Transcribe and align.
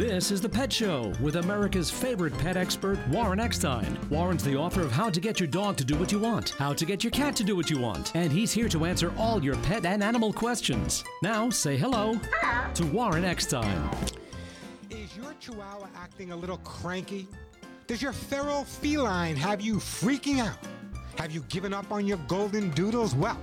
This 0.00 0.30
is 0.30 0.40
The 0.40 0.48
Pet 0.48 0.72
Show 0.72 1.12
with 1.20 1.36
America's 1.36 1.90
favorite 1.90 2.32
pet 2.38 2.56
expert, 2.56 2.98
Warren 3.08 3.38
Eckstein. 3.38 3.98
Warren's 4.08 4.42
the 4.42 4.56
author 4.56 4.80
of 4.80 4.90
How 4.90 5.10
to 5.10 5.20
Get 5.20 5.38
Your 5.38 5.46
Dog 5.46 5.76
to 5.76 5.84
Do 5.84 5.94
What 5.94 6.10
You 6.10 6.18
Want, 6.18 6.54
How 6.58 6.72
to 6.72 6.86
Get 6.86 7.04
Your 7.04 7.10
Cat 7.10 7.36
to 7.36 7.44
Do 7.44 7.54
What 7.54 7.68
You 7.68 7.78
Want, 7.78 8.16
and 8.16 8.32
he's 8.32 8.50
here 8.50 8.66
to 8.70 8.86
answer 8.86 9.12
all 9.18 9.44
your 9.44 9.56
pet 9.56 9.84
and 9.84 10.02
animal 10.02 10.32
questions. 10.32 11.04
Now, 11.22 11.50
say 11.50 11.76
hello, 11.76 12.14
hello. 12.40 12.72
to 12.72 12.86
Warren 12.86 13.26
Eckstein. 13.26 13.78
Is 14.88 15.14
your 15.18 15.34
chihuahua 15.38 15.88
acting 15.94 16.32
a 16.32 16.36
little 16.36 16.56
cranky? 16.64 17.28
Does 17.86 18.00
your 18.00 18.14
feral 18.14 18.64
feline 18.64 19.36
have 19.36 19.60
you 19.60 19.74
freaking 19.74 20.38
out? 20.38 20.56
Have 21.18 21.30
you 21.30 21.42
given 21.50 21.74
up 21.74 21.92
on 21.92 22.06
your 22.06 22.18
golden 22.26 22.70
doodles? 22.70 23.14
Well, 23.14 23.38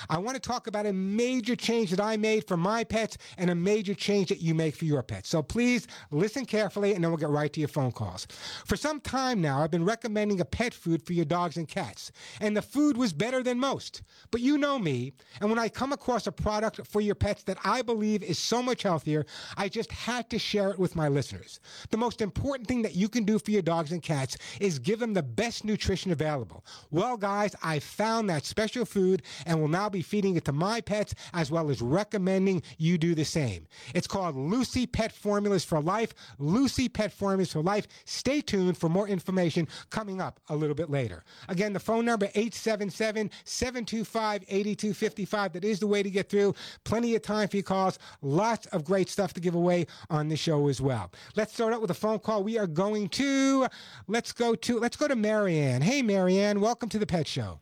I 0.09 0.19
want 0.19 0.37
to 0.37 0.41
talk 0.41 0.67
about 0.67 0.87
a 0.87 0.93
major 0.93 1.56
change 1.56 1.91
that 1.91 2.00
I 2.00 2.17
made 2.17 2.49
for 2.49 2.56
my 2.56 2.85
pets 2.85 3.19
and 3.37 3.50
a 3.50 3.55
major 3.55 3.94
change 3.94 4.29
that 4.29 4.41
you 4.41 4.55
make 4.55 4.75
for 4.75 4.87
your 4.87 5.03
pets. 5.03 5.29
So 5.29 5.43
please 5.43 5.87
listen 6.11 6.47
carefully 6.47 6.94
and 6.94 7.05
then 7.05 7.11
we'll 7.11 7.19
get 7.19 7.29
right 7.29 7.53
to 7.53 7.61
your 7.61 7.69
phone 7.69 7.93
calls. 7.93 8.27
For 8.65 8.77
some 8.77 9.00
time 9.00 9.41
now, 9.41 9.62
I've 9.62 9.71
been 9.71 9.85
recommending 9.85 10.41
a 10.41 10.44
pet 10.44 10.73
food 10.73 11.03
for 11.03 11.12
your 11.12 11.25
dogs 11.25 11.56
and 11.56 11.69
cats, 11.69 12.12
and 12.41 12.56
the 12.56 12.62
food 12.62 12.97
was 12.97 13.12
better 13.12 13.43
than 13.43 13.59
most. 13.59 14.03
But 14.31 14.41
you 14.41 14.59
know 14.59 14.79
me, 14.79 15.12
and 15.41 15.50
when 15.50 15.59
I 15.59 15.69
come 15.69 15.93
across 15.93 16.27
a 16.27 16.32
product 16.32 16.87
for 16.87 17.00
your 17.00 17.15
pets 17.15 17.43
that 17.44 17.59
I 17.65 17.82
believe 17.82 18.23
is 18.23 18.39
so 18.39 18.62
much 18.62 18.82
healthier, 18.82 19.27
I 19.56 19.69
just 19.69 19.93
had 19.93 20.31
to 20.31 20.39
share 20.39 20.71
it 20.71 20.79
with 20.79 20.97
my 20.97 21.09
listeners. 21.09 21.61
The 21.91 21.97
most 21.97 22.21
important 22.21 22.69
thing 22.69 22.75
that 22.82 22.94
you 22.94 23.08
can 23.08 23.25
do 23.25 23.38
for 23.38 23.50
your 23.50 23.62
dogs 23.62 23.93
and 23.93 24.02
cats 24.02 24.37
is 24.61 24.78
give 24.78 24.99
them 24.99 25.14
the 25.14 25.23
best 25.23 25.64
nutrition 25.64 26.11
available. 26.12 26.64
Well, 26.90 27.17
guys, 27.17 27.55
I 27.62 27.78
found 27.78 28.31
that 28.31 28.44
special 28.44 28.84
food 28.84 29.23
and 29.44 29.61
will 29.61 29.69
now 29.69 29.88
be 29.88 30.02
feeding 30.02 30.37
it 30.37 30.44
to 30.46 30.52
my 30.52 30.81
pets 30.81 31.14
as 31.32 31.50
well 31.50 31.70
as 31.70 31.82
recommending 31.82 32.62
you 32.78 32.99
do 32.99 33.14
the 33.14 33.25
same. 33.25 33.67
It's 33.94 34.06
called 34.06 34.37
Lucy 34.37 34.87
Pet 34.87 35.12
Formulas 35.12 35.64
for 35.64 35.81
Life. 35.81 36.14
Lucy 36.38 36.88
Pet 36.88 37.12
Formulas 37.12 37.52
for 37.52 37.62
Life. 37.62 37.87
Stay 38.05 38.40
tuned 38.40 38.79
for 38.79 38.88
more 38.88 39.08
information 39.08 39.69
coming 39.90 40.20
up 40.20 40.40
a 40.49 40.56
little 40.56 40.75
bit 40.75 40.90
later. 40.90 41.25
Again, 41.49 41.72
the 41.72 41.81
phone 41.81 42.05
number 42.05 42.26
877 42.34 43.31
725 43.44 44.44
8255. 44.49 45.52
That 45.52 45.64
is 45.64 45.81
the 45.81 45.87
way 45.87 46.02
to 46.02 46.11
get 46.11 46.29
through. 46.29 46.55
Plenty 46.84 47.14
of 47.14 47.22
time 47.22 47.49
for 47.49 47.56
your 47.56 47.62
calls. 47.64 47.99
Lots 48.22 48.67
of 48.67 48.84
great 48.84 49.08
stuff 49.08 49.32
to 49.34 49.40
give 49.40 49.55
away 49.55 49.87
on 50.11 50.29
the 50.29 50.37
show 50.37 50.69
as 50.69 50.81
well. 50.81 51.11
Let's 51.34 51.55
start 51.55 51.72
out 51.72 51.81
with 51.81 51.90
a 51.90 51.94
phone 51.94 52.19
call. 52.19 52.43
We 52.43 52.58
are 52.58 52.66
going 52.67 53.09
to 53.11 53.67
let's 54.07 54.33
go 54.33 54.55
to 54.55 54.79
let's 54.79 54.97
go 54.97 55.09
to 55.09 55.17
Marianne. 55.17 55.83
Hey 55.83 56.03
Marianne, 56.03 56.61
welcome 56.61 56.89
to 56.91 56.99
the 56.99 57.07
Pet 57.07 57.27
Show. 57.27 57.61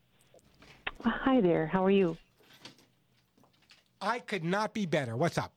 Hi 1.05 1.41
there. 1.41 1.67
How 1.67 1.85
are 1.85 1.91
you? 1.91 2.17
I 4.01 4.19
could 4.19 4.45
not 4.45 4.75
be 4.75 4.87
better. 4.87 5.17
What's 5.17 5.39
up? 5.39 5.53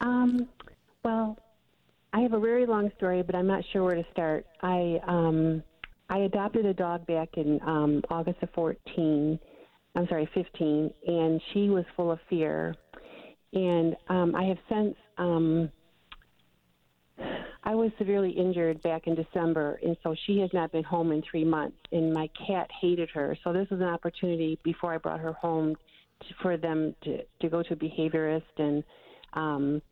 Um, 0.00 0.48
well, 1.04 1.38
I 2.12 2.20
have 2.20 2.32
a 2.32 2.40
very 2.40 2.66
long 2.66 2.90
story, 2.96 3.22
but 3.22 3.34
I'm 3.34 3.46
not 3.46 3.62
sure 3.72 3.84
where 3.84 3.94
to 3.94 4.04
start. 4.12 4.46
I 4.62 5.00
um, 5.06 5.62
I 6.08 6.18
adopted 6.18 6.66
a 6.66 6.74
dog 6.74 7.06
back 7.06 7.36
in 7.36 7.60
um, 7.64 8.02
August 8.10 8.42
of 8.42 8.50
14. 8.50 9.38
I'm 9.94 10.08
sorry, 10.08 10.28
15, 10.34 10.92
and 11.06 11.40
she 11.52 11.68
was 11.68 11.84
full 11.96 12.10
of 12.10 12.18
fear. 12.28 12.74
And 13.52 13.96
um, 14.08 14.34
I 14.34 14.44
have 14.44 14.58
since 14.68 14.94
um, 15.18 15.70
I 17.62 17.74
was 17.74 17.90
severely 17.98 18.30
injured 18.30 18.82
back 18.82 19.06
in 19.06 19.14
December, 19.14 19.78
and 19.82 19.96
so 20.02 20.14
she 20.26 20.38
has 20.40 20.50
not 20.52 20.72
been 20.72 20.82
home 20.84 21.12
in 21.12 21.22
three 21.22 21.44
months. 21.44 21.76
And 21.92 22.12
my 22.12 22.28
cat 22.46 22.68
hated 22.80 23.10
her, 23.10 23.36
so 23.44 23.52
this 23.52 23.68
was 23.70 23.80
an 23.80 23.86
opportunity 23.86 24.58
before 24.64 24.92
I 24.94 24.98
brought 24.98 25.20
her 25.20 25.32
home 25.34 25.76
to, 26.20 26.34
for 26.42 26.56
them 26.56 26.94
to 27.02 27.22
to 27.40 27.48
go 27.48 27.62
to 27.62 27.72
a 27.72 27.76
behaviorist 27.76 28.42
and. 28.58 28.82
Um, 29.34 29.82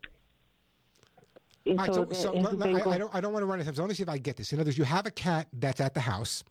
and 1.65 1.79
All 1.79 1.85
right, 1.85 1.93
so, 1.93 2.07
so, 2.11 2.13
so 2.13 2.31
it 2.33 2.37
has 2.37 2.53
let- 2.53 2.73
let- 2.73 2.87
I, 2.87 2.91
I 2.91 2.97
don't, 2.97 3.15
I 3.15 3.21
don't 3.21 3.33
want 3.33 3.43
to 3.43 3.45
run 3.45 3.63
time. 3.63 3.75
So 3.75 3.81
let 3.83 3.89
me 3.89 3.95
see 3.95 4.03
if 4.03 4.09
I 4.09 4.17
get 4.17 4.37
this. 4.37 4.51
In 4.53 4.59
other 4.59 4.69
words, 4.69 4.77
you 4.77 4.85
have 4.85 5.05
a 5.05 5.11
cat 5.11 5.47
that's 5.53 5.79
at 5.81 5.93
the 5.93 5.99
house, 5.99 6.43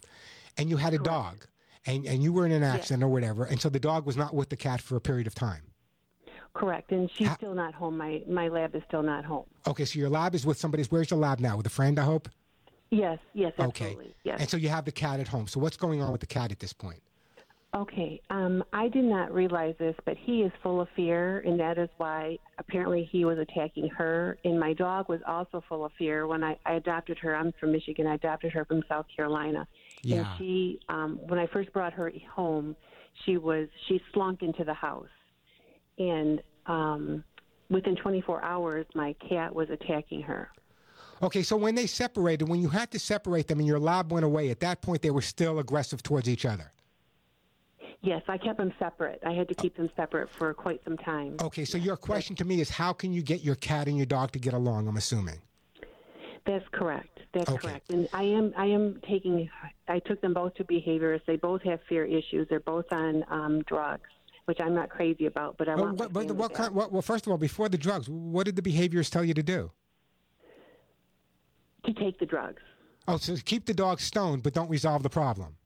and 0.57 0.71
you 0.71 0.77
had 0.77 0.95
a 0.95 0.99
dog, 0.99 1.47
and, 1.87 2.07
and 2.07 2.23
you 2.23 2.33
were 2.33 2.47
in 2.47 2.53
an 2.53 2.63
accident 2.63 3.03
or 3.03 3.09
whatever, 3.09 3.45
and 3.45 3.61
so 3.61 3.69
the 3.69 3.81
dog 3.81 4.07
was 4.07 4.17
not 4.17 4.35
with 4.35 4.49
the 4.51 4.57
cat 4.57 4.81
for 4.81 4.97
a 4.97 5.01
period 5.01 5.27
of 5.27 5.35
time. 5.35 5.63
Correct, 6.55 6.91
and 6.93 7.09
she's 7.15 7.29
Ha- 7.29 7.35
still 7.37 7.55
not 7.55 7.75
home. 7.75 7.97
My 7.97 8.23
my 8.29 8.49
lab 8.49 8.75
is 8.75 8.83
still 8.89 9.03
not 9.03 9.25
home. 9.25 9.45
Okay, 9.67 9.85
so 9.85 9.99
your 9.99 10.09
lab 10.09 10.35
is 10.35 10.45
with 10.45 10.59
somebody's. 10.59 10.91
Where's 10.91 11.11
your 11.11 11.21
lab 11.21 11.39
now? 11.41 11.57
With 11.57 11.67
a 11.67 11.71
friend, 11.71 11.99
I 11.99 12.05
hope. 12.05 12.29
Yes, 12.91 13.19
yes, 13.35 13.53
Okay. 13.59 13.85
absolutely. 13.85 14.15
Yes. 14.25 14.41
And 14.41 14.49
so 14.49 14.57
you 14.57 14.69
have 14.71 14.85
the 14.87 14.93
cat 14.93 15.21
at 15.21 15.29
home. 15.29 15.47
So 15.47 15.61
what's 15.61 15.77
going 15.77 16.01
on 16.03 16.11
with 16.11 16.21
the 16.23 16.27
cat 16.27 16.51
at 16.51 16.59
this 16.59 16.73
point? 16.73 17.03
Okay. 17.75 18.19
Um, 18.31 18.65
I 18.73 18.89
did 18.89 19.05
not 19.05 19.33
realize 19.33 19.75
this, 19.79 19.95
but 20.07 20.17
he 20.17 20.41
is 20.41 20.51
full 20.63 20.81
of 20.81 20.89
fear, 20.97 21.41
and 21.41 21.61
that 21.61 21.77
is 21.77 21.91
why 21.99 22.39
apparently 22.57 23.05
he 23.13 23.27
was 23.27 23.39
attacking 23.39 23.89
her. 23.91 24.39
And 24.43 24.59
my 24.59 24.73
dog 24.73 25.11
was 25.11 25.21
also 25.29 25.63
full 25.69 25.85
of 25.85 25.93
fear 25.99 26.27
when 26.27 26.43
I, 26.43 26.57
I 26.65 26.75
adopted 26.75 27.19
her. 27.19 27.37
I'm 27.37 27.53
from 27.61 27.73
Michigan. 27.73 28.07
I 28.07 28.15
adopted 28.15 28.53
her 28.53 28.65
from 28.65 28.83
South 28.89 29.05
Carolina. 29.15 29.69
Yeah. 30.03 30.21
And 30.21 30.27
she, 30.39 30.81
um, 30.89 31.21
when 31.27 31.39
I 31.39 31.47
first 31.47 31.71
brought 31.75 31.93
her 31.93 32.11
home, 32.35 32.75
she 33.27 33.37
was 33.37 33.69
she 33.87 34.01
slunk 34.15 34.41
into 34.43 34.65
the 34.65 34.73
house, 34.75 35.09
and 35.99 36.43
um, 36.67 37.25
within 37.71 37.97
24 37.97 38.43
hours, 38.43 38.87
my 38.95 39.15
cat 39.29 39.55
was 39.55 39.69
attacking 39.71 40.23
her. 40.23 40.51
Okay, 41.23 41.43
so 41.43 41.57
when 41.57 41.75
they 41.75 41.87
separated, 41.87 42.49
when 42.49 42.61
you 42.61 42.69
had 42.69 42.91
to 42.93 42.99
separate 42.99 43.49
them 43.49 43.59
and 43.59 43.67
your 43.67 43.81
lab 43.81 44.13
went 44.13 44.25
away, 44.25 44.51
at 44.51 44.61
that 44.61 44.83
point 44.83 45.03
they 45.03 45.11
were 45.11 45.23
still 45.23 45.59
aggressive 45.59 46.03
towards 46.03 46.29
each 46.29 46.47
other. 46.47 46.73
Yes, 48.01 48.23
I 48.29 48.39
kept 48.39 48.59
them 48.59 48.73
separate. 48.79 49.21
I 49.27 49.33
had 49.33 49.49
to 49.49 49.55
keep 49.55 49.77
them 49.77 49.91
separate 49.97 50.29
for 50.31 50.55
quite 50.55 50.81
some 50.85 50.97
time. 50.99 51.37
Okay, 51.43 51.65
so 51.65 51.77
your 51.77 51.97
question 51.97 52.37
to 52.37 52.45
me 52.45 52.61
is 52.61 52.71
how 52.71 52.93
can 52.93 53.13
you 53.13 53.23
get 53.23 53.43
your 53.43 53.57
cat 53.57 53.89
and 53.89 53.97
your 53.97 54.07
dog 54.07 54.31
to 54.33 54.39
get 54.39 54.55
along, 54.55 54.87
I'm 54.87 54.97
assuming? 54.97 55.41
That's 56.47 56.65
correct. 56.71 57.19
That's 57.33 57.51
Okay. 57.51 57.59
correct. 57.69 57.91
And 57.91 58.09
I 58.13 58.23
am 58.23 58.55
I 58.57 58.67
am 58.67 59.01
taking 59.07 59.51
I 59.89 59.99
took 59.99 60.21
them 60.21 60.33
both 60.33 60.55
to 60.55 60.65
behaviorists. 60.65 61.27
They 61.27 61.37
both 61.37 61.63
have 61.63 61.81
fear 61.89 62.05
issues. 62.05 62.47
They're 62.49 62.61
both 62.61 62.87
on 62.93 63.25
um, 63.29 63.63
drugs, 63.63 64.09
which 64.49 64.61
I'm 64.63 64.75
not 64.75 64.89
crazy 64.89 65.27
about, 65.27 65.59
but 65.59 65.69
I 65.69 65.75
Well, 65.75 65.85
want. 65.85 65.99
what, 65.99 66.13
but 66.15 66.33
what 66.35 66.55
kind, 66.55 66.75
what, 66.75 66.91
well, 66.91 67.03
first 67.03 67.27
of 67.27 67.31
all, 67.31 67.37
before 67.37 67.69
the 67.69 67.77
drugs, 67.77 68.09
what 68.09 68.47
did 68.47 68.57
the 68.57 68.63
behaviors 68.63 69.11
tell 69.11 69.23
you 69.23 69.35
to 69.35 69.43
do? 69.43 69.71
to 71.85 71.93
take 71.95 72.19
the 72.19 72.27
drugs. 72.27 72.61
Oh, 73.07 73.17
so 73.19 73.37
keep 73.45 73.65
the 73.65 73.73
dog 73.73 74.01
stoned, 74.01 74.43
but 74.43 74.53
don't 74.53 74.69
resolve 74.69 75.03
the 75.03 75.09
problem. 75.09 75.57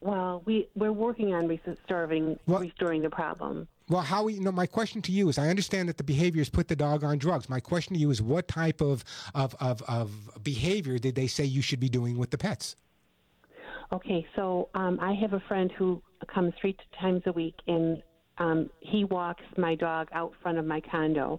Well, 0.00 0.42
we 0.46 0.68
we're 0.74 0.92
working 0.92 1.34
on 1.34 1.46
restoring 1.48 2.38
What- 2.46 2.60
restoring 2.62 3.02
the 3.02 3.10
problem. 3.10 3.66
Well, 3.88 4.00
how 4.02 4.28
you 4.28 4.40
know? 4.40 4.52
My 4.52 4.66
question 4.66 5.02
to 5.02 5.12
you 5.12 5.28
is: 5.28 5.36
I 5.36 5.48
understand 5.48 5.88
that 5.88 5.96
the 5.98 6.04
behaviors 6.04 6.48
put 6.48 6.68
the 6.68 6.76
dog 6.76 7.02
on 7.04 7.18
drugs. 7.18 7.48
My 7.50 7.60
question 7.60 7.94
to 7.94 8.00
you 8.00 8.10
is: 8.10 8.22
What 8.22 8.46
type 8.48 8.80
of 8.80 9.04
of 9.34 9.54
of, 9.60 9.82
of 9.82 10.30
behavior 10.42 10.98
did 10.98 11.14
they 11.16 11.26
say 11.26 11.44
you 11.44 11.60
should 11.60 11.80
be 11.80 11.88
doing 11.88 12.16
with 12.16 12.30
the 12.30 12.38
pets? 12.38 12.76
Okay, 13.92 14.26
so 14.36 14.68
um, 14.74 14.98
I 15.00 15.12
have 15.20 15.34
a 15.34 15.40
friend 15.48 15.70
who 15.76 16.02
comes 16.32 16.54
three 16.60 16.76
times 16.98 17.22
a 17.26 17.32
week, 17.32 17.54
and 17.66 18.02
um, 18.38 18.70
he 18.80 19.04
walks 19.04 19.42
my 19.58 19.74
dog 19.74 20.08
out 20.12 20.32
front 20.42 20.56
of 20.58 20.64
my 20.64 20.80
condo. 20.80 21.38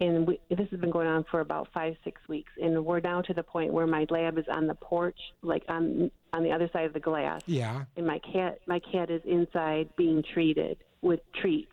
And 0.00 0.24
we, 0.28 0.38
this 0.48 0.60
has 0.70 0.78
been 0.78 0.92
going 0.92 1.08
on 1.08 1.24
for 1.28 1.40
about 1.40 1.66
five, 1.74 1.96
six 2.04 2.20
weeks, 2.28 2.52
and 2.62 2.84
we're 2.84 3.00
now 3.00 3.20
to 3.22 3.34
the 3.34 3.42
point 3.42 3.72
where 3.72 3.86
my 3.86 4.06
lab 4.10 4.38
is 4.38 4.44
on 4.48 4.68
the 4.68 4.76
porch, 4.76 5.18
like 5.42 5.64
on 5.68 6.08
on 6.32 6.44
the 6.44 6.52
other 6.52 6.70
side 6.72 6.84
of 6.84 6.92
the 6.92 7.00
glass, 7.00 7.40
Yeah. 7.46 7.84
and 7.96 8.06
my 8.06 8.20
cat 8.32 8.60
my 8.66 8.78
cat 8.78 9.10
is 9.10 9.22
inside 9.24 9.88
being 9.96 10.22
treated 10.34 10.78
with 11.02 11.18
treats. 11.40 11.72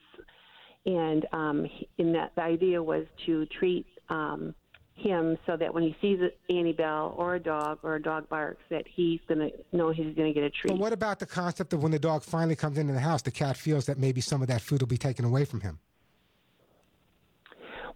And 0.87 1.27
um, 1.33 1.65
he- 1.65 1.87
and 1.99 2.15
that 2.15 2.31
the 2.35 2.41
idea 2.41 2.81
was 2.81 3.05
to 3.27 3.45
treat 3.59 3.85
um, 4.09 4.55
him 4.95 5.37
so 5.45 5.57
that 5.57 5.73
when 5.73 5.83
he 5.83 5.95
sees 6.01 6.19
an 6.21 6.31
Annie 6.49 6.73
Bell 6.73 7.13
or 7.17 7.35
a 7.35 7.39
dog 7.39 7.79
or 7.83 7.95
a 7.95 8.01
dog 8.01 8.27
barks, 8.29 8.61
that 8.69 8.85
he's 8.87 9.19
gonna 9.27 9.49
know 9.73 9.91
he's 9.91 10.15
gonna 10.15 10.33
get 10.33 10.43
a 10.43 10.49
treat. 10.49 10.69
But 10.71 10.79
what 10.79 10.93
about 10.93 11.19
the 11.19 11.25
concept 11.25 11.73
of 11.73 11.83
when 11.83 11.91
the 11.91 11.99
dog 11.99 12.23
finally 12.23 12.55
comes 12.55 12.77
into 12.77 12.93
the 12.93 12.99
house, 12.99 13.21
the 13.21 13.31
cat 13.31 13.57
feels 13.57 13.85
that 13.87 13.97
maybe 13.97 14.21
some 14.21 14.41
of 14.41 14.47
that 14.47 14.61
food 14.61 14.81
will 14.81 14.87
be 14.87 14.97
taken 14.97 15.25
away 15.25 15.43
from 15.45 15.61
him? 15.61 15.79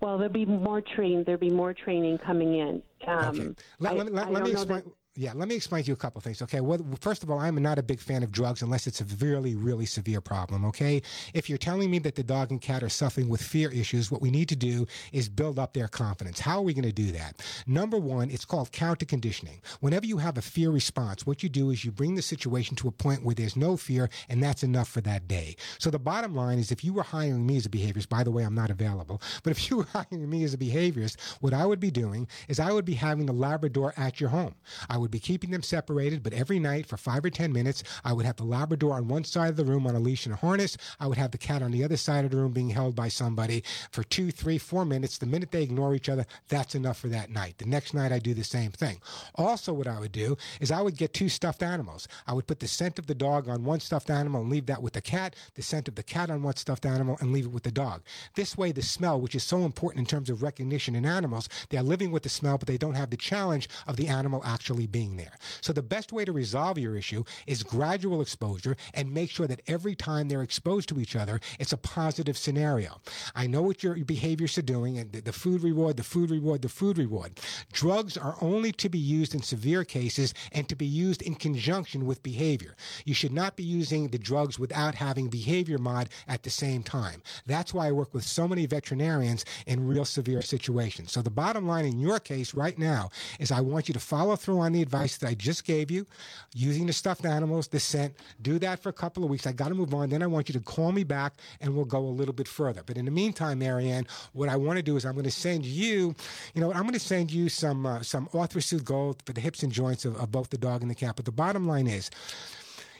Well, 0.01 0.17
there'll 0.17 0.31
be 0.33 0.45
more 0.45 0.81
training. 0.81 1.23
There'll 1.25 1.39
be 1.39 1.50
more 1.50 1.73
training 1.73 2.19
coming 2.19 2.55
in. 2.55 2.81
Um, 3.07 3.39
Okay. 3.39 3.55
Let, 3.79 3.91
I- 3.93 3.95
let, 3.95 4.05
me- 4.05 4.12
let, 4.13 4.31
let 4.31 4.43
me 4.43 4.51
explain. 4.51 4.83
that- 4.83 4.91
Yeah, 5.19 5.33
let 5.35 5.49
me 5.49 5.55
explain 5.55 5.83
to 5.83 5.88
you 5.89 5.95
a 5.95 5.97
couple 5.97 6.21
things. 6.21 6.41
Okay. 6.43 6.61
Well, 6.61 6.79
first 7.01 7.23
of 7.23 7.29
all, 7.29 7.39
I'm 7.39 7.61
not 7.61 7.77
a 7.77 7.83
big 7.83 7.99
fan 7.99 8.23
of 8.23 8.31
drugs 8.31 8.61
unless 8.61 8.88
it's 8.88 9.01
a 9.01 9.03
really, 9.19 9.53
really 9.53 9.85
severe 9.85 10.21
problem. 10.21 10.63
Okay. 10.63 11.01
If 11.33 11.49
you're 11.49 11.57
telling 11.57 11.91
me 11.91 11.99
that 11.99 12.15
the 12.15 12.23
dog 12.23 12.51
and 12.51 12.61
cat 12.61 12.83
are 12.83 12.89
suffering 12.89 13.27
with 13.27 13.41
fear 13.41 13.69
issues, 13.69 14.09
what 14.09 14.21
we 14.21 14.31
need 14.31 14.47
to 14.47 14.55
do 14.55 14.88
is 15.11 15.27
build 15.27 15.59
up 15.59 15.73
their 15.73 15.89
confidence. 15.89 16.39
How 16.39 16.59
are 16.59 16.61
we 16.61 16.73
going 16.73 16.85
to 16.85 16.93
do 16.93 17.11
that? 17.11 17.45
Number 17.67 17.97
one, 17.97 18.29
it's 18.29 18.45
called 18.45 18.71
counter 18.71 19.05
conditioning. 19.05 19.59
Whenever 19.81 20.05
you 20.05 20.19
have 20.19 20.38
a 20.38 20.41
fear 20.41 20.69
response, 20.71 21.27
what 21.27 21.43
you 21.43 21.49
do 21.49 21.69
is 21.71 21.83
you 21.83 21.91
bring 21.91 22.15
the 22.15 22.21
situation 22.21 22.77
to 22.77 22.88
a 22.88 22.91
point 22.91 23.25
where 23.25 23.35
there's 23.35 23.57
no 23.57 23.75
fear, 23.75 24.09
and 24.29 24.41
that's 24.41 24.63
enough 24.63 24.88
for 24.88 25.01
that 25.01 25.27
day. 25.27 25.57
So 25.79 25.89
the 25.89 25.99
bottom 25.99 26.33
line 26.33 26.59
is 26.59 26.71
if 26.71 26.85
you 26.85 26.93
were 26.93 27.03
hiring 27.03 27.45
me 27.45 27.57
as 27.57 27.65
a 27.65 27.69
behaviorist, 27.69 28.07
by 28.07 28.23
the 28.23 28.31
way, 28.31 28.43
I'm 28.43 28.55
not 28.55 28.69
available, 28.69 29.21
but 29.43 29.51
if 29.51 29.69
you 29.69 29.75
were 29.79 29.88
hiring 29.91 30.29
me 30.29 30.45
as 30.45 30.53
a 30.53 30.57
behaviorist, 30.57 31.19
what 31.41 31.53
I 31.53 31.65
would 31.65 31.81
be 31.81 31.91
doing 31.91 32.25
is 32.47 32.57
I 32.57 32.71
would 32.71 32.85
be 32.85 32.93
having 32.93 33.25
the 33.25 33.33
Labrador 33.33 33.93
at 33.97 34.21
your 34.21 34.29
home. 34.29 34.55
I 34.89 34.97
would 34.97 35.08
be 35.09 35.19
keeping 35.19 35.51
them 35.51 35.63
separated, 35.63 36.23
but 36.23 36.33
every 36.33 36.59
night 36.59 36.85
for 36.85 36.97
five 36.97 37.25
or 37.25 37.29
10 37.29 37.51
minutes, 37.51 37.83
I 38.03 38.13
would 38.13 38.25
have 38.25 38.37
the 38.37 38.43
Labrador 38.43 38.93
on 38.93 39.07
one 39.07 39.23
side 39.23 39.49
of 39.49 39.57
the 39.57 39.65
room 39.65 39.87
on 39.87 39.95
a 39.95 39.99
leash 39.99 40.25
and 40.25 40.33
a 40.33 40.37
harness. 40.37 40.77
I 40.99 41.07
would 41.07 41.17
have 41.17 41.31
the 41.31 41.37
cat 41.37 41.61
on 41.61 41.71
the 41.71 41.83
other 41.83 41.97
side 41.97 42.25
of 42.25 42.31
the 42.31 42.37
room 42.37 42.51
being 42.51 42.69
held 42.69 42.95
by 42.95 43.07
somebody 43.07 43.63
for 43.91 44.03
two, 44.03 44.31
three, 44.31 44.57
four 44.57 44.85
minutes. 44.85 45.17
The 45.17 45.25
minute 45.25 45.51
they 45.51 45.63
ignore 45.63 45.95
each 45.95 46.09
other, 46.09 46.25
that's 46.47 46.75
enough 46.75 46.97
for 46.97 47.07
that 47.07 47.29
night. 47.29 47.57
The 47.57 47.65
next 47.65 47.93
night, 47.93 48.11
I 48.11 48.19
do 48.19 48.33
the 48.33 48.43
same 48.43 48.71
thing. 48.71 48.99
Also, 49.35 49.73
what 49.73 49.87
I 49.87 49.99
would 49.99 50.11
do 50.11 50.37
is 50.59 50.71
I 50.71 50.81
would 50.81 50.97
get 50.97 51.13
two 51.13 51.29
stuffed 51.29 51.63
animals. 51.63 52.07
I 52.27 52.33
would 52.33 52.47
put 52.47 52.59
the 52.59 52.67
scent 52.67 52.99
of 52.99 53.07
the 53.07 53.15
dog 53.15 53.47
on 53.47 53.63
one 53.63 53.79
stuffed 53.79 54.09
animal 54.09 54.41
and 54.41 54.49
leave 54.49 54.65
that 54.67 54.81
with 54.81 54.93
the 54.93 55.01
cat, 55.01 55.35
the 55.55 55.61
scent 55.61 55.87
of 55.87 55.95
the 55.95 56.03
cat 56.03 56.29
on 56.29 56.43
one 56.43 56.55
stuffed 56.55 56.85
animal 56.85 57.17
and 57.19 57.31
leave 57.31 57.45
it 57.45 57.51
with 57.51 57.63
the 57.63 57.71
dog. 57.71 58.01
This 58.35 58.57
way, 58.57 58.71
the 58.71 58.81
smell, 58.81 59.19
which 59.19 59.35
is 59.35 59.43
so 59.43 59.59
important 59.59 60.01
in 60.01 60.05
terms 60.05 60.29
of 60.29 60.43
recognition 60.43 60.95
in 60.95 61.05
animals, 61.05 61.49
they're 61.69 61.83
living 61.83 62.11
with 62.11 62.23
the 62.23 62.29
smell, 62.29 62.57
but 62.57 62.67
they 62.67 62.77
don't 62.77 62.95
have 62.95 63.09
the 63.09 63.17
challenge 63.17 63.69
of 63.87 63.95
the 63.95 64.07
animal 64.07 64.41
actually 64.45 64.87
being 64.87 64.98
being 64.99 65.15
there. 65.15 65.37
So 65.61 65.71
the 65.71 65.81
best 65.81 66.11
way 66.11 66.25
to 66.25 66.33
resolve 66.33 66.77
your 66.77 66.97
issue 66.97 67.23
is 67.47 67.63
gradual 67.63 68.19
exposure 68.19 68.75
and 68.93 69.13
make 69.13 69.29
sure 69.29 69.47
that 69.47 69.61
every 69.65 69.95
time 69.95 70.27
they're 70.27 70.43
exposed 70.43 70.89
to 70.89 70.99
each 70.99 71.15
other, 71.15 71.39
it's 71.57 71.71
a 71.71 71.77
positive 71.77 72.37
scenario. 72.37 72.99
I 73.33 73.47
know 73.47 73.61
what 73.61 73.81
your 73.81 73.95
behaviors 73.95 74.57
are 74.57 74.73
doing 74.75 74.97
and 74.97 75.09
the, 75.13 75.31
food 75.31 75.63
reward, 75.63 75.95
the 75.95 76.03
food 76.03 76.31
reward, 76.31 76.63
the 76.63 76.67
food 76.67 76.97
reward. 76.97 77.39
Drugs 77.71 78.17
are 78.17 78.35
only 78.41 78.73
to 78.73 78.89
be 78.89 78.99
used 78.99 79.33
in 79.33 79.41
severe 79.41 79.85
cases 79.85 80.33
and 80.51 80.67
to 80.67 80.75
be 80.75 80.85
used 80.85 81.21
in 81.21 81.35
conjunction 81.35 82.05
with 82.05 82.21
behavior. 82.21 82.75
You 83.05 83.13
should 83.13 83.31
not 83.31 83.55
be 83.55 83.63
using 83.63 84.09
the 84.09 84.19
drugs 84.19 84.59
without 84.59 84.95
having 84.95 85.29
behavior 85.29 85.77
mod 85.77 86.09
at 86.27 86.43
the 86.43 86.49
same 86.49 86.83
time. 86.83 87.23
That's 87.45 87.73
why 87.73 87.87
I 87.87 87.93
work 87.93 88.13
with 88.13 88.25
so 88.25 88.49
many 88.49 88.65
veterinarians 88.65 89.45
in 89.65 89.87
real 89.87 90.03
severe 90.03 90.41
situations. 90.41 91.13
So 91.13 91.21
the 91.21 91.29
bottom 91.29 91.65
line 91.65 91.85
in 91.85 91.99
your 91.99 92.19
case 92.19 92.53
right 92.53 92.77
now 92.77 93.11
is 93.39 93.49
I 93.49 93.61
want 93.61 93.87
you 93.87 93.93
to 93.93 93.99
follow 93.99 94.35
through 94.35 94.59
on 94.59 94.73
the 94.73 94.78
advice 94.81 95.17
that 95.17 95.27
I 95.27 95.33
just 95.33 95.65
gave 95.65 95.91
you 95.91 96.05
using 96.53 96.86
the 96.86 96.93
stuffed 96.93 97.25
animals, 97.25 97.67
the 97.67 97.79
scent. 97.79 98.13
Do 98.41 98.59
that 98.59 98.79
for 98.79 98.89
a 98.89 98.93
couple 98.93 99.24
of 99.24 99.29
weeks. 99.29 99.48
I 99.48 99.51
got 99.51 99.69
to 99.69 99.75
move 99.75 99.93
on. 99.93 100.09
Then 100.09 100.24
I 100.24 100.27
want 100.27 100.50
you 100.50 100.53
to 100.53 100.59
call 100.59 100.91
me 100.91 101.03
back 101.03 101.33
and 101.62 101.75
we'll 101.75 101.86
go 101.86 102.00
a 102.00 102.09
little 102.09 102.33
bit 102.33 102.48
further. 102.48 102.81
But 102.86 102.98
in 102.98 103.05
the 103.05 103.12
meantime, 103.12 103.59
Marianne, 103.59 104.07
what 104.33 104.50
I 104.50 104.55
want 104.55 104.77
to 104.77 104.83
do 104.83 104.95
is 104.95 105.05
I'm 105.05 105.13
going 105.13 105.25
to 105.25 105.31
send 105.31 105.65
you, 105.65 106.15
you 106.53 106.62
know, 106.62 106.71
I'm 106.74 106.81
going 106.81 106.93
to 106.93 107.00
send 107.00 107.31
you 107.31 107.50
some 107.50 107.86
uh, 107.86 108.01
some 108.01 108.27
Arthrosoothe 108.27 108.83
Gold 108.83 109.21
for 109.25 109.33
the 109.33 109.41
hips 109.41 109.63
and 109.63 109.71
joints 109.71 110.05
of, 110.05 110.15
of 110.17 110.31
both 110.31 110.50
the 110.50 110.57
dog 110.57 110.81
and 110.81 110.89
the 110.89 110.95
cat. 110.95 111.15
But 111.15 111.25
the 111.25 111.31
bottom 111.31 111.67
line 111.67 111.88
is, 111.88 112.09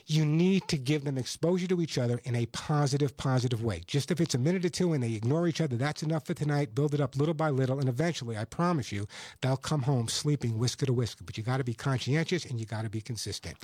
you 0.10 0.26
need 0.26 0.68
to 0.68 0.76
give 0.76 1.04
them 1.04 1.20
exposure 1.20 1.68
to 1.68 1.82
each 1.82 2.00
other 2.00 2.20
in 2.24 2.36
a 2.36 2.48
positive, 2.48 3.16
positive 3.16 3.64
way. 3.64 3.84
Just 3.86 4.10
if 4.10 4.20
it's 4.20 4.34
a 4.34 4.40
minute 4.40 4.66
or 4.66 4.70
two 4.70 4.94
and 4.94 5.04
they 5.04 5.14
ignore 5.14 5.48
each 5.48 5.62
other, 5.62 5.78
that's 5.78 6.02
enough 6.02 6.26
for 6.26 6.34
tonight. 6.34 6.74
Build 6.74 6.96
it 6.96 7.00
up 7.00 7.16
little 7.16 7.36
by 7.36 7.52
little, 7.52 7.80
and 7.80 7.88
eventually, 7.88 8.36
I 8.36 8.46
promise 8.46 8.92
you, 8.92 9.06
they'll 9.42 9.56
come 9.56 9.84
home 9.84 10.08
sleeping 10.08 10.58
whisker 10.58 10.88
to 10.88 10.94
whisker. 10.94 11.24
But 11.24 11.38
you 11.38 11.44
got 11.44 11.58
to 11.58 11.64
be 11.64 11.76
conscientious 11.76 12.46
and 12.46 12.60
you 12.60 12.66
got 12.66 12.82
to 12.82 12.90
be 12.90 13.02
consistent. 13.02 13.56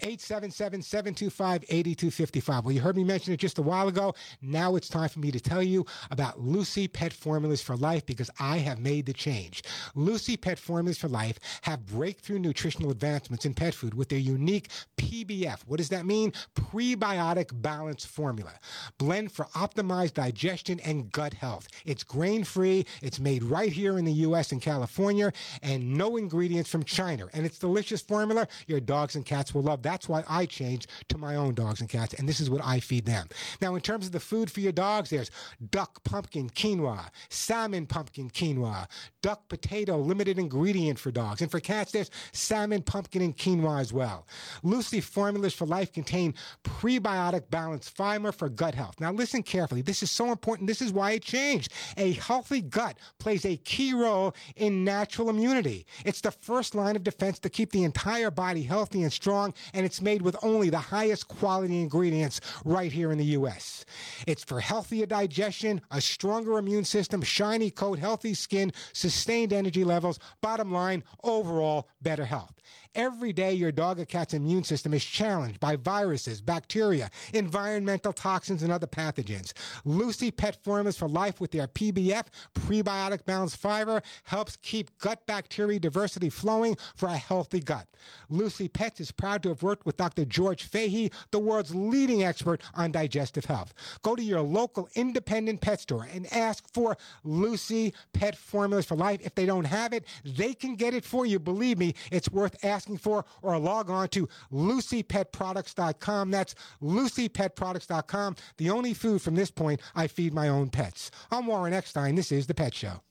877 0.00 0.82
725 0.82 1.64
8255. 1.68 2.64
Well, 2.64 2.72
you 2.72 2.80
heard 2.80 2.96
me 2.96 3.02
mention 3.02 3.34
it 3.34 3.38
just 3.38 3.58
a 3.58 3.62
while 3.62 3.88
ago. 3.88 4.14
Now 4.40 4.76
it's 4.76 4.88
time 4.88 5.08
for 5.08 5.18
me 5.18 5.32
to 5.32 5.40
tell 5.40 5.64
you 5.64 5.84
about 6.12 6.38
Lucy 6.40 6.86
Pet 6.86 7.12
Formulas 7.12 7.60
for 7.60 7.76
Life 7.76 8.06
because 8.06 8.30
I 8.38 8.58
have 8.58 8.78
made 8.78 9.06
the 9.06 9.12
change. 9.12 9.64
Lucy 9.96 10.36
Pet 10.36 10.60
Formulas 10.60 10.98
for 10.98 11.08
Life 11.08 11.40
have 11.62 11.86
breakthrough 11.86 12.38
nutritional 12.38 12.92
advancements 12.92 13.44
in 13.44 13.52
pet 13.52 13.74
food 13.74 13.94
with 13.94 14.10
their 14.10 14.20
unique 14.20 14.68
PBF. 14.96 15.64
What 15.66 15.80
is 15.80 15.87
does 15.88 15.98
that 15.98 16.06
mean? 16.06 16.32
Prebiotic 16.54 17.50
balance 17.62 18.04
formula. 18.04 18.52
Blend 18.98 19.32
for 19.32 19.46
optimized 19.46 20.14
digestion 20.14 20.80
and 20.80 21.10
gut 21.12 21.34
health. 21.34 21.68
It's 21.84 22.04
grain 22.04 22.44
free. 22.44 22.86
It's 23.02 23.18
made 23.18 23.42
right 23.42 23.72
here 23.72 23.98
in 23.98 24.04
the 24.04 24.12
U.S. 24.12 24.52
and 24.52 24.60
California 24.60 25.32
and 25.62 25.94
no 25.94 26.16
ingredients 26.16 26.70
from 26.70 26.82
China. 26.82 27.28
And 27.32 27.46
it's 27.46 27.58
delicious 27.58 28.02
formula 28.02 28.46
your 28.66 28.80
dogs 28.80 29.14
and 29.16 29.24
cats 29.24 29.54
will 29.54 29.62
love. 29.62 29.82
That's 29.82 30.08
why 30.08 30.24
I 30.28 30.46
changed 30.46 30.88
to 31.08 31.18
my 31.18 31.36
own 31.36 31.54
dogs 31.54 31.80
and 31.80 31.88
cats. 31.88 32.14
And 32.14 32.28
this 32.28 32.40
is 32.40 32.50
what 32.50 32.60
I 32.64 32.80
feed 32.80 33.06
them. 33.06 33.28
Now, 33.60 33.74
in 33.74 33.80
terms 33.80 34.06
of 34.06 34.12
the 34.12 34.20
food 34.20 34.50
for 34.50 34.60
your 34.60 34.72
dogs, 34.72 35.10
there's 35.10 35.30
duck 35.70 36.02
pumpkin 36.04 36.50
quinoa, 36.50 37.08
salmon 37.30 37.86
pumpkin 37.86 38.30
quinoa, 38.30 38.86
duck 39.22 39.48
potato 39.48 39.98
limited 39.98 40.38
ingredient 40.38 40.98
for 40.98 41.10
dogs. 41.10 41.40
And 41.40 41.50
for 41.50 41.60
cats, 41.60 41.92
there's 41.92 42.10
salmon 42.32 42.82
pumpkin 42.82 43.22
and 43.22 43.36
quinoa 43.36 43.80
as 43.80 43.92
well. 43.92 44.26
Lucy 44.62 45.00
formulas 45.00 45.54
for 45.54 45.66
life 45.66 45.77
Life 45.78 45.92
contain 45.92 46.34
prebiotic 46.64 47.50
balanced 47.50 47.94
fiber 47.96 48.32
for 48.32 48.48
gut 48.48 48.74
health. 48.74 48.98
Now, 48.98 49.12
listen 49.12 49.44
carefully. 49.44 49.80
This 49.80 50.02
is 50.02 50.10
so 50.10 50.32
important. 50.32 50.66
This 50.66 50.82
is 50.82 50.92
why 50.92 51.12
it 51.12 51.22
changed. 51.22 51.72
A 51.96 52.14
healthy 52.14 52.62
gut 52.62 52.98
plays 53.20 53.44
a 53.44 53.56
key 53.58 53.94
role 53.94 54.34
in 54.56 54.82
natural 54.82 55.30
immunity. 55.30 55.86
It's 56.04 56.20
the 56.20 56.32
first 56.32 56.74
line 56.74 56.96
of 56.96 57.04
defense 57.04 57.38
to 57.38 57.48
keep 57.48 57.70
the 57.70 57.84
entire 57.84 58.32
body 58.32 58.64
healthy 58.64 59.04
and 59.04 59.12
strong, 59.12 59.54
and 59.72 59.86
it's 59.86 60.02
made 60.02 60.20
with 60.20 60.34
only 60.42 60.68
the 60.68 60.78
highest 60.78 61.28
quality 61.28 61.80
ingredients 61.80 62.40
right 62.64 62.90
here 62.90 63.12
in 63.12 63.18
the 63.18 63.36
U.S. 63.38 63.84
It's 64.26 64.42
for 64.42 64.58
healthier 64.58 65.06
digestion, 65.06 65.80
a 65.92 66.00
stronger 66.00 66.58
immune 66.58 66.86
system, 66.86 67.22
shiny 67.22 67.70
coat, 67.70 68.00
healthy 68.00 68.34
skin, 68.34 68.72
sustained 68.92 69.52
energy 69.52 69.84
levels. 69.84 70.18
Bottom 70.40 70.72
line, 70.72 71.04
overall, 71.22 71.88
better 72.02 72.24
health. 72.24 72.54
Every 72.98 73.32
day, 73.32 73.52
your 73.52 73.70
dog 73.70 74.00
or 74.00 74.04
cat's 74.04 74.34
immune 74.34 74.64
system 74.64 74.92
is 74.92 75.04
challenged 75.04 75.60
by 75.60 75.76
viruses, 75.76 76.40
bacteria, 76.40 77.10
environmental 77.32 78.12
toxins, 78.12 78.64
and 78.64 78.72
other 78.72 78.88
pathogens. 78.88 79.52
Lucy 79.84 80.32
Pet 80.32 80.56
Formulas 80.64 80.96
for 80.96 81.08
Life 81.08 81.40
with 81.40 81.52
their 81.52 81.68
PBF, 81.68 82.24
prebiotic 82.56 83.24
balanced 83.24 83.58
fiber, 83.58 84.02
helps 84.24 84.56
keep 84.56 84.98
gut 84.98 85.24
bacteria 85.26 85.78
diversity 85.78 86.28
flowing 86.28 86.76
for 86.96 87.08
a 87.08 87.16
healthy 87.16 87.60
gut. 87.60 87.86
Lucy 88.30 88.66
Pets 88.66 89.00
is 89.00 89.12
proud 89.12 89.44
to 89.44 89.50
have 89.50 89.62
worked 89.62 89.86
with 89.86 89.96
Dr. 89.96 90.24
George 90.24 90.64
Fahey, 90.64 91.12
the 91.30 91.38
world's 91.38 91.72
leading 91.72 92.24
expert 92.24 92.60
on 92.74 92.90
digestive 92.90 93.44
health. 93.44 93.74
Go 94.02 94.16
to 94.16 94.22
your 94.24 94.40
local 94.40 94.88
independent 94.96 95.60
pet 95.60 95.80
store 95.80 96.08
and 96.12 96.26
ask 96.32 96.64
for 96.74 96.96
Lucy 97.22 97.94
Pet 98.12 98.36
Formulas 98.36 98.86
for 98.86 98.96
Life. 98.96 99.20
If 99.22 99.36
they 99.36 99.46
don't 99.46 99.66
have 99.66 99.92
it, 99.92 100.04
they 100.24 100.52
can 100.52 100.74
get 100.74 100.94
it 100.94 101.04
for 101.04 101.26
you. 101.26 101.38
Believe 101.38 101.78
me, 101.78 101.94
it's 102.10 102.28
worth 102.28 102.56
asking 102.64 102.87
for, 102.96 103.24
or 103.42 103.58
log 103.58 103.90
on 103.90 104.08
to 104.08 104.28
lucypetproducts.com. 104.52 106.30
That's 106.30 106.54
lucypetproducts.com. 106.82 108.36
The 108.56 108.70
only 108.70 108.94
food 108.94 109.20
from 109.20 109.34
this 109.34 109.50
point 109.50 109.80
I 109.94 110.06
feed 110.06 110.32
my 110.32 110.48
own 110.48 110.70
pets. 110.70 111.10
I'm 111.30 111.46
Warren 111.46 111.72
Eckstein. 111.72 112.14
This 112.14 112.32
is 112.32 112.46
The 112.46 112.54
Pet 112.54 112.74
Show. 112.74 113.02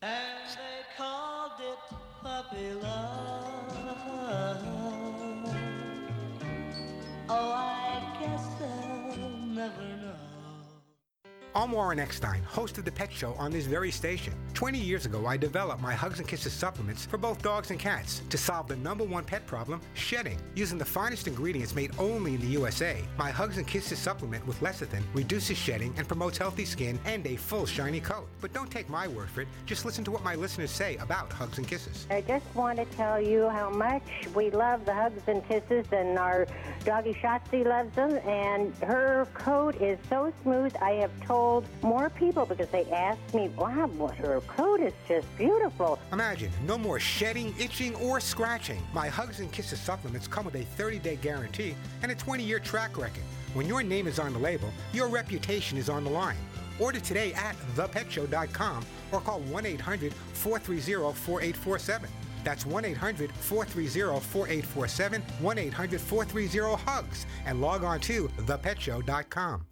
Warren 11.65 11.99
Eckstein, 11.99 12.43
host 12.43 12.77
of 12.77 12.85
The 12.85 12.91
Pet 12.91 13.11
Show 13.11 13.33
on 13.33 13.51
this 13.51 13.65
very 13.65 13.89
station. 13.89 14.31
20 14.53 14.77
years 14.77 15.07
ago, 15.07 15.25
I 15.25 15.37
developed 15.37 15.81
my 15.81 15.93
Hugs 15.93 16.19
and 16.19 16.27
Kisses 16.27 16.53
supplements 16.53 17.05
for 17.05 17.17
both 17.17 17.41
dogs 17.41 17.71
and 17.71 17.79
cats 17.79 18.21
to 18.29 18.37
solve 18.37 18.67
the 18.67 18.75
number 18.75 19.03
one 19.03 19.23
pet 19.23 19.45
problem, 19.47 19.81
shedding. 19.95 20.37
Using 20.55 20.77
the 20.77 20.85
finest 20.85 21.27
ingredients 21.27 21.73
made 21.73 21.91
only 21.97 22.35
in 22.35 22.41
the 22.41 22.47
USA, 22.47 23.03
my 23.17 23.31
Hugs 23.31 23.57
and 23.57 23.65
Kisses 23.65 23.97
supplement 23.97 24.45
with 24.45 24.59
lecithin 24.59 25.01
reduces 25.15 25.57
shedding 25.57 25.93
and 25.97 26.07
promotes 26.07 26.37
healthy 26.37 26.63
skin 26.63 26.99
and 27.05 27.25
a 27.25 27.35
full 27.35 27.65
shiny 27.65 28.01
coat. 28.01 28.27
But 28.39 28.53
don't 28.53 28.69
take 28.69 28.87
my 28.87 29.07
word 29.07 29.29
for 29.29 29.41
it, 29.41 29.47
just 29.65 29.83
listen 29.83 30.03
to 30.03 30.11
what 30.11 30.23
my 30.23 30.35
listeners 30.35 30.69
say 30.69 30.97
about 30.97 31.33
Hugs 31.33 31.57
and 31.57 31.67
Kisses. 31.67 32.05
I 32.11 32.21
just 32.21 32.45
want 32.53 32.77
to 32.77 32.85
tell 32.95 33.19
you 33.19 33.49
how 33.49 33.71
much 33.71 34.03
we 34.35 34.51
love 34.51 34.85
the 34.85 34.93
Hugs 34.93 35.23
and 35.25 35.43
Kisses, 35.47 35.87
and 35.91 36.19
our 36.19 36.47
doggy 36.85 37.15
Shotzi 37.15 37.65
loves 37.65 37.95
them, 37.95 38.17
and 38.27 38.75
her 38.83 39.27
coat 39.33 39.81
is 39.81 39.97
so 40.07 40.31
smooth. 40.43 40.75
I 40.81 40.91
have 40.91 41.11
told 41.25 41.46
told 41.47 41.65
more 41.81 42.09
people 42.09 42.45
because 42.45 42.69
they 42.69 42.85
asked 42.91 43.33
me, 43.33 43.49
wow, 43.57 43.89
her 44.17 44.41
coat 44.41 44.81
is 44.81 44.93
just 45.07 45.25
beautiful. 45.37 45.97
Imagine 46.11 46.51
no 46.65 46.77
more 46.77 46.99
shedding, 46.99 47.53
itching, 47.57 47.95
or 47.95 48.19
scratching. 48.19 48.81
My 48.93 49.07
Hugs 49.07 49.39
and 49.39 49.49
Kisses 49.51 49.79
supplements 49.79 50.27
come 50.27 50.45
with 50.45 50.55
a 50.55 50.63
30 50.63 50.99
day 50.99 51.15
guarantee 51.15 51.73
and 52.03 52.11
a 52.11 52.15
20 52.15 52.43
year 52.43 52.59
track 52.59 52.97
record. 52.97 53.23
When 53.53 53.65
your 53.65 53.81
name 53.81 54.07
is 54.07 54.19
on 54.19 54.33
the 54.33 54.39
label, 54.39 54.69
your 54.91 55.07
reputation 55.07 55.77
is 55.77 55.89
on 55.89 56.03
the 56.03 56.09
line. 56.09 56.35
Order 56.79 56.99
today 56.99 57.33
at 57.33 57.55
thepetshow.com 57.75 58.85
or 59.13 59.21
call 59.21 59.39
1 59.39 59.65
800 59.65 60.13
430 60.13 61.13
4847. 61.13 62.09
That's 62.43 62.65
1 62.65 62.85
800 62.85 63.31
430 63.31 64.19
4847, 64.19 65.21
1 65.21 65.57
800 65.57 66.01
430 66.01 66.83
HUGS, 66.85 67.25
and 67.45 67.61
log 67.61 67.83
on 67.83 67.99
to 68.01 68.27
thepetshow.com. 68.45 69.65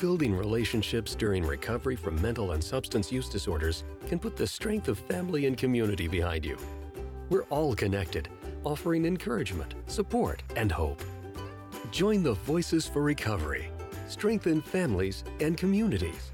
Building 0.00 0.34
relationships 0.34 1.14
during 1.14 1.42
recovery 1.42 1.96
from 1.96 2.20
mental 2.20 2.52
and 2.52 2.62
substance 2.62 3.10
use 3.10 3.30
disorders 3.30 3.82
can 4.06 4.18
put 4.18 4.36
the 4.36 4.46
strength 4.46 4.88
of 4.88 4.98
family 4.98 5.46
and 5.46 5.56
community 5.56 6.06
behind 6.06 6.44
you. 6.44 6.58
We're 7.30 7.44
all 7.44 7.74
connected, 7.74 8.28
offering 8.62 9.06
encouragement, 9.06 9.74
support, 9.86 10.42
and 10.54 10.70
hope. 10.70 11.02
Join 11.92 12.22
the 12.22 12.34
Voices 12.34 12.86
for 12.86 13.02
Recovery. 13.02 13.70
Strengthen 14.06 14.60
families 14.60 15.24
and 15.40 15.56
communities. 15.56 16.30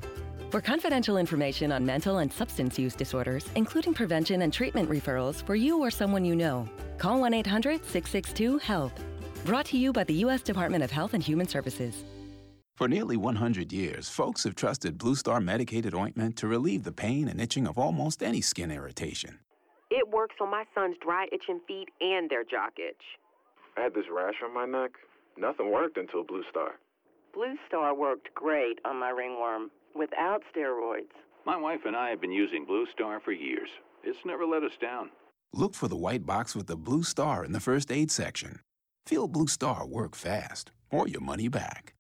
For 0.50 0.60
confidential 0.60 1.16
information 1.16 1.70
on 1.70 1.86
mental 1.86 2.18
and 2.18 2.32
substance 2.32 2.80
use 2.80 2.96
disorders, 2.96 3.46
including 3.54 3.94
prevention 3.94 4.42
and 4.42 4.52
treatment 4.52 4.90
referrals 4.90 5.40
for 5.46 5.54
you 5.54 5.78
or 5.78 5.90
someone 5.92 6.24
you 6.24 6.34
know, 6.34 6.68
call 6.98 7.20
1 7.20 7.32
800 7.32 7.84
662 7.84 8.58
HELP. 8.58 8.92
Brought 9.44 9.66
to 9.66 9.78
you 9.78 9.92
by 9.92 10.02
the 10.02 10.14
U.S. 10.14 10.42
Department 10.42 10.82
of 10.82 10.90
Health 10.90 11.14
and 11.14 11.22
Human 11.22 11.46
Services. 11.46 12.04
For 12.82 12.88
nearly 12.88 13.16
100 13.16 13.72
years, 13.72 14.08
folks 14.08 14.42
have 14.42 14.56
trusted 14.56 14.98
Blue 14.98 15.14
Star 15.14 15.40
medicated 15.40 15.94
ointment 15.94 16.36
to 16.38 16.48
relieve 16.48 16.82
the 16.82 16.90
pain 16.90 17.28
and 17.28 17.40
itching 17.40 17.68
of 17.68 17.78
almost 17.78 18.24
any 18.24 18.40
skin 18.40 18.72
irritation. 18.72 19.38
It 19.92 20.08
works 20.08 20.34
on 20.40 20.50
my 20.50 20.64
son's 20.74 20.96
dry 21.00 21.26
itching 21.30 21.60
feet 21.68 21.90
and 22.00 22.28
their 22.28 22.42
jock 22.42 22.72
itch. 22.78 23.04
I 23.76 23.82
had 23.82 23.94
this 23.94 24.06
rash 24.10 24.34
on 24.44 24.52
my 24.52 24.66
neck. 24.66 24.90
Nothing 25.38 25.70
worked 25.70 25.96
until 25.96 26.24
Blue 26.24 26.42
Star. 26.50 26.72
Blue 27.32 27.54
Star 27.68 27.94
worked 27.94 28.34
great 28.34 28.80
on 28.84 28.98
my 28.98 29.10
ringworm 29.10 29.70
without 29.94 30.42
steroids. 30.52 31.14
My 31.46 31.56
wife 31.56 31.82
and 31.86 31.94
I 31.94 32.10
have 32.10 32.20
been 32.20 32.32
using 32.32 32.64
Blue 32.64 32.86
Star 32.92 33.20
for 33.20 33.30
years. 33.30 33.68
It's 34.02 34.26
never 34.26 34.44
let 34.44 34.64
us 34.64 34.76
down. 34.80 35.10
Look 35.52 35.76
for 35.76 35.86
the 35.86 35.94
white 35.94 36.26
box 36.26 36.56
with 36.56 36.66
the 36.66 36.76
blue 36.76 37.04
star 37.04 37.44
in 37.44 37.52
the 37.52 37.60
first 37.60 37.92
aid 37.92 38.10
section. 38.10 38.58
Feel 39.06 39.28
Blue 39.28 39.46
Star 39.46 39.86
work 39.86 40.16
fast 40.16 40.72
or 40.90 41.06
your 41.06 41.20
money 41.20 41.46
back. 41.46 41.94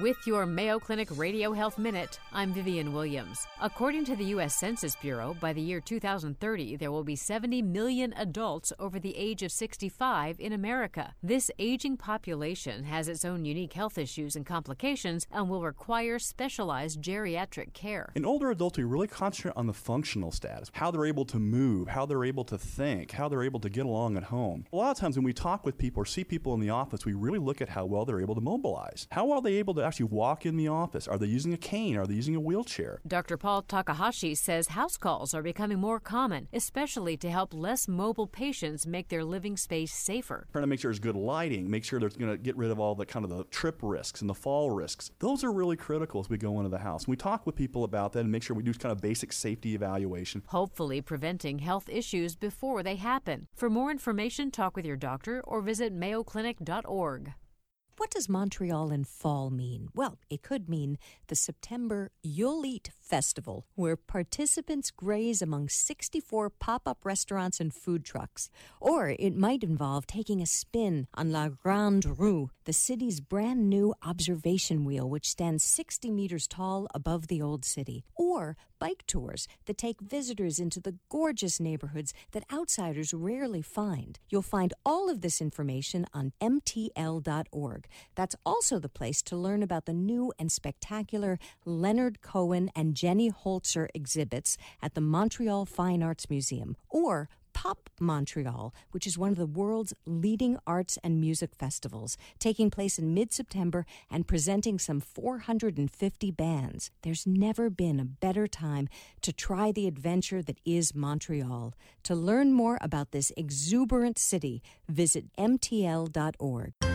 With 0.00 0.26
your 0.26 0.46
Mayo 0.46 0.78
Clinic 0.78 1.08
Radio 1.18 1.52
Health 1.52 1.76
Minute, 1.76 2.20
I'm 2.32 2.54
Vivian 2.54 2.94
Williams. 2.94 3.46
According 3.60 4.06
to 4.06 4.16
the 4.16 4.24
U.S. 4.36 4.54
Census 4.54 4.96
Bureau, 4.96 5.36
by 5.38 5.52
the 5.52 5.60
year 5.60 5.78
2030, 5.78 6.76
there 6.76 6.90
will 6.90 7.04
be 7.04 7.16
70 7.16 7.60
million 7.60 8.14
adults 8.16 8.72
over 8.78 8.98
the 8.98 9.14
age 9.14 9.42
of 9.42 9.52
65 9.52 10.40
in 10.40 10.54
America. 10.54 11.14
This 11.22 11.50
aging 11.58 11.98
population 11.98 12.84
has 12.84 13.08
its 13.08 13.26
own 13.26 13.44
unique 13.44 13.74
health 13.74 13.98
issues 13.98 14.36
and 14.36 14.46
complications 14.46 15.26
and 15.30 15.50
will 15.50 15.60
require 15.60 16.18
specialized 16.18 17.02
geriatric 17.02 17.74
care. 17.74 18.10
In 18.14 18.24
older 18.24 18.50
adults, 18.50 18.78
we 18.78 18.84
really 18.84 19.08
concentrate 19.08 19.52
on 19.54 19.66
the 19.66 19.74
functional 19.74 20.32
status 20.32 20.70
how 20.72 20.90
they're 20.90 21.04
able 21.04 21.26
to 21.26 21.38
move, 21.38 21.88
how 21.88 22.06
they're 22.06 22.24
able 22.24 22.44
to 22.44 22.56
think, 22.56 23.10
how 23.10 23.28
they're 23.28 23.42
able 23.42 23.60
to 23.60 23.68
get 23.68 23.84
along 23.84 24.16
at 24.16 24.22
home. 24.22 24.64
A 24.72 24.76
lot 24.76 24.92
of 24.92 24.96
times 24.96 25.16
when 25.16 25.24
we 25.24 25.34
talk 25.34 25.66
with 25.66 25.76
people 25.76 26.02
or 26.02 26.06
see 26.06 26.24
people 26.24 26.54
in 26.54 26.60
the 26.60 26.70
office, 26.70 27.04
we 27.04 27.12
really 27.12 27.38
look 27.38 27.60
at 27.60 27.68
how 27.68 27.84
well 27.84 28.06
they're 28.06 28.22
able 28.22 28.34
to 28.34 28.40
mobilize. 28.40 29.06
How 29.10 29.26
well 29.26 29.40
are 29.40 29.42
they 29.42 29.56
able 29.56 29.74
to 29.74 29.89
actually 29.90 30.06
walk 30.06 30.46
in 30.46 30.56
the 30.56 30.68
office? 30.68 31.08
Are 31.08 31.18
they 31.18 31.26
using 31.26 31.52
a 31.52 31.56
cane? 31.56 31.96
Are 31.96 32.06
they 32.06 32.14
using 32.14 32.36
a 32.36 32.40
wheelchair? 32.40 33.00
Dr. 33.04 33.36
Paul 33.36 33.62
Takahashi 33.62 34.36
says 34.36 34.68
house 34.68 34.96
calls 34.96 35.34
are 35.34 35.42
becoming 35.42 35.80
more 35.80 35.98
common, 35.98 36.46
especially 36.52 37.16
to 37.16 37.28
help 37.28 37.52
less 37.52 37.88
mobile 37.88 38.28
patients 38.28 38.86
make 38.86 39.08
their 39.08 39.24
living 39.24 39.56
space 39.56 39.92
safer. 39.92 40.46
Trying 40.52 40.62
to 40.62 40.68
make 40.68 40.78
sure 40.78 40.90
there's 40.90 41.00
good 41.00 41.16
lighting, 41.16 41.68
make 41.68 41.82
sure 41.82 41.98
they're 41.98 42.08
going 42.08 42.30
to 42.30 42.38
get 42.38 42.56
rid 42.56 42.70
of 42.70 42.78
all 42.78 42.94
the 42.94 43.04
kind 43.04 43.24
of 43.24 43.30
the 43.30 43.42
trip 43.44 43.80
risks 43.82 44.20
and 44.20 44.30
the 44.30 44.34
fall 44.34 44.70
risks. 44.70 45.10
Those 45.18 45.42
are 45.42 45.52
really 45.52 45.76
critical 45.76 46.20
as 46.20 46.30
we 46.30 46.38
go 46.38 46.58
into 46.58 46.70
the 46.70 46.78
house. 46.78 47.08
we 47.08 47.16
talk 47.16 47.46
with 47.46 47.56
people 47.56 47.82
about 47.82 48.12
that 48.12 48.20
and 48.20 48.30
make 48.30 48.44
sure 48.44 48.54
we 48.54 48.62
do 48.62 48.72
kind 48.72 48.92
of 48.92 49.00
basic 49.00 49.32
safety 49.32 49.74
evaluation. 49.74 50.44
Hopefully, 50.46 51.00
preventing 51.00 51.58
health 51.58 51.88
issues 51.88 52.36
before 52.36 52.84
they 52.84 52.94
happen. 52.94 53.48
For 53.56 53.68
more 53.68 53.90
information, 53.90 54.52
talk 54.52 54.76
with 54.76 54.86
your 54.86 54.96
doctor 54.96 55.40
or 55.44 55.62
visit 55.62 55.92
mayoclinic.org. 55.92 57.32
What 58.00 58.08
does 58.08 58.30
Montreal 58.30 58.92
in 58.92 59.04
fall 59.04 59.50
mean? 59.50 59.88
Well, 59.94 60.16
it 60.30 60.40
could 60.40 60.70
mean 60.70 60.96
the 61.26 61.34
September 61.34 62.12
YUL 62.22 62.64
EAT 62.64 62.88
Festival, 62.98 63.66
where 63.74 63.94
participants 63.94 64.90
graze 64.90 65.42
among 65.42 65.68
64 65.68 66.48
pop 66.48 66.88
up 66.88 67.04
restaurants 67.04 67.60
and 67.60 67.74
food 67.74 68.02
trucks. 68.02 68.48
Or 68.80 69.10
it 69.10 69.36
might 69.36 69.62
involve 69.62 70.06
taking 70.06 70.40
a 70.40 70.46
spin 70.46 71.08
on 71.12 71.30
La 71.30 71.50
Grande 71.50 72.18
Roue, 72.18 72.48
the 72.64 72.72
city's 72.72 73.20
brand 73.20 73.68
new 73.68 73.94
observation 74.02 74.86
wheel, 74.86 75.06
which 75.06 75.28
stands 75.28 75.62
60 75.64 76.10
meters 76.10 76.46
tall 76.46 76.86
above 76.94 77.26
the 77.26 77.42
old 77.42 77.66
city. 77.66 78.06
Or 78.14 78.56
bike 78.80 79.04
tours 79.06 79.46
that 79.66 79.78
take 79.78 80.00
visitors 80.00 80.58
into 80.58 80.80
the 80.80 80.96
gorgeous 81.08 81.60
neighborhoods 81.60 82.12
that 82.32 82.44
outsiders 82.52 83.14
rarely 83.14 83.62
find. 83.62 84.18
You'll 84.28 84.42
find 84.42 84.74
all 84.84 85.08
of 85.08 85.20
this 85.20 85.40
information 85.40 86.06
on 86.12 86.32
MTL.org. 86.40 87.86
That's 88.16 88.36
also 88.44 88.78
the 88.80 88.88
place 88.88 89.22
to 89.22 89.36
learn 89.36 89.62
about 89.62 89.84
the 89.84 89.92
new 89.92 90.32
and 90.38 90.50
spectacular 90.50 91.38
Leonard 91.64 92.22
Cohen 92.22 92.70
and 92.74 92.96
Jenny 92.96 93.30
Holzer 93.30 93.86
exhibits 93.94 94.56
at 94.82 94.94
the 94.94 95.00
Montreal 95.00 95.66
Fine 95.66 96.02
Arts 96.02 96.30
Museum, 96.30 96.76
or 96.88 97.28
Pop 97.52 97.90
Montreal, 98.00 98.74
which 98.90 99.06
is 99.06 99.18
one 99.18 99.30
of 99.30 99.36
the 99.36 99.46
world's 99.46 99.94
leading 100.06 100.58
arts 100.66 100.98
and 101.04 101.20
music 101.20 101.54
festivals, 101.54 102.16
taking 102.38 102.70
place 102.70 102.98
in 102.98 103.14
mid 103.14 103.32
September 103.32 103.86
and 104.10 104.26
presenting 104.26 104.78
some 104.78 105.00
450 105.00 106.30
bands. 106.30 106.90
There's 107.02 107.26
never 107.26 107.70
been 107.70 108.00
a 108.00 108.04
better 108.04 108.46
time 108.46 108.88
to 109.22 109.32
try 109.32 109.72
the 109.72 109.86
adventure 109.86 110.42
that 110.42 110.58
is 110.64 110.94
Montreal. 110.94 111.74
To 112.04 112.14
learn 112.14 112.52
more 112.52 112.78
about 112.80 113.12
this 113.12 113.32
exuberant 113.36 114.18
city, 114.18 114.62
visit 114.88 115.26
MTL.org. 115.36 116.89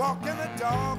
walking 0.00 0.34
the 0.38 0.50
dog. 0.56 0.98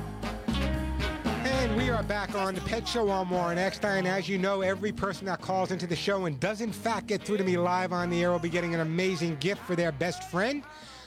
And 1.44 1.76
we 1.76 1.90
are 1.90 2.04
back 2.04 2.36
on 2.36 2.54
the 2.54 2.62
Pet 2.62 2.88
Show 2.88 3.10
on 3.10 3.32
Warren 3.32 3.58
Eckstein. 3.58 4.06
As 4.06 4.30
you 4.30 4.38
know, 4.38 4.62
every 4.62 4.92
person 4.92 5.26
that 5.26 5.42
calls 5.42 5.72
into 5.72 5.88
the 5.88 5.96
show 5.96 6.26
and 6.26 6.40
does 6.40 6.62
in 6.62 6.72
fact 6.72 7.08
get 7.08 7.24
through 7.24 7.38
to 7.38 7.44
me 7.44 7.58
live 7.58 7.94
on 7.94 8.12
the 8.12 8.22
air 8.22 8.32
will 8.32 8.38
be 8.38 8.48
getting 8.48 8.76
an 8.76 8.82
amazing 8.82 9.38
gift 9.38 9.60
for 9.64 9.76
their 9.76 9.92
best 9.92 10.30
friend. 10.30 10.62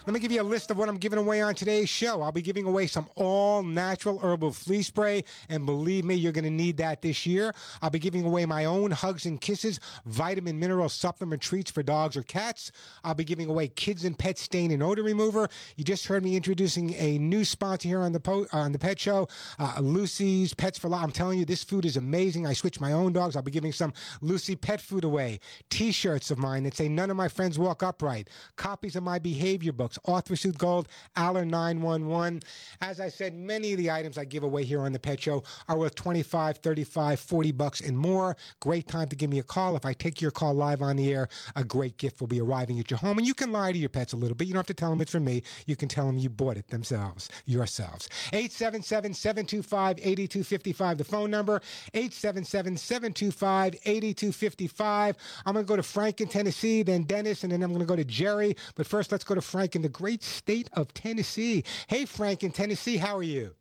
Let 0.07 0.12
me 0.12 0.21
give 0.21 0.33
you 0.33 0.43
a 0.43 0.45
list 0.45 0.71
of 0.71 0.77
what 0.77 0.90
I'm 0.90 0.99
giving 0.99 1.19
away 1.19 1.40
on 1.40 1.55
today's 1.55 1.88
show. 1.88 2.21
I'll 2.21 2.31
be 2.31 2.43
giving 2.43 2.67
away 2.67 2.87
some 2.88 3.09
all 3.14 3.62
natural 3.62 4.19
herbal 4.19 4.53
flea 4.53 4.83
spray, 4.83 5.25
and 5.49 5.64
believe 5.64 6.05
me, 6.05 6.14
you're 6.14 6.31
going 6.31 6.45
to 6.45 6.51
need 6.51 6.77
that 6.77 7.01
this 7.01 7.25
year. 7.25 7.55
I'll 7.81 7.88
be 7.88 7.99
giving 7.99 8.27
away 8.27 8.45
my 8.45 8.67
own 8.67 8.90
Hugs 8.90 9.25
and 9.25 9.40
Kisses 9.40 9.81
vitamin 10.05 10.59
mineral 10.59 10.90
supplement 10.90 11.40
treats 11.40 11.71
for 11.71 11.83
dogs 11.83 12.19
or 12.19 12.23
cats. 12.23 12.71
I'll 13.03 13.14
be 13.14 13.25
giving 13.25 13.49
away 13.49 13.69
Kids 13.69 14.05
and 14.05 14.19
Pet 14.19 14.37
Stain 14.37 14.73
and 14.73 14.83
Odor 14.83 15.03
Remover. 15.03 15.49
You 15.77 15.85
just 15.85 16.07
heard 16.07 16.23
me 16.23 16.37
introducing 16.37 16.93
a 16.97 17.17
new 17.17 17.43
sponsor 17.43 17.88
here 17.88 18.01
on 18.01 18.12
the 18.12 18.21
po- 18.21 18.47
on 18.53 18.73
the 18.73 18.79
Pet 18.79 19.01
Show, 19.01 19.27
uh, 19.59 19.77
Lucy's 19.81 20.53
Pets 20.53 20.79
for 20.79 20.90
Life. 20.90 21.03
I'm 21.03 21.12
telling 21.12 21.38
you, 21.38 21.47
this 21.47 21.64
food 21.64 21.87
is 21.87 21.97
amazing. 21.97 22.47
I 22.47 22.53
switch 22.53 22.79
my 22.79 22.93
own 22.93 23.14
dogs. 23.14 23.37
I'll 23.37 23.43
be 23.43 23.51
giving 23.51 23.73
some 23.73 23.95
Lucy 24.21 24.55
pet 24.55 24.83
food 24.83 25.05
away. 25.05 25.40
T-shirts 25.71 26.31
of 26.31 26.37
mine 26.37 26.64
that 26.64 26.77
say 26.77 26.88
"None 26.88 27.11
of 27.11 27.17
my 27.17 27.29
friends 27.29 27.59
walk 27.59 27.83
upright." 27.83 28.29
Copies 28.57 28.97
of 28.97 29.03
my 29.03 29.19
behavior 29.19 29.73
books 29.94 30.24
books, 30.24 30.26
Arthur 30.28 30.52
Gold, 30.59 30.88
Aller 31.16 31.44
911. 31.44 32.42
As 32.80 33.00
I 33.00 33.09
said, 33.09 33.35
many 33.35 33.72
of 33.72 33.78
the 33.78 33.90
items 33.90 34.18
I 34.18 34.24
give 34.24 34.42
away 34.42 34.64
here 34.64 34.80
on 34.80 34.92
the 34.92 34.98
Pet 34.98 35.20
Show 35.20 35.42
are 35.68 35.78
worth 35.78 35.94
25, 35.94 36.59
35, 36.59 37.20
40 37.20 37.52
bucks 37.52 37.80
and 37.80 37.96
more. 37.96 38.37
Great 38.61 38.88
time 38.88 39.09
to 39.09 39.16
give 39.16 39.30
me 39.30 39.38
a 39.38 39.42
call. 39.42 39.76
If 39.76 39.85
I 39.85 39.92
take 39.92 40.20
your 40.20 40.30
call 40.30 40.54
live 40.54 40.83
on 40.83 40.96
the 40.96 41.12
air, 41.12 41.28
a 41.57 41.64
great 41.64 41.96
gift 41.98 42.20
will 42.20 42.28
be 42.28 42.40
arriving 42.40 42.78
at 42.80 42.90
your 42.90 42.98
home. 42.98 43.18
And 43.18 43.26
you 43.26 43.35
can 43.35 43.52
lie 43.52 43.72
to 43.72 43.78
your 43.78 43.88
pets 43.88 44.12
a 44.12 44.16
little 44.16 44.35
bit. 44.35 44.48
You 44.48 44.54
don't 44.54 44.61
have 44.61 44.66
to 44.66 44.74
tell 44.74 44.90
them 44.90 45.00
it's 45.00 45.12
from 45.12 45.24
me. 45.24 45.42
You 45.66 45.76
can 45.76 45.88
tell 45.88 46.07
them 46.07 46.18
you 46.18 46.28
bought 46.28 46.57
it 46.57 46.68
themselves, 46.68 47.28
yourselves. 47.46 48.09
877 48.33 49.14
725 49.14 49.98
8255, 49.98 50.98
the 50.98 51.04
phone 51.04 51.30
number. 51.30 51.61
877 51.94 52.76
725 52.76 53.74
8255. 53.85 55.16
I'm 55.46 55.54
going 55.54 55.64
to 55.64 55.68
go 55.68 55.76
to 55.76 55.83
Frank 55.83 56.20
in 56.20 56.28
Tennessee, 56.28 56.83
then 56.83 57.04
Dennis, 57.04 57.44
and 57.44 57.52
then 57.52 57.62
I'm 57.62 57.70
going 57.70 57.80
to 57.80 57.87
go 57.87 57.96
to 57.96 58.04
Jerry. 58.04 58.57
But 58.74 58.87
first, 58.87 59.12
let's 59.12 59.24
go 59.24 59.35
to 59.35 59.40
Frank 59.40 59.76
in 59.76 59.83
the 59.85 59.88
great 59.90 60.23
state 60.23 60.70
of 60.73 60.94
Tennessee. 60.94 61.62
Hey, 61.88 62.07
Frank 62.07 62.42
in 62.42 62.53
Tennessee, 62.53 62.97
how 62.97 63.18
are 63.18 63.23
you? 63.23 63.55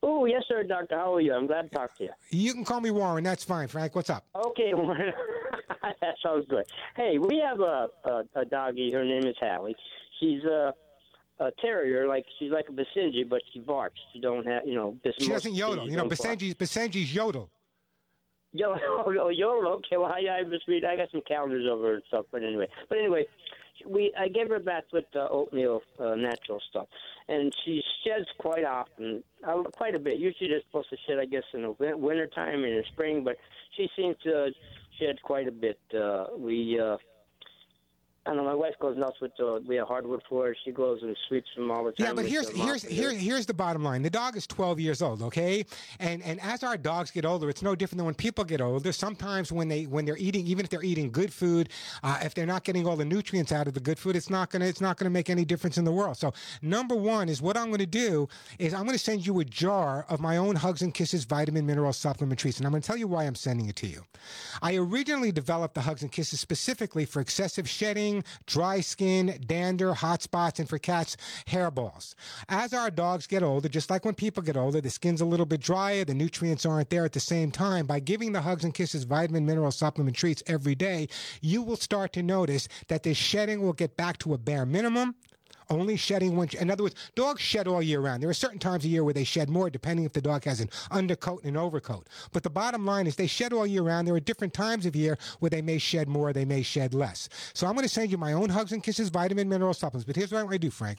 Oh, 0.00 0.24
yes, 0.24 0.44
sir, 0.46 0.62
Doctor. 0.62 0.94
How 0.96 1.16
are 1.16 1.20
you? 1.20 1.34
I'm 1.34 1.48
glad 1.48 1.62
to 1.62 1.68
talk 1.70 1.98
to 1.98 2.04
you. 2.04 2.10
You 2.30 2.54
can 2.54 2.64
call 2.64 2.80
me 2.80 2.92
Warren. 2.92 3.24
That's 3.24 3.42
fine, 3.42 3.66
Frank. 3.66 3.96
What's 3.96 4.08
up? 4.08 4.24
Okay, 4.36 4.70
Warren. 4.74 5.12
that 5.82 6.14
sounds 6.22 6.46
good. 6.48 6.66
Hey, 6.94 7.18
we 7.18 7.42
have 7.44 7.58
a, 7.58 7.88
a, 8.04 8.22
a 8.36 8.44
doggie. 8.44 8.92
Her 8.92 9.04
name 9.04 9.26
is 9.26 9.34
Hallie. 9.40 9.74
She's 10.20 10.44
a, 10.44 10.72
a 11.40 11.50
terrier. 11.60 12.06
Like 12.06 12.24
she's 12.38 12.52
like 12.52 12.66
a 12.68 12.72
Basenji, 12.72 13.28
but 13.28 13.42
she 13.52 13.58
barks. 13.58 13.98
She 14.12 14.20
don't 14.20 14.46
have, 14.46 14.62
you 14.64 14.76
know. 14.76 14.96
She 15.18 15.26
doesn't 15.26 15.54
yodel. 15.54 15.90
You 15.90 15.96
know, 15.96 16.04
Basenji's 16.04 16.54
Basenji's 16.54 17.12
yodel. 17.12 17.50
Yo, 18.52 18.76
oh, 19.04 19.30
yodel. 19.30 19.72
Okay, 19.72 19.96
well, 19.96 20.12
I, 20.12 20.38
I 20.38 20.44
just 20.48 20.68
read. 20.68 20.84
I 20.84 20.94
got 20.94 21.10
some 21.10 21.22
calendars 21.26 21.66
over 21.68 21.94
and 21.94 22.02
stuff. 22.06 22.26
But 22.30 22.44
anyway, 22.44 22.68
but 22.88 22.98
anyway, 22.98 23.26
we 23.86 24.12
I 24.18 24.28
gave 24.28 24.48
her 24.48 24.58
bath 24.58 24.84
with 24.92 25.04
the 25.12 25.28
oatmeal, 25.28 25.82
uh, 25.98 26.14
natural 26.14 26.60
stuff, 26.70 26.86
and 27.28 27.54
she 27.64 27.82
sheds 28.04 28.26
quite 28.38 28.64
often, 28.64 29.22
uh, 29.46 29.62
quite 29.72 29.94
a 29.94 29.98
bit. 29.98 30.18
Usually, 30.18 30.50
they're 30.50 30.62
supposed 30.62 30.90
to 30.90 30.96
shed, 31.06 31.18
I 31.18 31.26
guess, 31.26 31.44
in 31.52 31.62
the 31.62 31.96
winter 31.96 32.26
time 32.26 32.64
and 32.64 32.72
in 32.72 32.76
the 32.78 32.84
spring, 32.92 33.24
but 33.24 33.36
she 33.76 33.88
seems 33.96 34.16
to 34.24 34.50
shed 34.98 35.20
quite 35.22 35.48
a 35.48 35.52
bit. 35.52 35.78
Uh, 35.94 36.26
we 36.36 36.78
uh, 36.80 36.96
I 38.26 38.30
don't 38.30 38.38
know. 38.38 38.44
My 38.44 38.54
wife 38.54 38.74
goes 38.80 38.96
nuts 38.96 39.20
with 39.20 39.36
the 39.36 39.62
we 39.66 39.76
have 39.76 39.86
hardwood 39.86 40.20
floors. 40.28 40.56
She 40.64 40.72
goes 40.72 41.00
and 41.02 41.16
sweeps 41.28 41.48
them 41.54 41.70
all 41.70 41.84
the 41.84 41.92
time. 41.92 42.06
Yeah, 42.06 42.12
but 42.12 42.26
here's 42.26 42.48
here's 42.50 42.82
here, 42.82 43.12
here's 43.12 43.46
the 43.46 43.54
bottom 43.54 43.84
line. 43.84 44.02
The 44.02 44.10
dog 44.10 44.36
is 44.36 44.46
12 44.48 44.80
years 44.80 45.00
old, 45.00 45.22
okay? 45.22 45.64
And 46.00 46.22
and 46.24 46.40
as 46.42 46.64
our 46.64 46.76
dogs 46.76 47.12
get 47.12 47.24
older, 47.24 47.48
it's 47.48 47.62
no 47.62 47.76
different 47.76 47.98
than 47.98 48.06
when 48.06 48.14
people 48.14 48.42
get 48.42 48.60
older. 48.60 48.90
Sometimes 48.90 49.52
when 49.52 49.68
they 49.68 49.84
when 49.84 50.04
they're 50.04 50.16
eating, 50.16 50.44
even 50.46 50.64
if 50.64 50.70
they're 50.70 50.82
eating 50.82 51.12
good 51.12 51.32
food, 51.32 51.68
uh, 52.02 52.18
if 52.22 52.34
they're 52.34 52.46
not 52.46 52.64
getting 52.64 52.84
all 52.86 52.96
the 52.96 53.04
nutrients 53.04 53.52
out 53.52 53.68
of 53.68 53.74
the 53.74 53.80
good 53.80 53.98
food, 53.98 54.16
it's 54.16 54.28
not 54.28 54.50
gonna 54.50 54.66
it's 54.66 54.80
not 54.80 54.96
gonna 54.96 55.10
make 55.10 55.30
any 55.30 55.44
difference 55.44 55.78
in 55.78 55.84
the 55.84 55.92
world. 55.92 56.16
So 56.16 56.34
number 56.62 56.96
one 56.96 57.28
is 57.28 57.40
what 57.40 57.56
I'm 57.56 57.70
gonna 57.70 57.86
do 57.86 58.28
is 58.58 58.74
I'm 58.74 58.86
gonna 58.86 58.98
send 58.98 59.24
you 59.24 59.38
a 59.38 59.44
jar 59.44 60.04
of 60.08 60.20
my 60.20 60.36
own 60.36 60.56
Hugs 60.56 60.82
and 60.82 60.92
Kisses 60.92 61.24
vitamin 61.24 61.64
mineral 61.64 61.92
supplement 61.92 62.40
treats, 62.40 62.58
and 62.58 62.66
I'm 62.66 62.72
gonna 62.72 62.82
tell 62.82 62.96
you 62.96 63.06
why 63.06 63.24
I'm 63.24 63.36
sending 63.36 63.68
it 63.68 63.76
to 63.76 63.86
you. 63.86 64.02
I 64.62 64.74
originally 64.74 65.30
developed 65.30 65.74
the 65.74 65.82
Hugs 65.82 66.02
and 66.02 66.10
Kisses 66.10 66.40
specifically 66.40 67.04
for 67.04 67.20
excessive 67.20 67.68
shedding 67.68 68.15
dry 68.46 68.80
skin, 68.80 69.38
dander, 69.46 69.94
hot 69.94 70.22
spots, 70.22 70.60
and 70.60 70.68
for 70.68 70.78
cats, 70.78 71.16
hairballs. 71.46 72.14
As 72.48 72.72
our 72.72 72.90
dogs 72.90 73.26
get 73.26 73.42
older, 73.42 73.68
just 73.68 73.90
like 73.90 74.04
when 74.04 74.14
people 74.14 74.42
get 74.42 74.56
older, 74.56 74.80
the 74.80 74.90
skin's 74.90 75.20
a 75.20 75.24
little 75.24 75.46
bit 75.46 75.60
drier, 75.60 76.04
the 76.04 76.14
nutrients 76.14 76.66
aren't 76.66 76.90
there 76.90 77.04
at 77.04 77.12
the 77.12 77.20
same 77.20 77.50
time. 77.50 77.86
By 77.86 78.00
giving 78.00 78.32
the 78.32 78.40
Hugs 78.40 78.64
and 78.64 78.74
Kisses 78.74 79.04
vitamin 79.04 79.46
mineral 79.46 79.70
supplement 79.70 80.16
treats 80.16 80.42
every 80.46 80.74
day, 80.74 81.08
you 81.40 81.62
will 81.62 81.76
start 81.76 82.12
to 82.14 82.22
notice 82.22 82.68
that 82.88 83.02
the 83.02 83.14
shedding 83.14 83.62
will 83.62 83.72
get 83.72 83.96
back 83.96 84.18
to 84.18 84.34
a 84.34 84.38
bare 84.38 84.66
minimum 84.66 85.14
only 85.70 85.96
shedding 85.96 86.36
when, 86.36 86.48
in 86.60 86.70
other 86.70 86.84
words, 86.84 86.94
dogs 87.14 87.40
shed 87.40 87.66
all 87.66 87.82
year 87.82 88.00
round. 88.00 88.22
There 88.22 88.30
are 88.30 88.34
certain 88.34 88.58
times 88.58 88.84
of 88.84 88.90
year 88.90 89.04
where 89.04 89.14
they 89.14 89.24
shed 89.24 89.48
more, 89.48 89.70
depending 89.70 90.04
if 90.04 90.12
the 90.12 90.20
dog 90.20 90.44
has 90.44 90.60
an 90.60 90.70
undercoat 90.90 91.42
and 91.44 91.56
an 91.56 91.62
overcoat. 91.62 92.08
But 92.32 92.42
the 92.42 92.50
bottom 92.50 92.84
line 92.84 93.06
is 93.06 93.16
they 93.16 93.26
shed 93.26 93.52
all 93.52 93.66
year 93.66 93.82
round. 93.82 94.06
There 94.06 94.14
are 94.14 94.20
different 94.20 94.54
times 94.54 94.86
of 94.86 94.94
year 94.94 95.18
where 95.40 95.50
they 95.50 95.62
may 95.62 95.78
shed 95.78 96.08
more, 96.08 96.32
they 96.32 96.44
may 96.44 96.62
shed 96.62 96.94
less. 96.94 97.28
So 97.54 97.66
I'm 97.66 97.74
going 97.74 97.84
to 97.84 97.92
send 97.92 98.10
you 98.10 98.18
my 98.18 98.32
own 98.32 98.48
Hugs 98.48 98.72
and 98.72 98.82
Kisses 98.82 99.08
vitamin 99.08 99.48
mineral 99.48 99.74
supplements. 99.74 100.06
But 100.06 100.16
here's 100.16 100.32
what 100.32 100.40
I 100.40 100.42
want 100.42 100.52
to 100.52 100.58
do, 100.58 100.70
Frank. 100.70 100.98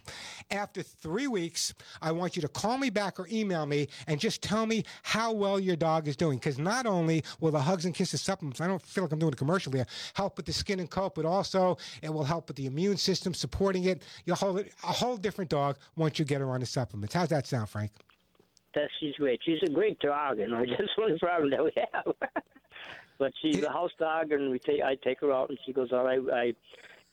After 0.51 0.84
three 0.84 1.27
weeks, 1.27 1.73
I 2.01 2.12
want 2.12 2.36
you 2.36 2.41
to 2.41 2.47
call 2.47 2.77
me 2.77 2.89
back 2.89 3.19
or 3.19 3.27
email 3.32 3.65
me 3.65 3.88
and 4.08 4.19
just 4.19 4.41
tell 4.41 4.65
me 4.65 4.84
how 5.03 5.32
well 5.32 5.60
your 5.60 5.75
dog 5.75 6.08
is 6.08 6.15
doing. 6.15 6.38
Because 6.38 6.58
not 6.58 6.86
only 6.86 7.23
will 7.39 7.51
the 7.51 7.60
Hugs 7.60 7.86
and 7.86 7.93
Kisses 7.93 8.21
supplements, 8.21 8.62
I 8.62 8.67
don't 8.67 8.82
feel 8.82 9.03
like 9.03 9.13
I'm 9.13 9.19
doing 9.19 9.34
a 9.34 9.38
commercial 9.38 9.71
here, 9.71 9.86
help 10.13 10.38
with 10.38 10.45
the 10.45 10.53
skin 10.53 10.80
and 10.80 10.89
coat, 10.89 11.15
but 11.15 11.25
also 11.25 11.77
it 12.01 12.13
will 12.13 12.23
help 12.23 12.47
with 12.47 12.58
the 12.58 12.65
immune 12.65 12.97
system, 12.97 13.34
supporting 13.34 13.86
it. 13.86 14.03
You'll 14.25 14.36
hold 14.36 14.57
a 14.60 14.91
whole 14.93 15.17
different 15.17 15.50
dog 15.50 15.78
once 15.96 16.20
you 16.20 16.26
get 16.26 16.41
her 16.41 16.50
on 16.50 16.60
the 16.60 16.65
supplements. 16.65 17.13
How's 17.13 17.30
that 17.30 17.48
sound, 17.48 17.70
Frank? 17.70 17.91
That 18.76 18.89
she's 19.00 19.15
great. 19.15 19.39
She's 19.43 19.60
a 19.63 19.70
great 19.70 20.00
dog, 20.00 20.39
you 20.39 20.48
know. 20.48 20.65
Just 20.65 20.98
one 20.98 21.17
problem 21.20 21.50
that 21.52 21.63
we 21.63 21.72
have. 21.93 22.13
but 23.17 23.34
she's 23.41 23.63
a 23.63 23.70
house 23.70 23.91
dog, 23.98 24.32
and 24.32 24.52
we 24.52 24.60
take 24.60 24.82
I 24.82 24.96
take 24.96 25.22
her 25.22 25.32
out, 25.32 25.50
and 25.50 25.58
she 25.65 25.74
goes 25.74 25.91
out. 25.91 26.06
I 26.06 26.17
I 26.32 26.54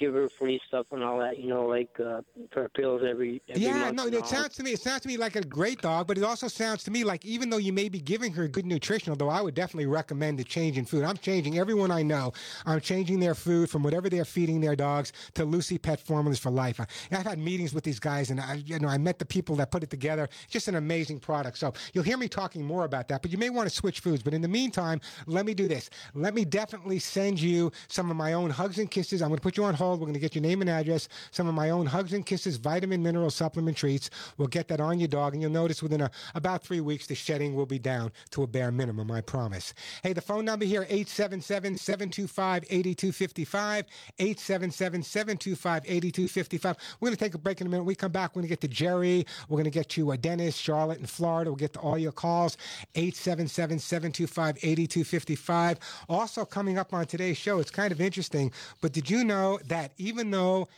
give 0.01 0.15
her 0.15 0.29
free 0.29 0.61
stuff 0.67 0.87
and 0.91 1.03
all 1.03 1.19
that, 1.19 1.39
you 1.39 1.49
know, 1.49 1.67
like 1.67 1.89
uh, 2.01 2.21
her 2.53 2.69
pills 2.69 3.03
every, 3.09 3.41
every 3.49 3.63
yeah, 3.63 3.91
month 3.91 3.97
no, 3.97 4.07
it 4.07 4.27
sounds 4.27 4.55
to 4.57 4.63
me. 4.63 4.73
It 4.73 4.81
sounds 4.81 5.03
to 5.03 5.09
me 5.09 5.17
like 5.17 5.37
a 5.37 5.43
great 5.43 5.81
dog, 5.81 6.07
but 6.07 6.19
it 6.19 6.25
also 6.25 6.49
sounds 6.49 6.83
to 6.85 6.91
me 6.91 7.05
like 7.05 7.25
even 7.25 7.49
though 7.49 7.59
you 7.59 7.73
may 7.73 7.89
be 7.89 8.01
giving 8.01 8.33
her 8.33 8.49
good 8.49 8.67
nutrition, 8.67 9.11
although 9.11 9.29
I 9.29 9.41
would 9.41 9.55
definitely 9.55 9.87
recommend 9.87 10.39
the 10.39 10.45
change 10.45 10.79
in 10.79 10.85
food. 10.85 11.05
I'm 11.05 11.17
changing 11.17 11.59
everyone 11.59 11.91
I 11.91 12.03
know. 12.03 12.33
I'm 12.67 12.81
changing 12.81 13.21
their 13.21 13.35
food 13.35 13.71
from 13.71 13.83
whatever 13.83 14.09
they're 14.09 14.25
feeding 14.25 14.61
their 14.61 14.75
dogs 14.75 15.13
to 15.35 15.45
Lucy 15.45 15.79
Pet 15.79 16.01
Formulas 16.01 16.41
for 16.41 16.51
Life. 16.51 16.81
I, 16.81 16.87
I've 17.13 17.25
had 17.25 17.39
meetings 17.39 17.73
with 17.73 17.85
these 17.85 18.01
guys, 18.01 18.31
and 18.31 18.41
I, 18.41 18.63
you 18.67 18.79
know, 18.81 18.89
I 18.89 18.99
met 18.99 19.21
the 19.21 19.27
people 19.27 19.55
that 19.57 19.71
put 19.71 19.85
it 19.85 19.91
together. 19.91 20.29
It's 20.45 20.53
just 20.53 20.67
an 20.67 20.75
amazing 20.75 21.21
product. 21.21 21.59
So 21.59 21.73
you'll 21.93 22.05
hear 22.05 22.17
me 22.17 22.29
talking 22.29 22.65
more 22.65 22.85
about 22.85 23.07
that. 23.09 23.23
But 23.23 23.31
you 23.31 23.39
may 23.39 23.51
want 23.51 23.69
to 23.69 23.75
switch 23.75 24.01
foods. 24.01 24.23
But 24.23 24.35
in 24.35 24.43
the 24.43 24.49
meantime, 24.49 25.01
let 25.27 25.47
me 25.47 25.55
do 25.55 25.69
this. 25.69 25.89
Let 26.15 26.35
me 26.35 26.45
definitely 26.45 26.99
send 26.99 27.41
you 27.41 27.71
some 27.87 28.11
of 28.11 28.17
my 28.17 28.33
own 28.33 28.51
hugs 28.51 28.79
and 28.79 28.91
kisses. 28.91 29.23
I'm 29.23 29.29
going 29.29 29.39
to 29.39 29.43
put 29.43 29.57
you 29.57 29.65
on 29.65 29.75
hold. 29.75 29.84
We're 29.92 30.07
going 30.07 30.14
to 30.14 30.20
get 30.20 30.35
your 30.35 30.42
name 30.42 30.61
and 30.61 30.68
address, 30.70 31.09
some 31.31 31.47
of 31.47 31.55
my 31.55 31.70
own 31.70 31.87
Hugs 31.87 32.12
and 32.12 32.27
Kisses 32.27 32.57
vitamin 32.57 33.01
mineral 33.03 33.31
supplement 33.31 33.77
treats. 33.77 34.11
We'll 34.38 34.49
get 34.49 34.66
that 34.68 34.81
on 34.81 34.99
your 34.99 35.09
dog, 35.09 35.35
and 35.35 35.42
you'll 35.42 35.53
notice 35.53 35.83
within 35.83 36.01
a, 36.01 36.11
about 36.35 36.62
three 36.62 36.81
weeks 36.81 37.07
the 37.07 37.14
shedding 37.14 37.55
will 37.55 37.66
be 37.66 37.79
down 37.79 38.11
to 38.31 38.42
a 38.42 38.47
bare 38.47 38.73
minimum, 38.73 39.11
I 39.11 39.20
promise. 39.20 39.75
Hey, 40.03 40.12
the 40.12 40.20
phone 40.20 40.44
number 40.44 40.64
here, 40.64 40.85
877-725-8255, 40.87 43.85
877-725-8255. 44.18 46.77
We're 47.01 47.09
going 47.09 47.16
to 47.16 47.25
take 47.25 47.35
a 47.35 47.38
break 47.38 47.61
in 47.61 47.66
a 47.66 47.70
minute. 47.70 47.83
When 47.83 47.88
we 47.88 47.94
come 47.94 48.12
back, 48.12 48.31
we're 48.31 48.42
going 48.42 48.49
to 48.49 48.53
get 48.53 48.61
to 48.62 48.68
Jerry. 48.68 49.27
We're 49.49 49.57
going 49.57 49.64
to 49.64 49.70
get 49.70 49.88
to 49.90 50.12
uh, 50.12 50.16
Dennis, 50.16 50.57
Charlotte, 50.57 50.99
and 50.99 51.11
Florida. 51.11 51.51
We'll 51.51 51.57
get 51.57 51.73
to 51.75 51.81
all 51.81 51.99
your 51.99 52.12
calls, 52.12 52.57
877-725-8255. 52.94 55.77
Also 56.09 56.44
coming 56.44 56.79
up 56.79 56.94
on 56.94 57.07
today's 57.07 57.37
show, 57.37 57.59
it's 57.59 57.70
kind 57.70 57.92
of 57.92 58.01
interesting, 58.01 58.51
but 58.81 58.92
did 58.92 59.11
you 59.11 59.25
know 59.25 59.59
that 59.66 59.74
even 59.97 60.31
though 60.31 60.69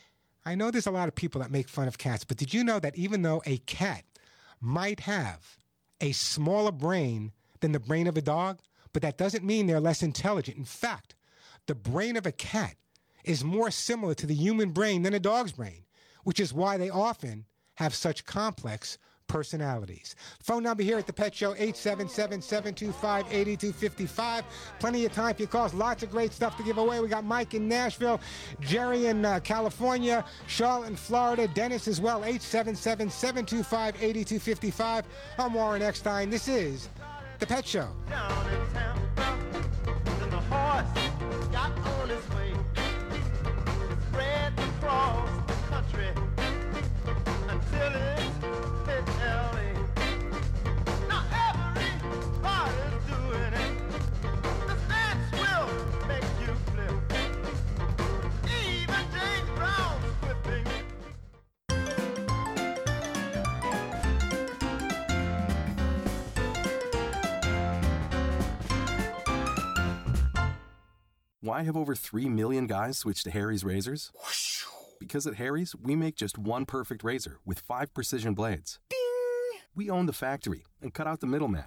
I 0.45 0.55
know 0.55 0.71
there's 0.71 0.87
a 0.87 0.91
lot 0.91 1.07
of 1.07 1.15
people 1.15 1.41
that 1.41 1.51
make 1.51 1.67
fun 1.67 1.87
of 1.87 1.97
cats, 1.97 2.23
but 2.23 2.37
did 2.37 2.53
you 2.53 2.63
know 2.63 2.79
that 2.79 2.95
even 2.95 3.21
though 3.21 3.41
a 3.45 3.57
cat 3.59 4.03
might 4.61 5.01
have 5.01 5.57
a 6.01 6.11
smaller 6.11 6.71
brain 6.71 7.31
than 7.59 7.71
the 7.71 7.79
brain 7.79 8.07
of 8.07 8.17
a 8.17 8.21
dog, 8.21 8.59
but 8.93 9.01
that 9.01 9.17
doesn't 9.17 9.43
mean 9.43 9.67
they're 9.67 9.79
less 9.79 10.01
intelligent. 10.03 10.57
In 10.57 10.65
fact, 10.65 11.15
the 11.65 11.75
brain 11.75 12.15
of 12.15 12.25
a 12.25 12.31
cat 12.31 12.75
is 13.23 13.43
more 13.43 13.71
similar 13.71 14.13
to 14.15 14.25
the 14.25 14.33
human 14.33 14.69
brain 14.71 15.03
than 15.03 15.13
a 15.13 15.19
dog's 15.19 15.51
brain, 15.51 15.83
which 16.23 16.39
is 16.39 16.53
why 16.53 16.77
they 16.77 16.89
often 16.89 17.45
have 17.75 17.93
such 17.93 18.25
complex 18.25 18.97
personalities. 19.27 20.15
Phone 20.41 20.63
number 20.63 20.81
here 20.83 20.97
at 20.97 21.05
the 21.07 21.13
Pet 21.13 21.33
Show, 21.35 21.53
877-725-8255. 21.55 24.43
Plenty 24.79 25.05
of 25.05 25.13
time 25.13 25.35
for 25.35 25.41
your 25.41 25.49
calls. 25.49 25.73
Lots 25.73 26.03
of 26.03 26.11
great 26.11 26.33
stuff 26.33 26.57
to 26.57 26.63
give 26.63 26.77
away. 26.77 26.99
We 26.99 27.07
got 27.07 27.23
Mike 27.23 27.53
in 27.53 27.67
Nashville, 27.67 28.19
Jerry 28.59 29.05
in 29.07 29.25
uh, 29.25 29.39
California, 29.41 30.23
Charlotte 30.47 30.87
in 30.87 30.95
Florida, 30.95 31.47
Dennis 31.49 31.87
as 31.87 32.01
well, 32.01 32.21
877-725-8255. 32.21 35.03
I'm 35.37 35.53
Warren 35.53 35.81
Eckstein. 35.81 36.29
This 36.29 36.47
is 36.47 36.89
The 37.39 37.45
Pet 37.45 37.65
Show. 37.65 37.89
Why 71.47 71.63
have 71.63 71.77
over 71.77 71.95
3 71.95 72.27
million 72.27 72.67
guys 72.67 72.97
switched 72.97 73.23
to 73.23 73.31
Harry's 73.31 73.63
razors? 73.63 74.11
Because 74.99 75.25
at 75.25 75.35
Harry's, 75.35 75.77
we 75.81 75.95
make 75.95 76.17
just 76.17 76.37
one 76.37 76.65
perfect 76.65 77.05
razor 77.05 77.39
with 77.45 77.61
five 77.61 77.93
precision 77.93 78.33
blades. 78.33 78.79
We 79.73 79.89
own 79.89 80.07
the 80.07 80.11
factory 80.11 80.65
and 80.81 80.93
cut 80.93 81.07
out 81.07 81.21
the 81.21 81.25
middleman. 81.25 81.63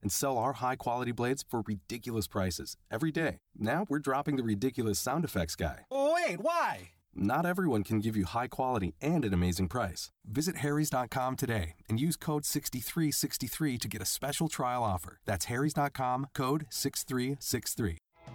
And 0.00 0.12
sell 0.12 0.38
our 0.38 0.52
high 0.52 0.76
quality 0.76 1.10
blades 1.10 1.44
for 1.50 1.64
ridiculous 1.66 2.28
prices 2.28 2.76
every 2.88 3.10
day. 3.10 3.38
Now 3.58 3.84
we're 3.88 3.98
dropping 3.98 4.36
the 4.36 4.44
ridiculous 4.44 5.00
sound 5.00 5.24
effects 5.24 5.56
guy. 5.56 5.86
Oh 5.90 6.14
wait, 6.14 6.40
why? 6.40 6.90
Not 7.16 7.44
everyone 7.44 7.82
can 7.82 7.98
give 7.98 8.16
you 8.16 8.26
high 8.26 8.46
quality 8.46 8.94
and 9.02 9.24
an 9.24 9.34
amazing 9.34 9.70
price. 9.70 10.12
Visit 10.24 10.58
Harry's.com 10.58 11.34
today 11.34 11.74
and 11.88 11.98
use 11.98 12.16
code 12.16 12.44
6363 12.44 13.78
to 13.78 13.88
get 13.88 14.02
a 14.02 14.06
special 14.06 14.48
trial 14.48 14.84
offer. 14.84 15.18
That's 15.26 15.46
Harry's.com, 15.46 16.28
code 16.32 16.66
6363. 16.70 17.98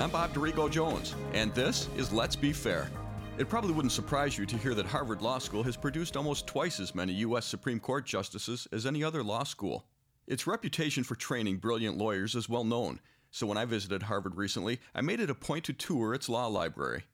I'm 0.00 0.10
Bob 0.10 0.34
Dorigo 0.34 0.68
Jones, 0.68 1.14
and 1.32 1.54
this 1.54 1.88
is 1.96 2.12
Let's 2.12 2.34
Be 2.34 2.52
Fair. 2.52 2.90
It 3.38 3.48
probably 3.48 3.72
wouldn't 3.72 3.92
surprise 3.92 4.36
you 4.36 4.44
to 4.44 4.56
hear 4.56 4.74
that 4.74 4.86
Harvard 4.86 5.22
Law 5.22 5.38
School 5.38 5.62
has 5.62 5.76
produced 5.76 6.16
almost 6.16 6.46
twice 6.46 6.80
as 6.80 6.94
many 6.94 7.12
U.S. 7.14 7.46
Supreme 7.46 7.78
Court 7.78 8.04
justices 8.04 8.66
as 8.72 8.86
any 8.86 9.04
other 9.04 9.22
law 9.22 9.44
school. 9.44 9.86
Its 10.26 10.46
reputation 10.46 11.04
for 11.04 11.14
training 11.14 11.58
brilliant 11.58 11.96
lawyers 11.96 12.34
is 12.34 12.48
well 12.48 12.64
known, 12.64 13.00
so 13.30 13.46
when 13.46 13.56
I 13.56 13.64
visited 13.64 14.02
Harvard 14.02 14.36
recently, 14.36 14.80
I 14.94 15.00
made 15.00 15.20
it 15.20 15.30
a 15.30 15.34
point 15.34 15.64
to 15.64 15.72
tour 15.72 16.12
its 16.12 16.28
law 16.28 16.48
library. 16.48 17.04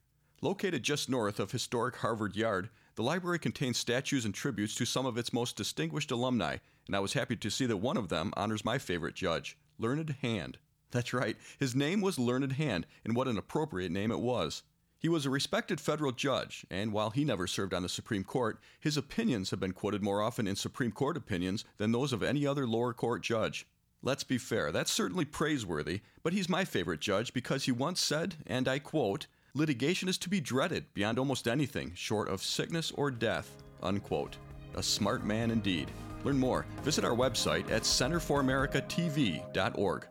Located 0.40 0.82
just 0.82 1.10
north 1.10 1.38
of 1.38 1.52
historic 1.52 1.96
Harvard 1.96 2.34
Yard, 2.34 2.70
the 2.94 3.02
library 3.02 3.38
contains 3.38 3.78
statues 3.78 4.24
and 4.24 4.34
tributes 4.34 4.74
to 4.76 4.84
some 4.86 5.06
of 5.06 5.18
its 5.18 5.32
most 5.32 5.54
distinguished 5.54 6.10
alumni, 6.10 6.56
and 6.86 6.96
I 6.96 7.00
was 7.00 7.12
happy 7.12 7.36
to 7.36 7.50
see 7.50 7.66
that 7.66 7.76
one 7.76 7.96
of 7.96 8.08
them 8.08 8.32
honors 8.36 8.64
my 8.64 8.78
favorite 8.78 9.14
judge, 9.14 9.58
Learned 9.78 10.16
Hand. 10.22 10.58
That's 10.90 11.12
right, 11.12 11.36
his 11.58 11.74
name 11.74 12.00
was 12.00 12.18
Learned 12.18 12.52
Hand, 12.52 12.86
and 13.04 13.14
what 13.14 13.28
an 13.28 13.38
appropriate 13.38 13.92
name 13.92 14.10
it 14.10 14.20
was. 14.20 14.62
He 14.98 15.08
was 15.08 15.24
a 15.24 15.30
respected 15.30 15.80
federal 15.80 16.12
judge, 16.12 16.66
and 16.70 16.92
while 16.92 17.10
he 17.10 17.24
never 17.24 17.46
served 17.46 17.72
on 17.72 17.82
the 17.82 17.88
Supreme 17.88 18.24
Court, 18.24 18.60
his 18.80 18.98
opinions 18.98 19.50
have 19.50 19.60
been 19.60 19.72
quoted 19.72 20.02
more 20.02 20.20
often 20.20 20.46
in 20.46 20.56
Supreme 20.56 20.92
Court 20.92 21.16
opinions 21.16 21.64
than 21.78 21.92
those 21.92 22.12
of 22.12 22.22
any 22.22 22.46
other 22.46 22.66
lower 22.66 22.92
court 22.92 23.22
judge. 23.22 23.66
Let's 24.02 24.24
be 24.24 24.36
fair, 24.36 24.72
that's 24.72 24.92
certainly 24.92 25.24
praiseworthy, 25.24 26.02
but 26.22 26.34
he's 26.34 26.50
my 26.50 26.66
favorite 26.66 27.00
judge 27.00 27.32
because 27.32 27.64
he 27.64 27.72
once 27.72 28.00
said, 28.00 28.36
and 28.46 28.68
I 28.68 28.78
quote, 28.78 29.26
litigation 29.54 30.08
is 30.08 30.18
to 30.18 30.28
be 30.28 30.40
dreaded 30.40 30.92
beyond 30.92 31.18
almost 31.18 31.48
anything 31.48 31.92
short 31.94 32.28
of 32.28 32.42
sickness 32.42 32.90
or 32.92 33.10
death, 33.10 33.62
unquote. 33.82 34.36
A 34.74 34.82
smart 34.82 35.24
man 35.24 35.50
indeed. 35.50 35.90
Learn 36.24 36.38
more. 36.38 36.66
Visit 36.82 37.04
our 37.04 37.16
website 37.16 37.70
at 37.70 37.82
centerforamericatv.org. 37.82 40.06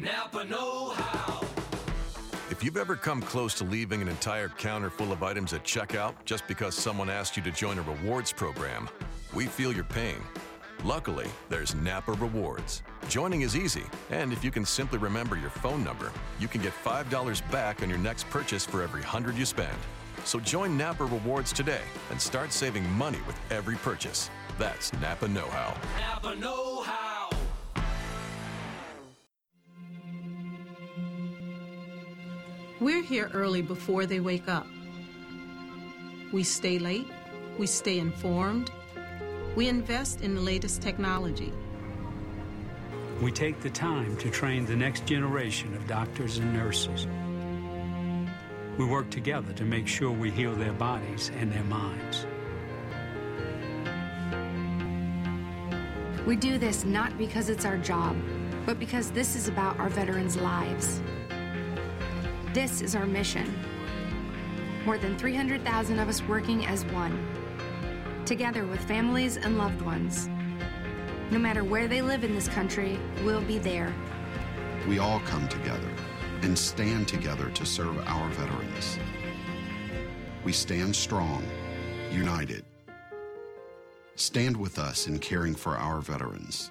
Napa 0.00 0.44
Know 0.44 0.90
How. 0.90 1.40
If 2.50 2.62
you've 2.62 2.76
ever 2.76 2.94
come 2.94 3.20
close 3.20 3.54
to 3.54 3.64
leaving 3.64 4.00
an 4.00 4.08
entire 4.08 4.48
counter 4.48 4.90
full 4.90 5.10
of 5.10 5.24
items 5.24 5.52
at 5.52 5.64
checkout 5.64 6.14
just 6.24 6.46
because 6.46 6.76
someone 6.76 7.10
asked 7.10 7.36
you 7.36 7.42
to 7.42 7.50
join 7.50 7.78
a 7.78 7.82
rewards 7.82 8.32
program, 8.32 8.88
we 9.34 9.46
feel 9.46 9.72
your 9.72 9.84
pain. 9.84 10.16
Luckily, 10.84 11.26
there's 11.48 11.74
Napa 11.74 12.12
Rewards. 12.12 12.82
Joining 13.08 13.40
is 13.42 13.56
easy, 13.56 13.84
and 14.10 14.32
if 14.32 14.44
you 14.44 14.52
can 14.52 14.64
simply 14.64 14.98
remember 14.98 15.36
your 15.36 15.50
phone 15.50 15.82
number, 15.82 16.12
you 16.38 16.46
can 16.46 16.62
get 16.62 16.72
$5 16.84 17.50
back 17.50 17.82
on 17.82 17.88
your 17.88 17.98
next 17.98 18.30
purchase 18.30 18.64
for 18.64 18.82
every 18.82 19.00
100 19.00 19.34
you 19.34 19.44
spend. 19.44 19.76
So 20.24 20.38
join 20.38 20.78
Napa 20.78 21.06
Rewards 21.06 21.52
today 21.52 21.82
and 22.10 22.20
start 22.20 22.52
saving 22.52 22.88
money 22.92 23.18
with 23.26 23.38
every 23.50 23.76
purchase. 23.76 24.30
That's 24.58 24.92
Napa 25.00 25.26
Know 25.26 25.48
How. 25.48 25.76
Napa 26.00 26.36
Know 26.36 26.82
How. 26.82 27.17
We're 32.80 33.02
here 33.02 33.28
early 33.34 33.60
before 33.60 34.06
they 34.06 34.20
wake 34.20 34.48
up. 34.48 34.64
We 36.30 36.44
stay 36.44 36.78
late, 36.78 37.08
we 37.58 37.66
stay 37.66 37.98
informed, 37.98 38.70
we 39.56 39.66
invest 39.66 40.20
in 40.20 40.36
the 40.36 40.40
latest 40.40 40.80
technology. 40.80 41.52
We 43.20 43.32
take 43.32 43.60
the 43.60 43.70
time 43.70 44.16
to 44.18 44.30
train 44.30 44.64
the 44.64 44.76
next 44.76 45.06
generation 45.06 45.74
of 45.74 45.88
doctors 45.88 46.38
and 46.38 46.52
nurses. 46.52 47.08
We 48.78 48.84
work 48.84 49.10
together 49.10 49.52
to 49.54 49.64
make 49.64 49.88
sure 49.88 50.12
we 50.12 50.30
heal 50.30 50.54
their 50.54 50.72
bodies 50.72 51.32
and 51.36 51.52
their 51.52 51.64
minds. 51.64 52.26
We 56.24 56.36
do 56.36 56.58
this 56.58 56.84
not 56.84 57.18
because 57.18 57.48
it's 57.48 57.64
our 57.64 57.78
job, 57.78 58.16
but 58.64 58.78
because 58.78 59.10
this 59.10 59.34
is 59.34 59.48
about 59.48 59.80
our 59.80 59.88
veterans' 59.88 60.36
lives. 60.36 61.02
This 62.54 62.80
is 62.80 62.94
our 62.94 63.04
mission. 63.04 63.54
More 64.86 64.96
than 64.96 65.18
300,000 65.18 65.98
of 65.98 66.08
us 66.08 66.22
working 66.22 66.64
as 66.64 66.86
one, 66.86 67.26
together 68.24 68.64
with 68.64 68.80
families 68.80 69.36
and 69.36 69.58
loved 69.58 69.82
ones. 69.82 70.30
No 71.30 71.38
matter 71.38 71.62
where 71.62 71.86
they 71.86 72.00
live 72.00 72.24
in 72.24 72.34
this 72.34 72.48
country, 72.48 72.98
we'll 73.22 73.42
be 73.42 73.58
there. 73.58 73.94
We 74.88 74.98
all 74.98 75.20
come 75.20 75.46
together 75.48 75.90
and 76.40 76.58
stand 76.58 77.06
together 77.06 77.50
to 77.50 77.66
serve 77.66 77.98
our 78.06 78.28
veterans. 78.30 78.98
We 80.42 80.52
stand 80.52 80.96
strong, 80.96 81.44
united. 82.10 82.64
Stand 84.14 84.56
with 84.56 84.78
us 84.78 85.06
in 85.06 85.18
caring 85.18 85.54
for 85.54 85.76
our 85.76 86.00
veterans. 86.00 86.70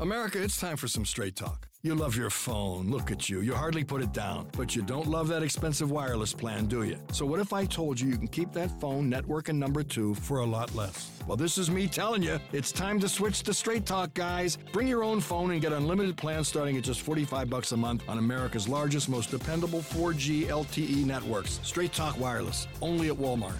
America, 0.00 0.42
it's 0.42 0.58
time 0.58 0.78
for 0.78 0.88
some 0.88 1.04
straight 1.04 1.36
talk. 1.36 1.69
You 1.82 1.94
love 1.94 2.14
your 2.14 2.28
phone. 2.28 2.90
Look 2.90 3.10
at 3.10 3.30
you. 3.30 3.40
You 3.40 3.54
hardly 3.54 3.84
put 3.84 4.02
it 4.02 4.12
down. 4.12 4.48
But 4.54 4.76
you 4.76 4.82
don't 4.82 5.06
love 5.06 5.28
that 5.28 5.42
expensive 5.42 5.90
wireless 5.90 6.34
plan, 6.34 6.66
do 6.66 6.82
you? 6.82 6.98
So, 7.10 7.24
what 7.24 7.40
if 7.40 7.54
I 7.54 7.64
told 7.64 7.98
you 7.98 8.10
you 8.10 8.18
can 8.18 8.28
keep 8.28 8.52
that 8.52 8.78
phone 8.78 9.08
network 9.08 9.48
and 9.48 9.58
number 9.58 9.82
two 9.82 10.14
for 10.16 10.40
a 10.40 10.44
lot 10.44 10.74
less? 10.74 11.10
Well, 11.26 11.38
this 11.38 11.56
is 11.56 11.70
me 11.70 11.86
telling 11.86 12.22
you. 12.22 12.38
It's 12.52 12.70
time 12.70 13.00
to 13.00 13.08
switch 13.08 13.44
to 13.44 13.54
Straight 13.54 13.86
Talk, 13.86 14.12
guys. 14.12 14.58
Bring 14.74 14.88
your 14.88 15.02
own 15.02 15.22
phone 15.22 15.52
and 15.52 15.62
get 15.62 15.72
unlimited 15.72 16.18
plans 16.18 16.48
starting 16.48 16.76
at 16.76 16.84
just 16.84 17.00
45 17.00 17.48
bucks 17.48 17.72
a 17.72 17.78
month 17.78 18.06
on 18.10 18.18
America's 18.18 18.68
largest, 18.68 19.08
most 19.08 19.30
dependable 19.30 19.80
4G 19.80 20.48
LTE 20.48 21.06
networks. 21.06 21.60
Straight 21.62 21.94
Talk 21.94 22.20
Wireless, 22.20 22.68
only 22.82 23.08
at 23.08 23.14
Walmart. 23.16 23.56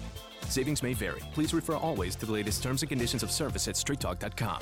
Savings 0.47 0.83
may 0.83 0.93
vary. 0.93 1.21
Please 1.33 1.55
refer 1.55 1.75
always 1.75 2.15
to 2.17 2.27
the 2.27 2.31
latest 2.31 2.61
terms 2.61 2.83
and 2.83 2.89
conditions 2.89 3.23
of 3.23 3.31
service 3.31 3.67
at 3.67 3.73
straighttalk.com. 3.73 4.61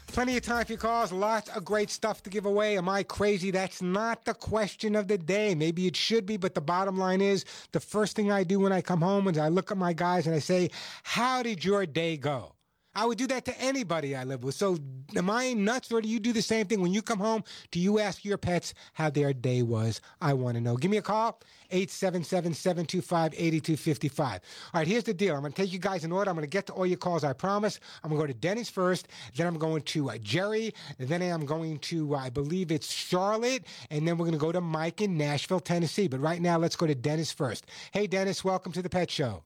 Plenty 0.07 0.37
of 0.37 0.41
time 0.41 0.65
for 0.65 0.71
your 0.71 0.79
calls. 0.79 1.11
Lots 1.11 1.47
of 1.49 1.63
great 1.63 1.91
stuff 1.91 2.23
to 2.23 2.31
give 2.31 2.47
away. 2.47 2.75
Am 2.75 2.89
I 2.89 3.03
crazy? 3.03 3.51
That's 3.51 3.83
not 3.83 4.25
the 4.25 4.33
question 4.33 4.95
of 4.95 5.07
the 5.07 5.19
day. 5.19 5.53
Maybe 5.53 5.85
it 5.85 5.95
should 5.95 6.25
be, 6.25 6.37
but 6.37 6.55
the 6.55 6.61
bottom 6.61 6.97
line 6.97 7.21
is 7.21 7.45
the 7.71 7.79
first 7.79 8.15
thing 8.15 8.31
I 8.31 8.43
do 8.43 8.61
when 8.61 8.71
I 8.71 8.81
come 8.81 9.01
home 9.01 9.27
is 9.27 9.37
I 9.37 9.49
look 9.49 9.69
at 9.69 9.77
my 9.77 9.93
guys 9.93 10.25
and 10.25 10.35
I 10.35 10.39
say, 10.39 10.71
how 11.03 11.43
did 11.43 11.63
your 11.63 11.85
day 11.85 12.17
go? 12.17 12.55
I 12.99 13.05
would 13.05 13.17
do 13.17 13.27
that 13.27 13.45
to 13.45 13.57
anybody 13.61 14.13
I 14.13 14.25
live 14.25 14.43
with. 14.43 14.55
So, 14.55 14.77
am 15.15 15.29
I 15.29 15.53
nuts, 15.53 15.89
or 15.89 16.01
do 16.01 16.09
you 16.09 16.19
do 16.19 16.33
the 16.33 16.41
same 16.41 16.65
thing 16.65 16.81
when 16.81 16.91
you 16.91 17.01
come 17.01 17.19
home? 17.19 17.45
Do 17.71 17.79
you 17.79 17.97
ask 17.97 18.25
your 18.25 18.37
pets 18.37 18.73
how 18.91 19.09
their 19.09 19.31
day 19.31 19.61
was? 19.61 20.01
I 20.19 20.33
want 20.33 20.55
to 20.55 20.61
know. 20.61 20.75
Give 20.75 20.91
me 20.91 20.97
a 20.97 21.01
call, 21.01 21.39
877-725-8255. 21.71 24.19
All 24.19 24.39
right, 24.73 24.85
here's 24.85 25.05
the 25.05 25.13
deal. 25.13 25.33
I'm 25.33 25.39
going 25.39 25.53
to 25.53 25.61
take 25.61 25.71
you 25.71 25.79
guys 25.79 26.03
in 26.03 26.11
order. 26.11 26.29
I'm 26.29 26.35
going 26.35 26.43
to 26.43 26.49
get 26.49 26.65
to 26.65 26.73
all 26.73 26.85
your 26.85 26.97
calls. 26.97 27.23
I 27.23 27.31
promise. 27.31 27.79
I'm 28.03 28.09
going 28.09 28.19
to 28.19 28.27
go 28.27 28.33
to 28.33 28.37
Dennis 28.37 28.69
first. 28.69 29.07
Then 29.33 29.47
I'm 29.47 29.57
going 29.57 29.83
to 29.83 30.09
uh, 30.09 30.17
Jerry. 30.17 30.73
Then 30.97 31.21
I'm 31.21 31.45
going 31.45 31.79
to, 31.79 32.15
uh, 32.15 32.17
I 32.17 32.29
believe 32.29 32.69
it's 32.69 32.91
Charlotte, 32.91 33.63
and 33.89 34.05
then 34.05 34.17
we're 34.17 34.25
going 34.25 34.37
to 34.37 34.45
go 34.45 34.51
to 34.51 34.59
Mike 34.59 34.99
in 34.99 35.17
Nashville, 35.17 35.61
Tennessee. 35.61 36.09
But 36.09 36.19
right 36.19 36.41
now, 36.41 36.57
let's 36.57 36.75
go 36.75 36.85
to 36.85 36.95
Dennis 36.95 37.31
first. 37.31 37.65
Hey, 37.93 38.07
Dennis, 38.07 38.43
welcome 38.43 38.73
to 38.73 38.81
the 38.81 38.89
Pet 38.89 39.09
Show. 39.09 39.45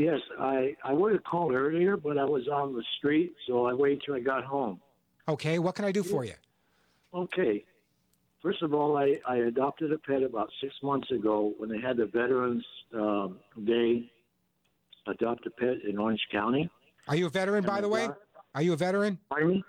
Yes, 0.00 0.20
I, 0.38 0.74
I 0.82 0.94
would 0.94 1.12
have 1.12 1.24
called 1.24 1.52
earlier, 1.52 1.94
but 1.98 2.16
I 2.16 2.24
was 2.24 2.48
on 2.48 2.72
the 2.74 2.82
street, 2.96 3.34
so 3.46 3.66
I 3.66 3.74
waited 3.74 4.02
till 4.06 4.14
I 4.14 4.20
got 4.20 4.44
home. 4.44 4.80
Okay, 5.28 5.58
what 5.58 5.74
can 5.74 5.84
I 5.84 5.92
do 5.92 6.02
for 6.02 6.24
you? 6.24 6.32
Okay. 7.12 7.66
First 8.42 8.62
of 8.62 8.72
all, 8.72 8.96
I, 8.96 9.16
I 9.28 9.36
adopted 9.36 9.92
a 9.92 9.98
pet 9.98 10.22
about 10.22 10.48
six 10.62 10.72
months 10.82 11.10
ago 11.10 11.52
when 11.58 11.68
they 11.68 11.78
had 11.78 11.98
the 11.98 12.06
Veterans 12.06 12.64
um, 12.94 13.40
Day 13.66 14.10
adopt 15.06 15.46
a 15.46 15.50
pet 15.50 15.76
in 15.86 15.98
Orange 15.98 16.22
County. 16.32 16.70
Are 17.06 17.16
you 17.16 17.26
a 17.26 17.30
veteran, 17.30 17.62
by 17.62 17.82
the 17.82 17.88
way? 17.88 18.08
Are 18.54 18.62
you 18.62 18.72
a 18.72 18.76
veteran? 18.76 19.18
Pardon? 19.28 19.62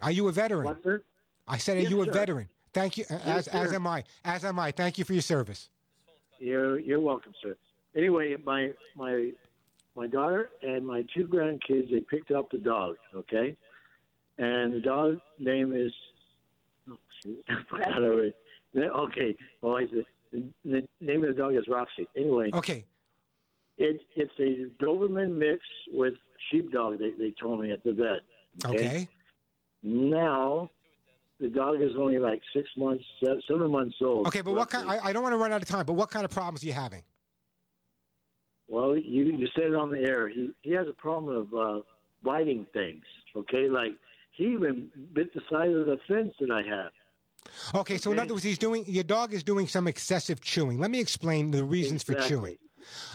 Are 0.00 0.10
you 0.10 0.26
a 0.28 0.32
veteran? 0.32 0.64
What, 0.64 0.82
sir? 0.84 1.02
I 1.46 1.58
said, 1.58 1.76
are 1.76 1.80
Yes, 1.80 1.90
you 1.90 2.00
a 2.00 2.06
sir. 2.06 2.12
veteran? 2.12 2.48
Thank 2.72 2.96
you. 2.96 3.04
As, 3.26 3.46
as 3.48 3.74
am 3.74 3.86
I. 3.86 4.04
As 4.24 4.42
am 4.42 4.58
I. 4.58 4.70
Thank 4.70 4.96
you 4.96 5.04
for 5.04 5.12
your 5.12 5.20
service. 5.20 5.68
You're 6.38 6.78
you're 6.78 7.00
welcome, 7.00 7.34
sir. 7.42 7.56
Anyway, 7.94 8.36
my 8.44 8.70
my 8.94 9.32
my 9.96 10.06
daughter 10.06 10.50
and 10.62 10.86
my 10.86 11.04
two 11.14 11.26
grandkids 11.26 11.90
they 11.90 12.00
picked 12.00 12.30
up 12.30 12.50
the 12.50 12.58
dog. 12.58 12.96
Okay, 13.14 13.56
and 14.38 14.74
the 14.74 14.80
dog 14.80 15.18
name 15.38 15.72
is 15.74 15.92
oh, 16.90 16.98
shoot, 17.22 17.42
I 17.48 17.54
forgot 17.68 18.02
already. 18.02 18.34
Okay, 18.76 19.36
well, 19.62 19.76
I 19.76 19.86
said 19.86 20.04
the, 20.32 20.42
the 20.64 20.88
name 21.00 21.24
of 21.24 21.34
the 21.34 21.42
dog 21.42 21.54
is 21.54 21.64
Roxy. 21.68 22.06
Anyway, 22.16 22.50
Okay. 22.52 22.84
it 23.78 24.00
it's 24.14 24.32
a 24.38 24.82
Doberman 24.84 25.36
mix 25.36 25.60
with 25.92 26.14
sheepdog. 26.50 26.98
They 26.98 27.10
they 27.18 27.32
told 27.40 27.60
me 27.60 27.72
at 27.72 27.82
the 27.84 27.92
vet. 27.92 28.70
Okay. 28.70 29.08
Now. 29.82 30.70
The 31.38 31.48
dog 31.48 31.82
is 31.82 31.90
only 31.98 32.18
like 32.18 32.40
six 32.54 32.66
months, 32.78 33.04
seven 33.46 33.70
months 33.70 33.96
old. 34.00 34.26
Okay, 34.26 34.40
but 34.40 34.54
what 34.54 34.70
kind? 34.70 34.88
I, 34.88 34.98
I 35.08 35.12
don't 35.12 35.22
want 35.22 35.34
to 35.34 35.36
run 35.36 35.52
out 35.52 35.60
of 35.60 35.68
time. 35.68 35.84
But 35.84 35.92
what 35.92 36.10
kind 36.10 36.24
of 36.24 36.30
problems 36.30 36.62
are 36.62 36.66
you 36.66 36.72
having? 36.72 37.02
Well, 38.68 38.96
you 38.96 39.24
you 39.24 39.46
said 39.54 39.66
it 39.66 39.74
on 39.74 39.90
the 39.90 40.00
air. 40.00 40.28
He 40.28 40.50
he 40.62 40.72
has 40.72 40.86
a 40.88 40.92
problem 40.92 41.36
of 41.36 41.54
uh, 41.54 41.80
biting 42.22 42.66
things. 42.72 43.04
Okay, 43.36 43.68
like 43.68 43.92
he 44.32 44.44
even 44.44 44.90
bit 45.12 45.32
the 45.34 45.40
side 45.50 45.70
of 45.70 45.86
the 45.86 45.98
fence 46.08 46.34
that 46.40 46.50
I 46.50 46.62
have. 46.62 46.92
Okay, 47.74 47.96
so 47.96 48.10
in 48.12 48.18
other 48.18 48.34
words, 48.34 48.44
he's 48.44 48.58
doing 48.58 48.84
your 48.86 49.04
dog 49.04 49.32
is 49.32 49.44
doing 49.44 49.68
some 49.68 49.86
excessive 49.86 50.40
chewing. 50.40 50.80
Let 50.80 50.90
me 50.90 51.00
explain 51.00 51.50
the 51.50 51.64
reasons 51.64 52.02
for 52.02 52.14
chewing. 52.14 52.56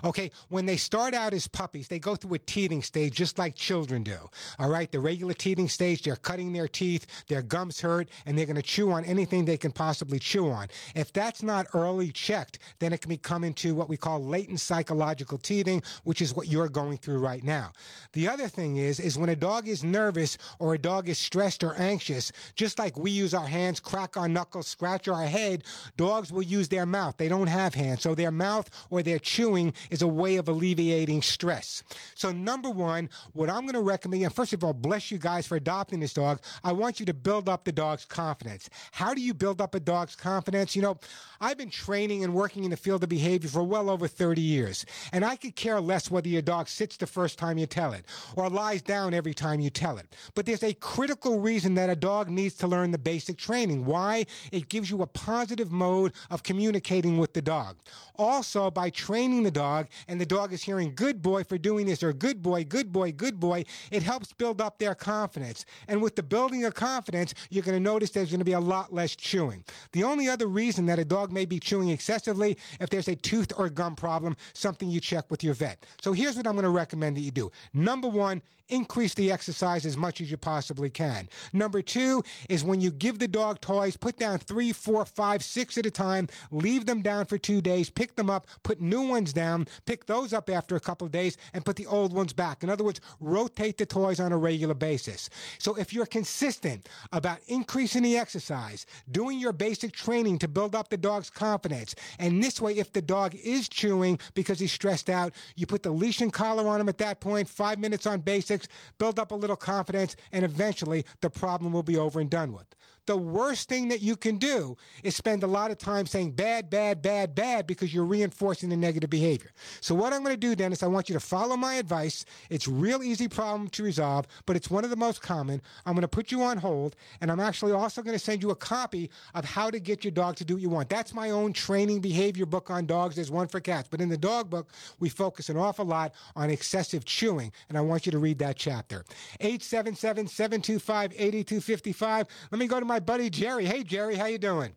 Okay, 0.03 0.31
when 0.49 0.65
they 0.65 0.77
start 0.77 1.13
out 1.13 1.34
as 1.34 1.47
puppies, 1.47 1.88
they 1.88 1.99
go 1.99 2.15
through 2.15 2.36
a 2.36 2.39
teething 2.39 2.81
stage 2.81 3.13
just 3.13 3.38
like 3.38 3.55
children 3.55 4.03
do. 4.03 4.17
All 4.60 4.69
right, 4.69 4.91
the 4.91 4.99
regular 4.99 5.34
teething 5.34 5.69
stage, 5.69 6.03
they're 6.03 6.15
cutting 6.15 6.53
their 6.53 6.67
teeth, 6.67 7.05
their 7.27 7.41
gums 7.41 7.81
hurt, 7.81 8.10
and 8.25 8.38
they're 8.38 8.45
going 8.45 8.55
to 8.55 8.62
chew 8.62 8.91
on 8.91 9.05
anything 9.05 9.45
they 9.45 9.57
can 9.57 9.71
possibly 9.71 10.19
chew 10.19 10.49
on. 10.49 10.67
If 10.95 11.13
that's 11.13 11.43
not 11.43 11.67
early 11.73 12.12
checked, 12.12 12.60
then 12.79 12.93
it 12.93 13.01
can 13.01 13.10
become 13.10 13.43
into 13.43 13.75
what 13.75 13.89
we 13.89 13.97
call 13.97 14.23
latent 14.23 14.60
psychological 14.60 15.38
teething, 15.38 15.84
which 16.03 16.21
is 16.21 16.34
what 16.34 16.47
you're 16.47 16.69
going 16.69 16.97
through 16.97 17.19
right 17.19 17.43
now. 17.43 17.71
The 18.13 18.27
other 18.27 18.47
thing 18.47 18.77
is, 18.77 18.99
is 18.99 19.17
when 19.17 19.29
a 19.29 19.36
dog 19.36 19.67
is 19.67 19.84
nervous 19.84 20.38
or 20.60 20.73
a 20.73 20.77
dog 20.79 21.10
is 21.10 21.19
stressed 21.19 21.63
or 21.63 21.75
anxious, 21.75 22.31
just 22.55 22.79
like 22.79 22.97
we 22.97 23.12
use 23.12 23.34
our 23.34 23.47
hands, 23.47 23.79
crack 23.79 24.17
our 24.17 24.27
knuckles, 24.27 24.67
scratch 24.67 25.07
our 25.07 25.25
head, 25.25 25.63
dogs 25.97 26.31
will 26.31 26.41
use 26.41 26.69
their 26.69 26.86
mouth. 26.86 27.17
They 27.17 27.27
don't 27.27 27.47
have 27.47 27.75
hands, 27.75 28.01
so 28.01 28.15
their 28.15 28.31
mouth 28.31 28.69
or 28.89 29.03
their 29.03 29.19
chewing 29.19 29.61
is 29.89 30.02
a 30.02 30.08
way 30.08 30.38
of 30.38 30.47
alleviating 30.47 31.21
stress. 31.21 31.84
So 32.15 32.32
number 32.32 32.69
one, 32.69 33.10
what 33.34 33.50
I'm 33.50 33.62
going 33.62 33.74
to 33.74 33.82
recommend, 33.82 34.24
and 34.24 34.34
first 34.34 34.54
of 34.54 34.63
all, 34.63 34.74
bless 34.74 35.12
you 35.12 35.17
guys 35.17 35.45
for 35.47 35.56
adopting 35.56 36.00
this 36.00 36.13
dog. 36.13 36.39
I 36.63 36.71
want 36.71 37.00
you 37.00 37.06
to 37.06 37.13
build 37.13 37.47
up 37.47 37.63
the 37.63 37.71
dog's 37.71 38.06
confidence. 38.06 38.69
How 38.91 39.13
do 39.13 39.21
you 39.21 39.34
build 39.34 39.62
up 39.62 39.76
a 39.76 39.80
dog's 39.80 40.15
confidence? 40.15 40.76
You 40.76 40.82
know, 40.82 40.97
I've 41.39 41.58
been 41.58 41.69
training 41.69 42.24
and 42.24 42.34
working 42.34 42.63
in 42.63 42.71
the 42.71 42.78
field 42.78 43.04
of 43.04 43.10
behavior 43.10 43.50
for 43.50 43.63
well 43.63 43.89
over 43.89 44.08
30 44.08 44.41
years, 44.41 44.86
and 45.12 45.24
I 45.26 45.36
could 45.36 45.56
care 45.56 45.80
less 45.80 46.10
whether 46.10 46.30
your 46.30 46.41
dog 46.41 46.67
sits 46.67 46.97
the 46.97 47.08
first 47.08 47.38
time 47.38 47.58
you 47.58 47.65
tell 47.65 47.93
it 47.93 48.06
or 48.36 48.50
lies 48.50 48.82
down 48.82 49.13
every 49.13 49.34
time 49.34 49.60
you 49.60 49.69
tell 49.69 49.97
it. 49.97 50.08
But 50.36 50.45
there's 50.45 50.63
a 50.63 50.74
critical 50.74 51.39
reason 51.39 51.76
that 51.76 51.89
a 51.89 51.95
dog 51.95 52.30
needs 52.30 52.56
to 52.56 52.67
learn 52.67 52.91
the 52.91 52.97
basic 52.97 53.38
training. 53.38 53.86
Why? 53.86 54.26
It 54.52 54.69
gives 54.69 54.89
you 54.89 55.02
a 55.02 55.08
positive 55.08 55.71
mode 55.71 56.13
of 56.30 56.43
communicating 56.43 57.17
with 57.17 57.34
the 57.34 57.41
dog. 57.41 57.78
Also, 58.15 58.69
by 58.71 58.89
training 58.89 59.43
the 59.43 59.51
dog, 59.52 59.88
and 60.08 60.20
the 60.20 60.26
dog 60.26 60.54
is 60.54 60.64
hearing 60.64 60.94
good 60.96 61.22
boy 61.22 61.44
for 61.44 61.58
doing 61.58 61.86
this 61.86 62.02
or 62.04 62.14
good 62.14 62.42
boy, 62.42 62.64
good 62.64 62.92
boy, 62.92 63.12
good 63.12 63.40
boy, 63.40 63.64
it 63.92 64.04
helps 64.04 64.34
build 64.34 64.62
up 64.62 64.80
their 64.80 64.96
confidence. 64.96 65.66
And 65.88 66.02
with 66.02 66.16
the 66.16 66.24
building 66.24 66.66
of 66.66 66.74
confidence, 66.74 67.34
you're 67.50 67.64
going 67.64 67.78
to 67.78 67.84
notice 67.84 68.12
there's 68.12 68.32
going 68.32 68.40
to 68.40 68.46
be 68.46 68.54
a 68.54 68.60
lot 68.60 68.94
less 68.94 69.16
chewing. 69.16 69.64
The 69.92 70.04
only 70.04 70.28
other 70.28 70.48
reason 70.48 70.86
that 70.88 71.00
a 71.00 71.06
dog 71.06 71.32
may 71.32 71.46
be 71.46 71.60
chewing 71.60 71.90
excessively 71.90 72.58
if 72.80 72.90
there's 72.90 73.08
a 73.08 73.16
tooth 73.16 73.52
or 73.58 73.70
gum 73.70 73.96
problem, 73.96 74.36
something 74.54 74.90
you 74.90 75.00
check 75.00 75.30
with 75.30 75.44
your 75.44 75.54
vet. 75.54 75.86
So 76.02 76.14
here's 76.14 76.36
what 76.36 76.48
I'm 76.48 76.54
going 76.54 76.64
to 76.64 76.70
recommend 76.70 77.18
that 77.18 77.22
you 77.22 77.32
do. 77.32 77.52
Number 77.74 78.08
one, 78.08 78.42
increase 78.71 79.13
the 79.13 79.31
exercise 79.31 79.86
as 79.86 79.97
much 79.97 80.21
as 80.21 80.31
you 80.31 80.38
possibly 80.38 80.89
can. 80.89 81.29
Number 81.53 81.81
two 81.81 82.23
is 82.49 82.63
when 82.63 82.81
you 82.81 82.89
give 82.89 83.19
the 83.19 83.27
dog 83.27 83.62
toys, 83.62 83.97
put 83.97 84.17
down 84.17 84.39
three, 84.39 84.71
four, 84.71 85.05
five, 85.05 85.43
six 85.43 85.77
at 85.77 85.86
a 85.86 85.91
time, 85.91 86.27
leave 86.49 86.86
them 86.86 87.01
down 87.01 87.25
for 87.25 87.38
two 87.38 87.62
days, 87.62 87.89
pick 87.89 88.15
them 88.15 88.29
up, 88.29 88.47
put 88.63 88.81
new 88.81 89.01
ones 89.07 89.34
down, 89.34 89.67
pick 89.86 90.05
those 90.05 90.34
up 90.34 90.49
after 90.49 90.75
a 90.75 90.79
couple 90.79 91.05
of 91.05 91.12
days, 91.12 91.38
and 91.53 91.65
put 91.65 91.75
the 91.75 91.86
old 91.86 92.13
ones 92.13 92.34
back. 92.34 92.63
In 92.63 92.69
other 92.69 92.84
words, 92.84 93.01
rotate 93.19 93.77
the 93.77 93.86
toys 93.86 94.19
on 94.19 94.31
a 94.31 94.38
regular 94.38 94.73
basis. 94.73 95.29
So 95.60 95.75
if 95.75 95.93
you're 95.93 96.05
consistent 96.05 96.88
about 97.12 97.39
increasing 97.47 98.03
the 98.03 98.17
exercise, 98.17 98.86
doing 99.12 99.39
your 99.39 99.53
basic 99.53 99.91
training 99.91 100.39
to 100.39 100.47
build 100.47 100.75
up 100.75 100.89
the 100.89 100.97
dog's 100.97 101.29
confidence, 101.29 101.93
and 102.19 102.43
this 102.43 102.62
way, 102.62 102.77
if 102.77 102.93
the 102.93 103.01
dog 103.01 103.36
is 103.36 103.67
chewing 103.67 104.19
because 104.34 104.60
he's 104.60 104.71
stressed 104.71 105.10
out, 105.10 105.34
you 105.55 105.65
put 105.65 105.84
the 105.84 105.91
leash 105.91 106.21
and 106.21 106.31
collar 106.31 106.67
on 106.67 106.79
him 106.79 106.89
at 106.89 106.97
that 106.99 107.19
point, 107.19 107.49
five 107.49 107.79
minutes 107.79 108.05
on 108.05 108.21
basics, 108.21 108.61
build 108.97 109.19
up 109.19 109.32
a 109.32 109.36
little 109.36 109.56
confidence, 109.56 110.15
and 110.32 110.43
eventually 110.45 111.06
the 111.21 111.30
problem 111.30 111.74
will 111.74 111.84
be 111.84 111.97
over 111.97 112.19
and 112.19 112.30
done 112.30 112.54
with. 112.54 112.76
The 113.08 113.18
worst 113.18 113.68
thing 113.68 113.88
that 113.88 114.02
you 114.02 114.16
can 114.16 114.38
do 114.38 114.78
is 115.04 115.16
spend 115.16 115.42
a 115.44 115.48
lot 115.48 115.72
of 115.72 115.80
time 115.80 116.06
saying 116.06 116.32
bad, 116.32 116.70
bad, 116.70 117.02
bad, 117.02 117.34
bad 117.34 117.66
because 117.66 117.94
you're 117.94 118.06
reinforcing 118.06 118.70
the 118.70 118.78
negative 118.78 119.10
behavior. 119.10 119.52
So 119.80 119.96
what 119.96 120.14
I'm 120.14 120.24
going 120.24 120.36
to 120.36 120.40
do, 120.40 120.56
then 120.56 120.72
is 120.72 120.84
I 120.84 120.88
want 120.88 121.10
you 121.10 121.14
to 121.14 121.20
follow 121.20 121.58
my 121.58 121.76
advice. 121.76 122.26
It's 122.52 122.68
a 122.68 122.72
real 122.72 123.02
easy 123.02 123.28
problem 123.28 123.70
to 123.70 123.84
resolve, 123.84 124.28
but 124.46 124.56
it's 124.56 124.70
one 124.70 124.84
of 124.84 124.92
the 124.92 124.96
most 124.96 125.22
common. 125.22 125.62
I'm 125.86 125.94
going 125.94 126.04
to 126.04 126.08
put 126.08 126.32
you 126.32 126.44
on 126.44 126.58
hold, 126.58 126.96
and 127.22 127.32
I'm 127.32 127.40
actually 127.40 127.72
also 127.72 128.04
going 128.04 128.18
to 128.18 128.24
send 128.24 128.44
you 128.44 128.52
a 128.52 128.56
copy 128.56 129.10
of 129.34 129.46
how 129.46 129.72
to 129.72 129.80
get 129.80 130.04
your 130.04 130.12
dog 130.12 130.36
to 130.36 130.46
do 130.46 130.54
what 130.54 130.62
you 130.62 130.70
want. 130.70 130.90
That's 130.90 131.14
my 131.14 131.32
own 131.32 131.54
training 131.54 132.02
behavior 132.02 132.46
book 132.46 132.70
on 132.70 132.86
dogs. 132.86 133.16
There's 133.16 133.32
one 133.32 133.48
for 133.48 133.60
cats, 133.60 133.88
but 133.90 134.00
in 134.00 134.10
the 134.10 134.18
dog 134.18 134.52
book, 134.52 134.70
we 135.00 135.10
focus 135.10 135.50
an 135.50 135.58
awful 135.58 135.86
lot 135.86 136.14
on 136.36 136.52
excessive 136.52 137.04
chewing, 137.06 137.52
and 137.68 137.80
I 137.80 137.82
want 137.82 138.06
you 138.06 138.12
to 138.12 138.20
read 138.20 138.38
that 138.40 138.58
chapter. 138.58 139.04
877-725-8255. 139.42 142.28
Let 142.52 142.60
me 142.60 142.68
go 142.68 142.80
to 142.80 142.90
my 142.91 142.99
buddy 142.99 143.30
Jerry. 143.30 143.63
Hey, 143.63 143.84
Jerry, 143.84 144.15
how 144.15 144.25
you 144.25 144.38
doing? 144.38 144.73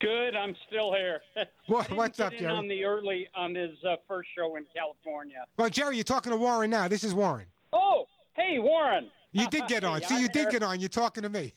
Good. 0.00 0.34
I'm 0.34 0.56
still 0.66 0.94
here. 0.94 1.20
What- 1.66 1.90
what's 1.90 2.18
up, 2.18 2.32
Jerry? 2.32 2.46
On 2.50 2.66
the 2.66 2.84
early 2.84 3.28
on 3.34 3.54
his 3.54 3.72
uh, 3.84 3.96
first 4.08 4.30
show 4.34 4.56
in 4.56 4.64
California. 4.74 5.44
Well, 5.58 5.68
Jerry, 5.68 5.96
you're 5.96 6.04
talking 6.04 6.30
to 6.32 6.38
Warren 6.38 6.70
now. 6.70 6.88
This 6.88 7.04
is 7.04 7.12
Warren. 7.12 7.44
Oh, 7.74 8.06
hey 8.34 8.58
Warren. 8.58 9.10
You 9.32 9.46
did 9.48 9.66
get 9.66 9.84
on. 9.90 10.00
Hey, 10.00 10.06
See, 10.06 10.20
you 10.22 10.28
did 10.28 10.48
get 10.48 10.62
on. 10.62 10.80
You're 10.80 10.88
talking 10.88 11.24
to 11.24 11.28
me. 11.28 11.52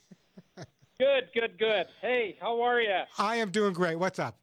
Good, 1.00 1.30
good, 1.34 1.58
good. 1.58 1.86
Hey, 2.02 2.36
how 2.42 2.60
are 2.62 2.82
you? 2.82 2.94
I 3.18 3.38
am 3.38 3.52
doing 3.52 3.72
great. 3.72 3.96
What's 3.96 4.20
up? 4.20 4.38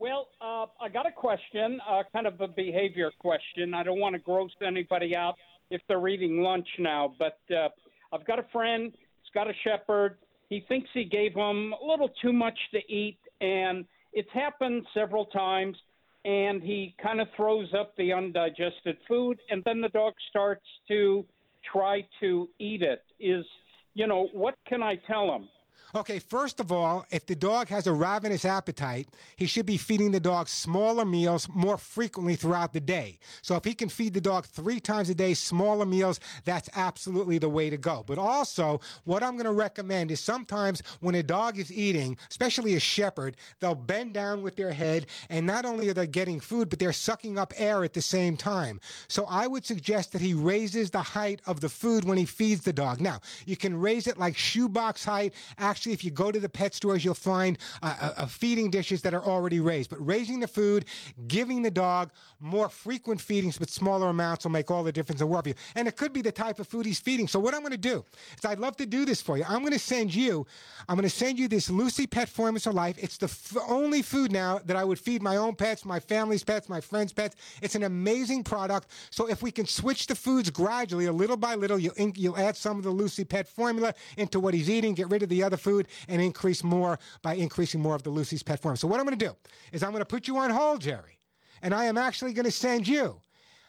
Well, 0.00 0.26
uh, 0.40 0.66
I 0.80 0.88
got 0.88 1.06
a 1.06 1.12
question, 1.12 1.80
uh, 1.88 2.02
kind 2.12 2.26
of 2.26 2.40
a 2.40 2.48
behavior 2.48 3.12
question. 3.20 3.72
I 3.72 3.84
don't 3.84 4.00
want 4.00 4.14
to 4.14 4.18
gross 4.18 4.50
anybody 4.66 5.14
out 5.14 5.36
if 5.70 5.80
they're 5.86 6.08
eating 6.08 6.42
lunch 6.42 6.66
now, 6.80 7.14
but 7.20 7.38
uh, 7.56 7.68
I've 8.12 8.26
got 8.26 8.40
a 8.40 8.46
friend. 8.50 8.90
He's 8.92 9.30
got 9.32 9.48
a 9.48 9.52
shepherd. 9.62 10.16
He 10.48 10.64
thinks 10.68 10.88
he 10.92 11.04
gave 11.04 11.34
him 11.34 11.72
a 11.72 11.86
little 11.86 12.10
too 12.22 12.32
much 12.32 12.58
to 12.72 12.78
eat, 12.92 13.18
and 13.40 13.84
it's 14.12 14.30
happened 14.32 14.86
several 14.94 15.26
times. 15.26 15.76
And 16.24 16.62
he 16.62 16.94
kind 17.02 17.20
of 17.20 17.28
throws 17.36 17.68
up 17.78 17.94
the 17.96 18.12
undigested 18.12 18.96
food, 19.06 19.38
and 19.50 19.62
then 19.64 19.82
the 19.82 19.90
dog 19.90 20.14
starts 20.30 20.64
to 20.88 21.26
try 21.70 22.06
to 22.20 22.48
eat 22.58 22.82
it. 22.82 23.02
Is 23.20 23.44
you 23.92 24.06
know 24.06 24.28
what 24.32 24.54
can 24.66 24.82
I 24.82 24.96
tell 25.06 25.34
him? 25.34 25.48
Okay, 25.96 26.18
first 26.18 26.58
of 26.58 26.72
all, 26.72 27.06
if 27.12 27.24
the 27.24 27.36
dog 27.36 27.68
has 27.68 27.86
a 27.86 27.92
ravenous 27.92 28.44
appetite, 28.44 29.06
he 29.36 29.46
should 29.46 29.64
be 29.64 29.76
feeding 29.76 30.10
the 30.10 30.18
dog 30.18 30.48
smaller 30.48 31.04
meals 31.04 31.48
more 31.54 31.78
frequently 31.78 32.34
throughout 32.34 32.72
the 32.72 32.80
day. 32.80 33.20
So 33.42 33.54
if 33.54 33.62
he 33.62 33.74
can 33.74 33.88
feed 33.88 34.12
the 34.12 34.20
dog 34.20 34.44
three 34.44 34.80
times 34.80 35.08
a 35.08 35.14
day, 35.14 35.34
smaller 35.34 35.86
meals, 35.86 36.18
that's 36.44 36.68
absolutely 36.74 37.38
the 37.38 37.48
way 37.48 37.70
to 37.70 37.76
go. 37.76 38.02
But 38.04 38.18
also, 38.18 38.80
what 39.04 39.22
I'm 39.22 39.34
going 39.34 39.44
to 39.44 39.52
recommend 39.52 40.10
is 40.10 40.18
sometimes 40.18 40.82
when 40.98 41.14
a 41.14 41.22
dog 41.22 41.58
is 41.60 41.70
eating, 41.70 42.16
especially 42.28 42.74
a 42.74 42.80
shepherd, 42.80 43.36
they'll 43.60 43.76
bend 43.76 44.14
down 44.14 44.42
with 44.42 44.56
their 44.56 44.72
head, 44.72 45.06
and 45.30 45.46
not 45.46 45.64
only 45.64 45.88
are 45.90 45.94
they 45.94 46.08
getting 46.08 46.40
food, 46.40 46.70
but 46.70 46.80
they're 46.80 46.92
sucking 46.92 47.38
up 47.38 47.52
air 47.56 47.84
at 47.84 47.92
the 47.92 48.02
same 48.02 48.36
time. 48.36 48.80
So 49.06 49.26
I 49.28 49.46
would 49.46 49.64
suggest 49.64 50.10
that 50.10 50.20
he 50.20 50.34
raises 50.34 50.90
the 50.90 51.02
height 51.02 51.40
of 51.46 51.60
the 51.60 51.68
food 51.68 52.04
when 52.04 52.18
he 52.18 52.24
feeds 52.24 52.62
the 52.62 52.72
dog. 52.72 53.00
Now, 53.00 53.20
you 53.46 53.56
can 53.56 53.78
raise 53.78 54.08
it 54.08 54.18
like 54.18 54.36
shoebox 54.36 55.04
height. 55.04 55.34
Actually, 55.56 55.83
if 55.92 56.04
you 56.04 56.10
go 56.10 56.30
to 56.30 56.40
the 56.40 56.48
pet 56.48 56.74
stores, 56.74 57.04
you'll 57.04 57.14
find 57.14 57.58
uh, 57.82 57.94
uh, 58.00 58.12
uh, 58.16 58.26
feeding 58.26 58.70
dishes 58.70 59.02
that 59.02 59.14
are 59.14 59.24
already 59.24 59.60
raised. 59.60 59.90
But 59.90 60.04
raising 60.04 60.40
the 60.40 60.48
food, 60.48 60.86
giving 61.26 61.62
the 61.62 61.70
dog 61.70 62.10
more 62.40 62.68
frequent 62.68 63.20
feedings 63.20 63.58
with 63.58 63.70
smaller 63.70 64.08
amounts 64.08 64.44
will 64.44 64.52
make 64.52 64.70
all 64.70 64.84
the 64.84 64.92
difference 64.92 65.20
in 65.20 65.26
the 65.26 65.32
world 65.32 65.44
for 65.44 65.50
you. 65.50 65.54
And 65.74 65.88
it 65.88 65.96
could 65.96 66.12
be 66.12 66.22
the 66.22 66.32
type 66.32 66.58
of 66.58 66.68
food 66.68 66.86
he's 66.86 67.00
feeding. 67.00 67.28
So 67.28 67.40
what 67.40 67.54
I'm 67.54 67.60
going 67.60 67.72
to 67.72 67.78
do 67.78 68.04
is 68.36 68.44
I'd 68.44 68.58
love 68.58 68.76
to 68.76 68.86
do 68.86 69.04
this 69.04 69.20
for 69.20 69.38
you. 69.38 69.44
I'm 69.48 69.60
going 69.60 69.72
to 69.72 69.78
send 69.78 70.14
you, 70.14 70.46
I'm 70.88 70.96
going 70.96 71.08
to 71.08 71.14
send 71.14 71.38
you 71.38 71.48
this 71.48 71.70
Lucy 71.70 72.06
Pet 72.06 72.28
Formula 72.28 72.60
for 72.60 72.72
Life. 72.72 72.96
It's 72.98 73.18
the 73.18 73.26
f- 73.26 73.56
only 73.68 74.02
food 74.02 74.30
now 74.32 74.60
that 74.66 74.76
I 74.76 74.84
would 74.84 74.98
feed 74.98 75.22
my 75.22 75.36
own 75.36 75.54
pets, 75.54 75.84
my 75.84 76.00
family's 76.00 76.44
pets, 76.44 76.68
my 76.68 76.80
friends' 76.80 77.12
pets. 77.12 77.36
It's 77.62 77.74
an 77.74 77.82
amazing 77.84 78.44
product. 78.44 78.88
So 79.10 79.28
if 79.28 79.42
we 79.42 79.50
can 79.50 79.66
switch 79.66 80.06
the 80.06 80.14
foods 80.14 80.50
gradually, 80.50 81.06
a 81.06 81.12
little 81.12 81.36
by 81.36 81.54
little, 81.54 81.78
you'll, 81.78 81.94
you'll 82.14 82.38
add 82.38 82.56
some 82.56 82.78
of 82.78 82.84
the 82.84 82.90
Lucy 82.90 83.24
Pet 83.24 83.48
formula 83.48 83.94
into 84.16 84.38
what 84.40 84.54
he's 84.54 84.70
eating, 84.70 84.94
get 84.94 85.08
rid 85.10 85.22
of 85.22 85.28
the 85.28 85.42
other 85.42 85.56
food, 85.56 85.73
and 86.08 86.20
increase 86.22 86.62
more 86.62 86.98
by 87.22 87.34
increasing 87.34 87.80
more 87.80 87.94
of 87.94 88.02
the 88.02 88.10
Lucy's 88.10 88.42
Pet 88.42 88.60
formula. 88.60 88.78
So 88.78 88.88
what 88.88 89.00
I'm 89.00 89.06
going 89.06 89.18
to 89.18 89.26
do 89.26 89.36
is 89.72 89.82
I'm 89.82 89.90
going 89.90 90.00
to 90.00 90.06
put 90.06 90.28
you 90.28 90.36
on 90.38 90.50
hold, 90.50 90.80
Jerry, 90.80 91.18
and 91.62 91.74
I 91.74 91.84
am 91.86 91.98
actually 91.98 92.32
going 92.32 92.44
to 92.44 92.50
send 92.50 92.86
you. 92.86 93.20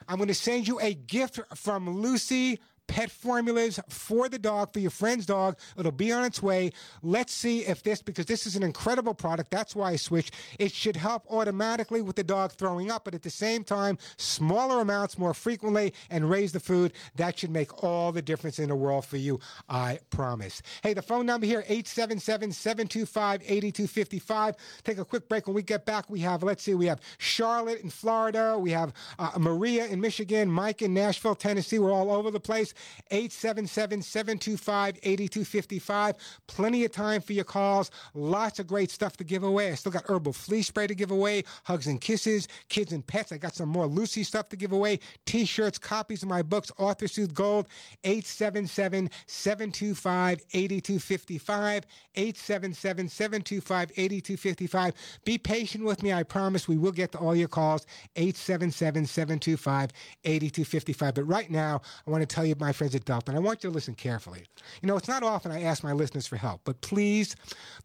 I'm 0.08 0.18
going 0.18 0.28
to 0.28 0.34
send 0.34 0.68
you 0.68 0.80
a 0.80 0.94
gift 0.94 1.40
from 1.56 1.90
Lucy 1.90 2.60
pet 2.88 3.12
formulas 3.12 3.80
for 3.90 4.30
the 4.30 4.40
dog, 4.40 4.74
for 4.74 4.80
your 4.80 4.92
friend's 4.92 5.26
dog. 5.26 5.58
It'll 5.78 5.92
be 5.92 6.12
on 6.12 6.26
its 6.26 6.42
way. 6.42 6.72
Let's 7.02 7.34
see 7.34 7.66
if 7.66 7.84
this, 7.84 8.02
because 8.02 8.26
this 8.26 8.46
is 8.46 8.56
an 8.56 8.64
incredible 8.64 9.14
product. 9.14 9.52
That's 9.52 9.76
why 9.76 9.92
I 9.92 9.96
switched. 9.96 10.34
It 10.60 10.72
should 10.72 10.96
help 10.96 11.24
automatically 11.30 12.02
with 12.02 12.16
the 12.16 12.24
dog 12.24 12.52
throwing 12.54 12.92
up, 12.92 13.06
but 13.06 13.16
at 13.16 13.24
the 13.24 13.30
same 13.30 13.64
time, 13.64 13.98
smaller 14.18 14.82
amounts 14.82 15.18
more 15.18 15.34
frequently 15.34 15.94
and 16.10 16.30
raise 16.30 16.52
the 16.52 16.60
food. 16.60 16.94
That 17.16 17.40
should 17.40 17.52
make 17.52 17.84
all 17.84 18.12
the 18.12 18.22
difference 18.22 18.60
in 18.60 18.70
the 18.70 18.76
world 18.76 19.06
for 19.06 19.18
you. 19.18 19.40
I 19.70 20.00
promise. 20.10 20.62
Hey, 20.84 20.94
the 20.94 21.02
phone 21.02 21.26
number 21.26 21.46
here, 21.46 21.64
877 21.68 22.52
725 22.52 23.42
8255. 23.42 24.56
Take 24.84 24.98
a 24.98 25.06
quick 25.06 25.28
break. 25.28 25.48
When 25.48 25.56
we 25.56 25.64
get 25.64 25.86
back, 25.86 26.10
we 26.10 26.20
have, 26.22 26.44
let's 26.44 26.64
see, 26.64 26.74
we 26.74 26.86
have 26.86 27.02
Charlotte 27.18 27.82
in 27.82 27.90
Florida. 27.90 28.58
We 28.58 28.72
have 28.72 28.94
uh, 29.20 29.32
Maria 29.38 29.86
in 29.88 30.00
Michigan, 30.02 30.50
Mike 30.50 30.82
in 30.82 30.94
Nashville, 30.94 31.36
Tennessee. 31.36 31.80
We're 31.80 31.92
all 31.92 32.12
over 32.12 32.32
the 32.32 32.40
place. 32.40 32.74
877 33.12 34.02
725 34.02 34.98
8255. 35.04 36.16
Plenty 36.48 36.86
of 36.86 36.92
time 36.92 37.22
for 37.22 37.34
your 37.34 37.46
calls. 37.46 37.92
Lots 38.14 38.60
of 38.60 38.68
great 38.68 38.92
stuff 38.92 39.18
to 39.18 39.24
give 39.24 39.44
away. 39.44 39.72
I 39.72 39.76
still 39.76 39.92
got 39.92 40.06
herbal 40.10 40.34
flea 40.34 40.62
spray 40.62 40.88
to 40.88 40.96
give 40.96 41.12
away, 41.12 41.44
hugs 41.64 41.88
and 41.88 42.02
kisses, 42.02 42.48
kids 42.70 42.94
and 42.94 43.06
pets. 43.06 43.32
I 43.32 43.38
got 43.38 43.56
some 43.56 43.70
more 43.70 43.88
Lucy 43.88 44.24
stuff 44.24 44.50
to 44.50 44.56
give 44.56 44.72
away, 44.72 45.00
t 45.26 45.46
shirts, 45.46 45.78
copies 45.78 46.24
of 46.24 46.30
my 46.30 46.42
books, 46.42 46.72
Author 46.78 47.08
Soothe 47.08 47.34
Gold. 47.34 47.68
877 48.04 49.10
725 49.28 50.42
8255. 50.54 51.86
877 52.16 53.10
725 53.10 53.92
8255. 53.98 54.94
Be 55.26 55.38
patient 55.38 55.84
with 55.86 56.04
me. 56.04 56.14
I 56.14 56.24
promise 56.24 56.68
we 56.68 56.78
will 56.78 56.92
get 56.92 57.12
to 57.14 57.18
all 57.20 57.36
your 57.36 57.48
calls. 57.48 57.86
877 58.16 59.06
725 59.06 59.92
8255. 60.24 61.14
But 61.14 61.24
right 61.24 61.50
now, 61.50 61.82
I 62.06 62.12
want 62.12 62.22
to 62.22 62.36
tell 62.36 62.46
you, 62.46 62.56
my 62.66 62.74
friends 62.74 62.96
at 62.96 63.06
Delta, 63.06 63.30
and 63.32 63.38
I 63.38 63.42
want 63.42 63.64
you 63.64 63.70
to 63.70 63.74
listen 63.74 63.94
carefully. 63.94 64.46
You 64.82 64.88
know, 64.88 64.98
it's 64.98 65.08
not 65.08 65.24
often 65.24 65.52
I 65.52 65.62
ask 65.62 65.84
my 65.84 65.94
listeners 65.94 66.26
for 66.26 66.38
help, 66.38 66.62
but 66.64 66.82
please, 66.82 67.36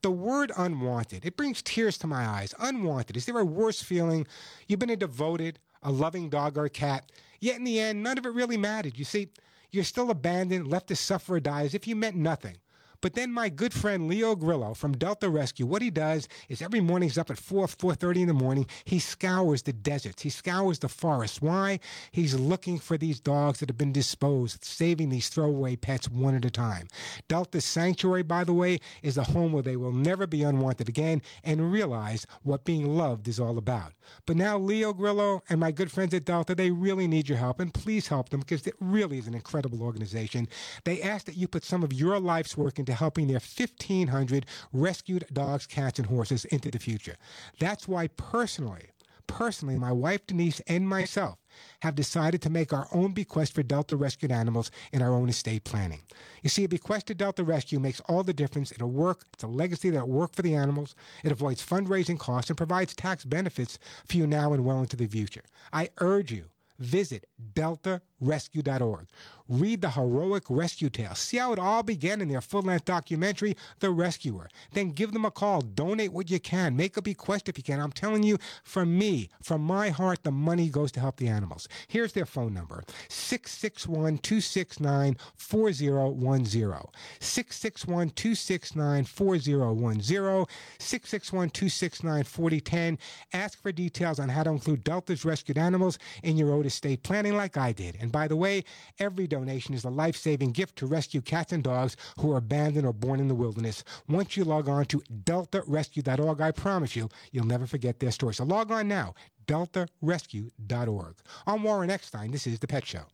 the 0.03 0.11
word 0.11 0.51
unwanted, 0.57 1.25
it 1.25 1.37
brings 1.37 1.61
tears 1.61 1.99
to 1.99 2.07
my 2.07 2.27
eyes. 2.27 2.55
Unwanted. 2.59 3.17
Is 3.17 3.27
there 3.27 3.39
a 3.39 3.45
worse 3.45 3.83
feeling? 3.83 4.27
You've 4.67 4.81
been 4.81 4.91
a 4.91 4.97
devoted, 4.97 5.59
a 5.83 5.93
loving 5.93 6.31
dog 6.31 6.57
or 6.57 6.69
cat, 6.69 7.13
yet 7.41 7.57
in 7.57 7.65
the 7.65 7.79
end, 7.79 8.03
none 8.03 8.17
of 8.17 8.25
it 8.25 8.31
really 8.31 8.57
mattered. 8.57 8.99
You 8.99 9.05
see, 9.05 9.29
you're 9.71 9.85
still 9.85 10.11
abandoned, 10.11 10.69
left 10.69 10.89
to 10.89 10.97
suffer 10.97 11.37
or 11.37 11.41
die 11.41 11.63
as 11.63 11.75
if 11.75 11.87
you 11.87 11.95
meant 11.95 12.17
nothing. 12.17 12.57
But 13.01 13.15
then 13.15 13.33
my 13.33 13.49
good 13.49 13.73
friend 13.73 14.09
Leo 14.09 14.35
Grillo 14.37 14.75
from 14.75 14.93
Delta 14.93 15.29
Rescue, 15.31 15.67
what 15.67 15.83
he 15.83 15.91
does 15.91 16.29
is 16.49 16.61
every 16.61 16.81
morning 16.81 17.09
he's 17.09 17.19
up 17.19 17.31
at 17.31 17.39
4, 17.39 17.67
4.30 17.67 18.17
in 18.23 18.29
the 18.29 18.35
morning. 18.35 18.67
He 18.85 18.99
scours 18.99 19.63
the 19.63 19.73
deserts. 19.73 20.23
He 20.23 20.31
scours 20.31 20.79
the 20.81 20.89
forests. 20.89 21.41
Why? 21.41 21.81
He's 22.13 22.35
looking 22.35 22.79
for 22.79 22.99
these 22.99 23.21
dogs 23.21 23.61
that 23.61 23.71
have 23.71 23.79
been 23.79 23.93
disposed, 23.93 24.65
saving 24.65 25.09
these 25.09 25.29
throwaway 25.29 25.77
pets 25.77 26.11
one 26.11 26.35
at 26.35 26.45
a 26.45 26.51
time. 26.51 26.89
Delta 27.29 27.61
Sanctuary, 27.61 28.23
by 28.23 28.45
the 28.45 28.53
way, 28.53 28.81
is 29.03 29.17
a 29.17 29.25
home 29.25 29.53
where 29.53 29.63
they 29.63 29.77
will 29.77 29.93
never 29.93 30.27
be 30.27 30.43
unwanted 30.43 30.89
again 30.89 31.23
and 31.43 31.73
realize 31.73 32.27
what 32.43 32.65
being 32.65 32.97
loved 32.97 33.29
is 33.29 33.41
all 33.41 33.57
about. 33.57 33.93
But 34.27 34.37
now 34.37 34.59
Leo 34.59 34.93
Grillo 34.93 35.43
and 35.49 35.61
my 35.61 35.71
good 35.71 35.91
friends 35.91 36.13
at 36.15 36.25
Delta, 36.25 36.55
they 36.55 36.71
really 36.71 37.07
need 37.07 37.29
your 37.29 37.39
help, 37.39 37.61
and 37.61 37.73
please 37.73 38.09
help 38.09 38.29
them 38.29 38.41
because 38.41 38.67
it 38.67 38.75
really 38.81 39.19
is 39.19 39.27
an 39.27 39.35
incredible 39.35 39.83
organization. 39.83 40.49
They 40.85 41.01
ask 41.01 41.27
that 41.27 41.37
you 41.37 41.49
put 41.49 41.65
some 41.65 41.83
of 41.83 41.93
your 41.93 42.19
life's 42.19 42.57
work 42.57 42.79
into 42.79 42.90
helping 42.95 43.27
their 43.27 43.35
1,500 43.35 44.47
rescued 44.73 45.27
dogs, 45.33 45.67
cats, 45.67 45.99
and 45.99 46.09
horses 46.09 46.45
into 46.47 46.71
the 46.71 46.79
future. 46.79 47.17
That's 47.59 47.89
why 47.89 48.09
personally, 48.09 48.91
personally, 49.27 49.79
my 49.79 49.93
wife 49.93 50.27
Denise 50.27 50.61
and 50.67 50.89
myself 50.89 51.39
have 51.81 51.95
decided 51.95 52.43
to 52.43 52.51
make 52.51 52.73
our 52.73 52.89
own 52.93 53.13
bequest 53.13 53.55
for 53.55 53.63
Delta 53.63 53.97
rescued 53.97 54.33
animals 54.33 54.71
in 54.93 55.03
our 55.03 55.13
own 55.13 55.29
estate 55.29 55.65
planning. 55.65 56.03
You 56.43 56.51
see, 56.51 56.65
a 56.65 56.69
bequest 56.69 57.07
to 57.07 57.15
Delta 57.15 57.45
Rescue 57.45 57.79
makes 57.79 58.01
all 58.01 58.23
the 58.23 58.33
difference. 58.33 58.73
It'll 58.73 58.91
work. 58.91 59.25
It's 59.35 59.45
a 59.45 59.49
legacy 59.49 59.91
that'll 59.91 60.09
work 60.09 60.35
for 60.35 60.43
the 60.43 60.55
animals. 60.55 60.95
It 61.25 61.33
avoids 61.33 61.65
fundraising 61.65 62.19
costs 62.19 62.51
and 62.51 62.57
provides 62.57 62.95
tax 62.95 63.25
benefits 63.25 63.79
for 64.07 64.17
you 64.17 64.27
now 64.27 64.53
and 64.53 64.65
well 64.65 64.81
into 64.81 64.97
the 64.97 65.07
future. 65.07 65.45
I 65.73 65.91
urge 65.99 66.33
you, 66.33 66.47
visit 66.79 67.27
deltarescue.org. 67.55 69.07
Read 69.51 69.81
the 69.81 69.91
heroic 69.91 70.45
rescue 70.49 70.89
tale. 70.89 71.17
See 71.17 71.37
how 71.39 71.53
it 71.53 71.59
all 71.59 71.83
began 71.83 72.21
in 72.21 72.29
their 72.29 72.41
full 72.41 72.63
length 72.63 72.85
documentary, 72.85 73.57
The 73.81 73.91
Rescuer. 73.91 74.49
Then 74.75 74.91
give 74.93 75.11
them 75.11 75.25
a 75.25 75.31
call. 75.33 75.61
Donate 75.61 76.13
what 76.13 76.31
you 76.31 76.39
can. 76.39 76.77
Make 76.77 76.97
a 76.97 77.03
bequest 77.03 77.49
if 77.49 77.59
you 77.59 77.65
can. 77.65 77.81
I'm 77.81 77.91
telling 77.91 78.23
you, 78.23 78.39
from 78.63 78.97
me, 78.97 79.29
from 79.43 79.63
my 79.63 79.89
heart, 79.89 80.23
the 80.23 80.31
money 80.31 80.69
goes 80.69 80.93
to 80.93 81.01
help 81.01 81.17
the 81.17 81.27
animals. 81.27 81.67
Here's 81.89 82.13
their 82.13 82.27
phone 82.27 82.55
number 82.55 82.85
661 83.09 84.19
269 84.19 85.17
4010. 85.35 86.85
661 87.19 88.11
269 88.11 89.05
4010. 89.05 90.47
661 90.79 91.51
269 91.51 92.23
4010. 92.23 92.99
Ask 93.33 93.61
for 93.61 93.73
details 93.73 94.21
on 94.21 94.29
how 94.29 94.45
to 94.45 94.51
include 94.51 94.85
Delta's 94.85 95.25
rescued 95.25 95.59
animals 95.59 95.99
in 96.23 96.37
your 96.37 96.65
estate 96.65 97.03
planning, 97.03 97.37
like 97.37 97.57
I 97.57 97.73
did. 97.73 97.97
And 98.01 98.13
by 98.13 98.29
the 98.29 98.37
way, 98.37 98.63
every 99.01 99.27
donation 99.27 99.40
is 99.49 99.85
a 99.85 99.91
life 99.91 100.17
saving 100.17 100.53
gift 100.53 100.77
to 100.77 100.87
rescue 100.87 101.21
cats 101.21 101.53
and 101.53 101.63
dogs 101.63 101.97
who 102.19 102.33
are 102.33 102.39
abandoned 102.39 102.87
or 102.87 102.93
born 102.93 103.21
in 103.21 103.29
the 103.29 103.35
wilderness. 103.35 103.85
Once 104.09 104.37
you 104.37 104.45
log 104.45 104.69
on 104.69 104.85
to 104.87 105.03
deltarescue.org, 105.25 106.41
I 106.41 106.51
promise 106.51 106.97
you, 106.97 107.09
you'll 107.33 107.47
never 107.47 107.67
forget 107.67 108.01
their 108.01 108.11
story. 108.11 108.35
So 108.35 108.45
log 108.45 108.71
on 108.71 108.89
now, 108.89 109.15
deltarescue.org. 109.47 111.15
I'm 111.47 111.63
Warren 111.63 111.91
Eckstein. 111.91 112.31
This 112.31 112.47
is 112.47 112.59
The 112.59 112.67
Pet 112.67 112.87
Show. 112.87 113.05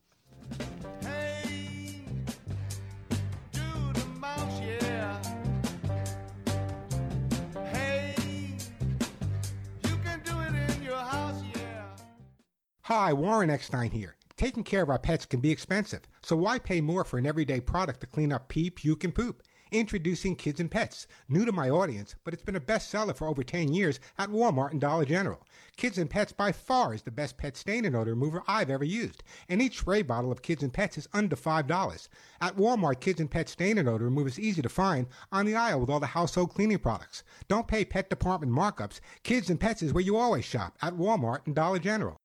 Hi, 12.83 13.13
Warren 13.13 13.51
Eckstein 13.51 13.91
here. 13.91 14.16
Taking 14.37 14.65
care 14.65 14.83
of 14.83 14.91
our 14.91 14.99
pets 14.99 15.25
can 15.25 15.41
be 15.41 15.51
expensive, 15.51 16.03
so 16.21 16.37
why 16.37 16.59
pay 16.59 16.83
more 16.83 17.05
for 17.05 17.17
an 17.17 17.25
everyday 17.25 17.59
product 17.59 18.01
to 18.01 18.07
clean 18.07 18.35
up 18.35 18.49
pee, 18.49 18.69
puke, 18.69 19.03
and 19.03 19.15
poop? 19.15 19.43
Introducing 19.73 20.37
Kids 20.37 20.61
and 20.61 20.71
Pets, 20.71 21.07
new 21.27 21.47
to 21.47 21.53
my 21.53 21.71
audience, 21.71 22.17
but 22.23 22.35
it's 22.35 22.43
been 22.43 22.55
a 22.55 22.61
bestseller 22.61 23.17
for 23.17 23.29
over 23.29 23.43
10 23.43 23.73
years 23.73 23.99
at 24.19 24.29
Walmart 24.29 24.73
and 24.73 24.81
Dollar 24.81 25.07
General. 25.07 25.43
Kids 25.79 25.97
and 25.97 26.11
Pets 26.11 26.33
by 26.33 26.53
far 26.53 26.93
is 26.93 27.01
the 27.01 27.11
best 27.11 27.39
pet 27.39 27.57
stain 27.57 27.87
and 27.87 27.97
odor 27.97 28.11
remover 28.11 28.43
I've 28.47 28.69
ever 28.69 28.85
used, 28.85 29.23
and 29.49 29.63
each 29.63 29.79
spray 29.79 30.03
bottle 30.03 30.31
of 30.31 30.43
Kids 30.43 30.63
and 30.63 30.73
Pets 30.73 30.99
is 30.99 31.09
under 31.15 31.35
$5. 31.35 32.09
At 32.43 32.57
Walmart, 32.57 33.01
Kids 33.01 33.21
and 33.21 33.31
Pets 33.31 33.53
stain 33.53 33.79
and 33.79 33.89
odor 33.89 34.05
remover 34.05 34.29
is 34.29 34.39
easy 34.39 34.61
to 34.61 34.69
find 34.69 35.07
on 35.33 35.47
the 35.47 35.57
aisle 35.57 35.81
with 35.81 35.89
all 35.89 35.99
the 35.99 36.07
household 36.09 36.53
cleaning 36.53 36.79
products. 36.79 37.23
Don't 37.49 37.67
pay 37.67 37.87
pet 37.87 38.11
department 38.11 38.53
markups. 38.53 39.01
Kids 39.23 39.49
and 39.49 39.59
Pets 39.59 39.81
is 39.81 39.95
where 39.95 40.05
you 40.05 40.19
always 40.19 40.45
shop 40.45 40.77
at 40.83 40.93
Walmart 40.93 41.47
and 41.47 41.55
Dollar 41.55 41.79
General. 41.79 42.19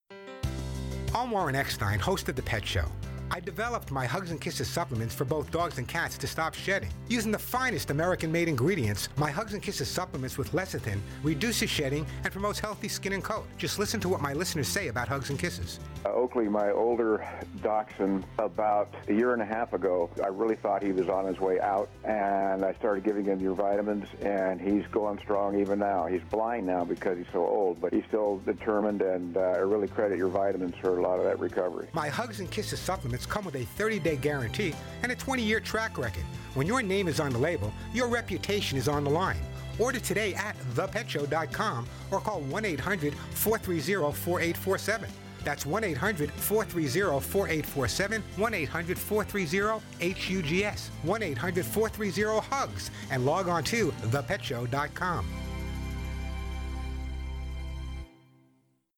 I'm 1.14 1.30
Warren 1.30 1.56
Eckstein, 1.56 2.00
host 2.00 2.30
of 2.30 2.38
The 2.38 2.42
Pet 2.42 2.66
Show. 2.66 2.86
I 3.34 3.40
developed 3.40 3.92
my 3.92 4.06
Hugs 4.06 4.32
and 4.32 4.42
Kisses 4.42 4.70
supplements 4.70 5.16
for 5.16 5.24
both 5.24 5.52
dogs 5.52 5.78
and 5.78 5.88
cats 5.88 6.18
to 6.18 6.28
stop 6.28 6.54
shedding. 6.54 6.90
Using 7.08 7.32
the 7.32 7.40
finest 7.40 7.90
American 7.90 8.30
made 8.30 8.50
ingredients, 8.50 9.08
my 9.16 9.32
Hugs 9.32 9.54
and 9.54 9.64
Kisses 9.64 9.88
supplements 9.88 10.38
with 10.38 10.52
lecithin 10.52 11.00
reduces 11.24 11.70
shedding 11.70 12.06
and 12.26 12.34
promotes 12.34 12.60
healthy 12.60 12.90
skin 12.90 13.14
and 13.14 13.24
coat. 13.24 13.46
Just 13.58 13.80
listen 13.80 14.02
to 14.02 14.10
what 14.10 14.20
my 14.20 14.34
listeners 14.34 14.68
say 14.68 14.90
about 14.90 15.08
Hugs 15.08 15.30
and 15.30 15.40
Kisses. 15.40 15.80
Uh, 16.06 16.10
Oakley, 16.10 16.50
my 16.50 16.72
older 16.72 17.26
dachshund, 17.64 18.26
about 18.38 18.94
a 19.08 19.14
year 19.14 19.32
and 19.32 19.42
a 19.42 19.46
half 19.46 19.72
ago, 19.72 20.10
I 20.22 20.28
really 20.28 20.58
thought 20.58 20.84
he 20.84 20.92
was 20.92 21.08
on 21.08 21.26
his 21.26 21.40
way 21.40 21.58
out, 21.62 21.90
and 22.04 22.66
I 22.66 22.74
started 22.74 23.06
giving 23.06 23.24
him 23.24 23.40
your 23.40 23.54
vitamins, 23.54 24.10
and 24.22 24.60
he's 24.60 24.86
going 24.88 25.20
strong 25.20 25.58
even 25.58 25.80
now. 25.80 26.06
He's 26.06 26.24
blind 26.30 26.68
now 26.68 26.84
because 26.84 27.18
he's 27.18 27.32
so 27.32 27.46
old, 27.46 27.80
but 27.80 27.94
he's 27.94 28.04
still 28.10 28.42
determined, 28.46 29.02
and 29.02 29.38
uh, 29.38 29.40
I 29.40 29.60
really 29.60 29.88
credit 29.88 30.18
your 30.18 30.28
vitamins 30.28 30.76
for 30.82 31.00
a 31.00 31.02
lot 31.02 31.18
of 31.18 31.24
that 31.24 31.40
recovery. 31.40 31.88
My 31.94 32.10
Hugs 32.10 32.42
and 32.42 32.52
Kisses 32.52 32.80
supplements 32.80 33.21
come 33.26 33.46
with 33.46 33.56
a 33.56 33.64
30 33.64 34.00
day 34.00 34.16
guarantee 34.16 34.74
and 35.04 35.12
a 35.12 35.16
20 35.16 35.42
year 35.42 35.60
track 35.60 35.98
record. 35.98 36.24
When 36.54 36.68
your 36.68 36.82
name 36.82 37.08
is 37.08 37.20
on 37.20 37.32
the 37.32 37.38
label, 37.38 37.74
your 37.94 38.08
reputation 38.08 38.78
is 38.78 38.88
on 38.88 39.04
the 39.04 39.10
line. 39.10 39.42
Order 39.80 40.00
today 40.00 40.34
at 40.36 40.58
thepetshow.com 40.76 41.88
or 42.12 42.20
call 42.20 42.42
1 42.42 42.66
800 42.66 43.14
430 43.14 44.14
4847. 44.14 45.10
That's 45.44 45.66
1 45.66 45.84
800 45.84 46.32
430 46.32 47.20
4847, 47.20 48.24
1 48.38 48.54
800 48.54 48.98
430 49.00 50.12
HUGS, 50.14 50.92
1 51.04 51.24
800 51.24 51.66
430 51.66 52.48
HUGS, 52.50 52.92
and 53.10 53.26
log 53.26 53.48
on 53.48 53.64
to 53.66 53.92
thepetshow.com. 53.92 55.41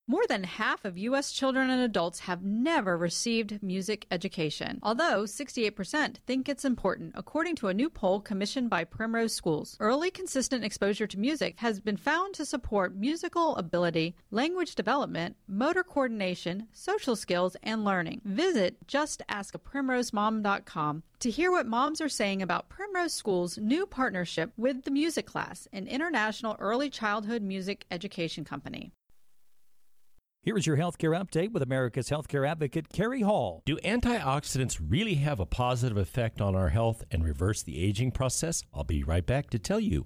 More 0.05 0.27
than 0.27 0.43
half 0.43 0.83
of 0.83 0.97
U.S. 0.97 1.31
children 1.31 1.69
and 1.69 1.81
adults 1.81 2.19
have 2.19 2.43
never 2.43 2.97
received 2.97 3.63
music 3.63 4.05
education, 4.11 4.79
although 4.83 5.23
68% 5.23 6.17
think 6.27 6.49
it's 6.49 6.65
important, 6.65 7.13
according 7.15 7.55
to 7.55 7.69
a 7.69 7.73
new 7.73 7.89
poll 7.89 8.19
commissioned 8.19 8.69
by 8.69 8.83
Primrose 8.83 9.33
Schools. 9.33 9.77
Early, 9.79 10.11
consistent 10.11 10.65
exposure 10.65 11.07
to 11.07 11.17
music 11.17 11.55
has 11.59 11.79
been 11.79 11.95
found 11.95 12.35
to 12.35 12.43
support 12.43 12.97
musical 12.97 13.55
ability, 13.55 14.13
language 14.29 14.75
development, 14.75 15.37
motor 15.47 15.83
coordination, 15.83 16.67
social 16.73 17.15
skills, 17.15 17.55
and 17.63 17.85
learning. 17.85 18.19
Visit 18.25 18.85
justaskaprimrosemom.com 18.87 21.03
to 21.19 21.31
hear 21.31 21.49
what 21.49 21.65
moms 21.65 22.01
are 22.01 22.09
saying 22.09 22.41
about 22.41 22.67
Primrose 22.67 23.13
School's 23.13 23.57
new 23.57 23.85
partnership 23.85 24.51
with 24.57 24.83
the 24.83 24.91
Music 24.91 25.25
Class, 25.25 25.65
an 25.71 25.87
international 25.87 26.57
early 26.59 26.89
childhood 26.89 27.41
music 27.41 27.85
education 27.89 28.43
company. 28.43 28.91
Here 30.43 30.57
is 30.57 30.67
your 30.67 30.75
healthcare 30.75 31.17
update 31.17 31.53
with 31.53 31.63
America's 31.63 32.09
healthcare 32.09 32.45
advocate, 32.45 32.89
Carrie 32.91 33.21
Hall. 33.21 33.63
Do 33.65 33.77
antioxidants 33.77 34.77
really 34.85 35.15
have 35.15 35.39
a 35.39 35.45
positive 35.45 35.95
effect 35.95 36.41
on 36.41 36.53
our 36.53 36.67
health 36.67 37.01
and 37.09 37.23
reverse 37.23 37.63
the 37.63 37.81
aging 37.81 38.11
process? 38.11 38.61
I'll 38.73 38.83
be 38.83 39.05
right 39.05 39.25
back 39.25 39.49
to 39.51 39.57
tell 39.57 39.79
you. 39.79 40.03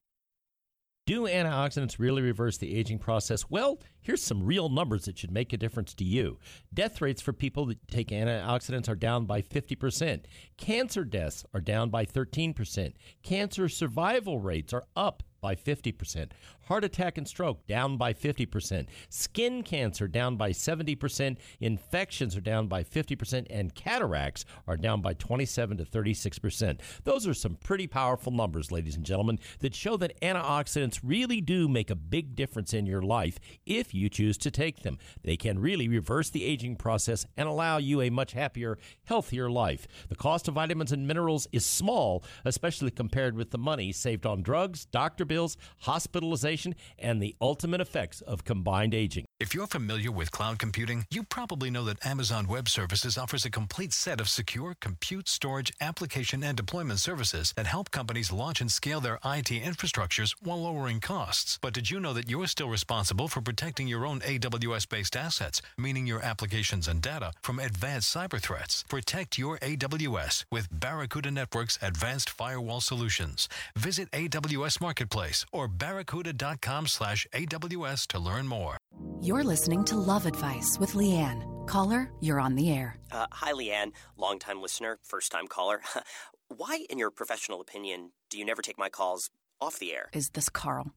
Do 1.08 1.24
antioxidants 1.24 1.98
really 1.98 2.22
reverse 2.22 2.58
the 2.58 2.76
aging 2.76 3.00
process? 3.00 3.50
Well, 3.50 3.80
here's 4.00 4.22
some 4.22 4.44
real 4.44 4.70
numbers 4.70 5.06
that 5.06 5.18
should 5.18 5.32
make 5.32 5.54
a 5.54 5.58
difference 5.58 5.96
to 5.96 6.04
you. 6.04 6.38
Death 6.72 7.02
rates 7.02 7.24
for 7.24 7.34
people 7.34 7.66
that 7.66 7.88
take 7.88 8.10
antioxidants 8.10 8.88
are 8.88 8.96
down 8.96 9.26
by 9.26 9.42
50%. 9.42 10.26
Cancer 10.56 11.04
deaths 11.04 11.46
are 11.56 11.62
down 11.62 11.90
by 11.90 12.06
13%. 12.06 12.94
Cancer 13.24 13.68
survival 13.70 14.38
rates 14.38 14.72
are 14.72 14.84
up 14.96 15.24
by 15.42 15.56
50%. 15.56 16.32
Heart 16.68 16.84
attack 16.84 17.18
and 17.18 17.28
stroke 17.28 17.66
down 17.68 17.98
by 17.98 18.14
50%. 18.14 18.88
Skin 19.10 19.64
cancer 19.64 20.08
down 20.08 20.36
by 20.36 20.52
70%. 20.52 21.38
Infections 21.62 22.36
are 22.36 22.42
down 22.42 22.68
by 22.68 22.84
50%. 22.84 23.48
And 23.50 23.74
cataracts 23.74 24.46
are 24.68 24.78
down 24.78 25.02
by 25.02 25.14
27 25.14 25.78
to 25.78 25.86
36%. 25.86 26.80
Those 27.04 27.28
are 27.28 27.34
some 27.34 27.56
pretty 27.56 27.88
powerful 27.88 28.32
numbers, 28.32 28.72
ladies 28.72 28.96
and 28.96 29.06
gentlemen, 29.06 29.40
that 29.60 29.76
show 29.76 29.98
that 29.98 30.20
antioxidants 30.22 31.00
really 31.04 31.42
do 31.42 31.68
make 31.68 31.90
a 31.90 31.96
big 31.96 32.36
difference 32.36 32.74
in 32.74 32.86
your 32.86 33.02
life 33.02 33.40
if 33.66 33.94
you 33.94 34.10
choose 34.10 34.38
to 34.40 34.52
take 34.52 34.84
them. 34.84 34.98
They 35.24 35.38
can 35.38 35.60
really 35.60 35.88
reverse 35.88 36.30
the 36.30 36.44
aging 36.44 36.76
process 36.76 37.26
and 37.38 37.48
allow 37.48 37.78
you 37.78 38.02
a 38.02 38.10
much 38.10 38.34
happier, 38.34 38.78
healthier 39.06 39.50
life. 39.50 39.88
The 40.10 40.16
cost 40.16 40.48
of 40.48 40.56
vitamins 40.56 40.92
and 40.92 41.08
minerals 41.08 41.48
is 41.52 41.66
small, 41.66 42.24
especially 42.44 42.92
compared 42.92 43.36
with 43.36 43.52
the 43.52 43.58
money 43.58 43.92
saved 43.92 44.26
on 44.26 44.42
drugs, 44.42 44.86
doctor 44.86 45.26
bills, 45.28 45.57
hospitalization 45.82 46.73
and 46.97 47.21
the 47.21 47.36
ultimate 47.39 47.82
effects 47.82 48.21
of 48.21 48.43
combined 48.43 48.95
aging. 48.95 49.26
If 49.40 49.54
you're 49.54 49.68
familiar 49.68 50.12
with 50.12 50.32
cloud 50.32 50.58
computing, 50.58 51.06
you 51.12 51.22
probably 51.22 51.70
know 51.70 51.84
that 51.84 52.04
Amazon 52.04 52.48
Web 52.48 52.68
Services 52.68 53.20
offers 53.20 53.46
a 53.46 53.52
complete 53.52 53.94
set 53.94 54.20
of 54.20 54.30
secure 54.30 54.76
compute, 54.82 55.30
storage, 55.30 55.72
application, 55.80 56.44
and 56.44 56.58
deployment 56.58 57.00
services 57.00 57.54
that 57.56 57.68
help 57.68 57.92
companies 57.92 58.32
launch 58.32 58.62
and 58.62 58.72
scale 58.72 59.00
their 59.00 59.20
IT 59.24 59.50
infrastructures 59.50 60.34
while 60.42 60.64
lowering 60.64 61.00
costs. 61.00 61.60
But 61.62 61.76
did 61.76 61.92
you 61.92 62.00
know 62.00 62.14
that 62.14 62.32
you're 62.32 62.48
still 62.48 62.68
responsible 62.70 63.28
for 63.28 63.42
protecting 63.42 63.88
your 63.88 64.08
own 64.08 64.22
AWS 64.22 64.90
based 64.90 65.16
assets, 65.16 65.62
meaning 65.78 66.08
your 66.08 66.24
applications 66.24 66.88
and 66.88 67.00
data, 67.00 67.32
from 67.44 67.60
advanced 67.60 68.12
cyber 68.12 68.42
threats? 68.42 68.86
Protect 68.90 69.38
your 69.38 69.60
AWS 69.60 70.46
with 70.52 70.68
Barracuda 70.72 71.30
Network's 71.30 71.78
advanced 71.84 72.32
firewall 72.32 72.82
solutions. 72.82 73.48
Visit 73.76 74.10
AWS 74.14 74.82
Marketplace 74.82 75.46
or 75.54 75.68
barracuda.com 75.68 76.88
slash 76.88 77.28
AWS 77.36 78.08
to 78.08 78.18
learn 78.18 78.48
more. 78.48 78.80
You're 79.28 79.43
listening 79.43 79.84
to 79.84 79.97
Love 79.97 80.25
Advice 80.25 80.78
with 80.80 80.93
Leanne. 80.93 81.43
Caller, 81.67 82.09
you're 82.21 82.39
on 82.39 82.55
the 82.55 82.71
air. 82.71 82.95
Uh, 83.11 83.25
hi, 83.30 83.51
Leanne, 83.51 83.91
longtime 84.15 84.61
listener, 84.61 84.99
first 85.03 85.34
time 85.34 85.47
caller. 85.47 85.82
Why, 86.47 86.86
in 86.89 86.97
your 86.97 87.11
professional 87.11 87.59
opinion, 87.59 88.13
do 88.30 88.39
you 88.39 88.45
never 88.45 88.61
take 88.61 88.78
my 88.80 88.88
calls 88.88 89.30
off 89.59 89.80
the 89.80 89.93
air? 89.93 90.07
Is 90.13 90.30
this 90.30 90.47
Carl? 90.47 90.93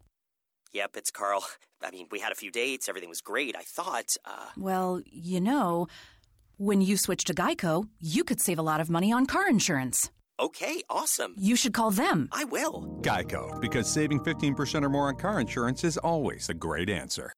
Yep, 0.73 0.97
it's 0.97 1.11
Carl. 1.11 1.45
I 1.83 1.91
mean, 1.91 2.07
we 2.13 2.21
had 2.21 2.31
a 2.31 2.37
few 2.37 2.53
dates, 2.53 2.89
everything 2.89 3.09
was 3.09 3.21
great. 3.21 3.57
I 3.57 3.63
thought. 3.63 4.15
Uh... 4.25 4.47
Well, 4.57 5.03
you 5.07 5.41
know, 5.41 5.89
when 6.57 6.83
you 6.83 6.99
switch 6.99 7.25
to 7.25 7.35
Geico, 7.35 7.89
you 7.99 8.23
could 8.23 8.41
save 8.41 8.61
a 8.61 8.63
lot 8.63 8.81
of 8.81 8.89
money 8.89 9.11
on 9.13 9.27
car 9.27 9.49
insurance. 9.49 10.09
Okay, 10.39 10.83
awesome. 10.89 11.35
You 11.37 11.57
should 11.57 11.75
call 11.75 11.91
them. 11.91 12.29
I 12.31 12.45
will. 12.45 12.97
Geico, 13.03 13.61
because 13.61 13.93
saving 13.93 14.21
15% 14.21 14.85
or 14.85 14.89
more 14.89 15.09
on 15.09 15.17
car 15.17 15.41
insurance 15.41 15.83
is 15.83 15.99
always 15.99 16.49
a 16.49 16.55
great 16.55 16.89
answer. 16.89 17.33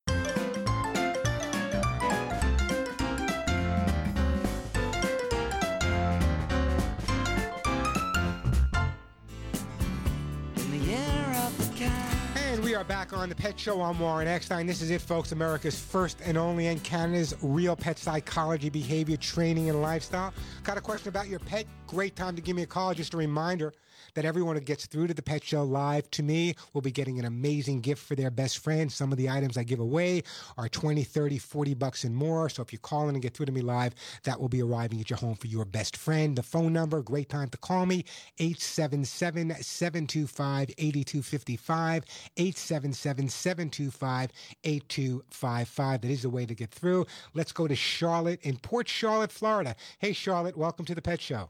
Are 12.83 12.85
back 12.85 13.13
on 13.13 13.29
the 13.29 13.35
Pet 13.37 13.61
Show. 13.61 13.81
I'm 13.81 14.01
Warren 14.01 14.27
Eckstein. 14.27 14.67
This 14.67 14.83
is 14.83 14.91
it, 14.91 15.01
folks. 15.01 15.31
America's 15.31 15.79
first 15.79 16.19
and 16.25 16.37
only 16.37 16.67
and 16.67 16.83
Canada's 16.83 17.33
real 17.41 17.77
pet 17.77 17.97
psychology, 17.97 18.71
behavior, 18.71 19.17
training, 19.17 19.71
and 19.71 19.81
lifestyle. 19.81 20.35
Got 20.65 20.79
a 20.79 20.81
question 20.81 21.09
about 21.09 21.29
your 21.29 21.39
pet? 21.39 21.67
Great 21.87 22.17
time 22.17 22.35
to 22.35 22.43
give 22.43 22.57
me 22.57 22.63
a 22.63 22.67
call. 22.67 22.93
Just 22.93 23.15
a 23.15 23.17
reminder 23.17 23.73
that 24.15 24.25
everyone 24.25 24.57
who 24.57 24.61
gets 24.61 24.87
through 24.87 25.07
to 25.07 25.15
the 25.15 25.23
Pet 25.23 25.45
Show 25.45 25.63
live 25.63 26.11
to 26.13 26.23
me 26.23 26.55
will 26.73 26.83
be 26.83 26.91
getting 26.91 27.19
an 27.19 27.25
amazing 27.25 27.81
gift 27.81 28.03
for 28.03 28.15
their 28.15 28.31
best 28.31 28.59
friend. 28.59 28.91
Some 28.93 29.13
of 29.13 29.19
the 29.19 29.31
items 29.31 29.57
I 29.57 29.63
give 29.63 29.81
away 29.81 30.23
are 30.59 30.69
20, 30.69 31.03
30, 31.03 31.39
40 31.39 31.75
bucks 31.75 32.05
and 32.05 32.15
more. 32.15 32.49
So 32.49 32.63
if 32.63 32.73
you 32.73 32.79
call 32.79 33.09
in 33.09 33.15
and 33.15 33.23
get 33.23 33.35
through 33.35 33.47
to 33.47 33.53
me 33.53 33.61
live, 33.61 33.95
that 34.25 34.41
will 34.41 34.49
be 34.49 34.63
arriving 34.63 35.01
at 35.01 35.11
your 35.11 35.19
home 35.19 35.37
for 35.37 35.47
your 35.47 35.65
best 35.65 35.97
friend. 35.97 36.37
The 36.37 36.43
phone 36.43 36.73
number, 36.73 37.03
great 37.03 37.29
time 37.29 37.49
to 37.51 37.59
call 37.59 37.87
me, 37.87 38.05
877 38.39 39.55
725 39.63 40.71
8255. 40.79 42.05
877 42.37 43.29
725 43.29 44.31
8255. 44.65 46.01
That 46.01 46.11
is 46.11 46.23
the 46.23 46.31
way 46.31 46.47
to 46.47 46.55
get 46.55 46.71
through. 46.71 47.07
Let's 47.35 47.53
go 47.53 47.67
to 47.67 47.75
Charlotte 47.75 48.41
in 48.43 48.59
Port 48.59 48.89
Charlotte, 48.89 49.33
Florida. 49.33 49.77
Hey, 49.99 50.13
Charlotte, 50.13 50.57
welcome 50.57 50.85
to 50.87 50.95
the 50.95 51.03
Pet 51.03 51.21
Show. 51.21 51.49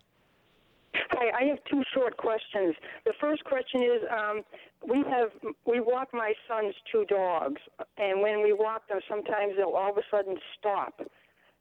Hi, 1.22 1.44
I 1.44 1.48
have 1.48 1.58
two 1.70 1.82
short 1.94 2.16
questions. 2.16 2.74
The 3.04 3.12
first 3.20 3.44
question 3.44 3.82
is 3.82 4.02
um, 4.10 4.42
we 4.88 5.04
have 5.08 5.30
we 5.66 5.78
walk 5.78 6.08
my 6.12 6.32
son's 6.48 6.74
two 6.90 7.04
dogs, 7.04 7.60
and 7.96 8.20
when 8.20 8.42
we 8.42 8.52
walk 8.52 8.88
them, 8.88 8.98
sometimes 9.08 9.54
they'll 9.56 9.76
all 9.76 9.92
of 9.92 9.98
a 9.98 10.02
sudden 10.10 10.36
stop, 10.58 11.00